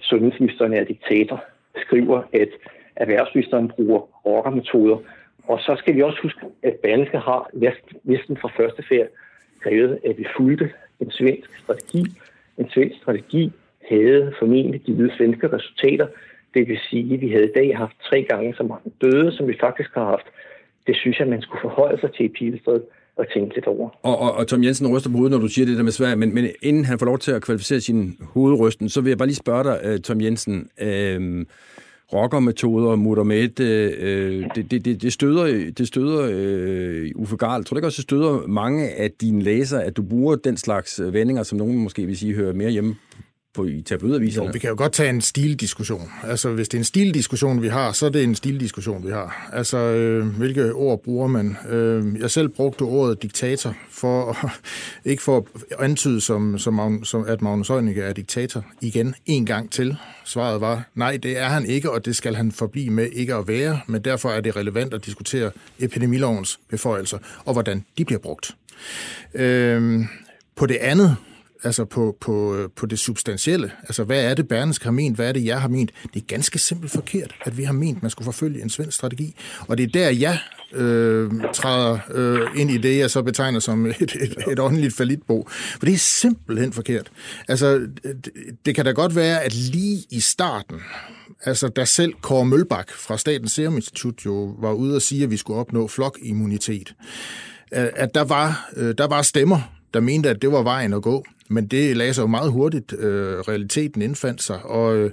sundhedsministeren 0.00 0.72
er 0.72 0.84
diktator, 0.84 1.44
skriver, 1.76 2.22
at 2.32 2.48
erhvervsministeren 2.96 3.68
bruger 3.68 4.00
rockermetoder, 4.26 4.98
og 5.44 5.60
så 5.60 5.76
skal 5.78 5.94
vi 5.96 6.02
også 6.02 6.18
huske, 6.22 6.40
at 6.62 6.74
Berlingske 6.82 7.18
har 7.18 7.50
næsten 8.04 8.36
fra 8.36 8.48
første 8.56 8.82
færd 8.88 9.06
krævet, 9.62 9.98
at 10.04 10.18
vi 10.18 10.26
fulgte 10.36 10.70
en 11.00 11.10
svensk 11.10 11.58
strategi. 11.58 12.04
En 12.58 12.70
svensk 12.70 12.96
strategi 12.96 13.52
havde 13.88 14.32
formentlig 14.38 14.80
givet 14.80 15.12
svenske 15.16 15.48
resultater. 15.52 16.06
Det 16.54 16.68
vil 16.68 16.78
sige, 16.90 17.14
at 17.14 17.20
vi 17.20 17.30
havde 17.30 17.48
i 17.48 17.52
dag 17.54 17.76
haft 17.76 17.96
tre 18.08 18.22
gange 18.22 18.54
så 18.54 18.62
mange 18.62 18.92
døde, 19.00 19.32
som 19.32 19.48
vi 19.48 19.56
faktisk 19.60 19.90
har 19.94 20.04
haft. 20.04 20.26
Det 20.86 20.96
synes 20.96 21.18
jeg, 21.18 21.28
man 21.28 21.42
skulle 21.42 21.60
forholde 21.60 22.00
sig 22.00 22.12
til 22.12 22.24
i 22.24 22.28
Pilestred 22.28 22.80
og 23.20 23.26
tænke 23.34 23.54
lidt 23.54 23.66
over. 23.66 23.88
Og, 24.02 24.18
og, 24.18 24.34
og 24.34 24.46
Tom 24.46 24.64
Jensen 24.64 24.96
ryster 24.96 25.10
på 25.10 25.16
hovedet, 25.16 25.30
når 25.30 25.38
du 25.38 25.48
siger 25.48 25.66
det 25.66 25.76
der 25.76 25.82
med 25.82 25.92
Sverige, 25.92 26.16
men, 26.16 26.34
men 26.34 26.44
inden 26.62 26.84
han 26.84 26.98
får 26.98 27.06
lov 27.06 27.18
til 27.18 27.32
at 27.32 27.42
kvalificere 27.42 27.80
sin 27.80 28.16
hovedrysten, 28.22 28.88
så 28.88 29.00
vil 29.00 29.10
jeg 29.10 29.18
bare 29.18 29.28
lige 29.28 29.36
spørge 29.36 29.64
dig, 29.64 29.80
øh, 29.84 30.00
Tom 30.00 30.20
Jensen, 30.20 30.68
øh, 30.80 31.46
rockermetoder, 32.12 32.96
mutter 32.96 33.24
med, 33.24 33.60
øh, 33.60 34.44
det, 34.54 34.70
det, 34.70 34.84
det, 34.84 35.02
det 35.02 35.12
støder, 35.12 35.70
det 35.78 35.88
støder 35.88 36.28
øh, 36.32 37.10
Uffe 37.14 37.36
Garl. 37.36 37.64
Tror 37.64 37.74
du 37.74 37.78
ikke 37.78 37.88
også, 37.88 37.96
det 37.96 38.02
støder 38.02 38.46
mange 38.46 38.88
af 38.88 39.10
dine 39.20 39.42
læsere, 39.42 39.84
at 39.84 39.96
du 39.96 40.02
bruger 40.02 40.36
den 40.36 40.56
slags 40.56 41.00
vendinger, 41.12 41.42
som 41.42 41.58
nogen 41.58 41.78
måske 41.78 42.06
vil 42.06 42.18
sige 42.18 42.34
hører 42.34 42.52
mere 42.52 42.70
hjemme 42.70 42.94
på 43.54 43.64
i 43.64 43.82
tabloidaviserne? 43.82 44.46
Jo, 44.46 44.52
vi 44.52 44.58
kan 44.58 44.70
jo 44.70 44.76
godt 44.78 44.92
tage 44.92 45.10
en 45.10 45.20
stildiskussion. 45.20 46.10
Altså, 46.22 46.50
hvis 46.50 46.68
det 46.68 46.78
er 46.78 46.80
en 46.80 46.84
stildiskussion, 46.84 47.62
vi 47.62 47.68
har, 47.68 47.92
så 47.92 48.06
er 48.06 48.10
det 48.10 48.24
en 48.24 48.34
stildiskussion, 48.34 49.06
vi 49.06 49.10
har. 49.10 49.50
Altså, 49.52 49.78
øh, 49.78 50.26
hvilke 50.26 50.72
ord 50.72 51.02
bruger 51.02 51.26
man? 51.26 51.56
Øh, 51.68 52.20
jeg 52.20 52.30
selv 52.30 52.48
brugte 52.48 52.82
ordet 52.82 53.22
diktator, 53.22 53.76
for 53.90 54.36
ikke 55.10 55.22
for 55.22 55.36
at 55.70 55.76
antyde, 55.78 56.20
som, 56.20 56.58
som, 56.58 57.04
som 57.04 57.24
at 57.26 57.42
Magnus 57.42 57.68
Heunicke 57.68 58.02
er 58.02 58.12
diktator 58.12 58.64
igen 58.80 59.14
en 59.26 59.46
gang 59.46 59.72
til. 59.72 59.96
Svaret 60.24 60.60
var, 60.60 60.88
nej, 60.94 61.16
det 61.16 61.38
er 61.38 61.48
han 61.48 61.66
ikke, 61.66 61.90
og 61.90 62.04
det 62.04 62.16
skal 62.16 62.34
han 62.34 62.52
forblive 62.52 62.90
med 62.90 63.08
ikke 63.12 63.34
at 63.34 63.48
være, 63.48 63.80
men 63.86 64.02
derfor 64.02 64.28
er 64.28 64.40
det 64.40 64.56
relevant 64.56 64.94
at 64.94 65.06
diskutere 65.06 65.50
epidemilovens 65.78 66.60
beføjelser, 66.68 67.18
og 67.44 67.52
hvordan 67.52 67.84
de 67.98 68.04
bliver 68.04 68.20
brugt. 68.20 68.56
Øh, 69.34 70.00
på 70.56 70.66
det 70.66 70.76
andet, 70.76 71.16
altså 71.64 71.84
på, 71.84 72.16
på, 72.20 72.68
på 72.76 72.86
det 72.86 72.98
substantielle. 72.98 73.70
Altså, 73.82 74.04
hvad 74.04 74.24
er 74.24 74.34
det, 74.34 74.48
Berlingske 74.48 74.84
har 74.84 74.92
ment? 74.92 75.16
Hvad 75.16 75.28
er 75.28 75.32
det, 75.32 75.44
jeg 75.44 75.60
har 75.60 75.68
ment? 75.68 75.92
Det 76.14 76.22
er 76.22 76.26
ganske 76.26 76.58
simpelt 76.58 76.92
forkert, 76.92 77.34
at 77.44 77.58
vi 77.58 77.64
har 77.64 77.72
ment, 77.72 77.96
at 77.96 78.02
man 78.02 78.10
skulle 78.10 78.26
forfølge 78.26 78.62
en 78.62 78.70
svensk 78.70 78.96
strategi. 78.96 79.36
Og 79.68 79.78
det 79.78 79.84
er 79.84 79.88
der, 79.88 80.10
jeg 80.10 80.38
øh, 80.72 81.30
træder 81.54 81.98
øh, 82.10 82.60
ind 82.60 82.70
i 82.70 82.78
det, 82.78 82.98
jeg 82.98 83.10
så 83.10 83.22
betegner 83.22 83.60
som 83.60 83.86
et, 83.86 84.00
et, 84.00 84.36
et 84.50 84.58
åndeligt 84.58 84.94
falitbo. 84.94 85.48
For 85.50 85.86
det 85.86 85.94
er 85.94 85.98
simpelthen 85.98 86.72
forkert. 86.72 87.10
Altså, 87.48 87.78
det, 87.78 88.28
det 88.66 88.74
kan 88.74 88.84
da 88.84 88.90
godt 88.90 89.16
være, 89.16 89.42
at 89.42 89.54
lige 89.54 90.04
i 90.10 90.20
starten, 90.20 90.76
altså 91.44 91.68
da 91.68 91.84
selv 91.84 92.12
Kåre 92.22 92.44
Mølbak 92.44 92.90
fra 92.92 93.18
Statens 93.18 93.52
Serum 93.52 93.76
Institut 93.76 94.24
jo 94.24 94.56
var 94.60 94.72
ude 94.72 94.96
og 94.96 95.02
sige, 95.02 95.24
at 95.24 95.30
vi 95.30 95.36
skulle 95.36 95.60
opnå 95.60 95.88
flokimmunitet, 95.88 96.94
øh, 97.74 97.88
at 97.96 98.14
der 98.14 98.24
var, 98.24 98.70
øh, 98.76 98.94
der 98.98 99.06
var 99.06 99.22
stemmer, 99.22 99.60
der 99.94 100.00
mente, 100.00 100.30
at 100.30 100.42
det 100.42 100.52
var 100.52 100.62
vejen 100.62 100.92
at 100.92 101.02
gå. 101.02 101.24
Men 101.50 101.66
det 101.66 101.96
lagde 101.96 102.14
sig 102.14 102.22
jo 102.22 102.26
meget 102.26 102.52
hurtigt. 102.52 102.92
Øh, 102.92 103.38
realiteten 103.38 104.02
indfandt 104.02 104.42
sig, 104.42 104.62
og, 104.64 104.96
øh, 104.96 105.10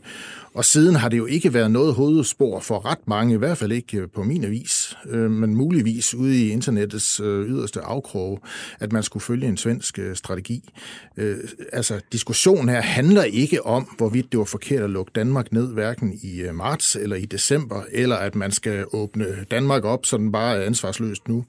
og 0.57 0.65
siden 0.65 0.95
har 0.95 1.09
det 1.09 1.17
jo 1.17 1.25
ikke 1.25 1.53
været 1.53 1.71
noget 1.71 1.93
hovedspor 1.93 2.59
for 2.59 2.85
ret 2.85 3.07
mange, 3.07 3.33
i 3.33 3.37
hvert 3.37 3.57
fald 3.57 3.71
ikke 3.71 3.97
øh, 3.97 4.07
på 4.15 4.23
min 4.23 4.43
avis, 4.43 4.97
øh, 5.09 5.31
men 5.31 5.55
muligvis 5.55 6.15
ude 6.15 6.45
i 6.45 6.49
internettets 6.49 7.19
øh, 7.19 7.49
yderste 7.49 7.81
afkrog, 7.81 8.39
at 8.79 8.93
man 8.93 9.03
skulle 9.03 9.23
følge 9.23 9.47
en 9.47 9.57
svensk 9.57 9.99
øh, 9.99 10.15
strategi. 10.15 10.69
Øh, 11.17 11.37
altså, 11.73 11.99
diskussionen 12.11 12.69
her 12.69 12.81
handler 12.81 13.23
ikke 13.23 13.65
om, 13.65 13.83
hvorvidt 13.97 14.31
det 14.31 14.37
var 14.37 14.45
forkert 14.45 14.83
at 14.83 14.89
lukke 14.89 15.11
Danmark 15.15 15.51
ned, 15.51 15.73
hverken 15.73 16.19
i 16.23 16.41
øh, 16.41 16.55
marts 16.55 16.95
eller 16.95 17.15
i 17.15 17.25
december, 17.25 17.83
eller 17.91 18.15
at 18.15 18.35
man 18.35 18.51
skal 18.51 18.85
åbne 18.93 19.25
Danmark 19.51 19.83
op, 19.83 20.05
så 20.05 20.17
den 20.17 20.31
bare 20.31 20.57
er 20.57 20.65
ansvarsløst 20.65 21.27
nu. 21.27 21.45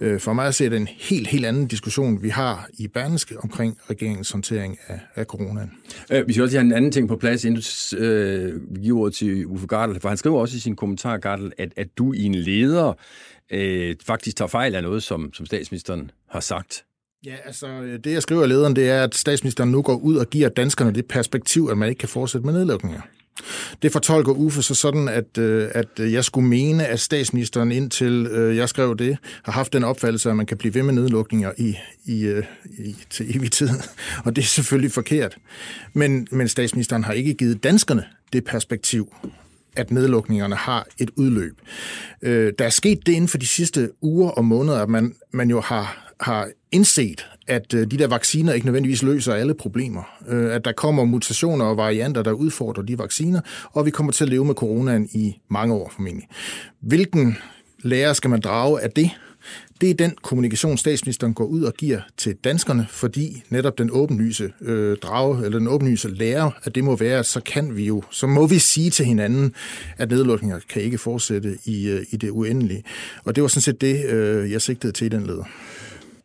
Øh, 0.00 0.20
for 0.20 0.32
mig 0.32 0.46
at 0.46 0.54
se 0.54 0.70
det 0.70 0.76
en 0.76 0.88
helt, 0.98 1.26
helt 1.26 1.46
anden 1.46 1.66
diskussion, 1.66 2.22
vi 2.22 2.28
har 2.28 2.68
i 2.78 2.88
Berlingske 2.88 3.38
omkring 3.38 3.78
regeringens 3.90 4.30
håndtering 4.30 4.78
af, 4.88 5.00
af 5.14 5.24
coronaen. 5.24 5.70
Øh, 6.12 6.28
vi 6.28 6.32
skal 6.32 6.42
også 6.42 6.56
have 6.56 6.66
en 6.66 6.72
anden 6.72 6.92
ting 6.92 7.08
på 7.08 7.16
plads, 7.16 7.44
inden 7.44 7.60
du 7.60 7.96
øh, 7.96 8.41
Øh, 8.42 8.82
giver 8.82 8.98
ordet 8.98 9.14
til 9.14 9.46
Uffe 9.46 9.66
Gardel, 9.66 10.00
for 10.00 10.08
han 10.08 10.18
skriver 10.18 10.40
også 10.40 10.56
i 10.56 10.60
sin 10.60 10.76
kommentar, 10.76 11.16
Gardel, 11.16 11.52
at, 11.58 11.72
at 11.76 11.98
du 11.98 12.12
i 12.12 12.24
en 12.24 12.34
leder 12.34 12.92
øh, 13.52 13.96
faktisk 14.04 14.36
tager 14.36 14.48
fejl 14.48 14.74
af 14.74 14.82
noget, 14.82 15.02
som, 15.02 15.34
som 15.34 15.46
statsministeren 15.46 16.10
har 16.28 16.40
sagt. 16.40 16.84
Ja, 17.26 17.34
altså 17.44 17.66
øh, 17.66 17.98
det 18.04 18.12
jeg 18.12 18.22
skriver 18.22 18.44
i 18.44 18.48
lederen, 18.48 18.76
det 18.76 18.90
er, 18.90 19.04
at 19.04 19.14
statsministeren 19.14 19.70
nu 19.70 19.82
går 19.82 19.96
ud 19.96 20.16
og 20.16 20.30
giver 20.30 20.48
danskerne 20.48 20.92
det 20.92 21.06
perspektiv, 21.06 21.68
at 21.70 21.78
man 21.78 21.88
ikke 21.88 21.98
kan 21.98 22.08
fortsætte 22.08 22.46
med 22.46 22.54
nedlukninger. 22.54 23.00
Det 23.82 23.92
fortolker 23.92 24.32
Uffe 24.32 24.62
så 24.62 24.74
sådan, 24.74 25.08
at, 25.08 25.38
øh, 25.38 25.68
at 25.74 25.88
jeg 25.98 26.24
skulle 26.24 26.48
mene, 26.48 26.86
at 26.86 27.00
statsministeren 27.00 27.72
indtil 27.72 28.30
jeg 28.32 28.68
skrev 28.68 28.96
det, 28.96 29.18
har 29.42 29.52
haft 29.52 29.72
den 29.72 29.84
opfattelse, 29.84 30.30
at 30.30 30.36
man 30.36 30.46
kan 30.46 30.56
blive 30.56 30.74
ved 30.74 30.82
med 30.82 30.94
nedlukninger 30.94 31.52
i, 31.58 31.76
i, 32.04 32.42
i, 32.78 32.96
til 33.10 33.36
evig 33.36 33.52
tid. 33.52 33.68
Og 34.24 34.36
det 34.36 34.42
er 34.42 34.46
selvfølgelig 34.46 34.92
forkert. 34.92 35.36
Men, 35.92 36.28
men 36.30 36.48
statsministeren 36.48 37.04
har 37.04 37.12
ikke 37.12 37.34
givet 37.34 37.64
danskerne 37.64 38.04
det 38.32 38.44
perspektiv, 38.44 39.14
at 39.76 39.90
nedlukningerne 39.90 40.54
har 40.54 40.86
et 40.98 41.10
udløb. 41.16 41.60
Øh, 42.22 42.52
der 42.58 42.64
er 42.64 42.70
sket 42.70 43.06
det 43.06 43.12
inden 43.12 43.28
for 43.28 43.38
de 43.38 43.46
sidste 43.46 43.90
uger 44.02 44.30
og 44.30 44.44
måneder, 44.44 44.82
at 44.82 44.88
man, 44.88 45.14
man 45.32 45.50
jo 45.50 45.60
har, 45.60 46.12
har 46.20 46.48
indset, 46.72 47.26
at 47.48 47.74
øh, 47.74 47.90
de 47.90 47.98
der 47.98 48.06
vacciner 48.06 48.52
ikke 48.52 48.66
nødvendigvis 48.66 49.02
løser 49.02 49.34
alle 49.34 49.54
problemer. 49.54 50.02
Øh, 50.28 50.54
at 50.54 50.64
der 50.64 50.72
kommer 50.72 51.04
mutationer 51.04 51.64
og 51.64 51.76
varianter, 51.76 52.22
der 52.22 52.32
udfordrer 52.32 52.82
de 52.82 52.98
vacciner, 52.98 53.40
og 53.72 53.86
vi 53.86 53.90
kommer 53.90 54.12
til 54.12 54.24
at 54.24 54.30
leve 54.30 54.44
med 54.44 54.54
coronaen 54.54 55.08
i 55.12 55.40
mange 55.48 55.74
år 55.74 55.92
formentlig. 55.94 56.28
Hvilken 56.80 57.36
lære 57.82 58.14
skal 58.14 58.30
man 58.30 58.40
drage 58.40 58.80
af 58.80 58.90
det? 58.90 59.10
Det 59.82 59.90
er 59.90 59.98
den 60.04 60.14
kommunikation, 60.28 60.76
statsministeren 60.76 61.34
går 61.34 61.48
ud 61.56 61.62
og 61.70 61.74
giver 61.82 62.00
til 62.22 62.32
danskerne, 62.48 62.84
fordi 63.02 63.26
netop 63.56 63.78
den 63.78 63.90
åbenlyse 64.00 64.46
øh, 64.70 64.96
drage, 65.06 65.34
eller 65.44 65.58
den 65.62 65.68
åbenlyse 65.74 66.08
lærer, 66.22 66.48
at 66.64 66.74
det 66.76 66.82
må 66.88 66.92
være, 67.04 67.18
at 67.22 67.28
så 67.34 67.40
kan 67.54 67.66
vi 67.78 67.84
jo, 67.92 67.98
så 68.20 68.26
må 68.36 68.42
vi 68.52 68.58
sige 68.72 68.90
til 68.96 69.06
hinanden, 69.12 69.46
at 70.02 70.06
nedlukninger 70.14 70.58
kan 70.72 70.82
ikke 70.86 70.98
fortsætte 71.08 71.50
i, 71.74 71.76
øh, 71.94 72.00
i 72.14 72.16
det 72.22 72.30
uendelige. 72.40 72.82
Og 73.26 73.30
det 73.34 73.40
var 73.42 73.50
sådan 73.52 73.68
set 73.68 73.80
det, 73.88 73.96
øh, 74.14 74.42
jeg 74.54 74.60
sigtede 74.66 74.92
til 74.92 75.06
i 75.10 75.14
den 75.16 75.24
leder. 75.30 75.46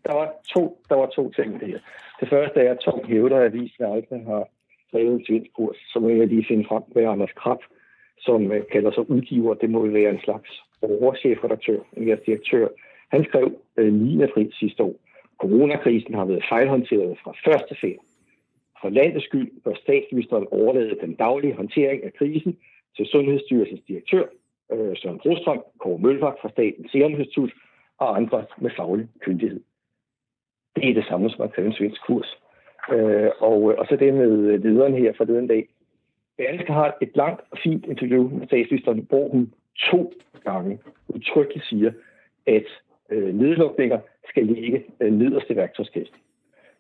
Der 0.08 0.14
var 0.20 0.28
to, 0.54 0.64
der 0.90 0.96
var 1.02 1.10
to 1.18 1.24
ting 1.38 1.50
i 1.56 1.60
det 1.62 1.68
her. 1.74 1.82
Det 2.20 2.28
første 2.34 2.58
er, 2.66 2.72
at 2.72 2.80
Tom 2.86 3.00
hævder, 3.12 3.38
at 3.38 3.46
avisen 3.50 3.84
aldrig 3.96 4.22
har 4.32 4.44
drevet 4.92 5.14
en 5.14 5.26
svensk 5.28 5.52
kurs. 5.58 5.78
Så 5.92 6.00
må 6.00 6.10
jeg 6.10 6.28
lige 6.28 6.46
finde 6.50 6.66
frem, 6.70 6.84
med 6.96 7.04
Anders 7.14 7.36
Krab, 7.42 7.62
som 8.20 8.52
øh, 8.52 8.62
kalder 8.74 8.92
sig 8.92 9.04
udgiver, 9.10 9.54
det 9.54 9.70
må 9.70 9.80
være 10.00 10.12
en 10.16 10.24
slags 10.28 10.50
overchefredaktør, 10.82 11.80
en 11.98 12.04
direktør. 12.26 12.68
Han 13.12 13.24
skrev 13.24 13.62
øh, 13.78 13.94
9. 13.94 14.22
april 14.22 14.54
sidste 14.54 14.84
år, 14.84 14.96
coronakrisen 15.40 16.14
har 16.14 16.26
været 16.26 16.46
fejlhåndteret 16.50 17.18
fra 17.24 17.34
første 17.46 17.76
færd. 17.82 18.00
For 18.82 18.90
landets 18.90 19.26
skyld 19.26 19.52
bør 19.64 19.74
statsministeren 19.74 20.48
overlade 20.52 20.98
den 21.02 21.16
daglige 21.16 21.54
håndtering 21.54 22.04
af 22.04 22.14
krisen 22.14 22.58
til 22.98 23.06
Sundhedsstyrelsens 23.06 23.82
direktør, 23.88 24.26
øh, 24.72 24.98
Søren 24.98 25.20
Brostrøm, 25.20 25.64
Kåre 25.80 26.00
Mølbak 26.00 26.36
fra 26.42 26.50
Statens 26.50 26.92
Serum 26.92 27.12
Institut 27.12 27.52
og 27.98 28.18
andre 28.18 28.46
med 28.58 28.72
faglig 28.78 29.08
kyndighed. 29.20 29.62
Det 30.76 30.90
er 30.90 30.94
det 30.94 31.06
samme 31.10 31.30
som 31.30 31.42
at 31.42 31.54
kræve 31.54 31.68
en 31.68 31.74
svensk 31.74 32.02
kurs. 32.08 32.38
Øh, 32.92 33.32
og, 33.40 33.72
øh, 33.72 33.78
og 33.80 33.86
så 33.90 33.96
det 33.96 34.14
med 34.14 34.58
lederen 34.58 34.94
her 34.94 35.14
fra 35.14 35.26
den 35.26 35.48
dag. 35.48 35.68
Berlingske 36.38 36.74
har 36.74 36.98
et 37.02 37.12
langt 37.16 37.42
og 37.52 37.58
fint 37.64 37.86
interview 37.86 38.30
med 38.30 38.48
statsministeren, 38.48 39.06
hvor 39.10 39.30
hun 39.30 39.54
to 39.92 40.14
gange 40.44 40.80
udtrykkeligt 41.08 41.66
siger, 41.66 41.92
at 42.46 42.66
øh, 43.10 43.36
nedlukninger 43.36 44.00
skal 44.30 44.46
ligge 44.46 44.84
øh, 45.00 45.14
nederst 45.14 45.50
i 45.50 45.56
værktøjskassen. 45.56 46.16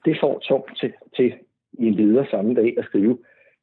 Det 0.05 0.17
får 0.21 0.39
Tom 0.39 0.63
til, 0.79 0.93
til 1.15 1.33
i 1.73 1.87
en 1.87 1.93
leder 1.93 2.25
samme 2.31 2.53
dag 2.53 2.73
at 2.77 2.85
skrive, 2.85 3.17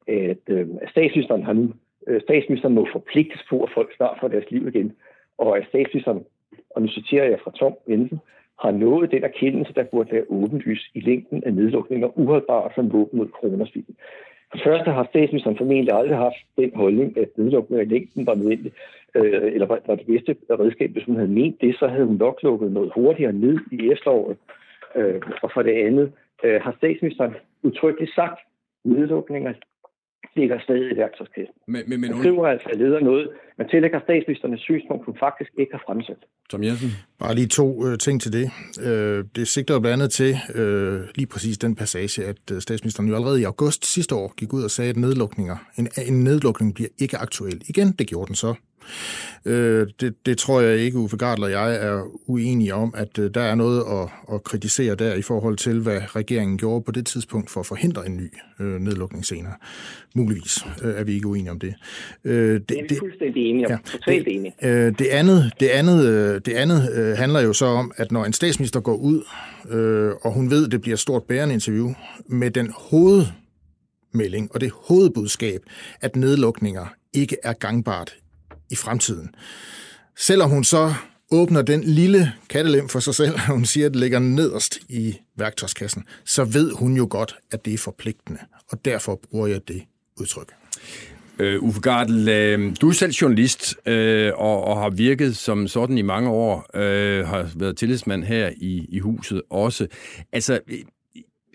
at 0.07 0.43
øh, 0.49 0.67
statsministeren 0.91 1.43
har 1.43 1.53
nu 1.53 1.73
øh, 2.07 2.21
statsministeren 2.21 2.73
må 2.73 2.87
forpligtes 2.91 3.41
på, 3.49 3.63
at 3.63 3.69
folk 3.73 3.95
snart 3.95 4.17
får 4.21 4.27
deres 4.27 4.51
liv 4.51 4.67
igen, 4.67 4.93
og 5.37 5.57
at 5.57 5.65
statsministeren, 5.67 6.25
og 6.69 6.81
nu 6.81 6.87
citerer 6.87 7.29
jeg 7.29 7.39
fra 7.43 7.51
Tom 7.51 7.73
Jensen, 7.89 8.19
har 8.59 8.71
nået 8.71 9.11
den 9.11 9.23
erkendelse, 9.23 9.73
der 9.73 9.83
burde 9.83 10.11
være 10.11 10.25
åbenlys 10.29 10.91
i 10.93 10.99
længden 10.99 11.43
af 11.43 11.53
nedlukninger 11.53 12.19
uholdbare 12.19 12.71
som 12.75 12.93
våben 12.93 13.17
mod 13.17 13.29
coronasvitten. 13.29 13.95
For 14.55 14.69
første 14.69 14.91
har 14.91 15.07
statsministeren 15.09 15.57
formentlig 15.57 15.93
aldrig 15.93 16.17
haft 16.17 16.35
den 16.57 16.71
holdning, 16.75 17.17
at 17.17 17.29
nedlukninger 17.37 17.81
af 17.81 17.89
længden 17.89 18.25
var 18.27 18.35
nødvendig, 18.35 18.71
øh, 19.15 19.53
eller 19.53 19.67
var, 19.67 19.79
var 19.87 19.95
det 19.95 20.05
bedste 20.05 20.35
redskab. 20.49 20.91
Hvis 20.91 21.03
hun 21.03 21.15
havde 21.15 21.27
ment 21.27 21.61
det, 21.61 21.75
så 21.79 21.87
havde 21.87 22.05
hun 22.05 22.15
nok 22.15 22.43
lukket 22.43 22.71
noget 22.71 22.91
hurtigere 22.95 23.33
ned 23.33 23.57
i 23.71 23.91
efteråret. 23.91 24.37
Øh, 24.95 25.21
og 25.43 25.51
for 25.53 25.61
det 25.61 25.71
andet 25.87 26.11
øh, 26.43 26.61
har 26.61 26.75
statsministeren 26.77 27.33
udtrykkeligt 27.63 28.15
sagt, 28.15 28.39
nedlukninger 28.83 29.53
ligger 30.35 30.59
stadig 30.59 30.91
i 30.91 30.97
værktøjskassen. 30.97 31.55
Men, 31.67 31.81
men, 31.87 32.01
men 32.01 32.11
man 32.11 32.19
skriver 32.19 32.47
altså 32.47 32.69
leder 32.73 32.99
noget, 32.99 33.29
man 33.57 33.67
tillægger 33.69 33.99
statsministeren 33.99 34.53
et 34.53 34.59
synspunkt, 34.59 35.05
hun 35.05 35.17
faktisk 35.19 35.51
ikke 35.59 35.71
har 35.71 35.83
fremsat. 35.87 36.21
Tom 36.49 36.63
Jensen? 36.63 36.89
Bare 37.19 37.35
lige 37.35 37.47
to 37.47 37.87
øh, 37.87 37.97
ting 37.97 38.21
til 38.21 38.33
det. 38.33 38.45
Øh, 38.87 39.25
det 39.35 39.47
sigter 39.47 39.79
blandt 39.79 39.93
andet 39.93 40.11
til 40.11 40.31
øh, 40.55 40.99
lige 41.15 41.27
præcis 41.27 41.57
den 41.57 41.75
passage, 41.75 42.25
at 42.25 42.41
øh, 42.51 42.61
statsministeren 42.61 43.09
jo 43.09 43.15
allerede 43.15 43.41
i 43.41 43.43
august 43.43 43.85
sidste 43.85 44.15
år 44.15 44.33
gik 44.37 44.53
ud 44.53 44.63
og 44.63 44.71
sagde, 44.71 44.89
at 44.89 44.97
nedlukninger, 44.97 45.57
en, 45.79 45.87
en 46.07 46.23
nedlukning 46.23 46.75
bliver 46.75 46.89
ikke 46.99 47.17
aktuel. 47.17 47.61
Igen, 47.69 47.91
det 47.91 48.07
gjorde 48.07 48.27
den 48.27 48.35
så 48.35 48.53
Øh, 49.45 49.87
det, 50.01 50.25
det 50.25 50.37
tror 50.37 50.61
jeg 50.61 50.79
ikke, 50.79 50.97
Uffe 50.97 51.17
Gardler 51.17 51.45
og 51.45 51.51
jeg 51.51 51.75
er 51.75 52.01
uenige 52.27 52.73
om, 52.73 52.93
at 52.97 53.19
øh, 53.19 53.31
der 53.33 53.41
er 53.41 53.55
noget 53.55 53.83
at, 53.91 54.35
at 54.35 54.43
kritisere 54.43 54.95
der 54.95 55.13
i 55.13 55.21
forhold 55.21 55.57
til, 55.57 55.79
hvad 55.79 56.15
regeringen 56.15 56.57
gjorde 56.57 56.83
på 56.83 56.91
det 56.91 57.05
tidspunkt 57.05 57.49
for 57.49 57.59
at 57.59 57.65
forhindre 57.65 58.05
en 58.05 58.17
ny 58.17 58.33
øh, 58.59 58.79
nedlukning 58.81 59.25
senere. 59.25 59.53
Muligvis 60.15 60.57
øh, 60.83 60.95
er 60.95 61.03
vi 61.03 61.13
ikke 61.13 61.27
uenige 61.27 61.51
om 61.51 61.59
det. 61.59 61.73
Øh, 62.23 62.53
det, 62.53 62.69
det 62.69 62.77
er 62.77 62.83
vi 62.89 62.95
fuldstændig 62.99 63.49
enige 63.49 63.65
om. 63.65 63.71
Ja, 63.71 63.77
Totalt 63.85 64.27
enige. 64.27 64.53
Øh, 64.63 64.93
det 64.99 65.05
andet, 65.05 65.51
det 65.59 65.67
andet, 65.67 66.05
øh, 66.05 66.41
det 66.45 66.53
andet 66.53 66.91
øh, 66.95 67.17
handler 67.17 67.39
jo 67.39 67.53
så 67.53 67.65
om, 67.65 67.91
at 67.97 68.11
når 68.11 68.25
en 68.25 68.33
statsminister 68.33 68.79
går 68.79 68.95
ud, 68.95 69.23
øh, 69.69 70.11
og 70.21 70.33
hun 70.33 70.49
ved, 70.49 70.65
at 70.65 70.71
det 70.71 70.81
bliver 70.81 70.95
et 70.95 70.99
stort 70.99 71.23
bærende 71.23 71.53
interview, 71.53 71.93
med 72.27 72.51
den 72.51 72.73
hovedmelding 72.75 74.49
og 74.53 74.61
det 74.61 74.71
hovedbudskab, 74.87 75.61
at 76.01 76.15
nedlukninger 76.15 76.85
ikke 77.13 77.37
er 77.43 77.53
gangbart 77.53 78.15
i 78.71 78.75
fremtiden. 78.75 79.35
Selvom 80.17 80.49
hun 80.49 80.63
så 80.63 80.93
åbner 81.31 81.61
den 81.61 81.83
lille 81.83 82.33
kattelem 82.49 82.89
for 82.89 82.99
sig 82.99 83.15
selv, 83.15 83.33
og 83.33 83.47
hun 83.47 83.65
siger, 83.65 83.85
at 83.85 83.93
det 83.93 83.99
ligger 83.99 84.19
nederst 84.19 84.79
i 84.89 85.17
værktøjskassen, 85.37 86.03
så 86.25 86.43
ved 86.43 86.71
hun 86.71 86.97
jo 86.97 87.07
godt, 87.09 87.35
at 87.51 87.65
det 87.65 87.73
er 87.73 87.77
forpligtende. 87.77 88.39
Og 88.71 88.85
derfor 88.85 89.21
bruger 89.29 89.47
jeg 89.47 89.67
det 89.67 89.83
udtryk. 90.19 90.51
Uh, 91.39 91.63
Uffe 91.63 91.81
Gardel, 91.81 92.19
uh, 92.19 92.75
du 92.81 92.89
er 92.89 92.93
selv 92.93 93.11
journalist 93.11 93.75
uh, 93.87 93.93
og, 94.35 94.63
og 94.63 94.81
har 94.81 94.89
virket 94.89 95.37
som 95.37 95.67
sådan 95.67 95.97
i 95.97 96.01
mange 96.01 96.29
år, 96.29 96.65
uh, 96.73 97.27
har 97.27 97.49
været 97.55 97.77
tillidsmand 97.77 98.23
her 98.23 98.51
i, 98.57 98.85
i 98.89 98.99
huset 98.99 99.41
også. 99.49 99.87
Altså, 100.31 100.59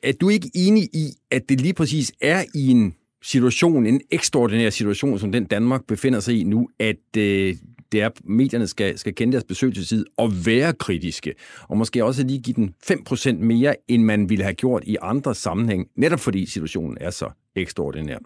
er 0.02 0.12
du 0.12 0.28
ikke 0.28 0.50
enig 0.54 0.82
i, 0.82 1.12
at 1.30 1.42
det 1.48 1.60
lige 1.60 1.74
præcis 1.74 2.12
er 2.20 2.44
i 2.54 2.68
en 2.68 2.94
situation, 3.22 3.86
en 3.86 4.00
ekstraordinær 4.10 4.70
situation, 4.70 5.18
som 5.18 5.32
den 5.32 5.44
Danmark 5.44 5.86
befinder 5.88 6.20
sig 6.20 6.40
i 6.40 6.44
nu, 6.44 6.68
at 6.78 7.16
øh, 7.18 7.54
det 7.92 8.02
er, 8.02 8.10
medierne 8.24 8.66
skal, 8.66 8.98
skal 8.98 9.14
kende 9.14 9.32
deres 9.32 9.44
besøgelsestid 9.44 10.06
og 10.18 10.28
være 10.46 10.72
kritiske, 10.72 11.34
og 11.68 11.76
måske 11.76 12.04
også 12.04 12.26
lige 12.26 12.42
give 12.42 12.54
den 12.54 12.74
5% 12.84 13.44
mere, 13.44 13.74
end 13.88 14.02
man 14.02 14.30
ville 14.30 14.44
have 14.44 14.54
gjort 14.54 14.82
i 14.84 14.96
andre 15.02 15.34
sammenhæng, 15.34 15.90
netop 15.96 16.18
fordi 16.18 16.46
situationen 16.46 16.96
er 17.00 17.10
så 17.10 17.30
ekstraordinær. 17.56 18.18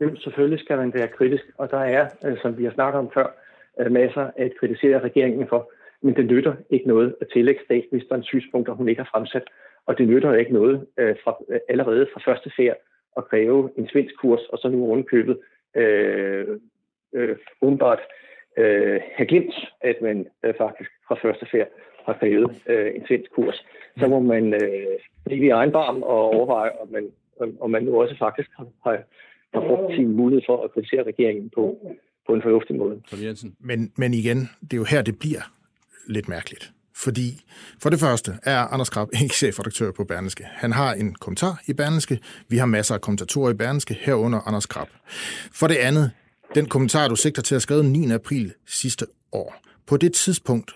Jamen, 0.00 0.16
selvfølgelig 0.16 0.60
skal 0.60 0.76
man 0.76 0.94
være 0.94 1.08
kritisk, 1.08 1.44
og 1.58 1.70
der 1.70 1.78
er, 1.78 2.08
øh, 2.26 2.36
som 2.42 2.58
vi 2.58 2.64
har 2.64 2.72
snakket 2.72 2.98
om 2.98 3.10
før, 3.14 3.26
øh, 3.80 3.92
masser 3.92 4.30
at 4.36 4.52
kritisere 4.60 4.98
regeringen 5.00 5.46
for, 5.48 5.72
men 6.02 6.14
det 6.16 6.26
nytter 6.26 6.54
ikke 6.70 6.88
noget 6.88 7.14
at 7.20 7.26
tillægge 7.32 7.60
statsministeren 7.64 8.22
synspunkter, 8.22 8.72
hun 8.72 8.88
ikke 8.88 9.02
har 9.02 9.10
fremsat, 9.12 9.42
og 9.86 9.98
det 9.98 10.08
nytter 10.08 10.34
ikke 10.34 10.52
noget 10.52 10.86
øh, 10.98 11.16
fra, 11.24 11.36
allerede 11.68 12.06
fra 12.12 12.20
første 12.30 12.50
færd 12.56 12.76
at 13.16 13.28
kræve 13.28 13.70
en 13.78 13.88
svensk 13.88 14.14
kurs, 14.20 14.40
og 14.52 14.58
så 14.58 14.68
nu 14.68 14.86
rundkøbet 14.86 15.38
øh, 15.76 16.46
øh, 17.14 17.36
umiddelbart 17.60 17.98
øh, 18.58 19.00
have 19.16 19.26
glemt, 19.26 19.54
at 19.80 19.96
man 20.02 20.26
øh, 20.44 20.54
faktisk 20.58 20.90
fra 21.08 21.16
første 21.22 21.46
færd 21.52 21.68
har 22.06 22.12
krævet 22.20 22.62
øh, 22.66 22.94
en 22.94 23.06
svensk 23.06 23.30
kurs. 23.34 23.66
Så 23.98 24.08
må 24.08 24.20
man 24.20 24.54
øh, 24.54 24.86
blive 25.24 25.46
i 25.46 25.48
egen 25.50 25.72
barm 25.72 26.02
og 26.02 26.20
overveje, 26.34 26.70
om 26.80 26.88
man, 26.88 27.04
om 27.60 27.70
man 27.70 27.82
nu 27.82 28.02
også 28.02 28.16
faktisk 28.18 28.50
har, 28.56 28.66
har, 28.84 28.98
har 29.54 29.60
brugt 29.60 29.94
sin 29.94 30.08
mulighed 30.08 30.42
for 30.46 30.64
at 30.64 30.72
kritisere 30.72 31.02
regeringen 31.02 31.50
på, 31.50 31.94
på 32.26 32.34
en 32.34 32.42
fornuftig 32.42 32.76
måde. 32.76 33.02
Men, 33.60 33.92
men 33.96 34.14
igen, 34.14 34.38
det 34.60 34.72
er 34.72 34.76
jo 34.76 34.86
her, 34.90 35.02
det 35.02 35.18
bliver 35.18 35.42
lidt 36.08 36.28
mærkeligt. 36.28 36.72
Fordi 37.06 37.44
for 37.82 37.90
det 37.90 38.00
første 38.00 38.38
er 38.42 38.58
Anders 38.58 38.90
Krab 38.90 39.08
ikke 39.22 39.34
chefredaktør 39.34 39.90
på 39.92 40.04
Berneske. 40.04 40.44
Han 40.50 40.72
har 40.72 40.94
en 40.94 41.14
kommentar 41.14 41.62
i 41.66 41.72
Berneske. 41.72 42.20
Vi 42.48 42.58
har 42.58 42.66
masser 42.66 42.94
af 42.94 43.00
kommentatorer 43.00 43.50
i 43.50 43.54
Berneske, 43.54 43.98
herunder 44.00 44.40
Anders 44.40 44.66
Krab. 44.66 44.88
For 45.52 45.66
det 45.66 45.76
andet, 45.76 46.10
den 46.54 46.68
kommentar, 46.68 47.08
du 47.08 47.16
sigter 47.16 47.42
til 47.42 47.54
at 47.54 47.62
skrive 47.62 47.84
9. 47.84 48.10
april 48.10 48.52
sidste 48.66 49.06
år. 49.32 49.56
På 49.86 49.96
det 49.96 50.12
tidspunkt 50.12 50.74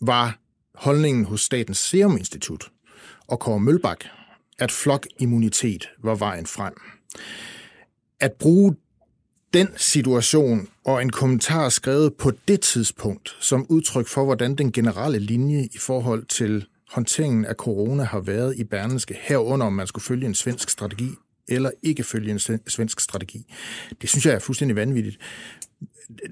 var 0.00 0.38
holdningen 0.74 1.24
hos 1.24 1.40
Statens 1.40 1.78
Serum 1.78 2.16
Institut 2.16 2.70
og 3.26 3.40
Kåre 3.40 3.60
Mølbak, 3.60 4.04
at 4.58 4.72
flokimmunitet 4.72 5.88
var 6.02 6.14
vejen 6.14 6.46
frem. 6.46 6.74
At 8.20 8.32
bruge 8.32 8.76
den 9.54 9.68
situation 9.76 10.68
og 10.84 11.02
en 11.02 11.10
kommentar 11.10 11.68
skrevet 11.68 12.14
på 12.14 12.32
det 12.48 12.60
tidspunkt 12.60 13.36
som 13.40 13.66
udtryk 13.68 14.08
for, 14.08 14.24
hvordan 14.24 14.54
den 14.54 14.72
generelle 14.72 15.18
linje 15.18 15.68
i 15.72 15.78
forhold 15.78 16.24
til 16.24 16.66
håndteringen 16.90 17.44
af 17.44 17.54
corona 17.54 18.04
har 18.04 18.20
været 18.20 18.56
i 18.56 18.64
Berneske, 18.64 19.18
herunder 19.20 19.66
om 19.66 19.72
man 19.72 19.86
skulle 19.86 20.04
følge 20.04 20.26
en 20.26 20.34
svensk 20.34 20.70
strategi 20.70 21.10
eller 21.48 21.70
ikke 21.82 22.04
følge 22.04 22.30
en 22.30 22.38
svensk 22.68 23.00
strategi. 23.00 23.52
Det 24.02 24.08
synes 24.08 24.26
jeg 24.26 24.34
er 24.34 24.38
fuldstændig 24.38 24.76
vanvittigt. 24.76 25.18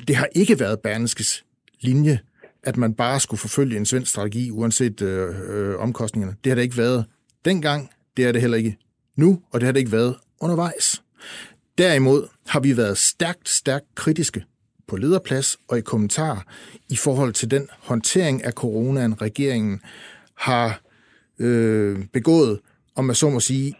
Det 0.09 0.16
har 0.16 0.29
ikke 0.33 0.61
været 0.61 0.81
Berneskes 0.81 1.45
linje, 1.81 2.18
at 2.62 2.77
man 2.77 2.95
bare 2.95 3.21
skulle 3.21 3.39
forfølge 3.39 3.77
en 3.77 3.87
svensk 3.87 4.11
strategi, 4.11 4.51
uanset 4.51 5.03
øh, 5.03 5.35
øh, 5.49 5.79
omkostningerne. 5.79 6.37
Det 6.45 6.51
har 6.51 6.55
det 6.55 6.62
ikke 6.62 6.77
været 6.77 7.05
dengang, 7.45 7.91
det 8.16 8.25
er 8.25 8.33
det 8.33 8.41
heller 8.41 8.57
ikke 8.57 8.77
nu, 9.16 9.43
og 9.51 9.61
det 9.61 9.66
har 9.66 9.73
det 9.73 9.81
ikke 9.81 9.93
været 9.93 10.16
undervejs. 10.41 11.03
Derimod 11.81 12.28
har 12.47 12.61
vi 12.61 12.76
været 12.76 12.99
stærkt, 12.99 13.49
stærkt 13.49 13.95
kritiske 13.95 14.45
på 14.89 14.97
lederplads 14.97 15.57
og 15.68 15.78
i 15.78 15.81
kommentarer 15.81 16.41
i 16.89 16.97
forhold 16.97 17.33
til 17.33 17.51
den 17.51 17.68
håndtering 17.78 18.45
af 18.45 18.53
coronaen, 18.53 19.22
regeringen 19.22 19.81
har 20.35 20.83
øh, 21.39 22.05
begået, 22.12 22.61
om 22.97 23.05
man 23.05 23.16
så 23.16 23.31
må 23.31 23.41
sige, 23.41 23.74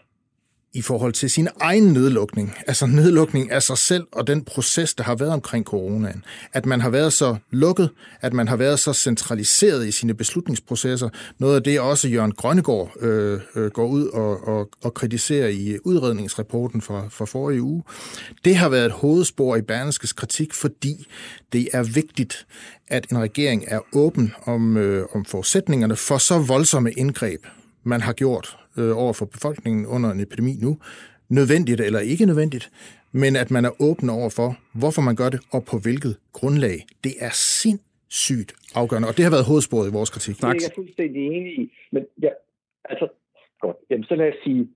i 0.73 0.81
forhold 0.81 1.13
til 1.13 1.29
sin 1.29 1.47
egen 1.59 1.83
nedlukning, 1.83 2.53
altså 2.67 2.85
nedlukning 2.85 3.51
af 3.51 3.63
sig 3.63 3.77
selv 3.77 4.07
og 4.11 4.27
den 4.27 4.43
proces, 4.43 4.93
der 4.93 5.03
har 5.03 5.15
været 5.15 5.31
omkring 5.31 5.65
coronaen. 5.65 6.23
At 6.53 6.65
man 6.65 6.81
har 6.81 6.89
været 6.89 7.13
så 7.13 7.35
lukket, 7.51 7.89
at 8.21 8.33
man 8.33 8.47
har 8.47 8.55
været 8.55 8.79
så 8.79 8.93
centraliseret 8.93 9.87
i 9.87 9.91
sine 9.91 10.13
beslutningsprocesser. 10.13 11.09
Noget 11.37 11.55
af 11.55 11.63
det 11.63 11.79
også 11.79 12.07
Jørgen 12.07 12.31
Grønnegård 12.31 12.91
øh, 13.01 13.39
øh, 13.55 13.71
går 13.71 13.87
ud 13.87 14.07
og, 14.07 14.47
og, 14.47 14.69
og 14.83 14.93
kritiserer 14.93 15.47
i 15.47 15.77
udredningsrapporten 15.83 16.81
fra, 16.81 17.07
fra 17.09 17.25
forrige 17.25 17.61
uge. 17.61 17.83
Det 18.45 18.55
har 18.55 18.69
været 18.69 18.85
et 18.85 18.91
hovedspor 18.91 19.55
i 19.55 19.61
Berlingskes 19.61 20.13
kritik, 20.13 20.53
fordi 20.53 21.07
det 21.53 21.69
er 21.73 21.83
vigtigt, 21.83 22.47
at 22.87 23.09
en 23.09 23.17
regering 23.17 23.63
er 23.67 23.79
åben 23.93 24.33
om, 24.45 24.77
øh, 24.77 25.05
om 25.13 25.25
forudsætningerne 25.25 25.95
for 25.95 26.17
så 26.17 26.39
voldsomme 26.39 26.91
indgreb, 26.91 27.45
man 27.83 28.01
har 28.01 28.13
gjort 28.13 28.57
øh, 28.77 28.97
over 28.97 29.13
for 29.13 29.25
befolkningen 29.25 29.85
under 29.85 30.11
en 30.11 30.19
epidemi 30.19 30.53
nu, 30.61 30.77
nødvendigt 31.29 31.81
eller 31.81 31.99
ikke 31.99 32.25
nødvendigt, 32.25 32.71
men 33.11 33.35
at 33.35 33.51
man 33.51 33.65
er 33.65 33.81
åben 33.81 34.09
over 34.09 34.29
for, 34.29 34.57
hvorfor 34.73 35.01
man 35.01 35.15
gør 35.15 35.29
det, 35.29 35.39
og 35.51 35.61
på 35.71 35.77
hvilket 35.83 36.17
grundlag. 36.33 36.77
Det 37.03 37.13
er 37.19 37.33
sindssygt 37.61 38.53
afgørende, 38.75 39.07
og 39.07 39.17
det 39.17 39.23
har 39.25 39.31
været 39.31 39.45
hovedsporet 39.45 39.89
i 39.89 39.93
vores 39.93 40.09
kritik. 40.09 40.35
Det 40.37 40.43
er 40.43 40.47
jeg 40.47 40.75
fuldstændig 40.75 41.21
enig 41.27 41.59
i, 41.59 41.73
men 41.91 42.03
ja, 42.21 42.29
altså, 42.85 43.07
godt, 43.61 43.77
jamen 43.89 44.03
så 44.03 44.15
lad 44.15 44.27
os 44.27 44.39
sige, 44.43 44.67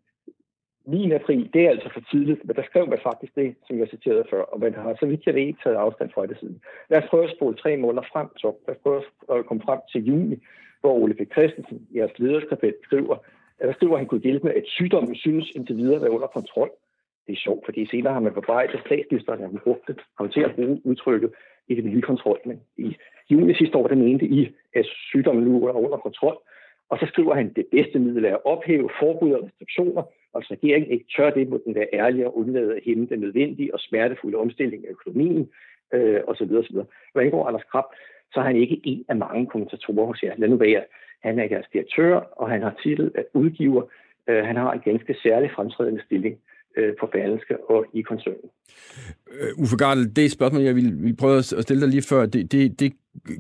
9. 0.88 1.12
april, 1.12 1.50
det 1.54 1.62
er 1.66 1.70
altså 1.70 1.90
for 1.94 2.04
tidligt, 2.12 2.46
men 2.46 2.56
der 2.56 2.64
skrev 2.64 2.90
man 2.90 3.00
faktisk 3.04 3.36
det, 3.36 3.56
som 3.68 3.80
jeg 3.80 3.88
citerede 3.88 4.26
før, 4.30 4.42
og 4.42 4.60
man 4.60 4.74
har 4.74 4.96
så 5.00 5.06
vidt 5.06 5.26
jeg 5.26 5.34
ved 5.36 5.42
ikke 5.42 5.64
taget 5.64 5.76
afstand 5.76 6.10
fra 6.14 6.26
det 6.26 6.38
siden. 6.40 6.62
Lad 6.90 7.04
os 7.04 7.10
prøve 7.10 7.24
at 7.24 7.36
spole 7.36 7.56
tre 7.56 7.78
måneder 7.78 8.06
frem, 8.14 8.28
så 8.38 8.48
lad 8.68 8.76
os 8.76 8.82
prøve 8.84 9.02
at 9.40 9.46
komme 9.46 9.64
frem 9.66 9.80
til 9.92 10.06
juni, 10.06 10.38
hvor 10.82 10.94
Ole 10.94 11.14
P. 11.14 11.22
Christensen, 11.34 11.88
jeres 11.96 12.20
lederskabet, 12.20 12.76
skriver, 12.84 13.18
der 13.60 13.74
skriver, 13.74 13.94
at 13.94 14.00
han 14.00 14.08
kunne 14.08 14.22
hjælpe 14.22 14.48
med, 14.48 14.54
at 14.56 14.64
sygdommen 14.68 15.16
synes 15.16 15.52
indtil 15.56 15.78
videre 15.78 16.02
være 16.02 16.12
under 16.12 16.28
kontrol. 16.28 16.72
Det 17.28 17.34
er 17.34 17.38
sjovt, 17.38 17.66
fordi 17.66 17.86
senere 17.86 18.14
har 18.14 18.20
man 18.20 18.34
bebrejdet 18.34 18.80
statsministeren, 18.86 19.44
at 19.44 19.50
han 19.50 19.60
brugte 19.64 19.96
ham 20.18 20.30
til 20.30 20.42
at 20.42 20.56
bruge 20.56 20.82
udtrykket 20.84 21.32
epidemikontrol. 21.70 22.40
Men 22.46 22.62
i 22.78 22.96
juni 23.30 23.54
sidste 23.54 23.78
år, 23.78 23.88
der 23.88 23.96
mente 23.96 24.26
I, 24.26 24.56
at 24.74 24.86
sygdommen 24.86 25.44
nu 25.44 25.68
er 25.68 25.74
under 25.74 25.98
kontrol. 25.98 26.38
Og 26.90 26.98
så 27.00 27.06
skriver 27.06 27.36
han, 27.36 27.50
at 27.50 27.56
det 27.56 27.66
bedste 27.72 28.00
middel 28.00 28.26
er 28.26 28.36
at 28.36 28.46
ophæve 28.46 28.90
forbud 29.00 29.32
og 29.32 29.44
restriktioner, 29.44 30.04
og 30.34 30.42
hvis 30.42 30.52
regeringen 30.52 30.92
ikke 30.92 31.06
tør 31.16 31.30
det, 31.30 31.50
må 31.50 31.62
den 31.66 31.76
være 31.76 31.88
ærlig 31.94 32.26
og 32.26 32.38
undlade 32.38 32.76
at 32.76 32.84
hæmme 32.86 33.06
den 33.06 33.20
nødvendige 33.20 33.74
og 33.74 33.80
smertefulde 33.80 34.38
omstilling 34.38 34.88
af 34.88 34.92
økonomien, 34.92 35.50
øh, 35.94 36.22
osv. 36.28 36.52
osv. 36.52 36.76
Hvad 37.14 37.24
angår 37.24 37.48
Anders 37.48 37.64
Krab, 37.72 37.84
så 38.34 38.40
er 38.40 38.44
han 38.44 38.56
ikke 38.56 38.82
en 38.84 39.06
af 39.10 39.16
mange 39.16 39.48
kommentatorer 39.48 40.06
hos 40.06 40.24
jer. 40.24 40.34
Lad 40.38 40.50
nu 40.50 40.56
være. 40.56 40.84
Han 41.26 41.40
er 41.40 41.48
deres 41.48 41.68
direktør, 41.74 42.16
og 42.16 42.50
han 42.50 42.62
har 42.62 42.74
titel 42.84 43.12
af 43.16 43.24
udgiver. 43.34 43.84
Øh, 44.30 44.46
han 44.46 44.56
har 44.56 44.72
en 44.72 44.82
ganske 44.86 45.16
særlig 45.24 45.50
fremtrædende 45.56 46.02
stilling 46.06 46.36
øh, 46.78 46.94
på 47.00 47.06
Berlinske 47.06 47.56
og 47.70 47.86
i 47.94 48.02
koncernen. 48.02 48.50
Uh, 49.28 49.62
Uffe 49.62 49.78
Gardel, 49.78 50.16
det 50.16 50.32
spørgsmål, 50.32 50.62
jeg 50.62 50.76
ville, 50.76 50.94
ville 50.96 51.18
prøve 51.18 51.38
at 51.38 51.46
stille 51.46 51.82
dig 51.82 51.90
lige 51.90 52.10
før, 52.10 52.26
det, 52.26 52.52
det, 52.52 52.80
det 52.80 52.94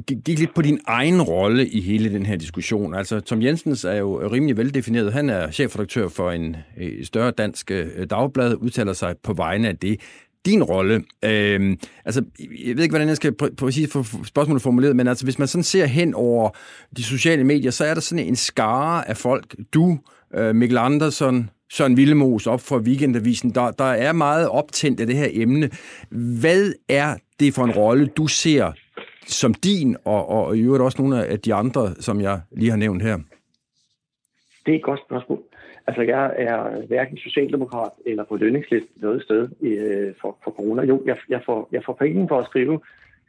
gik 0.07 0.39
lidt 0.39 0.55
på 0.55 0.61
din 0.61 0.79
egen 0.87 1.21
rolle 1.21 1.67
i 1.67 1.81
hele 1.81 2.13
den 2.13 2.25
her 2.25 2.35
diskussion. 2.35 2.93
Altså, 2.93 3.19
Tom 3.19 3.41
Jensens 3.41 3.85
er 3.85 3.95
jo 3.95 4.27
rimelig 4.31 4.57
veldefineret. 4.57 5.13
Han 5.13 5.29
er 5.29 5.51
chefredaktør 5.51 6.07
for 6.07 6.31
en 6.31 6.55
øh, 6.77 7.03
større 7.03 7.31
dansk 7.31 7.71
dagblad, 8.09 8.55
udtaler 8.55 8.93
sig 8.93 9.15
på 9.23 9.33
vegne 9.33 9.67
af 9.67 9.77
det 9.77 10.01
din 10.45 10.63
rolle. 10.63 11.03
Øh, 11.25 11.77
altså, 12.05 12.23
jeg 12.39 12.75
ved 12.75 12.83
ikke, 12.83 12.91
hvordan 12.93 13.07
jeg 13.07 13.15
skal 13.15 13.33
præcis 13.57 13.93
få 13.93 14.03
spørgsmålet 14.23 14.61
formuleret, 14.61 14.95
men 14.95 15.07
altså, 15.07 15.25
hvis 15.25 15.39
man 15.39 15.47
sådan 15.47 15.63
ser 15.63 15.85
hen 15.85 16.13
over 16.13 16.49
de 16.97 17.03
sociale 17.03 17.43
medier, 17.43 17.71
så 17.71 17.85
er 17.85 17.93
der 17.93 18.01
sådan 18.01 18.25
en 18.25 18.35
skare 18.35 19.09
af 19.09 19.17
folk, 19.17 19.55
du, 19.73 19.99
øh, 20.33 20.55
Mikkel 20.55 20.77
Andersen, 20.77 21.49
Søren 21.69 21.97
Villemos 21.97 22.47
op 22.47 22.61
for 22.61 22.79
Weekendavisen, 22.79 23.49
der, 23.55 23.71
der 23.71 23.85
er 23.85 24.13
meget 24.13 24.49
optændt 24.49 24.99
af 24.99 25.07
det 25.07 25.15
her 25.15 25.29
emne. 25.31 25.69
Hvad 26.39 26.73
er 26.89 27.15
det 27.39 27.53
for 27.53 27.63
en 27.63 27.71
rolle, 27.71 28.07
du 28.07 28.27
ser 28.27 28.71
som 29.27 29.53
din, 29.53 29.97
og, 30.05 30.29
og 30.29 30.57
i 30.57 30.61
øvrigt 30.61 30.83
også 30.83 31.01
nogle 31.01 31.25
af 31.25 31.39
de 31.39 31.53
andre, 31.53 31.95
som 31.99 32.21
jeg 32.21 32.41
lige 32.51 32.69
har 32.69 32.77
nævnt 32.77 33.03
her? 33.03 33.17
Det 34.65 34.71
er 34.71 34.75
et 34.75 34.83
godt 34.83 34.99
spørgsmål. 35.07 35.39
Altså, 35.87 36.01
jeg 36.01 36.33
er 36.37 36.85
hverken 36.87 37.17
socialdemokrat 37.17 37.91
eller 38.05 38.23
på 38.23 38.35
lønningslisten 38.35 39.01
noget 39.01 39.23
sted 39.23 39.49
øh, 39.61 40.13
for, 40.21 40.37
for 40.43 40.51
corona. 40.51 40.83
Jo, 40.83 41.01
jeg, 41.05 41.17
jeg, 41.29 41.41
får, 41.45 41.69
jeg 41.71 41.83
får 41.83 41.93
penge 41.93 42.27
for 42.27 42.39
at 42.39 42.45
skrive 42.45 42.79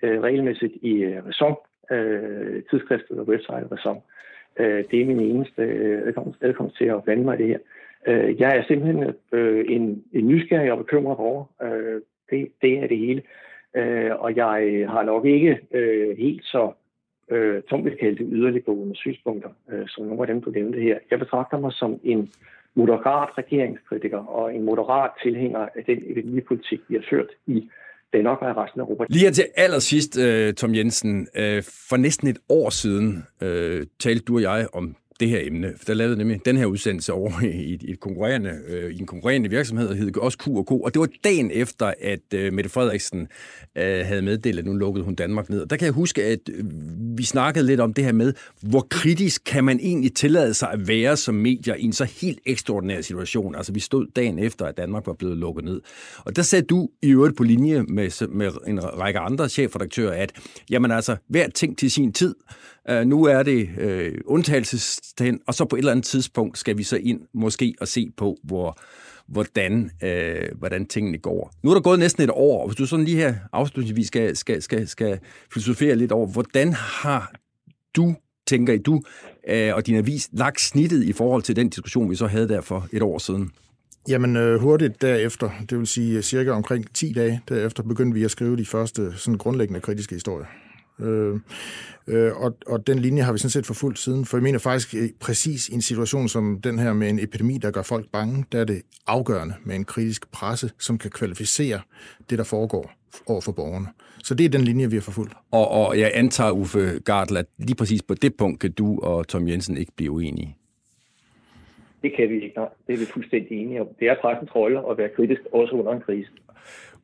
øh, 0.02 0.20
regelmæssigt 0.20 0.72
i 0.82 0.92
øh, 0.92 1.26
Ræson, 1.26 1.57
øh, 1.90 2.62
tidsskriftet 2.70 3.18
og 3.18 3.28
website 3.28 3.68
Ræson. 3.72 4.02
Øh, 4.57 4.84
det 4.90 5.00
er 5.00 5.07
min 5.07 5.20
eneste 5.20 5.62
øh, 5.62 6.02
adkomst, 6.07 6.42
adkomst 6.42 6.76
til 6.76 6.84
at 6.84 7.04
blande 7.04 7.24
mig 7.24 7.40
i 7.40 7.42
det 7.42 7.48
her. 7.48 7.59
Øh, 8.07 8.40
jeg 8.40 8.57
er 8.57 8.62
simpelthen 8.68 9.14
øh, 9.32 9.64
en, 9.68 10.04
en 10.12 10.28
nysgerrig 10.28 10.72
og 10.72 10.78
bekymret 10.78 11.16
over. 11.16 11.44
Øh, 11.62 12.00
det, 12.30 12.48
det 12.62 12.78
er 12.78 12.86
det 12.86 12.98
hele. 12.98 13.22
Øh, 13.76 14.11
og 14.18 14.36
jeg 14.36 14.86
har 14.88 15.02
nok 15.02 15.26
ikke 15.26 15.59
øh, 15.74 16.16
helt 16.18 16.44
så 16.44 16.72
øh, 17.30 17.62
tungtkaldte 17.62 18.24
yderliggående 18.24 18.96
synspunkter, 18.96 19.50
øh, 19.72 19.84
som 19.88 20.04
nogle 20.04 20.22
af 20.22 20.26
dem, 20.26 20.42
du 20.42 20.50
nævnte 20.50 20.80
her. 20.80 20.98
Jeg 21.10 21.18
betragter 21.18 21.58
mig 21.58 21.72
som 21.72 22.00
en 22.04 22.32
moderat 22.74 23.28
regeringskritiker 23.38 24.18
og 24.18 24.54
en 24.54 24.62
moderat 24.62 25.10
tilhænger 25.22 25.58
af 25.58 25.84
den 25.86 25.98
epidemipolitik, 26.06 26.80
vi 26.88 26.94
har 26.94 27.04
ført 27.10 27.30
i 27.46 27.70
Danmark 28.12 28.42
og 28.42 28.50
i 28.50 28.52
resten 28.52 28.80
af 28.80 28.84
Europa. 28.84 29.04
Lige 29.08 29.24
her 29.24 29.32
til 29.32 29.46
allersidst, 29.56 30.18
øh, 30.18 30.54
Tom 30.54 30.74
Jensen. 30.74 31.28
øh, 31.36 31.62
for 31.88 31.96
næsten 31.96 32.28
et 32.28 32.38
år 32.48 32.70
siden 32.70 33.24
øh, 33.42 33.86
talte 33.98 34.24
du 34.24 34.34
og 34.34 34.42
jeg 34.42 34.66
om 34.72 34.96
det 35.20 35.28
her 35.28 35.40
emne. 35.42 35.72
Der 35.86 35.94
lavede 35.94 36.16
nemlig 36.16 36.40
den 36.44 36.56
her 36.56 36.66
udsendelse 36.66 37.12
over 37.12 37.42
i, 37.42 37.74
et, 37.74 37.82
et 37.88 38.00
konkurrerende, 38.00 38.58
øh, 38.68 38.90
i 38.90 38.98
en 38.98 39.06
konkurrerende 39.06 39.50
virksomhed, 39.50 39.88
der 39.88 39.94
hed 39.94 40.16
også 40.16 40.38
Q&K, 40.38 40.70
og 40.70 40.94
det 40.94 41.00
var 41.00 41.08
dagen 41.24 41.50
efter, 41.50 41.92
at 42.00 42.34
øh, 42.34 42.52
Mette 42.52 42.70
Frederiksen 42.70 43.28
øh, 43.76 44.06
havde 44.06 44.22
meddelt, 44.22 44.58
at 44.58 44.64
nu 44.64 44.72
lukkede 44.72 45.04
hun 45.04 45.14
Danmark 45.14 45.50
ned. 45.50 45.60
Og 45.60 45.70
der 45.70 45.76
kan 45.76 45.84
jeg 45.84 45.92
huske, 45.92 46.24
at 46.24 46.38
øh, 46.52 46.64
vi 47.18 47.24
snakkede 47.24 47.66
lidt 47.66 47.80
om 47.80 47.94
det 47.94 48.04
her 48.04 48.12
med, 48.12 48.32
hvor 48.60 48.86
kritisk 48.90 49.42
kan 49.44 49.64
man 49.64 49.80
egentlig 49.80 50.14
tillade 50.14 50.54
sig 50.54 50.70
at 50.70 50.88
være 50.88 51.16
som 51.16 51.34
medier 51.34 51.74
i 51.74 51.82
en 51.82 51.92
så 51.92 52.04
helt 52.04 52.38
ekstraordinær 52.46 53.00
situation. 53.00 53.54
Altså 53.54 53.72
vi 53.72 53.80
stod 53.80 54.06
dagen 54.16 54.38
efter, 54.38 54.66
at 54.66 54.76
Danmark 54.76 55.06
var 55.06 55.12
blevet 55.12 55.36
lukket 55.36 55.64
ned. 55.64 55.80
Og 56.24 56.36
der 56.36 56.42
sagde 56.42 56.66
du 56.66 56.88
i 57.02 57.10
øvrigt 57.10 57.36
på 57.36 57.42
linje 57.42 57.82
med, 57.82 58.28
med 58.28 58.50
en 58.66 58.84
række 58.84 59.18
andre 59.18 59.48
chefredaktører, 59.48 60.22
at 60.22 60.32
jamen 60.70 60.90
altså, 60.90 61.16
hver 61.28 61.48
ting 61.48 61.78
til 61.78 61.90
sin 61.90 62.12
tid. 62.12 62.34
Uh, 62.93 63.07
nu 63.07 63.24
er 63.24 63.43
det 63.43 63.68
øh, 63.78 64.12
uh, 64.12 64.18
undtagelsestegn, 64.24 65.41
og 65.47 65.55
så 65.55 65.64
på 65.64 65.76
et 65.76 65.78
eller 65.78 65.93
andet 65.93 66.05
tidspunkt 66.05 66.59
skal 66.59 66.78
vi 66.78 66.82
så 66.82 66.97
ind 66.97 67.20
måske 67.34 67.74
og 67.80 67.89
se 67.89 68.11
på, 68.16 68.37
hvor, 68.45 68.78
hvordan, 69.28 69.91
uh, 70.03 70.59
hvordan 70.59 70.87
tingene 70.87 71.18
går. 71.18 71.53
Nu 71.62 71.70
er 71.70 71.74
der 71.74 71.80
gået 71.80 71.99
næsten 71.99 72.22
et 72.22 72.30
år, 72.30 72.61
og 72.61 72.68
hvis 72.68 72.76
du 72.76 72.87
sådan 72.87 73.05
lige 73.05 73.16
her 73.16 73.34
afslutningsvis 73.53 74.07
skal, 74.07 74.37
skal, 74.37 74.62
skal, 74.62 74.89
skal 74.89 75.18
filosofere 75.53 75.97
lidt 75.97 76.12
over, 76.12 76.26
hvordan 76.26 76.72
har 76.72 77.32
du, 77.97 78.14
tænker 78.47 78.72
I, 78.72 78.78
du 78.78 78.95
uh, 78.95 79.74
og 79.74 79.87
din 79.87 79.97
avis 79.97 80.28
lagt 80.32 80.61
snittet 80.61 81.05
i 81.05 81.12
forhold 81.12 81.43
til 81.43 81.57
den 81.57 81.68
diskussion, 81.68 82.11
vi 82.11 82.16
så 82.16 82.26
havde 82.26 82.49
der 82.49 82.61
for 82.61 82.89
et 82.93 83.03
år 83.03 83.18
siden? 83.18 83.51
Jamen 84.09 84.37
øh, 84.37 84.61
hurtigt 84.61 85.03
derefter, 85.03 85.51
det 85.70 85.78
vil 85.78 85.87
sige 85.87 86.22
cirka 86.22 86.51
omkring 86.51 86.95
10 86.95 87.12
dage 87.12 87.41
derefter, 87.49 87.82
begyndte 87.82 88.14
vi 88.14 88.24
at 88.24 88.30
skrive 88.30 88.57
de 88.57 88.66
første 88.66 89.12
sådan 89.16 89.39
grundlæggende 89.39 89.80
kritiske 89.80 90.14
historier. 90.14 90.47
Øh, 91.01 91.40
øh, 92.07 92.32
og, 92.36 92.57
og 92.66 92.86
den 92.86 92.99
linje 92.99 93.22
har 93.22 93.32
vi 93.32 93.38
sådan 93.38 93.51
set 93.51 93.66
forfulgt 93.66 93.99
siden, 93.99 94.24
for 94.24 94.36
jeg 94.36 94.42
mener 94.42 94.59
faktisk 94.59 94.94
præcis 95.20 95.68
i 95.68 95.74
en 95.74 95.82
situation 95.82 96.28
som 96.28 96.61
den 96.61 96.78
her 96.78 96.92
med 96.92 97.09
en 97.09 97.18
epidemi, 97.18 97.59
der 97.59 97.70
gør 97.70 97.82
folk 97.82 98.07
bange, 98.12 98.44
der 98.53 98.61
er 98.61 98.64
det 98.64 98.82
afgørende 99.07 99.55
med 99.64 99.76
en 99.76 99.84
kritisk 99.84 100.32
presse, 100.32 100.70
som 100.78 100.99
kan 100.99 101.11
kvalificere 101.11 101.80
det, 102.30 102.38
der 102.38 102.44
foregår 102.44 102.92
over 103.26 103.40
for 103.40 103.53
borgerne. 103.53 103.86
Så 104.24 104.34
det 104.34 104.44
er 104.44 104.49
den 104.49 104.61
linje, 104.61 104.90
vi 104.90 104.97
har 104.97 105.01
forfulgt. 105.01 105.34
Og, 105.51 105.68
og 105.70 105.99
jeg 105.99 106.11
antager, 106.14 106.51
Uffe 106.51 107.01
Gardel, 107.05 107.36
at 107.36 107.47
lige 107.59 107.76
præcis 107.76 108.03
på 108.03 108.14
det 108.14 108.36
punkt 108.36 108.61
kan 108.61 108.72
du 108.72 108.99
og 109.03 109.28
Tom 109.28 109.49
Jensen 109.49 109.76
ikke 109.76 109.92
blive 109.97 110.11
uenige. 110.11 110.57
Det 112.03 112.16
kan 112.16 112.28
vi 112.28 112.34
ikke, 112.34 112.57
nej. 112.57 112.68
Det 112.86 112.94
er 112.94 112.99
vi 112.99 113.05
fuldstændig 113.05 113.62
enige 113.62 113.80
om. 113.80 113.88
Det 114.01 114.09
er 114.09 114.14
pressens 114.20 114.55
rolle 114.55 114.90
at 114.90 114.99
være 114.99 115.09
kritisk 115.16 115.40
også 115.53 115.74
under 115.74 115.92
en 115.92 116.01
krise. 116.01 116.30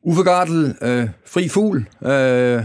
Uffe 0.05 0.23
Gardel, 0.23 0.75
øh, 0.81 1.09
fri 1.25 1.47
fugl, 1.47 1.77
øh, 2.01 2.61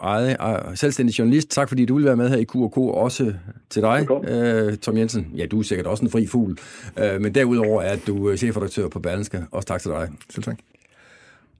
eget, 0.00 0.36
øh, 0.40 0.76
selvstændig 0.76 1.18
journalist. 1.18 1.50
Tak 1.50 1.68
fordi 1.68 1.84
du 1.84 1.96
vil 1.96 2.04
være 2.04 2.16
med 2.16 2.28
her 2.28 2.36
i 2.36 2.44
Q&K, 2.44 2.76
også 2.76 3.34
til 3.70 3.82
dig, 3.82 4.06
øh, 4.28 4.76
Tom 4.76 4.96
Jensen. 4.96 5.32
Ja, 5.36 5.46
du 5.46 5.58
er 5.58 5.62
sikkert 5.62 5.86
også 5.86 6.04
en 6.04 6.10
fri 6.10 6.26
fugl, 6.26 6.58
øh, 6.98 7.20
men 7.20 7.34
derudover 7.34 7.82
er 7.82 7.96
du 8.06 8.30
øh, 8.30 8.36
chefredaktør 8.36 8.88
på 8.88 9.00
Berlingske. 9.00 9.46
Også 9.50 9.66
tak 9.66 9.80
til 9.80 9.90
dig. 9.90 10.08
Selv 10.30 10.44
tak. 10.44 10.58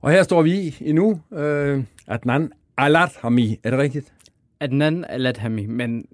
Og 0.01 0.11
her 0.11 0.23
står 0.23 0.43
vi 0.43 0.77
endnu. 0.81 1.21
Øh, 1.33 1.83
Adnan 2.07 2.53
Alathami, 2.77 3.61
er 3.65 3.71
det 3.71 3.79
rigtigt? 3.79 4.13
Adnan 4.61 5.05
Alathami, 5.09 5.67
men 5.67 6.07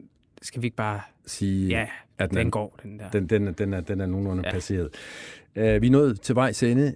skal 0.43 0.63
vi 0.63 0.67
ikke 0.67 0.77
bare 0.77 1.01
sige, 1.27 1.69
ja, 1.69 1.87
at 2.19 2.31
den 2.31 2.51
går, 2.51 2.79
den 2.83 2.99
der. 2.99 3.11
Den, 3.11 3.27
den, 3.27 3.55
den, 3.55 3.75
er, 3.75 3.81
den 3.81 4.01
er 4.01 4.07
nogenlunde 4.07 4.43
ja. 4.47 4.53
passeret. 4.53 4.89
Uh, 5.57 5.63
vi 5.63 5.87
er 5.87 5.91
nået 5.91 6.21
til 6.21 6.35
vejs 6.35 6.63
ende. 6.63 6.95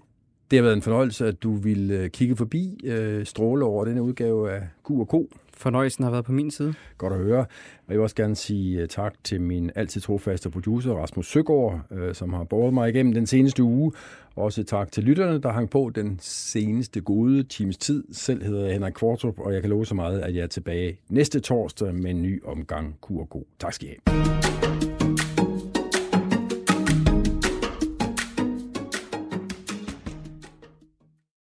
Det 0.52 0.58
har 0.58 0.62
været 0.62 0.76
en 0.76 0.82
fornøjelse, 0.82 1.26
at 1.26 1.42
du 1.42 1.54
ville 1.54 2.08
kigge 2.08 2.36
forbi 2.36 2.80
uh, 2.84 3.24
stråle 3.24 3.64
over 3.64 3.84
denne 3.84 4.02
udgave 4.02 4.52
af 4.52 4.60
Q&K 4.88 5.14
Fornøjelsen 5.56 6.04
har 6.04 6.10
været 6.10 6.24
på 6.24 6.32
min 6.32 6.50
side. 6.50 6.74
Godt 6.98 7.12
at 7.12 7.18
høre. 7.18 7.38
Og 7.38 7.88
jeg 7.88 7.96
vil 7.96 8.00
også 8.00 8.16
gerne 8.16 8.36
sige 8.36 8.80
øh, 8.80 8.88
tak 8.88 9.14
til 9.24 9.40
min 9.40 9.70
altid 9.74 10.00
trofaste 10.00 10.50
producer, 10.50 10.92
Rasmus 10.92 11.26
Søgaard, 11.26 11.80
øh, 11.90 12.14
som 12.14 12.32
har 12.32 12.44
båret 12.44 12.74
mig 12.74 12.88
igennem 12.88 13.14
den 13.14 13.26
seneste 13.26 13.62
uge. 13.62 13.92
Også 14.36 14.64
tak 14.64 14.92
til 14.92 15.04
lytterne, 15.04 15.42
der 15.42 15.52
hang 15.52 15.70
på 15.70 15.90
den 15.94 16.18
seneste 16.22 17.00
gode 17.00 17.42
times 17.42 17.76
tid. 17.76 18.04
Selv 18.12 18.44
hedder 18.44 18.64
jeg 18.64 18.72
Henrik 18.72 18.92
Kvartrup, 18.92 19.38
og 19.38 19.54
jeg 19.54 19.60
kan 19.60 19.70
love 19.70 19.86
så 19.86 19.94
meget, 19.94 20.20
at 20.20 20.34
jeg 20.34 20.42
er 20.42 20.46
tilbage 20.46 20.98
næste 21.08 21.40
torsdag 21.40 21.94
med 21.94 22.10
en 22.10 22.22
ny 22.22 22.44
omgang 22.44 22.96
God. 23.00 23.44
Tak 23.58 23.72
skal 23.72 23.88
I 23.88 23.92
have. 24.06 24.71